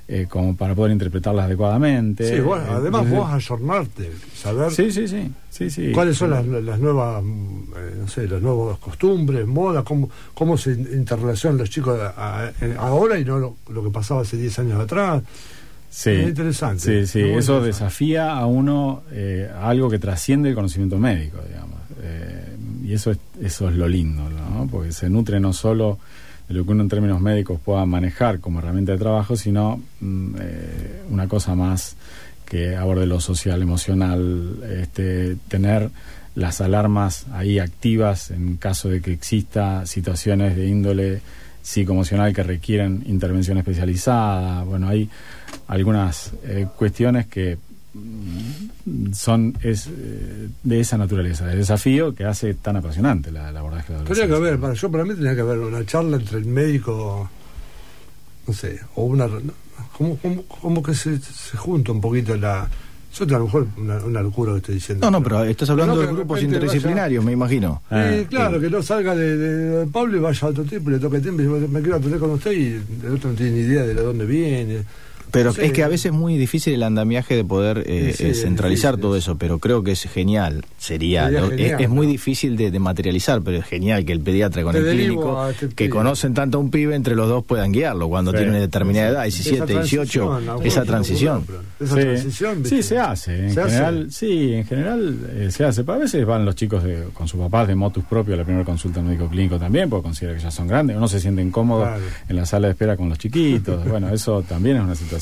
eh, 0.09 0.25
como 0.29 0.55
para 0.55 0.73
poder 0.73 0.91
interpretarlas 0.93 1.45
adecuadamente. 1.45 2.33
Sí, 2.35 2.39
bueno, 2.41 2.63
además 2.69 3.03
Desde- 3.03 3.17
vos 3.17 3.29
ayornarte, 3.31 4.11
saber 4.35 4.71
Sí, 4.71 4.91
sí, 4.91 5.07
sí, 5.07 5.31
sí, 5.49 5.69
sí. 5.69 5.91
cuáles 5.91 6.17
son 6.17 6.29
las, 6.29 6.45
las 6.45 6.79
nuevas, 6.79 7.21
mm, 7.23 7.61
eh, 7.75 7.95
no 7.99 8.07
sé, 8.07 8.27
las 8.27 8.41
nuevas 8.41 8.77
costumbres, 8.79 9.45
modas, 9.45 9.83
cómo, 9.83 10.09
cómo 10.33 10.57
se 10.57 10.71
interrelacionan 10.71 11.57
los 11.57 11.69
chicos 11.69 11.99
a- 11.99 12.45
a- 12.45 12.51
en- 12.61 12.77
ahora 12.77 13.19
y 13.19 13.25
no 13.25 13.37
lo, 13.39 13.57
lo 13.69 13.83
que 13.83 13.89
pasaba 13.89 14.21
hace 14.21 14.37
10 14.37 14.57
años 14.59 14.79
atrás. 14.79 15.23
Sí, 15.89 16.11
Es 16.11 16.27
interesante. 16.27 16.81
Sí, 16.83 17.07
sí, 17.07 17.19
eso 17.21 17.29
interesante. 17.29 17.65
desafía 17.67 18.31
a 18.37 18.45
uno 18.45 19.03
eh, 19.11 19.49
a 19.53 19.69
algo 19.69 19.89
que 19.89 19.99
trasciende 19.99 20.49
el 20.49 20.55
conocimiento 20.55 20.97
médico, 20.99 21.37
digamos. 21.47 21.79
Eh, 22.01 22.55
y 22.85 22.93
eso 22.93 23.11
es, 23.11 23.17
eso 23.41 23.67
es 23.69 23.75
lo 23.75 23.87
lindo, 23.87 24.23
¿no? 24.29 24.67
Porque 24.71 24.91
se 24.91 25.09
nutre 25.09 25.39
no 25.39 25.51
solo 25.53 25.97
lo 26.49 26.65
que 26.65 26.71
uno 26.71 26.83
en 26.83 26.89
términos 26.89 27.21
médicos 27.21 27.59
pueda 27.63 27.85
manejar 27.85 28.39
como 28.39 28.59
herramienta 28.59 28.93
de 28.93 28.97
trabajo, 28.97 29.35
sino 29.35 29.81
mm, 29.99 30.35
eh, 30.39 31.03
una 31.09 31.27
cosa 31.27 31.55
más 31.55 31.95
que 32.45 32.77
aborde 32.77 33.05
lo 33.05 33.19
social, 33.19 33.61
emocional, 33.61 34.63
este, 34.81 35.35
tener 35.49 35.89
las 36.35 36.61
alarmas 36.61 37.25
ahí 37.33 37.59
activas 37.59 38.31
en 38.31 38.57
caso 38.57 38.89
de 38.89 39.01
que 39.01 39.11
exista 39.11 39.85
situaciones 39.85 40.55
de 40.55 40.67
índole 40.67 41.21
psicoemocional 41.61 42.33
que 42.33 42.43
requieren 42.43 43.03
intervención 43.07 43.57
especializada. 43.57 44.63
Bueno, 44.63 44.87
hay 44.87 45.09
algunas 45.67 46.31
eh, 46.45 46.67
cuestiones 46.77 47.27
que 47.27 47.57
son 49.13 49.57
es, 49.63 49.87
eh, 49.87 50.49
de 50.63 50.79
esa 50.79 50.97
naturaleza, 50.97 51.51
el 51.51 51.57
desafío 51.59 52.13
que 52.15 52.23
hace 52.25 52.53
tan 52.53 52.77
apasionante 52.77 53.31
la, 53.31 53.49
el 53.49 53.57
abordaje 53.57 53.91
de 53.93 53.99
la 53.99 54.05
Tendría 54.05 54.27
que 54.27 54.33
haber, 54.35 54.59
para, 54.59 54.73
yo 54.73 54.89
para 54.91 55.03
mí 55.05 55.13
tenía 55.15 55.35
que 55.35 55.41
haber 55.41 55.59
una 55.59 55.85
charla 55.85 56.17
entre 56.17 56.37
el 56.39 56.45
médico, 56.45 57.29
no 58.47 58.53
sé, 58.53 58.79
o 58.95 59.05
una... 59.05 59.27
Como, 59.97 60.17
como, 60.17 60.43
como 60.43 60.83
que 60.83 60.93
se, 60.93 61.17
se 61.19 61.57
junta 61.57 61.91
un 61.91 62.01
poquito 62.01 62.35
la... 62.35 62.67
Yo 63.15 63.25
a 63.25 63.39
lo 63.39 63.45
mejor 63.45 63.67
una, 63.77 63.97
una 63.97 64.21
locura 64.21 64.51
que 64.53 64.57
estoy 64.59 64.75
diciendo. 64.75 65.05
No, 65.07 65.11
no, 65.17 65.23
pero 65.23 65.43
estás 65.43 65.69
hablando 65.71 65.95
No, 65.95 66.01
de 66.01 66.07
grupos 66.07 66.43
interdisciplinarios, 66.43 67.23
me 67.25 67.31
imagino. 67.31 67.81
Sí, 67.89 68.25
claro, 68.29 68.59
que 68.59 68.69
no 68.69 68.83
salga 68.83 69.15
de, 69.15 69.35
de- 69.37 69.55
de 69.79 69.87
Pablo 69.87 70.17
y 70.17 70.19
vaya 70.19 70.45
a 70.47 70.49
otro 70.51 70.63
tipo 70.65 70.89
y 70.89 70.93
le 70.93 70.99
toque 70.99 71.17
el 71.17 71.23
timbre 71.23 71.45
y 71.45 71.47
dice, 71.49 71.67
me 71.67 71.79
quiero 71.81 71.95
atender 71.95 72.19
con 72.19 72.31
usted 72.31 72.51
y 72.51 72.73
el 73.05 73.13
otro 73.13 73.31
no 73.31 73.35
tiene 73.35 73.53
ni 73.53 73.59
idea 73.61 73.83
de 73.83 73.93
dónde 73.95 74.25
viene. 74.25 74.83
Pero 75.31 75.51
Sí. 75.53 75.61
es 75.63 75.71
que 75.73 75.83
a 75.83 75.87
veces 75.87 76.07
es 76.07 76.11
muy 76.13 76.37
difícil 76.37 76.73
el 76.73 76.83
andamiaje 76.83 77.35
de 77.35 77.43
poder 77.43 77.83
eh, 77.85 78.11
Sí, 78.11 78.17
sí, 78.17 78.23
eh, 78.25 78.29
es 78.31 78.41
centralizar 78.41 78.93
difícil 78.95 79.01
todo 79.01 79.15
eso, 79.17 79.37
pero 79.37 79.59
creo 79.59 79.83
que 79.83 79.91
es 79.91 80.03
genial, 80.03 80.63
sería, 80.77 81.25
Sería 81.25 81.41
¿no? 81.41 81.49
genial, 81.49 81.71
es, 81.75 81.81
es 81.81 81.89
muy 81.89 82.07
difícil 82.07 82.55
de, 82.57 82.71
de 82.71 82.79
materializar, 82.79 83.41
pero 83.41 83.57
es 83.57 83.65
genial 83.65 84.05
que 84.05 84.13
el 84.13 84.21
pediatra 84.21 84.63
con 84.63 84.71
Te 84.73 84.79
el 84.79 84.95
clínico, 84.97 85.49
este 85.49 85.69
que 85.69 85.89
conocen 85.89 86.33
tanto 86.33 86.57
a 86.57 86.61
un 86.61 86.71
pibe, 86.71 86.95
entre 86.95 87.15
los 87.15 87.27
dos 87.27 87.43
puedan 87.43 87.71
guiarlo 87.71 88.07
cuando 88.09 88.31
Sí. 88.31 88.37
tiene 88.37 88.51
una 88.51 88.59
determinada 88.61 89.09
edad, 89.09 89.25
Esa 89.25 89.43
17, 89.43 89.73
18, 89.73 90.27
transición, 90.27 90.65
esa 90.65 90.83
transición. 90.85 91.43
Esa 91.79 91.95
Sí. 91.95 92.01
transición, 92.01 92.65
Sí, 92.65 92.83
se 92.83 92.97
hace. 92.99 93.45
En 93.47 93.53
¿Se 93.53 93.61
hace? 93.61 93.69
general, 93.71 94.07
sí, 94.11 94.53
en 94.53 94.65
general 94.65 95.17
eh, 95.35 95.51
se 95.51 95.63
hace. 95.65 95.83
Pero 95.83 95.97
a 95.97 95.99
veces 95.99 96.25
van 96.25 96.45
los 96.45 96.55
chicos 96.55 96.83
de- 96.83 97.03
con 97.13 97.27
sus 97.27 97.39
papás 97.39 97.67
de 97.67 97.75
motus 97.75 98.03
propio 98.05 98.33
a 98.33 98.37
la 98.37 98.43
primera 98.45 98.63
consulta 98.65 99.01
médico 99.01 99.27
clínico 99.27 99.57
también, 99.59 99.89
porque 99.89 100.03
consideran 100.03 100.37
que 100.37 100.43
ya 100.43 100.51
son 100.51 100.67
grandes, 100.67 100.95
o 100.95 100.99
no 100.99 101.07
se 101.07 101.19
sienten 101.19 101.51
cómodos 101.51 101.87
Claro. 101.87 102.03
en 102.29 102.35
la 102.35 102.45
sala 102.45 102.67
de 102.67 102.71
espera 102.71 102.95
con 102.95 103.09
los 103.09 103.17
chiquitos. 103.17 103.83
bueno, 103.89 104.09
eso 104.13 104.41
también 104.43 104.77
es 104.77 104.83
una 104.83 104.95
situación 104.95 105.16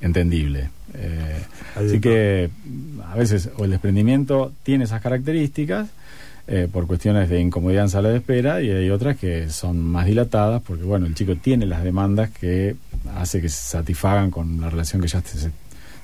entendible. 0.00 0.70
Eh, 0.94 1.42
así 1.76 2.00
que 2.00 2.50
a 3.06 3.14
veces 3.14 3.50
o 3.56 3.64
el 3.64 3.70
desprendimiento 3.70 4.52
tiene 4.62 4.84
esas 4.84 5.02
características. 5.02 5.88
eh, 6.50 6.66
por 6.72 6.86
cuestiones 6.86 7.28
de 7.28 7.40
incomodidad 7.40 7.82
en 7.82 7.90
sala 7.90 8.08
de 8.08 8.16
espera 8.16 8.62
y 8.62 8.70
hay 8.70 8.88
otras 8.88 9.18
que 9.18 9.50
son 9.50 9.78
más 9.84 10.06
dilatadas 10.06 10.62
porque 10.62 10.82
bueno 10.82 11.04
el 11.04 11.14
chico 11.14 11.36
tiene 11.36 11.66
las 11.66 11.84
demandas 11.84 12.30
que 12.30 12.74
hace 13.16 13.42
que 13.42 13.50
se 13.50 13.68
satisfagan 13.76 14.30
con 14.30 14.58
la 14.58 14.70
relación 14.70 15.02
que 15.02 15.08
ya 15.08 15.20
se, 15.20 15.50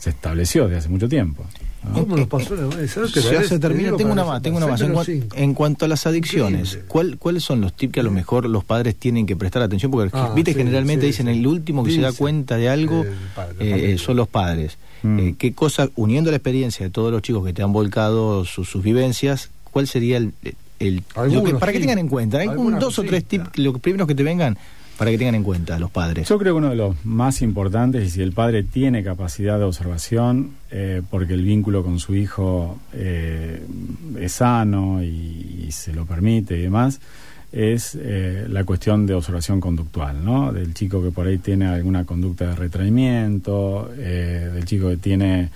se 0.05 0.11
estableció 0.11 0.65
desde 0.65 0.79
hace 0.79 0.89
mucho 0.89 1.09
tiempo 1.09 1.45
¿no? 1.83 1.93
¿Cómo 2.01 2.17
nos 2.17 2.29
pasó? 2.29 2.57
¿Sabes 2.89 3.13
que 3.13 3.21
la 3.21 3.33
Ya 3.33 3.39
vez- 3.41 3.49
se 3.49 3.55
te 3.57 3.61
termina, 3.61 3.85
digo 3.89 3.97
tengo 3.99 4.13
una 4.13 4.25
más, 4.25 4.41
tengo 4.43 4.57
una 4.57 4.67
más. 4.69 4.81
En, 4.81 4.95
cinco. 5.05 5.55
cuanto 5.55 5.85
a 5.85 5.89
las 5.89 6.07
adicciones, 6.07 6.61
Increíble. 6.69 6.89
¿cuál, 6.89 7.19
¿cuáles 7.19 7.43
son 7.45 7.61
los 7.61 7.75
tips 7.75 7.93
que 7.93 8.01
a 8.01 8.03
lo 8.03 8.11
mejor 8.11 8.47
los 8.49 8.65
padres 8.65 8.97
tienen 8.97 9.27
que 9.27 9.37
prestar 9.37 9.61
atención? 9.63 9.91
Porque 9.91 10.11
Ah, 10.17 10.33
viste, 10.35 10.53
sí, 10.53 10.59
generalmente 10.59 11.03
sí, 11.03 11.07
dicen 11.09 11.27
sí. 11.27 11.33
el 11.39 11.47
último 11.47 11.85
que 11.85 11.91
se 11.93 12.01
da 12.01 12.13
cuenta 12.13 12.57
de 12.57 12.71
algo 12.71 13.05
eh, 13.05 13.13
familia. 13.35 13.99
son 13.99 14.17
los 14.17 14.29
padres. 14.29 14.79
Mm. 15.03 15.19
Eh, 15.19 15.35
¿Qué 15.39 15.53
cosa, 15.53 15.91
uniendo 15.97 16.31
la 16.31 16.39
experiencia 16.39 16.87
de 16.87 16.91
todos 16.91 17.13
los 17.13 17.21
chicos 17.21 17.45
que 17.45 17.53
te 17.53 17.63
han 17.63 17.73
volcado 17.75 18.47
sus, 18.47 18.67
sus 18.69 18.83
vivencias, 18.83 19.51
cuál 19.71 19.87
sería 19.87 20.17
el... 20.17 20.33
el- 20.81 20.97
lo 20.97 21.03
que- 21.03 21.21
Algunos 21.21 21.61
para 21.61 21.73
que 21.73 21.81
tengan 21.81 21.99
en 21.99 22.09
cuenta, 22.09 22.39
¿hay 22.39 22.49
un 22.49 22.79
dos 22.79 22.99
o 22.99 23.03
tres 23.03 23.25
tips, 23.27 23.59
los 23.59 23.79
primeros 23.81 24.09
que 24.09 24.15
te 24.15 24.23
vengan, 24.23 24.57
para 24.97 25.11
que 25.11 25.19
tengan 25.19 25.35
en 25.35 25.43
cuenta 25.43 25.79
los 25.79 25.91
padres? 25.91 26.29
Yo 26.29 26.39
creo 26.39 26.55
que 26.55 26.59
uno 26.59 26.71
de 26.71 26.77
los 26.77 27.05
más 27.05 27.43
importantes, 27.43 28.07
y 28.07 28.11
si 28.11 28.23
el 28.23 28.33
padre 28.33 28.63
tiene 28.63 29.03
capacidad 29.03 29.59
de 29.59 29.65
observación, 29.65 30.53
eh, 30.71 31.03
porque 31.11 31.35
el 31.35 31.43
vínculo 31.43 31.83
con 31.83 31.99
su 31.99 32.15
hijo 32.15 32.79
eh, 32.93 33.63
es 34.19 34.33
sano 34.33 35.03
y, 35.03 35.65
y 35.67 35.73
se 35.73 35.93
lo 35.93 36.07
permite 36.07 36.57
y 36.57 36.63
demás, 36.63 37.01
es 37.55 37.97
eh, 38.01 38.47
la 38.49 38.65
cuestión 38.65 39.07
de 39.07 39.15
observación 39.15 39.61
conductual, 39.61 40.25
¿no? 40.25 40.53
Del 40.53 40.75
chico 40.75 41.03
que 41.03 41.11
por 41.11 41.29
ahí 41.29 41.39
tiene 41.39 41.67
alguna 41.67 42.05
conducta 42.05 42.49
de 42.49 42.57
retraimiento, 42.57 43.91
eh, 43.97 44.51
del 44.53 44.65
chico 44.65 44.89
que 44.89 44.97
tiene 44.97 45.51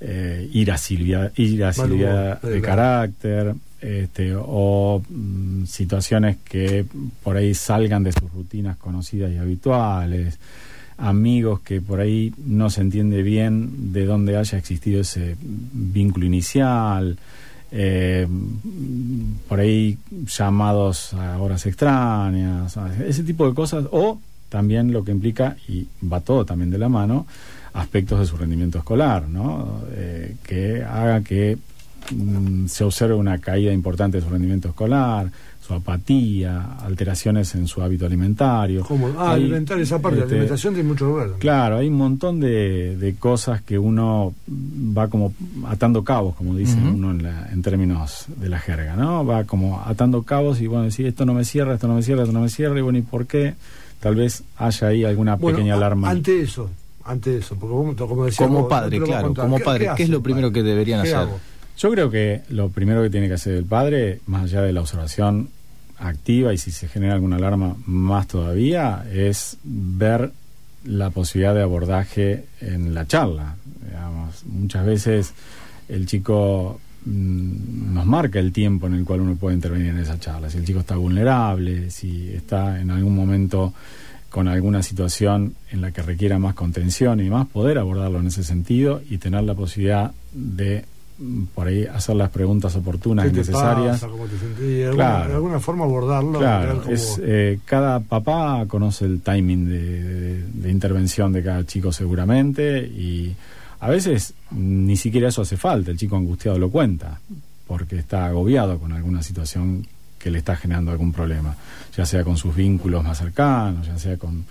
eh, 0.00 0.48
irascibilidad, 0.52 1.32
irascibilidad 1.36 2.42
de 2.42 2.60
carácter, 2.60 3.54
este, 3.80 4.34
o 4.36 5.02
mm, 5.08 5.64
situaciones 5.64 6.38
que 6.44 6.84
por 7.22 7.36
ahí 7.36 7.54
salgan 7.54 8.02
de 8.02 8.12
sus 8.12 8.30
rutinas 8.32 8.76
conocidas 8.76 9.32
y 9.32 9.36
habituales, 9.36 10.38
amigos 10.98 11.60
que 11.60 11.80
por 11.80 12.00
ahí 12.00 12.32
no 12.38 12.70
se 12.70 12.80
entiende 12.80 13.22
bien 13.22 13.92
de 13.92 14.06
dónde 14.06 14.36
haya 14.36 14.58
existido 14.58 15.00
ese 15.02 15.36
vínculo 15.40 16.26
inicial, 16.26 17.18
eh, 17.70 18.26
por 19.48 19.60
ahí 19.60 19.98
llamados 20.26 21.12
a 21.14 21.38
horas 21.38 21.66
extrañas, 21.66 22.76
ese 23.06 23.22
tipo 23.24 23.46
de 23.48 23.54
cosas, 23.54 23.84
o 23.90 24.20
también 24.48 24.92
lo 24.92 25.04
que 25.04 25.12
implica, 25.12 25.56
y 25.68 25.86
va 26.10 26.20
todo 26.20 26.44
también 26.44 26.70
de 26.70 26.78
la 26.78 26.88
mano, 26.88 27.26
aspectos 27.74 28.20
de 28.20 28.26
su 28.26 28.36
rendimiento 28.36 28.78
escolar, 28.78 29.28
¿no? 29.28 29.82
Eh, 29.90 30.36
que 30.42 30.82
haga 30.82 31.20
que 31.22 31.58
mm, 32.14 32.66
se 32.66 32.84
observe 32.84 33.14
una 33.14 33.38
caída 33.38 33.72
importante 33.72 34.18
de 34.18 34.24
su 34.24 34.30
rendimiento 34.30 34.68
escolar, 34.68 35.30
su 35.66 35.74
apatía, 35.74 36.76
alteraciones 36.84 37.54
en 37.56 37.66
su 37.66 37.82
hábito 37.82 38.06
alimentario. 38.06 38.84
¿Cómo? 38.84 39.08
Ah, 39.18 39.32
Hay, 39.32 39.42
alimentar 39.42 39.78
esa 39.80 39.98
parte, 40.00 40.18
este, 40.20 40.28
la 40.30 40.34
alimentación 40.36 40.74
tiene 40.74 40.88
mucho 40.88 41.12
ver. 41.14 41.30
Claro, 41.38 41.78
hay 41.78 41.88
un 41.88 41.96
montón 41.96 42.38
de, 42.38 42.96
de 42.96 43.14
cosas 43.16 43.62
que 43.62 43.76
uno 43.78 44.32
va 44.48 45.08
como 45.08 45.34
atando 45.66 46.04
cabos, 46.04 46.36
como 46.36 46.54
dice 46.54 46.78
uno 46.78 47.10
en, 47.10 47.22
la- 47.24 47.48
en 47.52 47.62
términos 47.62 48.26
de 48.36 48.48
la 48.48 48.60
jerga, 48.60 48.94
¿no? 48.94 49.26
Va 49.26 49.42
como 49.44 49.80
atando 49.84 50.22
cabos 50.22 50.60
y 50.60 50.68
bueno, 50.68 50.84
decir 50.84 51.06
esto 51.06 51.24
no 51.26 51.34
me 51.34 51.44
cierra, 51.44 51.74
esto 51.74 51.88
no 51.88 51.94
me 51.94 52.02
cierra, 52.02 52.22
esto 52.22 52.32
no 52.32 52.40
me 52.42 52.48
cierra, 52.48 52.78
y 52.78 52.82
bueno, 52.82 52.98
¿y 52.98 53.02
por 53.02 53.26
qué? 53.26 53.54
Tal 53.98 54.14
vez 54.14 54.44
haya 54.58 54.86
ahí 54.88 55.04
alguna 55.04 55.34
Bueno, 55.34 55.56
pequeña 55.58 55.74
a- 55.74 55.78
alarma. 55.78 56.10
Ante 56.10 56.42
eso, 56.42 56.70
ante 57.04 57.38
eso, 57.38 57.56
porque 57.56 57.74
vos, 57.74 58.08
como 58.08 58.24
decías 58.26 58.46
Como 58.48 58.68
padre, 58.68 59.00
claro, 59.00 59.34
como 59.34 59.58
padre, 59.58 59.88
¿qué 59.96 60.04
es 60.04 60.10
lo 60.10 60.22
primero 60.22 60.48
padre? 60.48 60.62
que 60.62 60.68
deberían 60.68 61.02
¿Qué 61.02 61.08
hacer? 61.08 61.18
hago? 61.28 61.40
Yo 61.76 61.90
creo 61.90 62.10
que 62.10 62.42
lo 62.48 62.70
primero 62.70 63.02
que 63.02 63.10
tiene 63.10 63.28
que 63.28 63.34
hacer 63.34 63.54
el 63.54 63.64
padre, 63.64 64.20
más 64.26 64.44
allá 64.44 64.62
de 64.62 64.72
la 64.72 64.80
observación 64.80 65.50
activa 65.98 66.52
y 66.52 66.58
si 66.58 66.70
se 66.70 66.88
genera 66.88 67.14
alguna 67.14 67.36
alarma 67.36 67.76
más 67.86 68.26
todavía, 68.28 69.04
es 69.12 69.58
ver 69.62 70.32
la 70.84 71.10
posibilidad 71.10 71.54
de 71.54 71.62
abordaje 71.62 72.44
en 72.60 72.94
la 72.94 73.06
charla. 73.06 73.56
Muchas 74.46 74.86
veces 74.86 75.34
el 75.88 76.06
chico 76.06 76.80
mm, 77.04 77.94
nos 77.94 78.06
marca 78.06 78.38
el 78.38 78.52
tiempo 78.52 78.86
en 78.86 78.94
el 78.94 79.04
cual 79.04 79.20
uno 79.20 79.36
puede 79.36 79.56
intervenir 79.56 79.88
en 79.88 79.98
esa 79.98 80.18
charla. 80.18 80.50
Si 80.50 80.58
el 80.58 80.64
chico 80.64 80.80
está 80.80 80.96
vulnerable, 80.96 81.90
si 81.90 82.32
está 82.32 82.80
en 82.80 82.90
algún 82.90 83.14
momento 83.14 83.72
con 84.30 84.48
alguna 84.48 84.82
situación 84.82 85.54
en 85.70 85.80
la 85.80 85.92
que 85.92 86.02
requiera 86.02 86.38
más 86.38 86.54
contención 86.54 87.20
y 87.20 87.30
más, 87.30 87.46
poder 87.48 87.78
abordarlo 87.78 88.20
en 88.20 88.26
ese 88.26 88.44
sentido 88.44 89.00
y 89.08 89.18
tener 89.18 89.44
la 89.44 89.54
posibilidad 89.54 90.12
de 90.32 90.84
por 91.54 91.66
ahí 91.68 91.84
hacer 91.86 92.16
las 92.16 92.30
preguntas 92.30 92.76
oportunas 92.76 93.24
¿Qué 93.26 93.30
y 93.32 93.34
necesarias. 93.36 94.00
pasa? 94.00 94.08
¿Cómo 94.08 94.24
te? 94.26 94.62
De 94.62 94.84
alguna, 94.86 95.04
Claro. 95.04 95.28
de 95.28 95.34
alguna 95.36 95.60
forma 95.60 95.84
abordarlo. 95.84 96.38
Claro, 96.38 96.82
es, 96.88 97.18
eh, 97.22 97.58
cada 97.64 98.00
papá 98.00 98.64
conoce 98.68 99.04
el 99.06 99.20
timing 99.22 99.66
de, 99.68 100.02
de- 100.02 100.44
de 100.52 100.70
intervención 100.70 101.32
de 101.32 101.42
cada 101.42 101.64
chico 101.64 101.92
seguramente 101.92 102.80
y 102.86 103.34
a 103.80 103.88
veces 103.88 104.34
ni 104.50 104.96
siquiera 104.96 105.28
eso 105.28 105.42
hace 105.42 105.56
falta, 105.56 105.90
el 105.90 105.96
chico 105.98 106.16
angustiado 106.16 106.58
lo 106.58 106.70
cuenta. 106.70 107.20
porque 107.66 107.98
está 107.98 108.26
agobiado 108.26 108.78
con 108.78 108.92
alguna 108.92 109.22
situación 109.24 109.84
que 110.20 110.30
le 110.30 110.38
está 110.38 110.54
generando 110.54 110.92
algún 110.92 111.12
problema, 111.12 111.56
ya 111.96 112.06
sea 112.06 112.22
con 112.22 112.36
sus 112.36 112.54
vínculos 112.54 113.02
más 113.02 113.18
cercanos, 113.18 113.88
ya 113.88 113.98
sea 113.98 114.16
con 114.16 114.44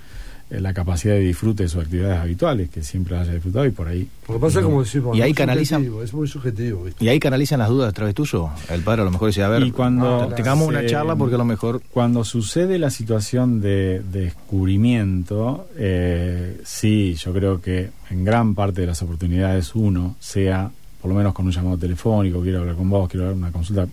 la 0.50 0.74
capacidad 0.74 1.16
de 1.16 1.22
disfrute 1.22 1.64
de 1.64 1.70
sus 1.70 1.82
actividades 1.82 2.20
habituales, 2.20 2.70
que 2.70 2.84
siempre 2.84 3.18
haya 3.18 3.34
disfrutado 3.34 3.66
y 3.66 3.72
por 3.72 3.88
ahí. 3.88 4.08
Lo 4.28 4.36
que 4.36 4.40
pasa 4.40 4.60
es 4.60 4.64
no. 4.64 4.70
como 4.70 4.84
decimos, 4.84 5.18
Y 5.18 5.22
ahí 5.22 5.32
es 5.32 5.38
canalizan- 5.38 5.78
subjetivo, 5.80 6.04
Es 6.04 6.14
muy 6.14 6.28
subjetivo, 6.28 6.84
¿viste? 6.84 7.04
Y 7.04 7.08
ahí 7.10 7.20
canalizan 7.20 7.60
las 7.60 7.70
dudas 7.70 7.90
a 7.90 7.92
través 7.94 8.14
tuyo. 8.14 8.50
El 8.70 8.82
padre 8.82 9.02
a 9.02 9.06
lo 9.06 9.12
mejor 9.12 9.30
dice, 9.30 9.42
a 9.44 9.50
ver, 9.50 9.64
y 9.64 9.72
cuando 9.72 10.28
tengamos 10.36 10.68
una 10.68 10.86
charla 10.86 11.16
porque 11.16 11.36
a 11.36 11.40
lo 11.40 11.46
mejor... 11.46 11.82
Cuando 11.92 12.24
sucede 12.24 12.78
la 12.78 12.92
situación 12.92 13.60
de, 13.60 14.02
de 14.12 14.22
descubrimiento, 14.26 15.68
eh, 15.78 16.62
sí, 16.64 17.16
yo 17.16 17.34
creo 17.34 17.62
que 17.62 17.90
en 18.10 18.24
gran 18.24 18.54
parte 18.56 18.82
de 18.82 18.88
las 18.88 19.02
oportunidades 19.02 19.74
uno, 19.76 20.16
sea 20.20 20.70
por 21.02 21.10
lo 21.10 21.16
menos 21.18 21.34
con 21.34 21.46
un 21.46 21.52
llamado 21.52 21.78
telefónico, 21.78 22.42
quiero 22.42 22.60
hablar 22.60 22.76
con 22.76 22.90
vos, 22.90 23.10
quiero 23.10 23.26
dar 23.28 23.36
una 23.36 23.52
consulta 23.52 23.88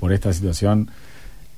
por 0.00 0.12
esta 0.12 0.32
situación, 0.32 0.88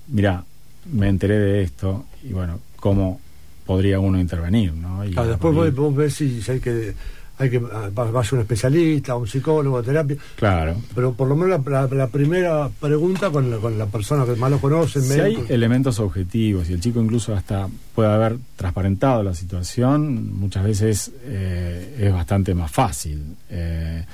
mira, 0.08 0.44
me 0.92 1.08
enteré 1.08 1.38
de 1.38 1.62
esto 1.62 2.04
y 2.24 2.32
bueno, 2.32 2.58
cómo 2.76 3.20
podría 3.68 4.00
uno 4.00 4.18
intervenir, 4.18 4.72
¿no? 4.72 5.04
Y 5.04 5.10
Claro, 5.12 5.28
a 5.28 5.30
después 5.32 5.74
vos 5.76 5.94
ves 5.94 6.14
si, 6.14 6.40
si 6.42 6.50
hay 6.52 6.60
que 6.60 6.94
hay 7.40 7.50
que 7.50 7.58
ah, 7.72 7.88
va- 7.96 8.10
vaya 8.10 8.28
un 8.32 8.40
especialista, 8.40 9.14
un 9.14 9.28
psicólogo, 9.28 9.80
terapia. 9.80 10.16
Claro. 10.34 10.74
Pero 10.92 11.12
por 11.12 11.28
lo 11.28 11.36
menos 11.36 11.60
la, 11.64 11.82
la- 11.82 11.94
la 11.94 12.06
primera 12.08 12.68
pregunta 12.80 13.30
con 13.30 13.48
la, 13.48 13.58
con 13.58 13.78
la 13.78 13.86
persona 13.86 14.24
que 14.24 14.34
más 14.34 14.50
lo 14.50 14.58
conoce, 14.58 15.00
Si 15.02 15.20
hay 15.20 15.44
elementos 15.48 16.00
objetivos 16.00 16.68
y 16.68 16.72
el 16.72 16.80
chico 16.80 17.00
incluso 17.00 17.36
hasta 17.36 17.68
puede 17.94 18.08
haber 18.10 18.38
transparentado 18.56 19.22
la 19.22 19.34
situación, 19.34 20.36
muchas 20.36 20.64
veces 20.64 21.12
eh, 21.22 21.96
es 22.00 22.12
bastante 22.12 22.54
más 22.54 22.72
fácil. 22.72 23.22
Eh, 23.50 24.04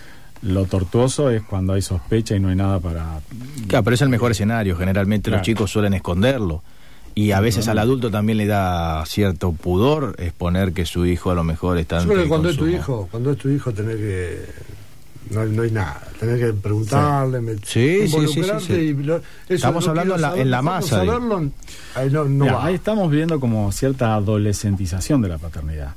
lo 0.43 0.67
tortuoso 0.67 1.31
es 1.31 1.41
cuando 1.43 1.73
hay 1.73 1.81
sospecha 1.81 2.37
y 2.37 2.41
no 2.41 2.49
hay 2.51 2.57
nada 2.57 2.79
para... 2.79 3.21
Claro, 3.69 3.85
pero 3.85 3.95
es 3.95 4.03
el 4.03 4.11
mejor 4.11 4.33
escenario. 4.33 4.77
Generalmente 4.77 5.31
los 5.31 5.41
chicos 5.41 5.71
suelen 5.71 5.95
esconderlo. 5.95 6.63
Y 7.17 7.31
a 7.33 7.41
veces 7.41 7.67
No, 7.67 7.73
al 7.73 7.79
adulto 7.79 8.11
también 8.11 8.39
le 8.39 8.47
da 8.47 9.05
cierto 9.07 9.53
pudor 9.53 10.17
exponer 10.19 10.73
que 10.73 10.85
su 10.85 11.07
hijo 11.07 11.31
a 11.31 11.35
lo 11.35 11.45
mejor 11.45 11.79
está 11.79 12.01
Yo 12.01 12.09
creo 12.09 12.23
que 12.25 12.29
cuando 12.29 12.49
es 12.51 12.57
tu 12.57 12.67
hijo, 12.67 13.09
cuando 13.11 13.31
es 13.31 13.39
tu 13.39 13.49
hijo 13.51 13.73
tenés 13.73 13.97
que 13.97 14.39
no, 15.31 15.41
hay- 15.41 15.51
no 15.51 15.63
hay 15.63 15.71
nada, 15.71 16.03
tenés 16.21 16.39
que 16.41 16.53
preguntarle, 16.53 17.41
met- 17.41 17.65
Sí, 17.65 18.07
sí, 18.09 18.27
sí, 18.29 18.43
sí, 18.67 18.73
y 18.75 18.93
lo- 18.95 19.17
eso 19.17 19.23
Estamos 19.49 19.87
hablando 19.89 20.17
en 20.17 20.21
la- 20.21 20.37
en 20.37 20.51
la 20.51 20.61
masa, 20.61 20.89
saberlo, 20.97 21.51
ahí 21.95 22.11
no, 22.11 22.25
no 22.25 22.45
Mira, 22.45 22.65
ahí 22.65 22.75
estamos 22.75 23.11
viendo 23.11 23.39
como 23.41 23.71
cierta 23.73 24.15
adolescentización 24.17 25.23
de 25.23 25.29
la 25.29 25.39
paternidad. 25.39 25.95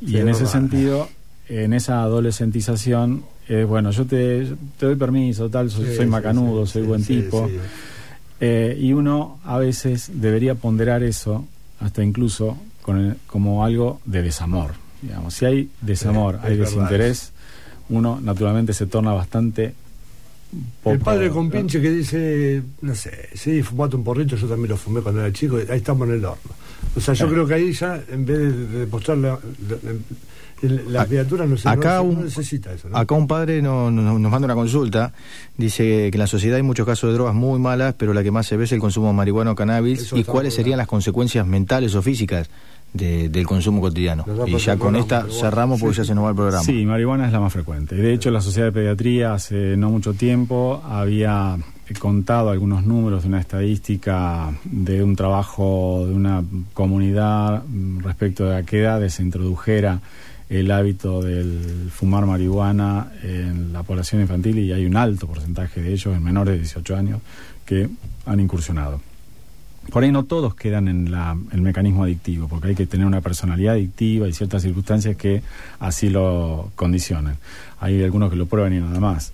Y 0.00 0.08
Sí, 0.10 0.18
en 0.18 0.28
es 0.28 0.36
ese 0.40 0.46
sentido, 0.46 1.08
en 1.48 1.72
esa 1.72 2.02
adolescentización, 2.02 3.24
es 3.48 3.66
bueno, 3.66 3.90
yo 3.90 4.04
te, 4.06 4.46
te 4.78 4.86
doy 4.86 4.94
permiso, 4.94 5.48
tal, 5.48 5.68
soy, 5.70 5.86
Sí, 5.86 5.96
soy 5.96 6.06
macanudo, 6.06 6.64
sí, 6.66 6.72
soy 6.74 6.82
sí, 6.82 6.88
buen 6.88 7.02
sí, 7.04 7.22
tipo. 7.22 7.50
Eh, 8.40 8.76
y 8.80 8.92
uno 8.94 9.38
a 9.44 9.58
veces 9.58 10.10
debería 10.14 10.54
ponderar 10.54 11.02
eso, 11.02 11.46
hasta 11.78 12.02
incluso 12.02 12.56
con 12.82 12.96
el- 12.98 13.16
como 13.26 13.64
algo 13.64 14.00
de 14.06 14.22
desamor. 14.22 14.72
Digamos, 15.02 15.34
si 15.34 15.44
hay 15.44 15.70
desamor, 15.80 16.36
Sí, 16.42 16.46
hay 16.48 16.56
desinterés, 16.56 17.32
uno 17.90 18.18
naturalmente 18.20 18.72
se 18.72 18.86
torna 18.86 19.12
bastante. 19.12 19.74
poco- 20.82 20.94
El 20.94 21.00
padre 21.00 21.30
con 21.30 21.48
pinche 21.48 21.80
que 21.80 21.90
dice, 21.90 22.62
no 22.82 22.94
sé, 22.94 23.28
sí, 23.34 23.62
fumate 23.62 23.94
un 23.96 24.02
porrito, 24.04 24.34
yo 24.36 24.48
también 24.48 24.70
lo 24.70 24.76
fumé 24.76 25.00
cuando 25.00 25.20
era 25.20 25.32
chico, 25.32 25.56
ahí 25.56 25.78
estamos 25.78 26.08
en 26.08 26.14
el 26.14 26.24
horno. 26.24 26.50
O 26.96 27.00
sea, 27.00 27.14
yo 27.14 27.26
Eh. 27.26 27.30
creo 27.30 27.46
que 27.46 27.54
ahí 27.54 27.72
ya, 27.72 28.02
en 28.10 28.26
vez 28.26 28.38
de, 28.38 28.52
de 28.66 28.78
demostrar 28.80 29.16
la, 30.62 30.68
la, 30.68 30.82
la- 30.82 30.90
la 30.90 31.02
A- 31.02 31.06
criatura, 31.06 31.46
no, 31.46 31.56
se, 31.56 31.68
acá 31.68 31.96
no, 31.96 32.02
un- 32.02 32.14
no 32.16 32.20
necesita 32.24 32.72
eso. 32.72 32.88
¿no? 32.88 32.96
Acá 32.96 33.14
un 33.14 33.26
padre 33.26 33.62
no- 33.62 33.90
no- 33.90 34.18
nos 34.18 34.30
manda 34.32 34.46
una 34.46 34.54
consulta, 34.54 35.12
dice 35.56 35.84
que 36.10 36.16
en 36.16 36.18
la 36.18 36.26
sociedad 36.26 36.56
hay 36.56 36.62
muchos 36.62 36.86
casos 36.86 37.08
de 37.10 37.14
drogas 37.14 37.34
muy 37.34 37.58
malas, 37.58 37.94
pero 37.96 38.12
la 38.14 38.22
que 38.22 38.30
más 38.30 38.46
se 38.46 38.56
ve 38.56 38.64
es 38.64 38.72
el 38.72 38.80
consumo 38.80 39.08
de 39.08 39.14
marihuana 39.14 39.52
o 39.52 39.54
cannabis. 39.54 40.00
Eso 40.02 40.16
¿Y 40.16 40.24
cuáles 40.24 40.54
serían 40.54 40.78
las 40.78 40.86
consecuencias 40.88 41.46
mentales 41.46 41.94
o 41.94 42.02
físicas 42.02 42.48
de- 42.92 43.28
del 43.28 43.46
consumo 43.46 43.80
cotidiano? 43.80 44.24
Y 44.46 44.56
ya 44.58 44.76
con 44.76 44.96
esta 44.96 45.26
cerramos 45.30 45.80
porque 45.80 45.94
Sí. 45.94 46.00
ya 46.02 46.04
se 46.06 46.14
nos 46.14 46.24
va 46.24 46.30
el 46.30 46.36
programa. 46.36 46.64
Sí, 46.64 46.84
marihuana 46.84 47.26
es 47.26 47.32
la 47.32 47.40
más 47.40 47.52
frecuente. 47.52 47.94
De 47.94 48.12
hecho, 48.12 48.30
la 48.30 48.40
Sociedad 48.40 48.66
de 48.68 48.72
Pediatría 48.72 49.32
hace 49.34 49.76
no 49.76 49.90
mucho 49.90 50.12
tiempo 50.14 50.82
había 50.88 51.56
contado 51.98 52.50
algunos 52.50 52.86
números 52.86 53.22
de 53.22 53.28
una 53.28 53.40
estadística 53.40 54.52
de 54.64 55.02
un 55.02 55.16
trabajo 55.16 56.04
de 56.06 56.14
una 56.14 56.42
comunidad 56.72 57.64
respecto 57.98 58.44
de 58.46 58.56
a 58.58 58.62
qué 58.62 58.80
edades 58.82 59.14
se 59.14 59.22
introdujera 59.24 60.00
el 60.50 60.70
hábito 60.72 61.22
del 61.22 61.88
fumar 61.90 62.26
marihuana 62.26 63.12
en 63.22 63.72
la 63.72 63.82
población 63.84 64.20
infantil 64.20 64.58
y 64.58 64.72
hay 64.72 64.84
un 64.84 64.96
alto 64.96 65.26
porcentaje 65.26 65.80
de 65.80 65.92
ellos 65.92 66.14
en 66.14 66.22
menores 66.22 66.54
de 66.54 66.58
18 66.58 66.96
años 66.96 67.20
que 67.64 67.88
han 68.26 68.40
incursionado. 68.40 69.00
Por 69.92 70.02
ahí 70.02 70.12
no 70.12 70.24
todos 70.24 70.54
quedan 70.54 70.88
en 70.88 71.10
la- 71.10 71.36
el 71.52 71.62
mecanismo 71.62 72.04
adictivo, 72.04 72.48
porque 72.48 72.68
hay 72.68 72.74
que 72.74 72.86
tener 72.86 73.06
una 73.06 73.20
personalidad 73.20 73.74
adictiva 73.74 74.28
y 74.28 74.32
ciertas 74.32 74.62
circunstancias 74.62 75.16
que 75.16 75.42
así 75.78 76.10
lo 76.10 76.70
condicionan. 76.76 77.36
Hay 77.80 78.02
algunos 78.02 78.28
que 78.30 78.36
lo 78.36 78.46
prueban 78.46 78.74
y 78.74 78.80
nada 78.80 79.00
más, 79.00 79.32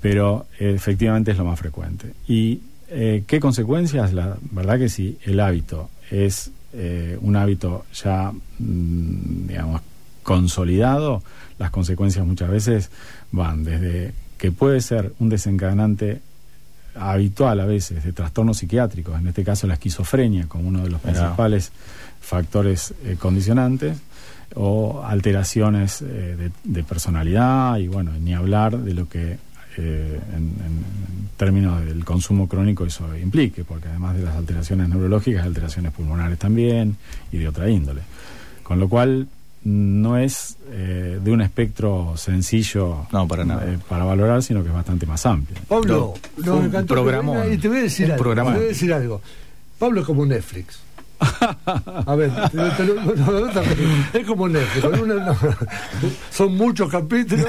pero 0.00 0.46
eh, 0.58 0.72
efectivamente 0.74 1.32
es 1.32 1.38
lo 1.38 1.44
más 1.44 1.58
frecuente. 1.58 2.12
¿Y 2.26 2.60
eh, 2.88 3.24
qué 3.26 3.40
consecuencias? 3.40 4.12
La 4.12 4.36
verdad 4.52 4.78
que 4.78 4.88
sí, 4.88 5.18
el 5.24 5.40
hábito 5.40 5.90
es 6.10 6.50
eh, 6.72 7.18
un 7.20 7.36
hábito 7.36 7.84
ya, 7.92 8.32
mm, 8.58 9.46
digamos, 9.48 9.82
consolidado, 10.22 11.22
las 11.58 11.70
consecuencias 11.70 12.26
muchas 12.26 12.50
veces 12.50 12.90
van 13.32 13.64
desde 13.64 14.12
que 14.38 14.50
puede 14.52 14.80
ser 14.80 15.12
un 15.20 15.28
desencadenante 15.28 16.20
habitual 16.94 17.60
a 17.60 17.64
veces 17.64 18.04
de 18.04 18.12
trastornos 18.12 18.58
psiquiátricos, 18.58 19.18
en 19.18 19.26
este 19.28 19.44
caso 19.44 19.66
la 19.66 19.74
esquizofrenia 19.74 20.46
como 20.46 20.68
uno 20.68 20.82
de 20.82 20.90
los 20.90 21.00
principales 21.00 21.72
factores 22.20 22.94
eh, 23.04 23.16
condicionantes, 23.18 23.98
o 24.54 25.02
alteraciones 25.02 26.02
eh, 26.02 26.04
de, 26.36 26.50
de 26.64 26.84
personalidad 26.84 27.78
y 27.78 27.88
bueno, 27.88 28.12
ni 28.20 28.34
hablar 28.34 28.76
de 28.76 28.92
lo 28.92 29.08
que 29.08 29.38
eh, 29.78 30.20
en, 30.30 30.36
en- 30.36 30.42
en 30.66 31.28
términos 31.38 31.82
del 31.84 32.04
consumo 32.04 32.46
crónico 32.46 32.84
eso 32.84 33.16
implique, 33.16 33.64
porque 33.64 33.88
además 33.88 34.14
de 34.16 34.22
las 34.24 34.36
alteraciones 34.36 34.88
neurológicas, 34.90 35.42
hay 35.42 35.48
alteraciones 35.48 35.92
pulmonares 35.92 36.38
también 36.38 36.96
y 37.32 37.38
de 37.38 37.48
otra 37.48 37.68
índole. 37.70 38.02
Con 38.62 38.78
lo 38.78 38.88
cual 38.90 39.26
no 39.64 40.18
es 40.18 40.56
eh, 40.70 41.20
de 41.22 41.30
un 41.30 41.40
espectro 41.40 42.14
sencillo 42.16 43.06
No, 43.12 43.28
para 43.28 43.44
nada. 43.44 43.64
eh, 43.70 43.78
para 43.88 44.04
valorar, 44.04 44.42
sino 44.42 44.62
que 44.62 44.68
es 44.68 44.74
bastante 44.74 45.06
más 45.06 45.24
amplio. 45.26 45.56
Pablo, 45.68 46.14
No, 46.38 46.44
nos 46.44 46.58
un 46.60 46.66
encantó 46.66 46.94
y 47.52 47.58
te 47.58 47.68
voy 47.68 47.78
a 47.78 47.82
decir 47.82 48.12
algo. 48.12 48.34
Te 48.34 48.40
voy 48.42 48.54
a 48.54 48.58
decir 48.60 48.92
algo. 48.92 49.20
Pablo 49.78 50.00
es 50.00 50.06
como 50.06 50.26
Netflix. 50.26 50.80
A 52.06 52.14
ver, 52.16 52.30
te 52.50 52.56
lo- 52.56 52.70
te 52.70 52.84
lo- 52.84 52.94
no, 52.94 53.14
no, 53.32 53.40
no, 53.52 53.60
es 54.12 54.26
como 54.26 54.48
Netflix. 54.48 54.84
con 54.84 55.00
una- 55.00 55.24
no, 55.26 55.36
son 56.30 56.56
muchos 56.56 56.90
capítulos 56.90 57.46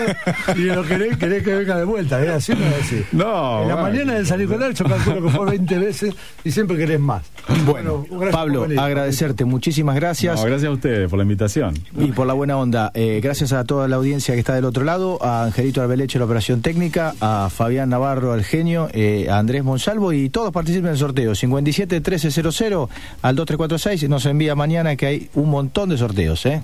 y 0.56 0.62
lo 0.62 0.84
querés, 0.84 1.18
querés 1.18 1.44
que 1.44 1.56
venga 1.56 1.78
de 1.78 1.84
vuelta. 1.86 2.22
¿Es 2.24 2.30
así 2.30 2.54
no 2.54 2.66
es 2.66 2.84
así? 2.84 3.04
No, 3.12 3.62
En 3.64 3.68
la 3.70 3.76
bueno. 3.76 3.82
mañana 3.90 4.14
de 4.16 4.26
San 4.26 4.40
Nicolás 4.40 4.74
yo 4.76 4.86
calculo 4.86 5.24
que 5.24 5.30
fue 5.30 5.46
20 5.52 5.78
veces 5.80 6.14
y 6.44 6.52
siempre 6.52 6.78
querés 6.78 7.00
más. 7.00 7.24
Bueno, 7.66 8.06
gracias 8.10 8.32
Pablo, 8.32 8.68
agradecerte, 8.78 9.46
muchísimas 9.46 9.96
gracias. 9.96 10.36
No, 10.40 10.46
gracias 10.46 10.70
a 10.70 10.74
ustedes 10.74 11.10
por 11.10 11.18
la 11.18 11.24
invitación. 11.24 11.74
Y 11.98 12.12
por 12.12 12.28
la 12.28 12.34
buena 12.34 12.58
onda. 12.58 12.92
Eh, 12.94 13.20
gracias 13.24 13.54
a 13.54 13.64
toda 13.64 13.88
la 13.88 13.96
audiencia 13.98 14.34
que 14.34 14.40
está 14.40 14.54
del 14.56 14.66
otro 14.66 14.84
lado, 14.84 15.24
a 15.24 15.44
Angelito 15.46 15.82
Arbeleche, 15.82 16.20
la 16.20 16.26
operación 16.26 16.62
técnica, 16.62 17.14
a 17.22 17.50
Fabián 17.50 17.90
Navarro, 17.90 18.34
el 18.36 18.44
genio, 18.44 18.88
eh, 18.94 19.28
a 19.30 19.38
Andrés 19.40 19.64
Monsalvo 19.64 20.14
y 20.14 20.30
todos 20.30 20.52
participen 20.52 20.88
en 20.88 20.92
el 20.94 20.98
sorteo. 20.98 21.36
57 21.36 21.96
1300 21.98 22.90
al 23.22 23.36
2346. 23.68 24.10
Nos 24.10 24.26
envía 24.26 24.56
mañana 24.56 24.96
que 24.96 25.06
hay 25.06 25.30
un 25.36 25.50
montón 25.50 25.90
de 25.90 25.98
sorteos. 25.98 26.46
¿eh? 26.46 26.62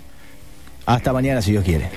Hasta 0.85 1.13
mañana, 1.13 1.41
si 1.41 1.51
Dios 1.51 1.63
quiere. 1.63 1.89